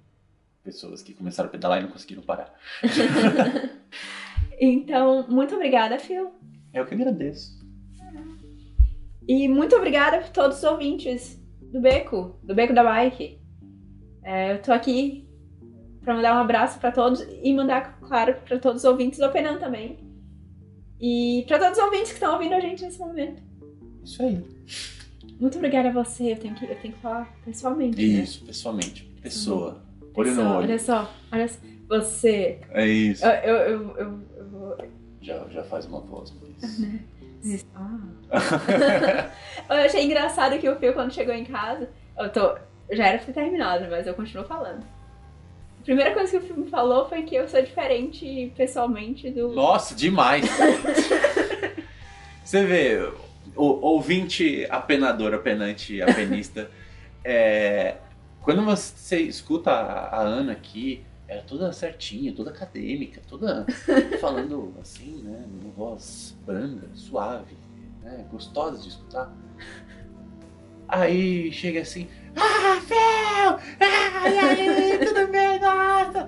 pessoas 0.66 1.02
que 1.02 1.14
começaram 1.14 1.48
a 1.48 1.52
pedalar 1.52 1.80
e 1.80 1.84
não 1.84 1.92
conseguiram 1.92 2.24
parar. 2.24 2.54
Então, 4.60 5.26
muito 5.28 5.54
obrigada, 5.54 6.00
Phil. 6.00 6.32
Eu 6.74 6.86
que 6.86 6.94
agradeço. 6.94 7.60
E 9.28 9.50
muito 9.50 9.76
obrigada 9.76 10.20
por 10.20 10.30
todos 10.30 10.58
os 10.60 10.64
ouvintes 10.64 11.38
do 11.62 11.82
Beco, 11.82 12.40
do 12.42 12.56
Beco 12.56 12.74
da 12.74 12.82
Bike. 12.84 13.38
É, 14.24 14.54
eu 14.54 14.62
tô 14.62 14.72
aqui 14.72 15.28
pra 16.02 16.16
mandar 16.16 16.36
um 16.38 16.40
abraço 16.40 16.80
pra 16.80 16.90
todos 16.92 17.26
e 17.44 17.54
mandar, 17.54 18.00
claro, 18.00 18.36
pra 18.46 18.58
todos 18.60 18.84
os 18.84 18.90
ouvintes 18.90 19.20
do 19.20 19.30
Penan 19.30 19.58
também. 19.58 19.98
E 21.02 21.44
pra 21.48 21.60
todos 21.60 21.78
os 21.78 21.84
ouvintes 21.84 22.10
que 22.10 22.14
estão 22.14 22.34
ouvindo 22.34 22.54
a 22.54 22.60
gente 22.62 22.82
nesse 22.82 23.00
momento. 23.00 23.44
Isso 24.06 24.22
aí. 24.24 24.42
Muito 25.38 25.58
obrigada 25.58 25.90
a 25.90 25.92
você. 25.92 26.32
Eu 26.32 26.38
tenho 26.38 26.56
que, 26.56 26.64
eu 26.64 26.80
tenho 26.80 26.94
que 26.94 27.02
falar 27.02 27.36
pessoalmente. 27.44 27.98
né? 27.98 28.24
Isso, 28.24 28.46
pessoalmente. 28.46 29.04
Pessoa. 29.22 29.85
Olho 30.16 30.30
Pessoal, 30.30 30.48
no 30.48 30.56
olho. 30.58 30.68
Olha 30.68 30.80
só, 30.80 31.14
olha 31.32 31.48
só. 31.48 31.60
Você. 31.88 32.60
É 32.72 32.86
isso. 32.86 33.26
Eu, 33.26 33.32
eu, 33.32 33.56
eu, 33.56 33.96
eu, 33.98 34.20
eu 34.38 34.50
vou. 34.50 34.78
Já, 35.22 35.46
já 35.50 35.64
faz 35.64 35.86
uma 35.86 36.00
voz, 36.02 36.34
mas. 36.42 37.06
Ah. 37.76 39.30
eu 39.70 39.86
achei 39.86 40.04
engraçado 40.04 40.58
que 40.58 40.68
o 40.68 40.76
Phil, 40.78 40.94
quando 40.94 41.14
chegou 41.14 41.32
em 41.32 41.46
casa, 41.46 41.88
eu 42.18 42.28
tô. 42.32 42.58
Já 42.92 43.06
era 43.06 43.18
pra 43.20 43.28
ter 43.28 43.34
terminado, 43.34 43.86
mas 43.88 44.08
eu 44.08 44.16
continuo 44.16 44.46
falando. 44.46 44.84
A 45.80 45.84
primeira 45.84 46.12
coisa 46.12 46.32
que 46.32 46.38
o 46.38 46.42
Phil 46.42 46.58
me 46.58 46.70
falou 46.72 47.08
foi 47.08 47.22
que 47.22 47.36
eu 47.36 47.48
sou 47.48 47.62
diferente 47.62 48.52
pessoalmente 48.58 49.30
do. 49.30 49.50
Nossa, 49.50 49.94
demais! 49.94 50.44
Você 52.44 52.66
vê, 52.66 53.12
o 53.56 53.64
ouvinte 53.88 54.66
apenador, 54.70 55.34
apenante, 55.34 56.02
apenista, 56.02 56.70
é, 57.24 57.98
quando 58.46 58.64
você 58.64 59.22
escuta 59.22 59.72
a, 59.72 60.18
a 60.18 60.22
Ana 60.22 60.52
aqui, 60.52 61.04
ela 61.28 61.40
é 61.40 61.44
toda 61.44 61.74
certinha, 61.74 62.32
toda 62.32 62.52
acadêmica, 62.52 63.20
toda 63.28 63.66
falando 64.22 64.72
assim, 64.80 65.24
né, 65.24 65.44
numa 65.48 65.74
voz 65.74 66.38
branda, 66.46 66.88
suave, 66.94 67.58
né, 68.04 68.24
gostosa 68.32 68.80
de 68.80 68.90
escutar. 68.90 69.34
Aí 70.88 71.52
chega 71.52 71.82
assim, 71.82 72.08
ah, 72.36 72.80
Fel! 72.82 73.60
Ah, 73.80 74.30
e 74.30 74.38
aí, 74.38 75.00
tudo 75.00 75.28
bem? 75.28 75.60
Nossa! 75.60 76.28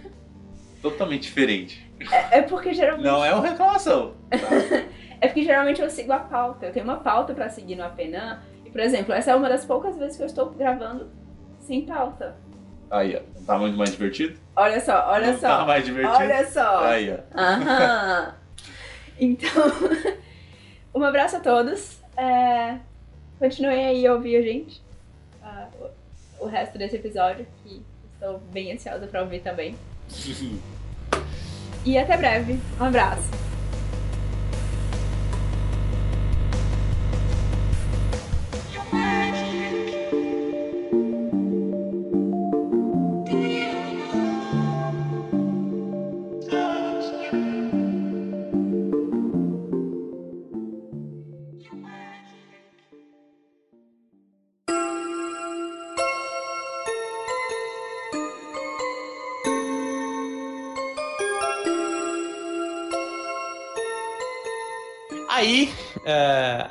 Totalmente 0.80 1.24
diferente. 1.24 1.86
É, 2.10 2.38
é 2.38 2.42
porque 2.42 2.72
geralmente. 2.72 3.04
Não 3.04 3.22
é 3.22 3.34
uma 3.34 3.46
reclamação. 3.46 4.14
É 5.18 5.28
porque 5.28 5.44
geralmente 5.44 5.80
eu 5.80 5.88
sigo 5.88 6.12
a 6.12 6.18
pauta. 6.18 6.66
Eu 6.66 6.72
tenho 6.72 6.84
uma 6.84 6.98
pauta 6.98 7.32
pra 7.32 7.48
seguir 7.48 7.74
no 7.74 7.82
Apenan. 7.82 8.42
E, 8.66 8.70
por 8.70 8.80
exemplo, 8.80 9.14
essa 9.14 9.30
é 9.30 9.34
uma 9.34 9.48
das 9.48 9.64
poucas 9.64 9.96
vezes 9.96 10.14
que 10.14 10.22
eu 10.22 10.26
estou 10.26 10.50
gravando 10.50 11.08
sem 11.66 11.84
pauta. 11.84 12.36
Aí, 12.90 13.16
ó. 13.16 13.42
Tá 13.44 13.58
muito 13.58 13.76
mais 13.76 13.90
divertido? 13.90 14.38
Olha 14.54 14.80
só, 14.80 15.10
olha 15.10 15.32
Não 15.32 15.38
só. 15.38 15.58
Tá 15.58 15.64
mais 15.64 15.84
divertido? 15.84 16.16
Olha 16.16 16.46
só. 16.46 16.84
Aí, 16.84 17.10
ó. 17.12 17.38
Aham. 17.40 18.34
Então, 19.18 19.48
um 20.94 21.02
abraço 21.02 21.36
a 21.36 21.40
todos. 21.40 21.98
É, 22.18 22.76
continuem 23.38 23.86
aí 23.86 24.06
a 24.06 24.12
ouvir 24.12 24.36
a 24.36 24.42
gente. 24.42 24.82
o, 26.40 26.44
o 26.44 26.46
resto 26.46 26.76
desse 26.76 26.96
episódio, 26.96 27.46
que 27.64 27.82
estou 28.12 28.38
bem 28.52 28.72
ansiosa 28.72 29.06
pra 29.06 29.22
ouvir 29.22 29.40
também. 29.40 29.74
E 31.86 31.96
até 31.96 32.16
breve. 32.16 32.58
Um 32.80 32.84
abraço. 32.84 33.30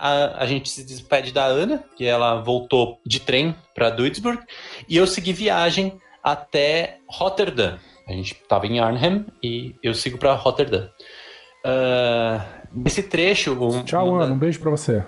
A, 0.05 0.43
a 0.43 0.45
gente 0.45 0.69
se 0.69 0.83
despede 0.83 1.31
da 1.31 1.45
Ana, 1.45 1.83
que 1.95 2.05
ela 2.05 2.41
voltou 2.41 2.99
de 3.05 3.19
trem 3.19 3.55
para 3.73 3.89
Duisburg, 3.89 4.39
e 4.87 4.97
eu 4.97 5.07
segui 5.07 5.33
viagem 5.33 5.99
até 6.23 6.99
Rotterdam. 7.07 7.79
A 8.07 8.11
gente 8.13 8.35
tava 8.47 8.67
em 8.67 8.79
Arnhem 8.79 9.25
e 9.41 9.75
eu 9.81 9.93
sigo 9.93 10.17
para 10.19 10.33
Rotterdam. 10.33 10.89
Uh, 11.65 12.64
nesse 12.75 13.03
trecho. 13.03 13.53
Um, 13.53 13.83
Tchau, 13.83 14.15
Ana. 14.15 14.33
Um 14.33 14.37
beijo 14.37 14.59
para 14.59 14.71
você. 14.71 15.03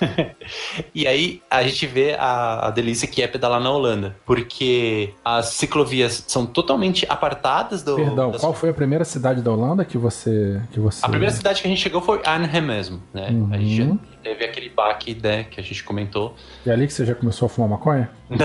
e 0.94 1.06
aí 1.06 1.42
a 1.50 1.62
gente 1.62 1.86
vê 1.86 2.14
a, 2.18 2.68
a 2.68 2.70
delícia 2.70 3.08
que 3.08 3.22
é 3.22 3.26
pedalar 3.26 3.60
na 3.60 3.70
Holanda, 3.70 4.16
porque 4.24 5.14
as 5.24 5.46
ciclovias 5.46 6.24
são 6.28 6.46
totalmente 6.46 7.06
apartadas 7.08 7.82
do. 7.82 7.96
Perdão, 7.96 8.30
das... 8.30 8.40
qual 8.40 8.54
foi 8.54 8.70
a 8.70 8.74
primeira 8.74 9.04
cidade 9.04 9.42
da 9.42 9.50
Holanda 9.50 9.84
que 9.84 9.98
você, 9.98 10.60
que 10.70 10.78
você. 10.78 11.04
A 11.04 11.08
primeira 11.08 11.34
cidade 11.34 11.60
que 11.60 11.66
a 11.66 11.70
gente 11.70 11.80
chegou 11.80 12.00
foi 12.00 12.20
Arnhem 12.24 12.62
mesmo, 12.62 13.02
né? 13.12 13.28
Uhum. 13.30 13.48
A 13.52 13.58
gente 13.58 13.98
teve 14.22 14.44
aquele 14.44 14.68
baque, 14.68 15.18
né, 15.20 15.44
que 15.44 15.58
a 15.58 15.62
gente 15.62 15.82
comentou. 15.82 16.34
E 16.66 16.70
é 16.70 16.72
ali 16.72 16.86
que 16.86 16.92
você 16.92 17.06
já 17.06 17.14
começou 17.14 17.46
a 17.46 17.48
fumar 17.48 17.70
maconha? 17.70 18.10
Não. 18.28 18.38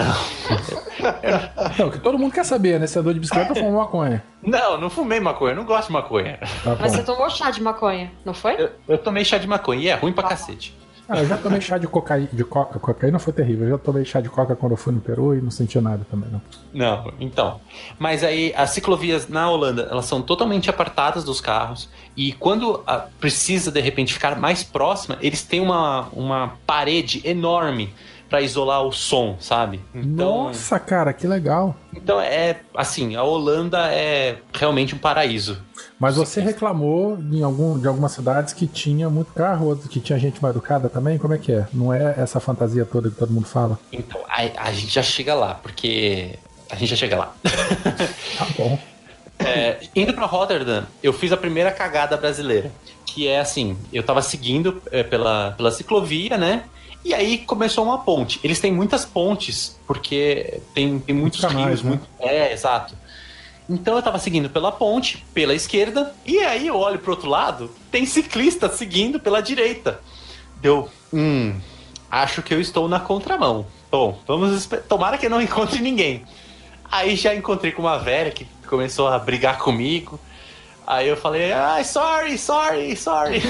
não, 1.78 1.92
que 1.92 2.00
todo 2.00 2.18
mundo 2.18 2.32
quer 2.32 2.46
saber, 2.46 2.80
né? 2.80 2.88
Se 2.88 2.98
é 2.98 3.02
dor 3.02 3.14
de 3.14 3.20
bicicleta, 3.20 3.54
fumou 3.54 3.74
maconha. 3.74 4.24
Não, 4.42 4.80
não 4.80 4.90
fumei 4.90 5.20
maconha, 5.20 5.56
não 5.56 5.66
gosto 5.66 5.88
de 5.88 5.94
maconha. 5.94 6.40
Tá 6.64 6.78
Mas 6.80 6.94
você 6.94 7.04
tomou 7.04 7.30
chá 7.30 7.52
de 7.52 7.62
maconha, 7.62 8.12
não 8.26 8.34
foi? 8.34 8.53
Eu, 8.58 8.70
eu 8.88 8.98
tomei 8.98 9.24
chá 9.26 9.38
de 9.38 9.48
maconha 9.48 9.82
e 9.82 9.88
é 9.88 9.96
ruim 9.96 10.14
pra 10.14 10.28
cacete. 10.28 10.76
Ah, 11.08 11.20
eu 11.20 11.28
já 11.28 11.38
tomei 11.38 11.60
chá 11.60 11.78
de 11.78 11.86
cocaína, 11.86 12.30
de 12.32 12.46
coca. 12.46 12.80
Cocaína 12.80 13.20
foi 13.20 13.34
terrível. 13.34 13.66
Eu 13.66 13.72
já 13.72 13.78
tomei 13.78 14.06
chá 14.06 14.22
de 14.22 14.30
coca 14.30 14.56
quando 14.56 14.72
eu 14.72 14.78
fui 14.78 14.94
no 14.94 15.02
Peru 15.02 15.36
e 15.36 15.42
não 15.42 15.52
senti 15.52 15.80
nada 15.82 16.06
também, 16.10 16.30
não. 16.32 16.42
Não, 16.74 17.14
então. 17.20 17.60
Mas 18.00 18.24
aí 18.24 18.54
as 18.56 18.70
ciclovias 18.70 19.28
na 19.28 19.50
Holanda, 19.50 19.88
elas 19.92 20.06
são 20.06 20.22
totalmente 20.22 20.70
apartadas 20.70 21.26
dos 21.26 21.42
carros. 21.42 21.90
E 22.16 22.32
quando 22.32 22.82
a, 22.88 23.00
precisa, 23.20 23.70
de 23.70 23.82
repente, 23.82 24.14
ficar 24.14 24.40
mais 24.40 24.64
próxima, 24.64 25.18
eles 25.22 25.44
têm 25.44 25.60
uma, 25.60 26.08
uma 26.14 26.54
parede 26.66 27.22
enorme 27.26 27.94
para 28.34 28.42
isolar 28.42 28.82
o 28.82 28.92
som, 28.92 29.36
sabe? 29.40 29.80
Então, 29.94 30.46
Nossa, 30.46 30.80
cara, 30.80 31.14
que 31.14 31.28
legal. 31.28 31.76
Então 31.96 32.20
é 32.20 32.62
assim, 32.74 33.16
a 33.16 33.22
Holanda 33.22 33.94
é 33.94 34.38
realmente 34.52 34.96
um 34.96 34.98
paraíso. 34.98 35.62
Mas 36.00 36.16
você 36.16 36.42
reclamou 36.42 37.16
em 37.32 37.44
algum, 37.44 37.78
de 37.78 37.88
algumas 37.88 38.12
cidades 38.12 38.52
que 38.52 38.66
tinha 38.66 39.08
muito 39.08 39.32
carro, 39.34 39.78
que 39.88 40.00
tinha 40.00 40.18
gente 40.18 40.42
mal 40.42 40.50
educada 40.50 40.90
também? 40.90 41.20
Como 41.20 41.36
é 41.36 41.38
que 41.38 41.52
é? 41.52 41.68
Não 41.72 41.94
é 41.94 42.16
essa 42.18 42.40
fantasia 42.40 42.84
toda 42.86 43.12
que 43.12 43.16
todo 43.16 43.32
mundo 43.32 43.46
fala? 43.46 43.78
Então, 43.92 44.20
a, 44.28 44.68
a 44.68 44.74
gente 44.74 44.92
já 44.92 45.04
chega 45.04 45.36
lá, 45.36 45.54
porque 45.54 46.40
a 46.72 46.76
gente 46.76 46.90
já 46.90 46.96
chega 46.96 47.16
lá. 47.16 47.36
tá 48.36 48.48
bom. 48.58 48.80
É, 49.38 49.78
indo 49.96 50.12
para 50.12 50.26
Rotterdam, 50.26 50.88
eu 51.04 51.14
fiz 51.14 51.32
a 51.32 51.38
primeira 51.38 51.72
cagada 51.72 52.18
brasileira, 52.18 52.72
que 53.06 53.28
é 53.28 53.40
assim, 53.40 53.78
eu 53.94 54.02
tava 54.02 54.24
seguindo 54.24 54.82
é, 54.92 55.04
pela, 55.04 55.52
pela 55.52 55.70
ciclovia, 55.70 56.36
né? 56.36 56.64
E 57.04 57.14
aí 57.14 57.40
começou 57.40 57.84
uma 57.84 58.00
ponte. 58.00 58.40
Eles 58.44 58.60
têm 58.60 58.72
muitas 58.72 59.04
pontes, 59.04 59.78
porque 59.86 60.62
tem, 60.74 61.00
tem 61.00 61.16
muitos 61.16 61.42
Canais, 61.42 61.82
rios. 61.82 61.84
né? 61.84 61.90
Muito... 61.90 62.08
É, 62.20 62.54
exato. 62.54 62.96
Então 63.70 63.96
eu 63.96 64.02
tava 64.02 64.20
seguindo 64.20 64.50
pela 64.50 64.72
ponte, 64.72 65.26
pela 65.34 65.54
esquerda, 65.54 66.14
e 66.26 66.40
aí 66.40 66.68
eu 66.68 66.78
olho 66.78 67.00
pro 67.00 67.12
outro 67.12 67.30
lado, 67.30 67.72
tem 67.92 68.06
ciclista 68.06 68.70
seguindo 68.70 69.20
pela 69.20 69.42
direita. 69.42 70.00
Deu, 70.62 70.90
hum, 71.14 71.56
acho 72.10 72.42
que 72.42 72.54
eu 72.54 72.60
estou 72.60 72.88
na 72.88 73.00
contramão. 73.00 73.66
Bom, 73.90 74.20
vamos 74.28 74.68
tomara 74.88 75.18
que 75.18 75.26
eu 75.26 75.30
não 75.30 75.40
encontre 75.42 75.80
ninguém. 75.80 76.24
Aí 76.92 77.16
já 77.16 77.34
encontrei 77.34 77.72
com 77.72 77.82
uma 77.82 77.98
velha 77.98 78.32
que 78.32 78.46
começou 78.68 79.08
a 79.08 79.18
brigar 79.18 79.58
comigo. 79.58 80.20
Aí 80.86 81.08
eu 81.08 81.16
falei, 81.16 81.54
ai, 81.54 81.82
ah, 81.82 81.84
sorry, 81.84 82.38
sorry, 82.38 82.96
sorry. 82.96 83.42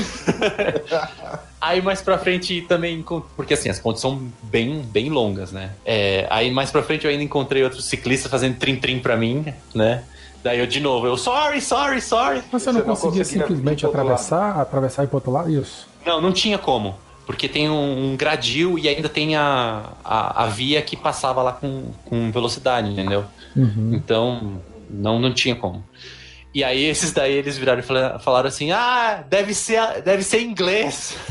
aí 1.64 1.82
mais 1.82 2.02
pra 2.02 2.18
frente 2.18 2.62
também, 2.62 3.04
porque 3.36 3.54
assim, 3.54 3.70
as 3.70 3.80
pontes 3.80 4.02
são 4.02 4.28
bem, 4.44 4.82
bem 4.82 5.10
longas, 5.10 5.52
né? 5.52 5.72
É, 5.86 6.28
aí 6.30 6.52
mais 6.52 6.70
pra 6.70 6.84
frente 6.84 7.06
eu 7.06 7.12
ainda 7.12 7.24
encontrei 7.24 7.64
outros 7.64 7.86
ciclistas 7.86 8.30
fazendo 8.30 8.58
trim-trim 8.58 9.00
pra 9.00 9.16
mim, 9.16 9.46
né? 9.74 10.04
Daí 10.44 10.60
eu 10.60 10.68
de 10.68 10.82
novo, 10.82 11.08
eu, 11.08 11.16
sorry, 11.16 11.62
sorry, 11.62 12.02
sorry. 12.02 12.44
Mas 12.52 12.64
você 12.64 12.72
não, 12.72 12.82
você 12.82 12.88
não 12.88 12.96
conseguia, 12.96 13.24
conseguia 13.24 13.26
simplesmente 13.26 13.86
atravessar, 13.86 14.60
atravessar 14.60 15.06
e 15.06 15.08
pro 15.08 15.18
outro 15.18 15.32
lado? 15.32 15.50
Isso. 15.50 15.88
Não, 16.06 16.20
não 16.20 16.34
tinha 16.34 16.58
como. 16.58 16.96
Porque 17.26 17.48
tem 17.48 17.70
um, 17.70 18.12
um 18.12 18.18
gradil 18.18 18.78
e 18.78 18.90
ainda 18.90 19.08
tem 19.08 19.38
a, 19.38 19.92
a, 20.04 20.44
a, 20.44 20.48
via 20.48 20.82
que 20.82 20.98
passava 20.98 21.42
lá 21.42 21.54
com, 21.54 21.86
com 22.04 22.30
velocidade, 22.30 22.90
entendeu? 22.90 23.24
Uhum. 23.56 23.92
Então, 23.94 24.62
não, 24.90 25.18
não 25.18 25.34
tinha 25.34 25.56
como. 25.56 25.82
E 26.54 26.64
aí 26.64 26.86
esses 26.86 27.12
daí 27.12 27.34
eles 27.34 27.58
viraram 27.58 27.80
e 27.80 27.84
falaram 28.20 28.48
assim: 28.48 28.72
ah, 28.72 29.24
deve 29.28 29.54
ser, 29.54 30.02
deve 30.04 30.24
ser 30.24 30.42
inglês. 30.42 31.18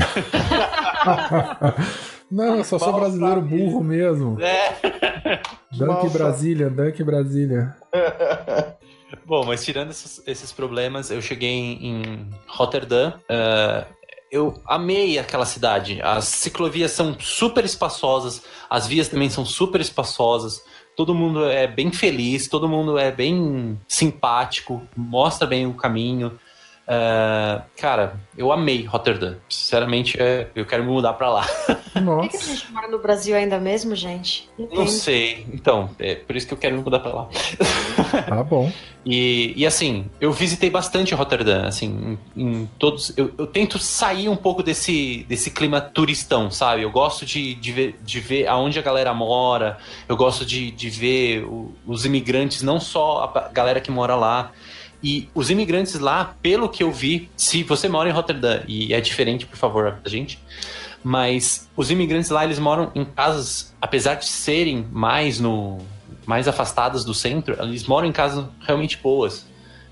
Não, 2.31 2.57
eu 2.57 2.65
só 2.65 2.78
sou 2.78 2.94
brasileiro 2.94 3.43
burro 3.43 3.85
mesmo. 3.85 4.40
É. 4.40 5.40
Dunk 5.70 6.09
Brasília, 6.09 6.70
Dunk 6.70 7.05
Brasília. 7.05 7.77
Bom, 9.27 9.44
mas 9.44 9.62
tirando 9.62 9.90
esses, 9.90 10.23
esses, 10.27 10.51
problemas, 10.51 11.11
eu 11.11 11.20
cheguei 11.20 11.51
em, 11.51 11.86
em 11.86 12.31
Rotterdam. 12.47 13.12
Uh, 13.28 13.85
eu 14.31 14.55
amei 14.66 15.19
aquela 15.19 15.44
cidade. 15.44 16.01
As 16.03 16.24
ciclovias 16.24 16.93
são 16.93 17.15
super 17.20 17.66
espaçosas, 17.66 18.43
as 18.69 18.86
vias 18.86 19.09
também 19.09 19.28
são 19.28 19.44
super 19.44 19.82
espaçosas 19.82 20.65
todo 20.97 21.14
mundo 21.14 21.44
é 21.44 21.66
bem 21.66 21.90
feliz, 21.90 22.48
todo 22.48 22.69
mundo 22.69 22.98
é 22.98 23.10
bem 23.10 23.78
simpático, 23.89 24.82
mostra 24.97 25.47
bem 25.47 25.66
o 25.66 25.74
caminho. 25.74 26.39
Uh, 26.93 27.62
cara, 27.78 28.20
eu 28.36 28.52
amei 28.52 28.85
Rotterdam. 28.85 29.36
Sinceramente, 29.48 30.20
é, 30.20 30.48
eu 30.55 30.66
quero 30.66 30.85
me 30.85 30.90
mudar 30.90 31.14
pra 31.14 31.31
lá. 31.31 31.47
Por 31.93 32.23
que, 32.23 32.28
que, 32.28 32.36
a 32.36 32.40
gente 32.40 32.70
mora 32.70 32.89
no 32.89 32.98
Brasil 32.98 33.35
ainda 33.35 33.59
mesmo, 33.59 33.94
gente? 33.94 34.48
Não, 34.59 34.66
Não 34.69 34.86
sei. 34.86 35.47
Então, 35.52 35.90
é 35.98 36.16
por 36.16 36.36
isso 36.36 36.47
que 36.47 36.52
eu 36.52 36.59
quero 36.59 36.77
me 36.77 36.82
mudar 36.82 37.01
pra 37.01 37.12
lá. 37.12 37.28
Tá 38.28 38.43
bom. 38.43 38.70
e, 39.05 39.52
e 39.56 39.66
assim, 39.66 40.06
eu 40.20 40.32
visitei 40.32 40.70
bastante 40.70 41.14
Rotterdam, 41.14 41.66
assim, 41.66 42.19
em, 42.36 42.43
em 42.43 42.70
todos. 42.78 43.16
Eu, 43.16 43.32
eu, 43.39 43.47
tento 43.47 43.78
sair 43.78 44.28
um 44.28 44.36
pouco 44.36 44.62
desse, 44.62 45.24
desse 45.28 45.51
clima 45.51 45.81
turistão, 45.81 46.51
sabe? 46.51 46.82
Eu 46.82 46.90
gosto 46.90 47.24
de, 47.24 47.55
de, 47.55 47.73
ver, 47.73 47.97
de 48.02 48.20
ver 48.20 48.47
aonde 48.47 48.78
a 48.78 48.82
galera 48.82 49.12
mora, 49.14 49.78
eu 50.09 50.16
gosto 50.16 50.44
de, 50.44 50.70
de 50.70 50.90
ver 50.90 51.44
o, 51.44 51.74
os 51.86 52.05
imigrantes, 52.05 52.62
não 52.62 52.78
só 52.78 53.32
a 53.35 53.48
galera 53.48 53.81
que 53.81 53.90
mora 53.90 54.14
lá. 54.14 54.52
E 55.02 55.28
os 55.34 55.50
imigrantes 55.50 55.98
lá, 55.98 56.36
pelo 56.40 56.68
que 56.68 56.82
eu 56.82 56.92
vi, 56.92 57.28
se 57.36 57.62
você 57.62 57.88
mora 57.88 58.08
em 58.08 58.12
Rotterdam 58.12 58.62
e 58.68 58.94
é 58.94 59.00
diferente, 59.00 59.46
por 59.46 59.56
favor, 59.56 59.98
a 60.04 60.08
gente. 60.08 60.38
Mas 61.02 61.68
os 61.76 61.90
imigrantes 61.90 62.30
lá, 62.30 62.44
eles 62.44 62.58
moram 62.58 62.92
em 62.94 63.04
casas, 63.04 63.74
apesar 63.80 64.14
de 64.14 64.26
serem 64.26 64.86
mais 64.90 65.40
no 65.40 65.78
mais 66.24 66.46
afastadas 66.46 67.04
do 67.04 67.12
centro, 67.12 67.60
eles 67.60 67.84
moram 67.84 68.06
em 68.06 68.12
casas 68.12 68.44
realmente 68.60 68.96
boas. 68.96 69.44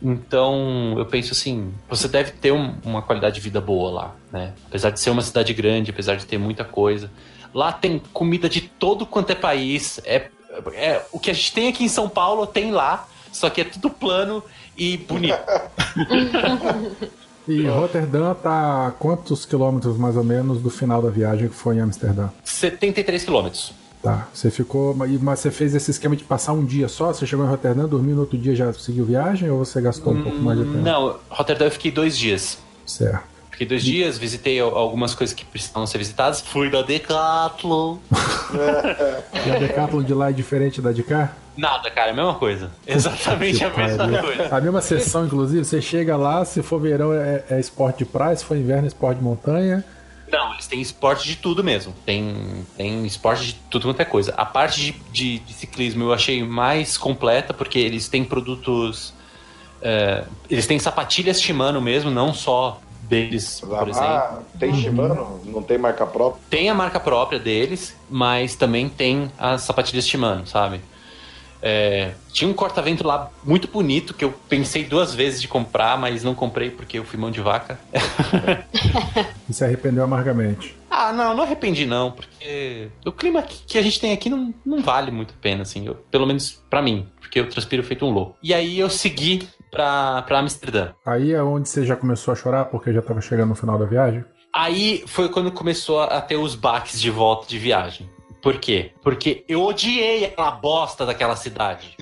Então, 0.02 0.94
eu 0.96 1.04
penso 1.04 1.32
assim, 1.32 1.74
você 1.88 2.08
deve 2.08 2.30
ter 2.32 2.52
um, 2.52 2.74
uma 2.84 3.02
qualidade 3.02 3.34
de 3.34 3.40
vida 3.40 3.60
boa 3.60 3.90
lá, 3.90 4.16
né? 4.32 4.54
Apesar 4.66 4.90
de 4.90 5.00
ser 5.00 5.10
uma 5.10 5.22
cidade 5.22 5.52
grande, 5.52 5.90
apesar 5.90 6.14
de 6.14 6.24
ter 6.24 6.38
muita 6.38 6.64
coisa. 6.64 7.10
Lá 7.52 7.72
tem 7.72 8.00
comida 8.12 8.48
de 8.48 8.62
todo 8.62 9.04
quanto 9.04 9.30
é 9.30 9.34
país. 9.34 10.00
É, 10.04 10.28
é 10.72 11.04
o 11.12 11.18
que 11.18 11.30
a 11.30 11.34
gente 11.34 11.52
tem 11.52 11.68
aqui 11.68 11.84
em 11.84 11.88
São 11.88 12.08
Paulo 12.08 12.46
tem 12.46 12.70
lá, 12.70 13.06
só 13.30 13.50
que 13.50 13.60
é 13.60 13.64
tudo 13.64 13.90
plano 13.90 14.42
e 14.76 14.96
bonito. 14.96 15.38
e 17.48 17.66
Roterdã 17.66 18.34
tá 18.34 18.88
a 18.88 18.90
quantos 18.92 19.44
quilômetros 19.44 19.96
mais 19.96 20.16
ou 20.16 20.24
menos 20.24 20.60
do 20.60 20.70
final 20.70 21.02
da 21.02 21.10
viagem 21.10 21.48
que 21.48 21.54
foi 21.54 21.76
em 21.76 21.80
Amsterdã? 21.80 22.28
73 22.44 23.24
quilômetros. 23.24 23.72
Tá, 24.02 24.28
você 24.32 24.50
ficou. 24.50 24.94
Mas 24.94 25.40
você 25.40 25.50
fez 25.50 25.74
esse 25.74 25.90
esquema 25.90 26.16
de 26.16 26.24
passar 26.24 26.52
um 26.52 26.64
dia 26.64 26.88
só? 26.88 27.12
Você 27.12 27.26
chegou 27.26 27.44
em 27.44 27.48
Roterdã, 27.48 27.86
dormiu 27.86 28.14
no 28.14 28.22
outro 28.22 28.38
dia 28.38 28.54
já 28.54 28.72
seguiu 28.72 29.04
viagem 29.04 29.50
ou 29.50 29.58
você 29.58 29.80
gastou 29.80 30.14
um 30.14 30.22
pouco 30.22 30.38
mais 30.38 30.58
de 30.58 30.64
tempo? 30.64 30.78
Não, 30.78 31.16
Roterdã 31.28 31.66
eu 31.66 31.70
fiquei 31.70 31.90
dois 31.90 32.16
dias. 32.16 32.58
Certo. 32.86 33.30
Fiquei 33.50 33.66
dois 33.66 33.84
dias, 33.84 34.16
visitei 34.16 34.58
algumas 34.58 35.14
coisas 35.14 35.34
que 35.34 35.44
precisavam 35.44 35.86
ser 35.86 35.98
visitadas. 35.98 36.40
Fui 36.40 36.70
da 36.70 36.80
Decathlon. 36.80 37.98
e 39.46 39.50
a 39.50 39.58
Decathlon 39.58 40.02
de 40.02 40.14
lá 40.14 40.30
é 40.30 40.32
diferente 40.32 40.80
da 40.80 40.92
de 40.92 41.02
cá? 41.02 41.36
Nada, 41.60 41.90
cara, 41.90 42.08
é 42.08 42.12
a 42.12 42.16
mesma 42.16 42.34
coisa. 42.36 42.70
Exatamente 42.86 43.62
a 43.62 43.68
mesma 43.68 44.22
coisa. 44.22 44.56
A 44.56 44.60
mesma 44.62 44.80
sessão, 44.80 45.26
inclusive, 45.26 45.62
você 45.62 45.82
chega 45.82 46.16
lá, 46.16 46.42
se 46.42 46.62
for 46.62 46.80
verão 46.80 47.12
é, 47.12 47.44
é 47.50 47.60
esporte 47.60 47.98
de 47.98 48.06
praia, 48.06 48.34
se 48.34 48.44
for 48.46 48.56
inverno 48.56 48.84
é 48.84 48.88
esporte 48.88 49.18
de 49.18 49.24
montanha. 49.24 49.84
Não, 50.32 50.54
eles 50.54 50.66
têm 50.66 50.80
esporte 50.80 51.26
de 51.28 51.36
tudo 51.36 51.62
mesmo. 51.62 51.92
Tem, 52.06 52.64
tem 52.78 53.04
esporte 53.04 53.44
de 53.44 53.54
tudo 53.68 53.88
quanto 53.88 54.00
é 54.00 54.06
coisa. 54.06 54.32
A 54.38 54.46
parte 54.46 54.80
de, 54.80 54.92
de, 55.12 55.38
de 55.40 55.52
ciclismo 55.52 56.04
eu 56.04 56.12
achei 56.14 56.42
mais 56.42 56.96
completa, 56.96 57.52
porque 57.52 57.78
eles 57.78 58.08
têm 58.08 58.24
produtos. 58.24 59.12
É, 59.82 60.24
eles 60.48 60.66
têm 60.66 60.78
sapatilhas 60.78 61.42
Shimano 61.42 61.80
mesmo, 61.80 62.10
não 62.10 62.32
só 62.32 62.80
deles, 63.02 63.60
por 63.60 63.88
exemplo. 63.88 64.08
Ah, 64.08 64.38
tem 64.58 64.72
Shimano? 64.74 65.40
Não 65.44 65.62
tem 65.62 65.76
marca 65.76 66.06
própria? 66.06 66.42
Tem 66.48 66.70
a 66.70 66.74
marca 66.74 67.00
própria 67.00 67.38
deles, 67.38 67.94
mas 68.08 68.54
também 68.54 68.88
tem 68.88 69.30
as 69.36 69.62
sapatilhas 69.62 70.08
Shimano, 70.08 70.46
sabe? 70.46 70.80
É, 71.62 72.12
tinha 72.32 72.48
um 72.50 72.54
corta-vento 72.54 73.06
lá 73.06 73.30
muito 73.44 73.68
bonito 73.68 74.14
que 74.14 74.24
eu 74.24 74.32
pensei 74.48 74.84
duas 74.84 75.14
vezes 75.14 75.40
de 75.40 75.48
comprar, 75.48 75.98
mas 75.98 76.24
não 76.24 76.34
comprei 76.34 76.70
porque 76.70 76.98
eu 76.98 77.04
fui 77.04 77.18
mão 77.18 77.30
de 77.30 77.40
vaca. 77.40 77.78
e 79.48 79.52
se 79.52 79.64
arrependeu 79.64 80.04
amargamente. 80.04 80.76
Ah, 80.90 81.12
não, 81.12 81.34
não 81.34 81.44
arrependi 81.44 81.86
não, 81.86 82.10
porque 82.10 82.88
o 83.06 83.12
clima 83.12 83.42
que, 83.42 83.78
a 83.78 83.82
gente 83.82 84.00
tem 84.00 84.12
aqui 84.12 84.28
não, 84.28 84.52
não 84.66 84.82
vale 84.82 85.10
muito 85.10 85.32
a 85.34 85.40
pena, 85.40 85.62
assim, 85.62 85.86
eu- 85.86 85.94
pelo 85.94 86.26
menos 86.26 86.60
pra 86.68 86.82
mim, 86.82 87.08
porque 87.20 87.38
eu 87.38 87.48
transpiro 87.48 87.82
feito 87.84 88.04
um 88.04 88.10
louco. 88.10 88.36
E 88.42 88.52
aí 88.52 88.78
eu 88.78 88.90
segui 88.90 89.48
pra, 89.70 90.22
pra 90.22 90.40
Amsterdã. 90.40 90.88
Aí 91.06 91.32
é 91.32 91.42
onde 91.42 91.68
você 91.68 91.86
já 91.86 91.94
começou 91.94 92.32
a 92.32 92.36
chorar 92.36 92.64
porque 92.66 92.92
já 92.92 93.00
tava 93.00 93.20
chegando 93.20 93.50
no 93.50 93.54
final 93.54 93.78
da 93.78 93.84
viagem? 93.84 94.24
Aí 94.52 95.04
foi 95.06 95.28
quando 95.28 95.52
começou 95.52 96.00
a 96.02 96.20
ter 96.20 96.36
os 96.36 96.56
baques 96.56 97.00
de 97.00 97.08
volta 97.08 97.46
de 97.46 97.56
viagem. 97.56 98.10
Por 98.42 98.58
quê? 98.58 98.92
Porque 99.02 99.44
eu 99.46 99.62
odiei 99.62 100.24
aquela 100.24 100.50
bosta 100.50 101.04
daquela 101.04 101.36
cidade. 101.36 101.94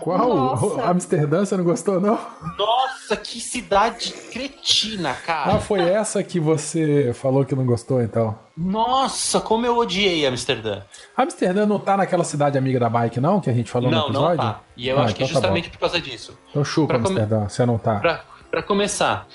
Qual? 0.00 0.36
Nossa. 0.36 0.82
Amsterdã, 0.84 1.44
você 1.44 1.56
não 1.56 1.64
gostou, 1.64 2.00
não? 2.00 2.18
Nossa, 2.56 3.16
que 3.16 3.40
cidade 3.40 4.12
cretina, 4.32 5.10
Ah, 5.10 5.14
cara. 5.14 5.58
foi 5.58 5.80
essa 5.80 6.22
que 6.22 6.38
você 6.38 7.12
falou 7.14 7.44
que 7.44 7.54
não 7.56 7.66
gostou, 7.66 8.00
então. 8.00 8.38
Nossa, 8.56 9.40
como 9.40 9.66
eu 9.66 9.76
odiei 9.76 10.24
Amsterdã. 10.26 10.82
Amsterdã 11.16 11.66
não 11.66 11.80
tá 11.80 11.96
naquela 11.96 12.22
cidade 12.22 12.56
amiga 12.56 12.78
da 12.78 12.88
bike, 12.88 13.18
não? 13.18 13.40
Que 13.40 13.50
a 13.50 13.52
gente 13.52 13.68
falou 13.70 13.90
no 13.90 13.96
Não, 13.96 14.04
episódio? 14.06 14.36
não 14.36 14.52
tá. 14.52 14.60
E 14.76 14.88
eu 14.88 14.98
Ah, 14.98 15.04
acho 15.04 15.14
que 15.16 15.22
é 15.22 15.26
então 15.26 15.34
tá 15.34 15.40
justamente 15.48 15.70
por 15.70 15.78
causa 15.78 16.00
disso. 16.00 16.38
Então 16.50 16.64
chupa 16.64 16.94
Pra 16.94 16.98
come- 17.02 17.20
Amsterdã, 17.20 17.48
você 17.48 17.66
não 17.66 17.78
tá. 17.78 17.96
Pra, 17.98 18.24
pra 18.48 18.62
começar, 18.62 19.26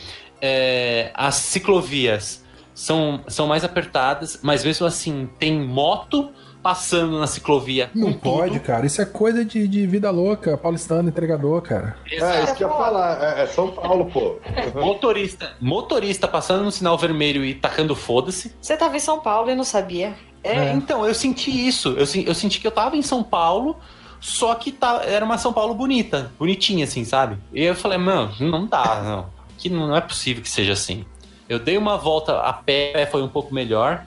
é, 0.41 1.11
as 1.14 1.36
ciclovias 1.36 2.45
são, 2.80 3.20
são 3.28 3.46
mais 3.46 3.66
apertadas, 3.66 4.40
mas 4.42 4.64
mesmo 4.64 4.88
assim 4.88 5.30
tem 5.38 5.60
moto 5.60 6.30
passando 6.64 7.20
na 7.20 7.28
ciclovia. 7.28 7.90
Não 7.94 8.14
pode, 8.14 8.54
tudo. 8.54 8.64
cara. 8.66 8.86
Isso 8.86 9.02
é 9.02 9.06
coisa 9.06 9.44
de, 9.44 9.68
de 9.68 9.86
vida 9.86 10.10
louca, 10.10 10.58
paulistano, 10.58 11.10
entregador, 11.10 11.62
cara. 11.62 11.98
É, 12.10 12.44
isso 12.44 12.56
que 12.56 12.64
eu 12.64 12.70
ia 12.70 12.74
falar. 12.74 13.38
É, 13.38 13.44
é 13.44 13.48
São 13.48 13.70
Paulo, 13.72 14.06
pô. 14.06 14.40
Motorista, 14.80 15.52
motorista 15.60 16.26
passando 16.26 16.64
no 16.64 16.72
sinal 16.72 16.98
vermelho 16.98 17.44
e 17.44 17.54
tacando 17.54 17.94
foda-se. 17.98 18.56
Você 18.62 18.78
tava 18.78 18.96
em 18.96 19.02
São 19.02 19.20
Paulo 19.20 19.52
e 19.52 19.56
não 19.56 19.66
sabia. 19.66 20.16
É, 20.42 20.54
É. 20.54 20.72
então, 20.72 21.06
eu 21.06 21.14
senti 21.14 21.52
isso. 21.52 21.90
Eu, 21.90 22.06
eu 22.26 22.34
senti 22.34 22.62
que 22.62 22.68
eu 22.68 22.72
tava 22.72 22.96
em 22.96 23.02
São 23.02 23.22
Paulo, 23.22 23.76
só 24.22 24.56
que 24.56 24.72
tá, 24.72 25.02
era 25.06 25.26
uma 25.26 25.38
São 25.38 25.52
Paulo 25.52 25.74
bonita, 25.74 26.32
bonitinha, 26.40 26.86
assim, 26.86 27.04
sabe? 27.04 27.38
E 27.54 27.62
eu 27.62 27.76
falei, 27.76 27.98
mano, 27.98 28.32
não 28.40 28.66
dá, 28.66 29.02
não. 29.04 29.26
Que 29.58 29.70
não 29.70 29.94
é 29.94 30.00
possível 30.00 30.42
que 30.42 30.50
seja 30.50 30.72
assim. 30.72 31.06
Eu 31.50 31.58
dei 31.60 31.78
uma 31.78 31.98
volta 31.98 32.40
a 32.42 32.54
pé, 32.54 33.08
foi 33.12 33.22
um 33.24 33.28
pouco 33.28 33.54
melhor, 33.54 34.06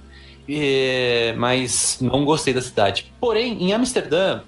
e- 0.48 1.34
mas 1.36 1.98
não 2.00 2.24
gostei 2.24 2.54
da 2.54 2.62
cidade. 2.62 3.12
Porém, 3.20 3.62
em 3.62 3.72
Amsterdã, 3.72 4.40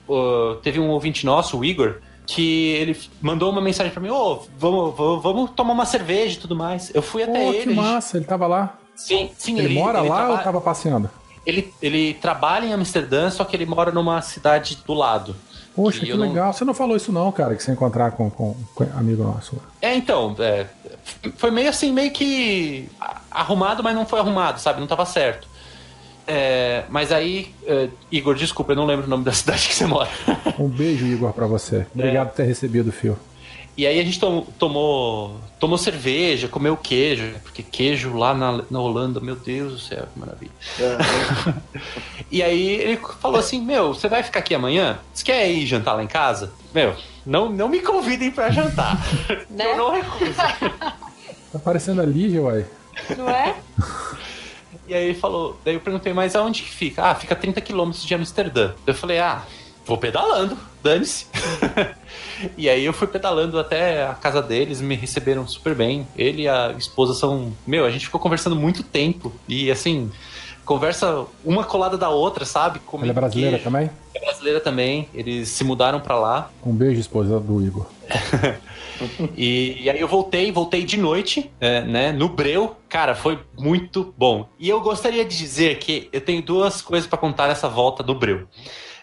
teve 0.63 0.79
um 0.81 0.89
ouvinte 0.91 1.27
nosso, 1.27 1.59
o 1.59 1.65
Igor, 1.65 1.97
que 2.27 2.71
ele 2.73 2.99
mandou 3.21 3.51
uma 3.51 3.61
mensagem 3.61 3.93
pra 3.93 4.01
mim: 4.01 4.11
Ô, 4.11 4.37
vamos, 4.59 4.95
vamos, 4.97 5.23
vamos 5.23 5.51
tomar 5.51 5.73
uma 5.73 5.85
cerveja 5.87 6.37
e 6.37 6.41
tudo 6.41 6.57
mais. 6.57 6.95
Eu 6.95 7.03
fui 7.03 7.23
até 7.23 7.33
Pô, 7.33 7.49
ele. 7.51 7.53
que 7.53 7.59
a 7.59 7.73
gente- 7.73 7.75
massa, 7.77 8.17
ele 8.17 8.25
tava 8.27 8.47
lá. 8.47 8.79
Sim, 8.95 9.31
sim, 9.37 9.59
Ele, 9.59 9.75
mora 9.75 10.01
lá 10.01 10.17
traba- 10.19 10.33
ou 10.33 10.39
tava 10.39 10.61
passeando? 10.61 11.11
ele, 11.45 11.75
ele 11.83 12.15
trabalha 12.15 12.65
em 12.67 12.73
Amsterdã, 12.73 13.29
só 13.29 13.45
que 13.45 13.57
ele 13.57 13.67
mora 13.67 13.91
numa 13.91 14.23
cidade 14.23 14.79
do 14.87 14.95
lado. 14.95 15.35
Poxa, 15.75 16.01
Que 16.01 16.07
que 16.07 16.13
eu 16.13 16.17
não- 16.17 16.29
legal. 16.29 16.53
Você 16.53 16.65
não 16.65 16.75
falou 16.75 16.97
isso 16.97 17.11
não, 17.13 17.31
cara, 17.33 17.55
que 17.55 17.63
você 17.63 17.73
encontrar 17.73 18.13
com, 18.13 18.31
com, 18.31 18.55
com 18.75 18.85
um 18.85 18.97
amigo 18.99 19.25
nosso. 19.25 19.57
É, 19.83 19.95
então, 19.97 20.35
é, 20.39 20.67
foi 21.37 21.51
meio 21.51 21.69
assim, 21.69 21.93
meio 21.93 22.11
que 22.13 22.89
arrumado, 23.31 23.83
mas 23.83 23.95
não 23.95 24.07
foi 24.07 24.21
arrumado, 24.21 24.61
sabe? 24.61 24.81
Não 24.81 24.87
tava 24.87 25.05
certo. 25.05 25.49
É, 26.27 26.85
mas 26.89 27.13
aí, 27.13 27.55
é, 27.67 27.89
Igor, 28.11 28.35
desculpa, 28.35 28.73
eu 28.73 28.77
não 28.77 28.87
lembro 28.87 29.07
o 29.07 29.09
nome 29.11 29.25
da 29.25 29.33
cidade 29.35 29.69
que 29.69 29.75
você 29.75 29.87
mora. 29.87 30.09
Um 30.59 30.69
beijo, 30.69 31.05
Igor, 31.07 31.33
pra 31.33 31.47
você. 31.47 31.87
Obrigado 31.95 32.29
por 32.29 32.37
ter 32.37 32.45
recebido 32.45 32.89
o 32.89 32.93
fio. 32.93 33.19
E 33.77 33.87
aí 33.87 33.99
a 33.99 34.05
gente 34.05 34.21
tom- 34.21 34.47
tomou, 34.59 35.41
tomou 35.59 35.77
cerveja, 35.77 36.47
comeu 36.47 36.77
queijo, 36.77 37.35
porque 37.43 37.63
queijo 37.63 38.17
lá 38.17 38.33
na, 38.33 38.63
na 38.71 38.79
Holanda, 38.81 39.19
meu 39.21 39.35
Deus 39.35 39.73
do 39.73 39.79
céu, 39.81 40.07
que 40.13 40.19
maravilha. 40.19 40.53
e 42.31 42.43
aí 42.43 42.67
ele 42.69 43.01
falou 43.21 43.39
assim, 43.41 43.61
meu, 43.61 43.93
você 43.93 44.09
vai 44.09 44.23
ficar 44.23 44.39
aqui 44.41 44.55
amanhã? 44.55 44.99
Você 45.13 45.25
quer 45.25 45.51
ir 45.51 45.67
jantar 45.67 45.95
lá 45.95 46.05
em 46.05 46.07
casa? 46.07 46.53
Meu, 46.73 46.95
não, 47.27 47.49
não 47.51 47.69
me 47.69 47.81
convidem 47.81 48.31
pra 48.31 48.51
jantar. 48.51 48.97
Né? 49.51 49.73
Eu 49.73 49.77
não 49.77 49.91
recuso. 49.93 50.35
Tá 51.53 51.59
parecendo 51.61 52.01
a 52.01 52.05
Lígia, 52.05 52.43
uai. 52.43 52.67
Não 53.17 53.29
é? 53.31 53.55
E 54.89 54.93
aí 54.95 55.05
ele 55.05 55.15
falou, 55.15 55.57
daí 55.65 55.75
eu 55.75 55.81
perguntei, 55.81 56.13
mas 56.13 56.35
aonde 56.35 56.63
que 56.63 56.69
fica? 56.71 57.05
Ah, 57.11 57.15
fica 57.15 57.37
30 57.37 57.61
quilômetros 57.61 58.05
de 58.05 58.13
Amsterdã. 58.13 58.73
Eu 58.85 58.93
falei, 58.93 59.21
ah, 59.21 59.45
vou 59.87 59.97
pedalando, 59.97 60.59
dane-se. 60.83 61.27
e 62.57 62.69
aí 62.69 62.85
eu 62.85 62.93
fui 62.93 63.07
pedalando 63.07 63.59
até 63.59 64.07
a 64.07 64.15
casa 64.15 64.43
deles, 64.43 64.81
me 64.81 64.95
receberam 64.95 65.47
super 65.47 65.75
bem. 65.75 66.07
Ele 66.17 66.43
e 66.43 66.49
a 66.49 66.75
esposa 66.79 67.15
são. 67.15 67.53
Meu, 67.67 67.85
a 67.85 67.91
gente 67.91 68.07
ficou 68.07 68.21
conversando 68.21 68.57
muito 68.57 68.83
tempo. 68.83 69.33
E 69.49 69.71
assim, 69.71 70.11
conversa 70.65 71.27
uma 71.45 71.65
colada 71.65 71.97
da 71.97 72.11
outra, 72.11 72.45
sabe? 72.45 72.81
Ela 72.93 73.09
é 73.09 73.13
brasileira 73.13 73.51
queijo. 73.59 73.65
também? 73.65 73.91
É 74.15 74.21
brasileira 74.21 74.61
também. 74.61 75.09
Eles 75.15 75.49
se 75.49 75.65
mudaram 75.65 76.01
pra 76.01 76.19
lá. 76.19 76.51
Um 76.65 76.73
beijo, 76.73 77.01
esposa 77.01 77.39
do 77.41 77.65
Igor. 77.65 77.87
E, 79.37 79.83
e 79.83 79.91
aí 79.91 80.01
eu 80.01 80.07
voltei, 80.07 80.53
voltei 80.53 80.85
de 80.85 80.97
noite, 80.97 81.51
é, 81.61 81.83
né, 81.83 82.13
no 82.13 82.29
Breu. 82.29 82.77
Cara, 82.89 83.15
foi 83.15 83.39
muito 83.59 84.15
bom. 84.17 84.49
E 84.59 84.69
eu 84.69 84.81
gostaria 84.81 85.25
de 85.25 85.37
dizer 85.37 85.79
que 85.79 86.09
eu 86.13 86.21
tenho 86.21 86.43
duas 86.43 86.81
coisas 86.81 87.07
pra 87.07 87.19
contar 87.19 87.49
nessa 87.49 87.69
volta 87.69 88.03
do 88.03 88.15
Breu. 88.15 88.47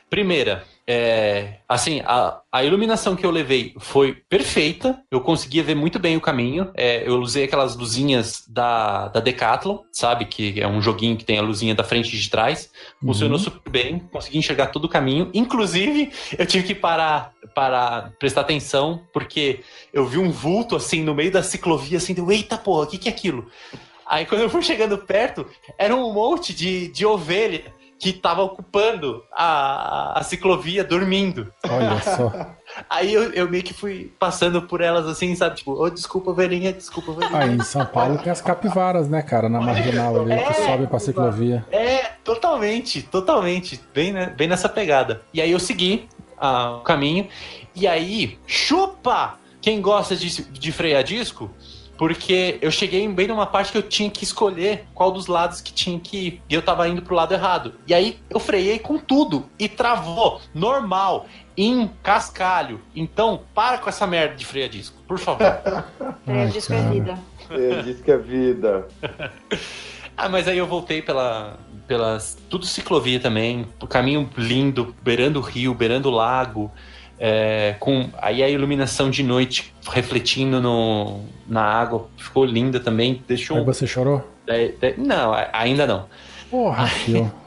Primeira, 0.10 0.64
é, 0.94 1.60
assim, 1.70 2.02
a, 2.04 2.42
a 2.52 2.66
iluminação 2.66 3.16
que 3.16 3.26
eu 3.26 3.32
levei 3.32 3.74
foi 3.80 4.14
perfeita. 4.28 5.02
Eu 5.10 5.22
conseguia 5.22 5.64
ver 5.64 5.74
muito 5.74 5.98
bem 5.98 6.18
o 6.18 6.22
caminho. 6.22 6.70
É, 6.76 7.08
eu 7.08 7.18
usei 7.22 7.46
aquelas 7.46 7.78
luzinhas 7.78 8.44
da, 8.46 9.08
da 9.08 9.22
Decathlon, 9.22 9.80
sabe? 9.90 10.26
Que 10.26 10.60
é 10.60 10.68
um 10.68 10.82
joguinho 10.82 11.16
que 11.16 11.24
tem 11.24 11.40
a 11.40 11.42
luzinha 11.42 11.74
da 11.74 11.82
frente 11.84 12.14
e 12.14 12.20
de 12.20 12.30
trás. 12.30 12.70
Funcionou 13.00 13.38
Uhum. 13.38 13.44
super 13.44 13.72
bem, 13.72 14.00
consegui 14.12 14.38
enxergar 14.38 14.68
todo 14.68 14.84
o 14.84 14.90
caminho. 14.90 15.30
Inclusive, 15.34 16.12
eu 16.38 16.46
tive 16.46 16.68
que 16.68 16.76
parar 16.76 17.32
para 17.56 18.12
prestar 18.20 18.42
atenção, 18.42 19.02
porque 19.14 19.62
eu 19.94 20.06
vi 20.06 20.18
um 20.18 20.30
vulto 20.30 20.76
assim 20.76 21.02
no 21.02 21.16
meio 21.16 21.32
da 21.32 21.42
ciclovia, 21.42 22.00
assim, 22.00 22.14
deu, 22.14 22.30
eita 22.30 22.58
porra, 22.58 22.84
o 22.84 22.88
que, 22.88 22.98
que 22.98 23.08
é 23.08 23.12
aquilo? 23.12 23.48
Aí 24.06 24.26
quando 24.26 24.42
eu 24.42 24.50
fui 24.50 24.62
chegando 24.62 24.98
perto, 24.98 25.48
era 25.78 25.96
um 25.96 26.12
monte 26.14 26.54
de, 26.54 26.90
de 26.90 27.06
ovelha 27.06 27.64
que 28.02 28.12
tava 28.12 28.42
ocupando 28.42 29.24
a, 29.32 30.18
a 30.20 30.24
ciclovia 30.24 30.84
dormindo. 30.84 31.54
Olha 31.70 32.02
só. 32.02 32.32
Aí 32.90 33.14
eu, 33.14 33.32
eu 33.32 33.48
meio 33.48 33.62
que 33.64 33.76
fui 33.76 34.12
passando 34.18 34.64
por 34.64 34.82
elas 34.82 35.06
assim, 35.06 35.36
sabe? 35.36 35.58
Tipo, 35.58 35.74
ô, 35.74 35.88
desculpa, 35.88 36.32
ovelhinha, 36.32 36.74
desculpa, 36.74 37.12
ovelhinha. 37.12 37.40
Aí 37.40 37.52
em 37.52 37.62
São 37.64 37.86
Paulo 37.86 38.18
tem 38.18 38.32
as 38.32 38.42
capivaras, 38.42 39.08
né, 39.08 39.22
cara, 39.22 39.48
na 39.48 39.62
marginal 39.62 40.20
ali, 40.20 40.36
que 40.36 40.50
É. 40.50 40.54
sobem 40.54 40.88
pra 40.88 40.98
ciclovia. 40.98 41.64
É, 41.72 42.14
totalmente, 42.24 43.04
totalmente. 43.04 43.80
Bem, 43.94 44.12
né, 44.12 44.34
bem 44.36 44.48
nessa 44.48 44.68
pegada. 44.68 45.22
E 45.32 45.40
aí 45.40 45.52
eu 45.52 45.60
segui 45.60 46.10
ah, 46.40 46.78
o 46.78 46.80
caminho. 46.80 47.28
E 47.76 47.88
aí, 47.88 48.40
chupa! 48.48 49.36
Quem 49.62 49.80
gosta 49.80 50.16
de, 50.16 50.44
de 50.44 50.72
frear 50.72 51.04
disco, 51.04 51.52
porque 52.02 52.58
eu 52.64 52.72
cheguei 52.72 53.08
bem 53.08 53.28
numa 53.28 53.46
parte 53.46 53.72
que 53.72 53.78
eu 53.78 53.84
tinha 53.84 54.10
que 54.10 54.24
escolher 54.24 54.88
qual 54.92 55.12
dos 55.12 55.28
lados 55.28 55.62
que 55.62 55.72
tinha 55.72 56.00
que 56.00 56.18
ir. 56.18 56.42
E 56.50 56.56
eu 56.56 56.64
tava 56.64 56.90
indo 56.90 57.04
pro 57.04 57.14
lado 57.14 57.32
errado. 57.32 57.76
E 57.86 57.94
aí 57.94 58.18
eu 58.28 58.40
freiei 58.40 58.80
com 58.80 58.98
tudo 58.98 59.46
e 59.60 59.70
travou, 59.70 60.42
normal, 60.52 61.28
em 61.56 61.88
cascalho. 62.02 62.82
Então, 62.96 63.42
para 63.54 63.78
com 63.78 63.88
essa 63.88 64.08
merda 64.08 64.34
de 64.34 64.44
frear 64.48 64.68
disco, 64.68 64.98
por 65.08 65.20
favor. 65.20 65.46
É, 66.26 66.46
disco 66.48 66.74
é 66.74 66.90
vida. 66.90 67.20
Disse 67.84 68.02
que 68.02 68.12
é 68.12 68.18
vida. 68.18 68.88
Ah, 70.18 70.30
mas 70.30 70.48
aí 70.48 70.58
eu 70.58 70.66
voltei 70.66 71.02
pela, 71.02 71.58
pelas. 71.88 72.38
Tudo 72.50 72.66
ciclovia 72.66 73.20
também. 73.20 73.68
O 73.80 73.86
caminho 73.86 74.30
lindo, 74.36 74.96
beirando 75.04 75.40
o 75.40 75.42
rio, 75.42 75.74
beirando 75.74 76.10
o 76.10 76.12
lago. 76.12 76.72
É, 77.24 77.76
com 77.80 78.10
aí 78.18 78.42
a 78.42 78.50
iluminação 78.50 79.12
de 79.12 79.22
noite 79.22 79.72
refletindo 79.88 80.60
no, 80.60 81.22
na 81.48 81.62
água 81.62 82.10
ficou 82.18 82.44
linda 82.44 82.80
também. 82.80 83.24
Deixou. 83.28 83.58
Aí 83.58 83.64
você 83.64 83.86
chorou? 83.86 84.28
é, 84.48 84.72
é, 84.82 84.96
não, 84.98 85.32
ainda 85.54 85.86
não. 85.86 86.08
Porra, 86.50 86.88
fio. 86.88 87.32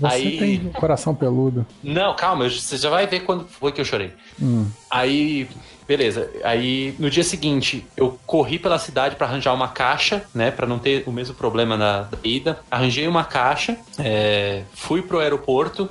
Você 0.00 0.06
Aí- 0.06 0.36
tem 0.38 0.58
coração 0.72 1.14
peludo. 1.14 1.64
Não, 1.82 2.14
calma, 2.16 2.50
você 2.50 2.76
já 2.76 2.90
vai 2.90 3.06
ver 3.06 3.20
quando 3.20 3.46
foi 3.46 3.70
que 3.70 3.80
eu 3.80 3.84
chorei. 3.84 4.12
Hum. 4.42 4.66
Aí, 4.90 5.48
beleza. 5.86 6.28
Aí 6.42 6.94
no 6.98 7.08
dia 7.08 7.22
seguinte 7.22 7.86
eu 7.96 8.18
corri 8.26 8.58
pela 8.58 8.80
cidade 8.80 9.14
pra 9.14 9.28
arranjar 9.28 9.54
uma 9.54 9.68
caixa, 9.68 10.24
né, 10.34 10.50
Pra 10.50 10.66
não 10.66 10.78
ter 10.78 11.04
o 11.06 11.12
mesmo 11.12 11.36
problema 11.36 11.76
na 11.76 12.02
da 12.02 12.18
ida. 12.24 12.58
Arranjei 12.68 13.06
uma 13.06 13.24
caixa, 13.24 13.78
é, 13.98 14.64
fui 14.74 15.00
pro 15.02 15.20
aeroporto. 15.20 15.88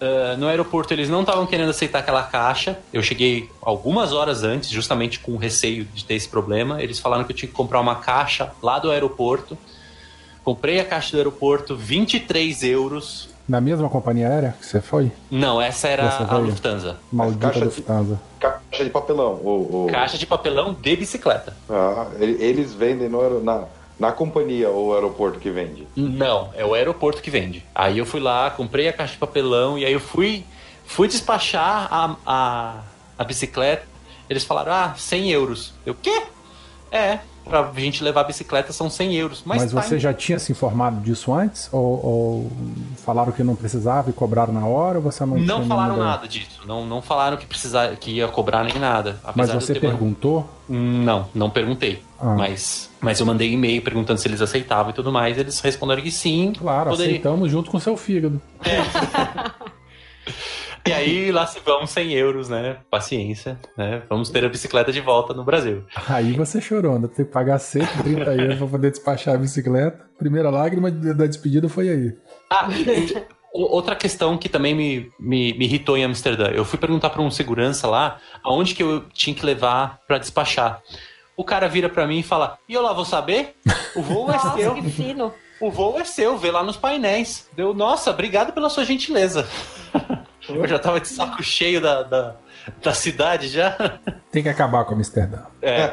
Ah, 0.00 0.36
no 0.38 0.46
aeroporto 0.46 0.92
eles 0.94 1.08
não 1.08 1.20
estavam 1.22 1.46
querendo 1.46 1.70
aceitar 1.70 1.98
aquela 2.00 2.22
caixa. 2.22 2.78
Eu 2.92 3.02
cheguei 3.02 3.50
algumas 3.60 4.12
horas 4.12 4.42
antes, 4.44 4.70
justamente 4.70 5.18
com 5.20 5.36
receio 5.36 5.84
de 5.84 6.04
ter 6.04 6.14
esse 6.14 6.28
problema. 6.28 6.82
Eles 6.82 6.98
falaram 6.98 7.24
que 7.24 7.32
eu 7.32 7.36
tinha 7.36 7.48
que 7.48 7.54
comprar 7.54 7.80
uma 7.80 7.96
caixa 7.96 8.52
lá 8.62 8.78
do 8.78 8.90
aeroporto. 8.90 9.56
Comprei 10.44 10.80
a 10.80 10.84
caixa 10.84 11.10
do 11.12 11.16
aeroporto, 11.18 11.76
23 11.76 12.62
euros. 12.62 13.28
Na 13.46 13.60
mesma 13.60 13.88
companhia 13.88 14.28
aérea 14.28 14.54
que 14.60 14.66
você 14.66 14.80
foi? 14.80 15.10
Não, 15.30 15.60
essa 15.60 15.88
era 15.88 16.04
Essa 16.04 16.24
a. 16.24 16.36
Lufthansa. 16.36 16.96
Maldita 17.10 17.46
Caixa 17.46 17.58
de- 17.60 17.64
Lufthansa. 17.66 18.20
Caixa 18.38 18.84
de 18.84 18.90
papelão. 18.90 19.32
O, 19.42 19.84
o- 19.86 19.90
Caixa 19.90 20.18
de 20.18 20.26
papelão 20.26 20.74
de 20.74 20.96
bicicleta. 20.96 21.56
Ah, 21.68 22.06
ele- 22.20 22.42
eles 22.42 22.72
vendem 22.74 23.08
no, 23.08 23.42
na, 23.42 23.64
Na 23.98 24.12
companhia 24.12 24.70
ou 24.70 24.94
aeroporto 24.94 25.40
que 25.40 25.50
vende? 25.50 25.86
Não, 25.96 26.52
é 26.54 26.64
o 26.64 26.72
aeroporto 26.74 27.20
que 27.20 27.30
vende. 27.30 27.64
Aí 27.74 27.98
eu 27.98 28.06
fui 28.06 28.20
lá, 28.20 28.48
comprei 28.50 28.88
a 28.88 28.92
caixa 28.92 29.14
de 29.14 29.18
papelão 29.18 29.76
e 29.76 29.84
aí 29.84 29.92
eu 29.92 30.00
fui, 30.00 30.44
fui 30.86 31.08
despachar 31.08 31.88
a, 31.90 32.16
a, 32.24 32.80
a 33.18 33.24
bicicleta. 33.24 33.86
Eles 34.30 34.44
falaram, 34.44 34.72
ah, 34.72 34.94
100 34.96 35.30
euros. 35.30 35.74
Eu, 35.84 35.94
quê? 35.94 36.22
É, 36.92 37.18
pra 37.48 37.70
gente 37.76 38.04
levar 38.04 38.20
a 38.20 38.24
bicicleta 38.24 38.72
são 38.72 38.88
100 38.88 39.14
euros. 39.16 39.42
Mas, 39.44 39.62
Mas 39.62 39.72
tá 39.72 39.82
você 39.82 39.98
já 39.98 40.12
tinha 40.12 40.38
se 40.38 40.52
informado 40.52 41.00
disso 41.00 41.32
antes? 41.32 41.68
Ou, 41.72 42.06
ou 42.06 42.52
falaram 43.04 43.32
que 43.32 43.42
não 43.42 43.56
precisava 43.56 44.10
e 44.10 44.12
cobraram 44.12 44.52
na 44.52 44.66
hora? 44.66 44.98
Ou 44.98 45.02
você 45.02 45.24
não, 45.24 45.38
Não 45.38 45.66
falaram 45.66 45.96
nada 45.96 46.28
disso. 46.28 46.60
Não, 46.66 46.86
não 46.86 47.02
falaram 47.02 47.36
que 47.36 47.46
precisava, 47.46 47.96
que 47.96 48.12
ia 48.12 48.28
cobrar 48.28 48.62
nem 48.64 48.78
nada. 48.78 49.20
Mas 49.34 49.50
você 49.50 49.74
perguntou? 49.74 50.48
Não, 50.68 51.26
não 51.34 51.48
perguntei. 51.50 52.02
Ah. 52.20 52.34
Mas, 52.36 52.90
mas 53.00 53.20
eu 53.20 53.26
mandei 53.26 53.52
e-mail 53.52 53.80
perguntando 53.80 54.20
se 54.20 54.28
eles 54.28 54.42
aceitavam 54.42 54.90
e 54.90 54.94
tudo 54.94 55.10
mais. 55.10 55.38
Eles 55.38 55.60
responderam 55.60 56.02
que 56.02 56.10
sim. 56.10 56.52
Claro, 56.58 56.90
poderia. 56.90 57.12
aceitamos 57.12 57.50
junto 57.50 57.70
com 57.70 57.78
seu 57.80 57.96
fígado. 57.96 58.40
E 60.88 60.92
aí 60.92 61.30
lá 61.30 61.46
se 61.46 61.60
vão 61.60 61.86
100 61.86 62.12
euros, 62.14 62.48
né? 62.48 62.78
Paciência, 62.90 63.58
né? 63.76 64.02
Vamos 64.08 64.30
ter 64.30 64.44
a 64.44 64.48
bicicleta 64.48 64.90
de 64.90 65.00
volta 65.00 65.34
no 65.34 65.44
Brasil. 65.44 65.84
Aí 66.08 66.32
você 66.32 66.60
chorou, 66.60 66.94
ainda 66.94 67.08
tem 67.08 67.24
que 67.24 67.30
pagar 67.32 67.58
130 67.58 68.34
euros 68.34 68.58
pra 68.58 68.66
poder 68.66 68.90
despachar 68.90 69.34
a 69.34 69.38
bicicleta. 69.38 70.06
Primeira 70.18 70.50
lágrima 70.50 70.90
da 70.90 71.26
despedida 71.26 71.68
foi 71.68 71.88
aí. 71.88 72.16
Ah, 72.50 72.68
outra 73.52 73.94
questão 73.94 74.38
que 74.38 74.48
também 74.48 74.74
me, 74.74 75.12
me, 75.18 75.52
me 75.52 75.64
irritou 75.64 75.96
em 75.96 76.04
Amsterdã. 76.04 76.48
Eu 76.48 76.64
fui 76.64 76.78
perguntar 76.78 77.10
para 77.10 77.22
um 77.22 77.30
segurança 77.30 77.86
lá 77.86 78.18
aonde 78.42 78.74
que 78.74 78.82
eu 78.82 79.00
tinha 79.10 79.34
que 79.34 79.44
levar 79.44 80.00
para 80.06 80.18
despachar. 80.18 80.82
O 81.36 81.44
cara 81.44 81.68
vira 81.68 81.88
para 81.88 82.06
mim 82.06 82.18
e 82.18 82.22
fala: 82.22 82.58
E 82.68 82.74
eu 82.74 82.82
lá 82.82 82.92
vou 82.92 83.04
saber? 83.04 83.54
O 83.94 84.02
voo 84.02 84.28
é 84.28 84.32
Nossa, 84.32 84.56
seu. 84.56 84.74
que 84.74 84.90
fino. 84.90 85.32
O 85.60 85.70
voo 85.70 85.98
é 85.98 86.04
seu, 86.04 86.38
vê 86.38 86.50
lá 86.50 86.62
nos 86.62 86.76
painéis. 86.76 87.48
Deu, 87.56 87.74
nossa, 87.74 88.10
obrigado 88.10 88.52
pela 88.52 88.70
sua 88.70 88.84
gentileza. 88.84 89.48
Eu 90.48 90.66
já 90.66 90.78
tava 90.78 91.00
de 91.00 91.08
saco 91.08 91.42
cheio 91.42 91.80
da, 91.80 92.02
da, 92.02 92.36
da 92.82 92.92
cidade 92.94 93.48
já. 93.48 93.76
Tem 94.32 94.42
que 94.42 94.48
acabar 94.48 94.84
com 94.84 94.94
Amsterdã. 94.94 95.40
É. 95.60 95.90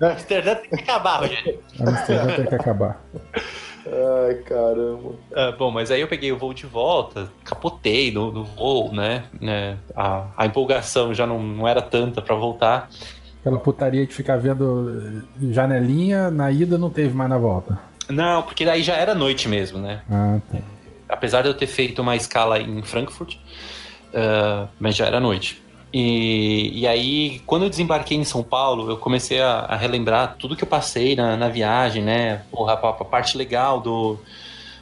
Amsterdã 0.00 0.54
tem 0.54 0.70
que 0.70 0.82
acabar, 0.82 1.20
Rogério. 1.20 1.60
Amsterdã 1.80 2.34
tem 2.34 2.46
que 2.46 2.54
acabar. 2.54 3.00
Ai, 3.84 4.34
caramba. 4.44 5.14
Ah, 5.34 5.52
bom, 5.58 5.70
mas 5.70 5.90
aí 5.90 6.00
eu 6.00 6.08
peguei 6.08 6.32
o 6.32 6.38
voo 6.38 6.54
de 6.54 6.66
volta, 6.66 7.28
capotei 7.44 8.12
no, 8.12 8.30
no 8.32 8.44
voo, 8.44 8.92
né? 8.92 9.24
né, 9.40 9.76
A, 9.94 10.26
a 10.36 10.46
empolgação 10.46 11.12
já 11.12 11.26
não, 11.26 11.42
não 11.42 11.66
era 11.68 11.82
tanta 11.82 12.22
pra 12.22 12.34
voltar. 12.34 12.88
Aquela 13.40 13.58
putaria 13.58 14.06
de 14.06 14.14
ficar 14.14 14.36
vendo 14.36 15.24
janelinha, 15.50 16.30
na 16.30 16.50
ida 16.50 16.78
não 16.78 16.90
teve 16.90 17.12
mais 17.12 17.28
na 17.28 17.38
volta. 17.38 17.76
Não, 18.08 18.42
porque 18.42 18.64
daí 18.64 18.82
já 18.82 18.94
era 18.94 19.14
noite 19.14 19.48
mesmo, 19.48 19.78
né? 19.78 20.02
Ah, 20.08 20.38
tá. 20.50 20.58
Apesar 21.12 21.42
de 21.42 21.48
eu 21.48 21.54
ter 21.54 21.66
feito 21.66 22.02
uma 22.02 22.16
escala 22.16 22.58
em 22.60 22.82
Frankfurt, 22.82 23.36
ah, 24.14 24.68
mas 24.80 24.96
já 24.96 25.06
era 25.06 25.20
noite. 25.20 25.62
E, 25.94 26.70
e 26.80 26.86
aí, 26.86 27.40
quando 27.44 27.64
eu 27.64 27.70
desembarquei 27.70 28.16
em 28.16 28.24
São 28.24 28.42
Paulo, 28.42 28.90
eu 28.90 28.96
comecei 28.96 29.40
a, 29.42 29.58
a 29.60 29.76
relembrar 29.76 30.36
tudo 30.38 30.56
que 30.56 30.64
eu 30.64 30.68
passei 30.68 31.14
na, 31.14 31.36
na 31.36 31.48
viagem, 31.48 32.02
né? 32.02 32.42
Porra, 32.50 32.72
a, 32.74 32.88
a 32.88 33.04
parte 33.04 33.36
legal 33.36 33.78
do, 33.80 34.18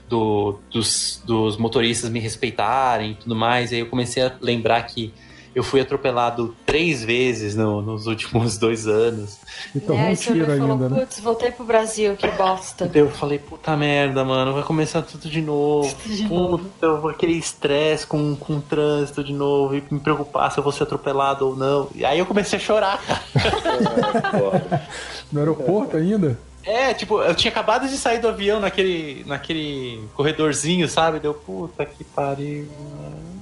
do- 0.09 0.61
dos, 0.71 1.21
dos 1.27 1.57
motoristas 1.57 2.11
me 2.11 2.21
respeitarem 2.21 3.13
e 3.13 3.15
tudo 3.15 3.35
mais. 3.35 3.73
E 3.73 3.77
aí 3.77 3.81
eu 3.81 3.87
comecei 3.89 4.23
a 4.23 4.33
lembrar 4.41 4.83
que 4.83 5.13
eu 5.55 5.63
fui 5.63 5.81
atropelado 5.81 6.55
três 6.65 7.03
vezes 7.05 7.55
no- 7.57 7.83
nos 7.83 8.07
últimos 8.07 8.57
dois 8.59 8.87
anos. 8.87 9.39
E 9.75 9.81
tomou 9.81 10.03
e 10.03 10.07
aí 10.07 10.13
um 10.13 10.17
tiro 10.17 10.39
e 10.53 10.59
falou, 10.59 10.73
ainda, 10.73 10.89
né? 10.89 11.01
putz, 11.01 11.21
voltei 11.21 11.51
pro 11.51 11.65
Brasil, 11.65 12.17
que 12.17 12.29
bosta. 12.29 12.87
Daí 12.87 13.03
eu 13.03 13.11
falei, 13.11 13.39
puta 13.39 13.77
merda, 13.77 14.25
mano, 14.25 14.53
vai 14.55 14.63
começar 14.63 15.03
tudo 15.03 15.29
de 15.29 15.41
novo. 15.43 15.95
de 16.07 16.23
novo. 16.29 16.59
Puta, 16.59 16.87
eu 16.87 17.01
vou 17.01 17.11
aquele 17.11 17.33
estresse 17.35 18.07
com, 18.07 18.35
com 18.37 18.57
o 18.57 18.61
trânsito 18.63 19.23
de 19.25 19.33
novo 19.33 19.75
e 19.77 19.83
me 19.91 20.01
preocupar 20.01 20.51
se 20.53 20.59
eu 20.59 20.65
vou 20.65 20.73
ser 20.73 20.85
atropelado 20.85 21.47
ou 21.47 21.57
não. 21.57 21.89
E 21.95 22.05
aí 22.05 22.19
eu 22.19 22.27
comecei 22.27 22.59
a 22.59 22.63
chorar. 22.63 23.01
É. 23.37 24.81
No 25.33 25.39
aeroporto 25.39 25.97
ainda? 25.97 26.37
É, 26.65 26.93
tipo, 26.93 27.21
eu 27.23 27.35
tinha 27.35 27.51
acabado 27.51 27.89
de 27.89 27.97
sair 27.97 28.19
do 28.19 28.27
avião 28.29 28.59
naquele, 28.61 29.25
naquele 29.27 30.03
corredorzinho, 30.15 30.89
sabe? 30.89 31.21
Deu, 31.21 31.33
puta 31.33 31.87
que 31.87 32.03
pariu. 32.05 32.69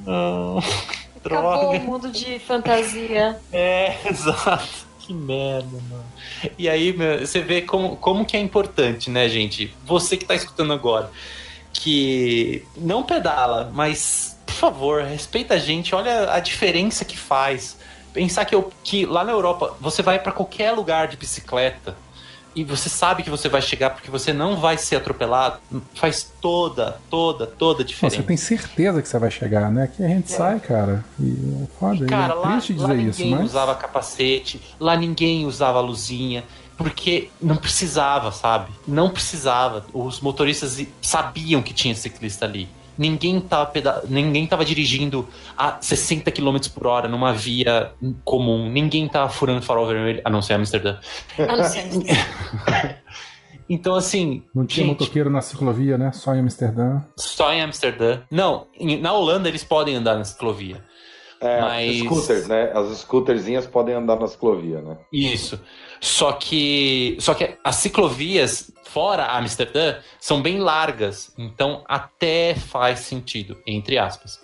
Não. 0.07 0.63
Acabou 1.29 1.53
o 1.53 1.71
Droga. 1.71 1.79
mundo 1.79 2.11
de 2.11 2.39
fantasia. 2.39 3.39
É, 3.53 3.97
exato. 4.09 4.89
Que 5.01 5.13
merda, 5.13 5.79
mano. 5.89 6.05
E 6.59 6.69
aí, 6.69 6.93
meu, 6.93 7.21
você 7.27 7.41
vê 7.41 7.63
como, 7.63 7.97
como 7.97 8.27
que 8.27 8.37
é 8.37 8.41
importante, 8.41 9.09
né, 9.11 9.29
gente? 9.29 9.75
Você 9.87 10.17
que 10.17 10.25
tá 10.25 10.35
escutando 10.35 10.73
agora, 10.73 11.11
que 11.73 12.63
não 12.77 13.03
pedala, 13.03 13.71
mas, 13.73 14.39
por 14.45 14.55
favor, 14.55 15.03
respeita 15.03 15.55
a 15.55 15.59
gente, 15.59 15.95
olha 15.95 16.31
a 16.33 16.41
diferença 16.41 17.05
que 17.05 17.17
faz. 17.17 17.79
Pensar 18.13 18.45
que, 18.45 18.55
eu, 18.55 18.71
que 18.85 19.07
lá 19.07 19.25
na 19.25 19.33
Europa 19.33 19.77
você 19.81 20.03
vai 20.03 20.19
pra 20.19 20.33
qualquer 20.33 20.73
lugar 20.73 21.09
de 21.09 21.17
bicicleta 21.17 21.97
e 22.55 22.65
você 22.65 22.89
sabe 22.89 23.23
que 23.23 23.31
você 23.31 23.49
vai 23.49 23.63
chegar 23.63 23.91
porque 23.91 24.11
você 24.11 24.33
não 24.33 24.57
vai 24.57 24.77
ser 24.77 24.97
atropelado, 24.97 25.59
faz 25.95 26.33
toda, 26.41 27.01
toda, 27.11 27.47
toda 27.47 27.85
diferença. 27.85 28.17
você 28.17 28.23
tem 28.23 28.37
certeza 28.37 29.01
que 29.03 29.09
você 29.09 29.19
vai 29.19 29.31
chegar, 29.31 29.71
né? 29.71 29.85
Aqui 29.85 30.05
a 30.05 30.09
gente 30.09 30.31
sai, 30.31 30.59
cara. 30.61 31.05
E 31.21 31.65
é 31.65 31.79
foda. 31.79 32.05
e 32.05 32.09
Cara, 32.09 32.33
é 32.33 32.37
lá, 32.37 32.53
triste 32.53 32.73
lá 32.75 32.89
dizer 32.89 32.97
ninguém 32.97 33.11
isso, 33.11 33.27
mas. 33.27 33.45
usava 33.51 33.75
capacete, 33.75 34.61
lá 34.81 34.97
ninguém 34.97 35.47
usava 35.47 35.81
luzinha, 35.81 36.45
porque 36.77 37.31
não 37.41 37.57
precisava, 37.57 38.33
sabe? 38.33 38.73
Não 38.87 39.11
precisava. 39.11 39.85
Os 39.93 40.21
motoristas 40.21 40.85
sabiam 41.03 41.63
que 41.63 41.75
tinha 41.75 41.95
ciclista 41.95 42.45
ali. 42.45 42.69
Ninguém 42.99 43.41
tava, 43.41 43.67
peda... 43.67 44.03
ninguém 44.09 44.45
tava 44.47 44.65
dirigindo 44.65 45.27
a 45.57 45.79
60 45.81 46.31
km 46.33 46.57
por 46.75 46.89
hora 46.89 47.09
numa 47.09 47.33
via 47.33 47.93
comum. 48.25 48.69
Ninguém 48.69 49.09
tava 49.09 49.29
furando 49.31 49.63
farol 49.63 49.87
vermelho, 49.87 50.21
a 50.25 50.29
não 50.31 50.43
ser 50.43 50.55
Amsterdã. 50.55 50.99
Ah, 51.39 51.57
não 51.57 51.65
sei. 51.65 51.85
Então, 53.71 53.95
assim. 53.95 54.43
Não 54.55 54.65
tinha 54.65 54.87
gente, 54.87 54.99
motoqueiro 54.99 55.29
na 55.29 55.43
ciclovia, 55.43 55.99
né? 55.99 56.11
Só 56.13 56.35
em 56.35 56.41
Amsterdã. 56.41 57.03
Só 57.19 57.53
em 57.53 57.61
Amsterdã. 57.61 58.21
Não, 58.31 58.67
em- 58.75 58.99
na 58.99 59.13
Holanda 59.13 59.47
eles 59.47 59.63
podem 59.63 59.95
andar 59.95 60.17
na 60.17 60.25
ciclovia. 60.25 60.83
É, 61.41 61.61
Mas- 61.61 61.99
scooters, 62.01 62.49
né? 62.49 62.73
As 62.75 62.99
scooterzinhas 62.99 63.67
podem 63.67 63.95
andar 63.95 64.19
na 64.19 64.27
ciclovia, 64.27 64.81
né? 64.81 64.97
Isso. 65.13 65.61
Só 66.01 66.33
que, 66.33 67.17
só 67.21 67.35
que 67.35 67.57
as 67.63 67.77
ciclovias 67.77 68.71
fora 68.85 69.27
Amsterdã 69.37 69.97
são 70.19 70.41
bem 70.43 70.59
largas, 70.59 71.33
então 71.39 71.85
até 71.87 72.55
faz 72.55 73.01
sentido, 73.01 73.57
entre 73.67 73.99
aspas. 73.99 74.41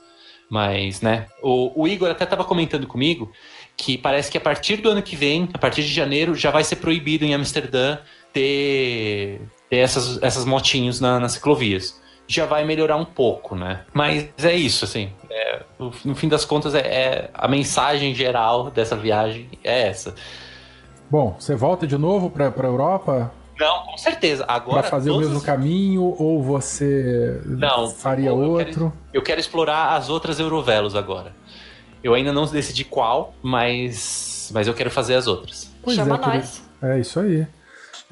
Mas, 0.51 1.01
né? 1.01 1.27
O, 1.43 1.83
o 1.83 1.89
Igor 1.89 2.11
até 2.11 2.25
estava 2.25 2.45
comentando 2.45 2.87
comigo 2.87 3.33
que 3.77 3.99
parece 3.99 4.31
que 4.31 4.39
a 4.39 4.41
partir 4.41 4.77
do 4.77 4.89
ano 4.91 5.03
que 5.03 5.17
vem, 5.17 5.49
a 5.53 5.59
partir 5.59 5.83
de 5.83 5.93
janeiro, 5.93 6.35
já 6.37 6.51
vai 6.53 6.63
ser 6.63 6.77
proibido 6.77 7.25
em 7.25 7.35
Amsterdã 7.35 7.99
ter, 8.33 9.41
ter 9.71 9.77
essas, 9.79 10.23
essas 10.23 10.45
motinhos 10.45 11.01
na- 11.01 11.19
nas 11.19 11.33
ciclovias. 11.33 12.01
Já 12.27 12.47
vai 12.47 12.65
melhorar 12.65 12.97
um 12.97 13.05
pouco, 13.05 13.55
né? 13.55 13.83
Mas 13.93 14.29
é 14.43 14.55
isso, 14.55 14.85
assim. 14.85 15.11
é, 15.31 15.61
no, 15.79 15.93
no 16.05 16.15
fim 16.15 16.29
das 16.29 16.45
contas, 16.45 16.75
é, 16.75 16.79
é- 16.81 17.31
a 17.35 17.47
mensagem 17.47 18.15
geral 18.15 18.71
dessa 18.71 18.97
viagem 18.97 19.49
é 19.63 19.89
essa. 19.89 20.15
Bom, 21.11 21.37
você 21.39 21.55
volta 21.55 21.87
de 21.87 21.99
novo 21.99 22.31
pra, 22.31 22.51
pra 22.51 22.67
Europa 22.67 23.31
Não, 23.61 23.85
com 23.85 23.97
certeza. 23.99 24.45
Agora 24.49 24.81
pra 24.81 24.91
fazer 24.91 25.11
o 25.11 25.19
mesmo 25.19 25.37
os- 25.37 25.45
caminho 25.45 26.03
ou 26.19 26.43
você 26.43 27.41
Não, 27.45 27.89
faria 27.91 28.31
eu 28.31 28.37
quero- 28.39 28.51
outro? 28.51 28.93
Eu 29.13 29.23
quero 29.23 29.39
explorar 29.39 29.95
as 29.95 30.09
outras 30.09 30.41
Eurovelos 30.41 30.97
agora. 30.97 31.33
Eu 32.03 32.15
ainda 32.15 32.33
não 32.33 32.47
decidi 32.47 32.85
qual, 32.85 33.35
mas 33.43 34.51
mas 34.53 34.67
eu 34.67 34.75
quero 34.75 34.91
fazer 34.91 35.15
as 35.15 35.27
outras. 35.27 35.71
Pois 35.83 35.97
Chama 35.97 36.17
é, 36.17 36.19
nós. 36.37 36.63
É 36.83 36.99
isso 36.99 37.19
aí. 37.21 37.47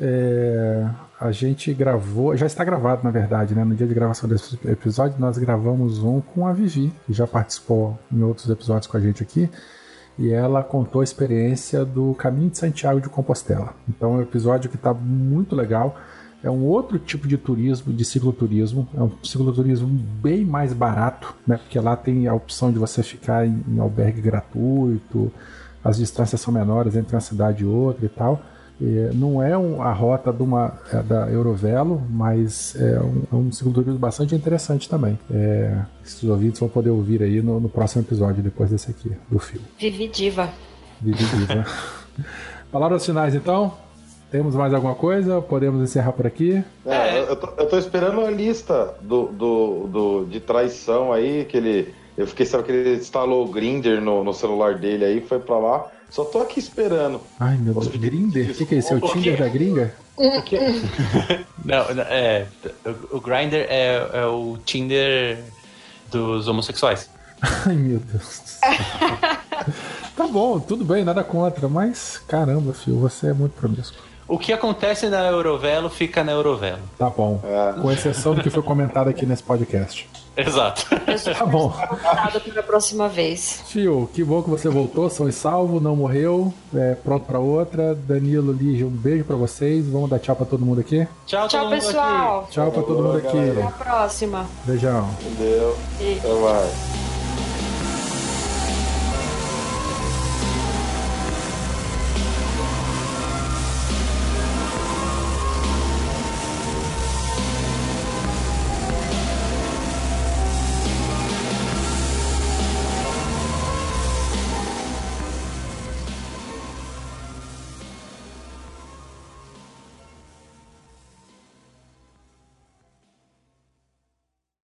É, 0.00 0.86
a 1.22 1.30
gente 1.30 1.72
gravou, 1.72 2.36
já 2.36 2.46
está 2.46 2.64
gravado 2.64 3.04
na 3.04 3.10
verdade, 3.10 3.54
né? 3.54 3.62
No 3.64 3.76
dia 3.76 3.86
de 3.86 3.94
gravação 3.94 4.28
desse 4.28 4.58
episódio, 4.66 5.16
nós 5.20 5.38
gravamos 5.38 6.02
um 6.02 6.20
com 6.20 6.46
a 6.46 6.52
Vivi, 6.52 6.92
que 7.06 7.12
já 7.12 7.28
participou 7.28 7.96
em 8.10 8.22
outros 8.22 8.50
episódios 8.50 8.88
com 8.88 8.96
a 8.96 9.00
gente 9.00 9.22
aqui. 9.22 9.48
E 10.18 10.32
ela 10.32 10.64
contou 10.64 11.00
a 11.00 11.04
experiência 11.04 11.84
do 11.84 12.12
Caminho 12.14 12.50
de 12.50 12.58
Santiago 12.58 13.00
de 13.00 13.08
Compostela. 13.08 13.72
Então 13.88 14.14
é 14.14 14.16
um 14.18 14.22
episódio 14.22 14.68
que 14.68 14.76
está 14.76 14.92
muito 14.92 15.54
legal. 15.54 15.96
É 16.42 16.50
um 16.50 16.64
outro 16.64 16.98
tipo 16.98 17.28
de 17.28 17.38
turismo, 17.38 17.92
de 17.92 18.04
cicloturismo. 18.04 18.88
É 18.92 19.00
um 19.00 19.10
cicloturismo 19.22 19.86
bem 19.88 20.44
mais 20.44 20.72
barato, 20.72 21.34
né? 21.46 21.56
Porque 21.56 21.78
lá 21.78 21.96
tem 21.96 22.26
a 22.26 22.34
opção 22.34 22.72
de 22.72 22.80
você 22.80 23.00
ficar 23.02 23.46
em, 23.46 23.64
em 23.68 23.78
albergue 23.78 24.20
gratuito, 24.20 25.32
as 25.84 25.98
distâncias 25.98 26.40
são 26.40 26.52
menores 26.52 26.96
entre 26.96 27.14
uma 27.14 27.20
cidade 27.20 27.62
e 27.62 27.66
outra 27.66 28.04
e 28.04 28.08
tal. 28.08 28.42
É, 28.84 29.10
não 29.14 29.40
é 29.42 29.56
um- 29.56 29.80
a 29.80 29.92
rota 29.92 30.32
de 30.32 30.42
uma, 30.42 30.72
é, 30.92 31.02
da 31.02 31.30
Eurovelo, 31.30 32.02
mas 32.10 32.74
é 32.74 32.98
um, 33.00 33.22
é 33.30 33.34
um 33.36 33.52
cicloturismo 33.52 33.98
bastante 33.98 34.34
interessante 34.34 34.88
também. 34.88 35.16
É, 35.32 35.76
esses 36.04 36.24
ouvintes 36.24 36.58
vão 36.58 36.68
poder 36.68 36.90
ouvir 36.90 37.22
aí 37.22 37.40
no, 37.40 37.60
no 37.60 37.68
próximo 37.68 38.02
episódio, 38.02 38.42
depois 38.42 38.70
desse 38.70 38.90
aqui, 38.90 39.12
do 39.30 39.38
filme. 39.38 39.66
Vivi 39.78 40.08
diva. 40.08 40.48
Vivi 41.00 41.24
Diva. 41.24 41.64
Palavras 42.70 43.04
finais, 43.04 43.34
então? 43.34 43.72
Temos 44.30 44.54
mais 44.54 44.72
alguma 44.72 44.94
coisa? 44.94 45.40
Podemos 45.42 45.82
encerrar 45.82 46.12
por 46.12 46.26
aqui? 46.26 46.64
É, 46.86 47.18
eu, 47.20 47.24
eu 47.26 47.36
tô, 47.36 47.48
eu 47.58 47.68
tô 47.68 47.76
esperando 47.78 48.20
a 48.22 48.30
lista 48.30 48.94
do, 49.02 49.26
do, 49.26 49.86
do- 49.88 50.24
de 50.24 50.40
traição 50.40 51.12
aí, 51.12 51.44
que 51.44 51.56
ele. 51.56 51.94
Eu 52.16 52.26
fiquei 52.26 52.44
sabendo 52.46 52.66
que 52.66 52.72
ele 52.72 52.96
instalou 52.96 53.44
o 53.44 53.48
Grinder 53.50 54.00
no, 54.00 54.22
no 54.24 54.32
celular 54.32 54.74
dele 54.78 55.04
aí, 55.04 55.20
foi 55.20 55.38
pra 55.38 55.58
lá. 55.58 55.86
Só 56.12 56.26
tô 56.26 56.42
aqui 56.42 56.60
esperando. 56.60 57.22
Ai, 57.40 57.56
meu 57.56 57.72
Deus. 57.72 57.88
Grinder? 57.88 58.50
O 58.50 58.54
que, 58.54 58.66
que 58.66 58.74
é 58.74 58.78
isso? 58.78 58.92
É 58.92 58.96
o 58.96 59.00
Tinder 59.00 59.38
da 59.38 59.48
gringa? 59.48 59.94
Não, 61.64 61.94
não, 61.94 62.02
é. 62.02 62.46
O, 62.84 63.16
o 63.16 63.20
Grindr 63.20 63.64
é, 63.68 64.10
é 64.12 64.26
o 64.26 64.58
Tinder 64.64 65.42
dos 66.10 66.48
homossexuais. 66.48 67.08
Ai, 67.40 67.74
meu 67.74 67.98
Deus. 67.98 68.58
tá 70.14 70.26
bom, 70.26 70.60
tudo 70.60 70.84
bem, 70.84 71.02
nada 71.02 71.24
contra, 71.24 71.66
mas 71.66 72.20
caramba, 72.28 72.74
filho, 72.74 72.98
você 72.98 73.28
é 73.28 73.32
muito 73.32 73.52
promíscuo. 73.52 74.02
O 74.32 74.38
que 74.38 74.50
acontece 74.50 75.10
na 75.10 75.26
Eurovelo 75.26 75.90
fica 75.90 76.24
na 76.24 76.32
Eurovelo. 76.32 76.78
Tá 76.98 77.10
bom. 77.10 77.38
Com 77.82 77.92
exceção 77.92 78.34
do 78.34 78.42
que 78.42 78.48
foi 78.48 78.62
comentado 78.62 79.08
aqui 79.08 79.26
nesse 79.26 79.42
podcast. 79.42 80.08
Exato. 80.34 80.86
Tá 81.38 81.44
bom. 81.44 81.68
Para 81.68 82.60
a 82.60 82.62
próxima 82.62 83.06
vez. 83.06 83.62
Fio, 83.66 84.08
que 84.14 84.24
bom 84.24 84.42
que 84.42 84.48
você 84.48 84.70
voltou, 84.70 85.10
são 85.10 85.28
e 85.28 85.32
salvo, 85.32 85.78
não 85.78 85.94
morreu, 85.94 86.52
é, 86.74 86.94
pronto 86.94 87.26
pra 87.26 87.38
outra. 87.38 87.94
Danilo, 87.94 88.50
Lígia, 88.52 88.86
um 88.86 88.90
beijo 88.90 89.24
pra 89.24 89.36
vocês. 89.36 89.86
Vamos 89.86 90.08
dar 90.08 90.18
tchau 90.18 90.34
pra 90.34 90.46
todo 90.46 90.64
mundo 90.64 90.80
aqui? 90.80 91.06
Tchau, 91.26 91.46
Tchau, 91.48 91.68
pessoal. 91.68 92.48
Tchau 92.50 92.70
pra 92.72 92.82
todo 92.82 93.02
mundo 93.02 93.18
aqui. 93.18 93.50
Até 93.50 93.62
a 93.62 93.70
próxima. 93.70 94.46
Beijão. 94.64 95.10
Entendeu? 95.20 95.76
E- 96.00 96.18
Até 96.18 96.32
mais. 96.32 97.11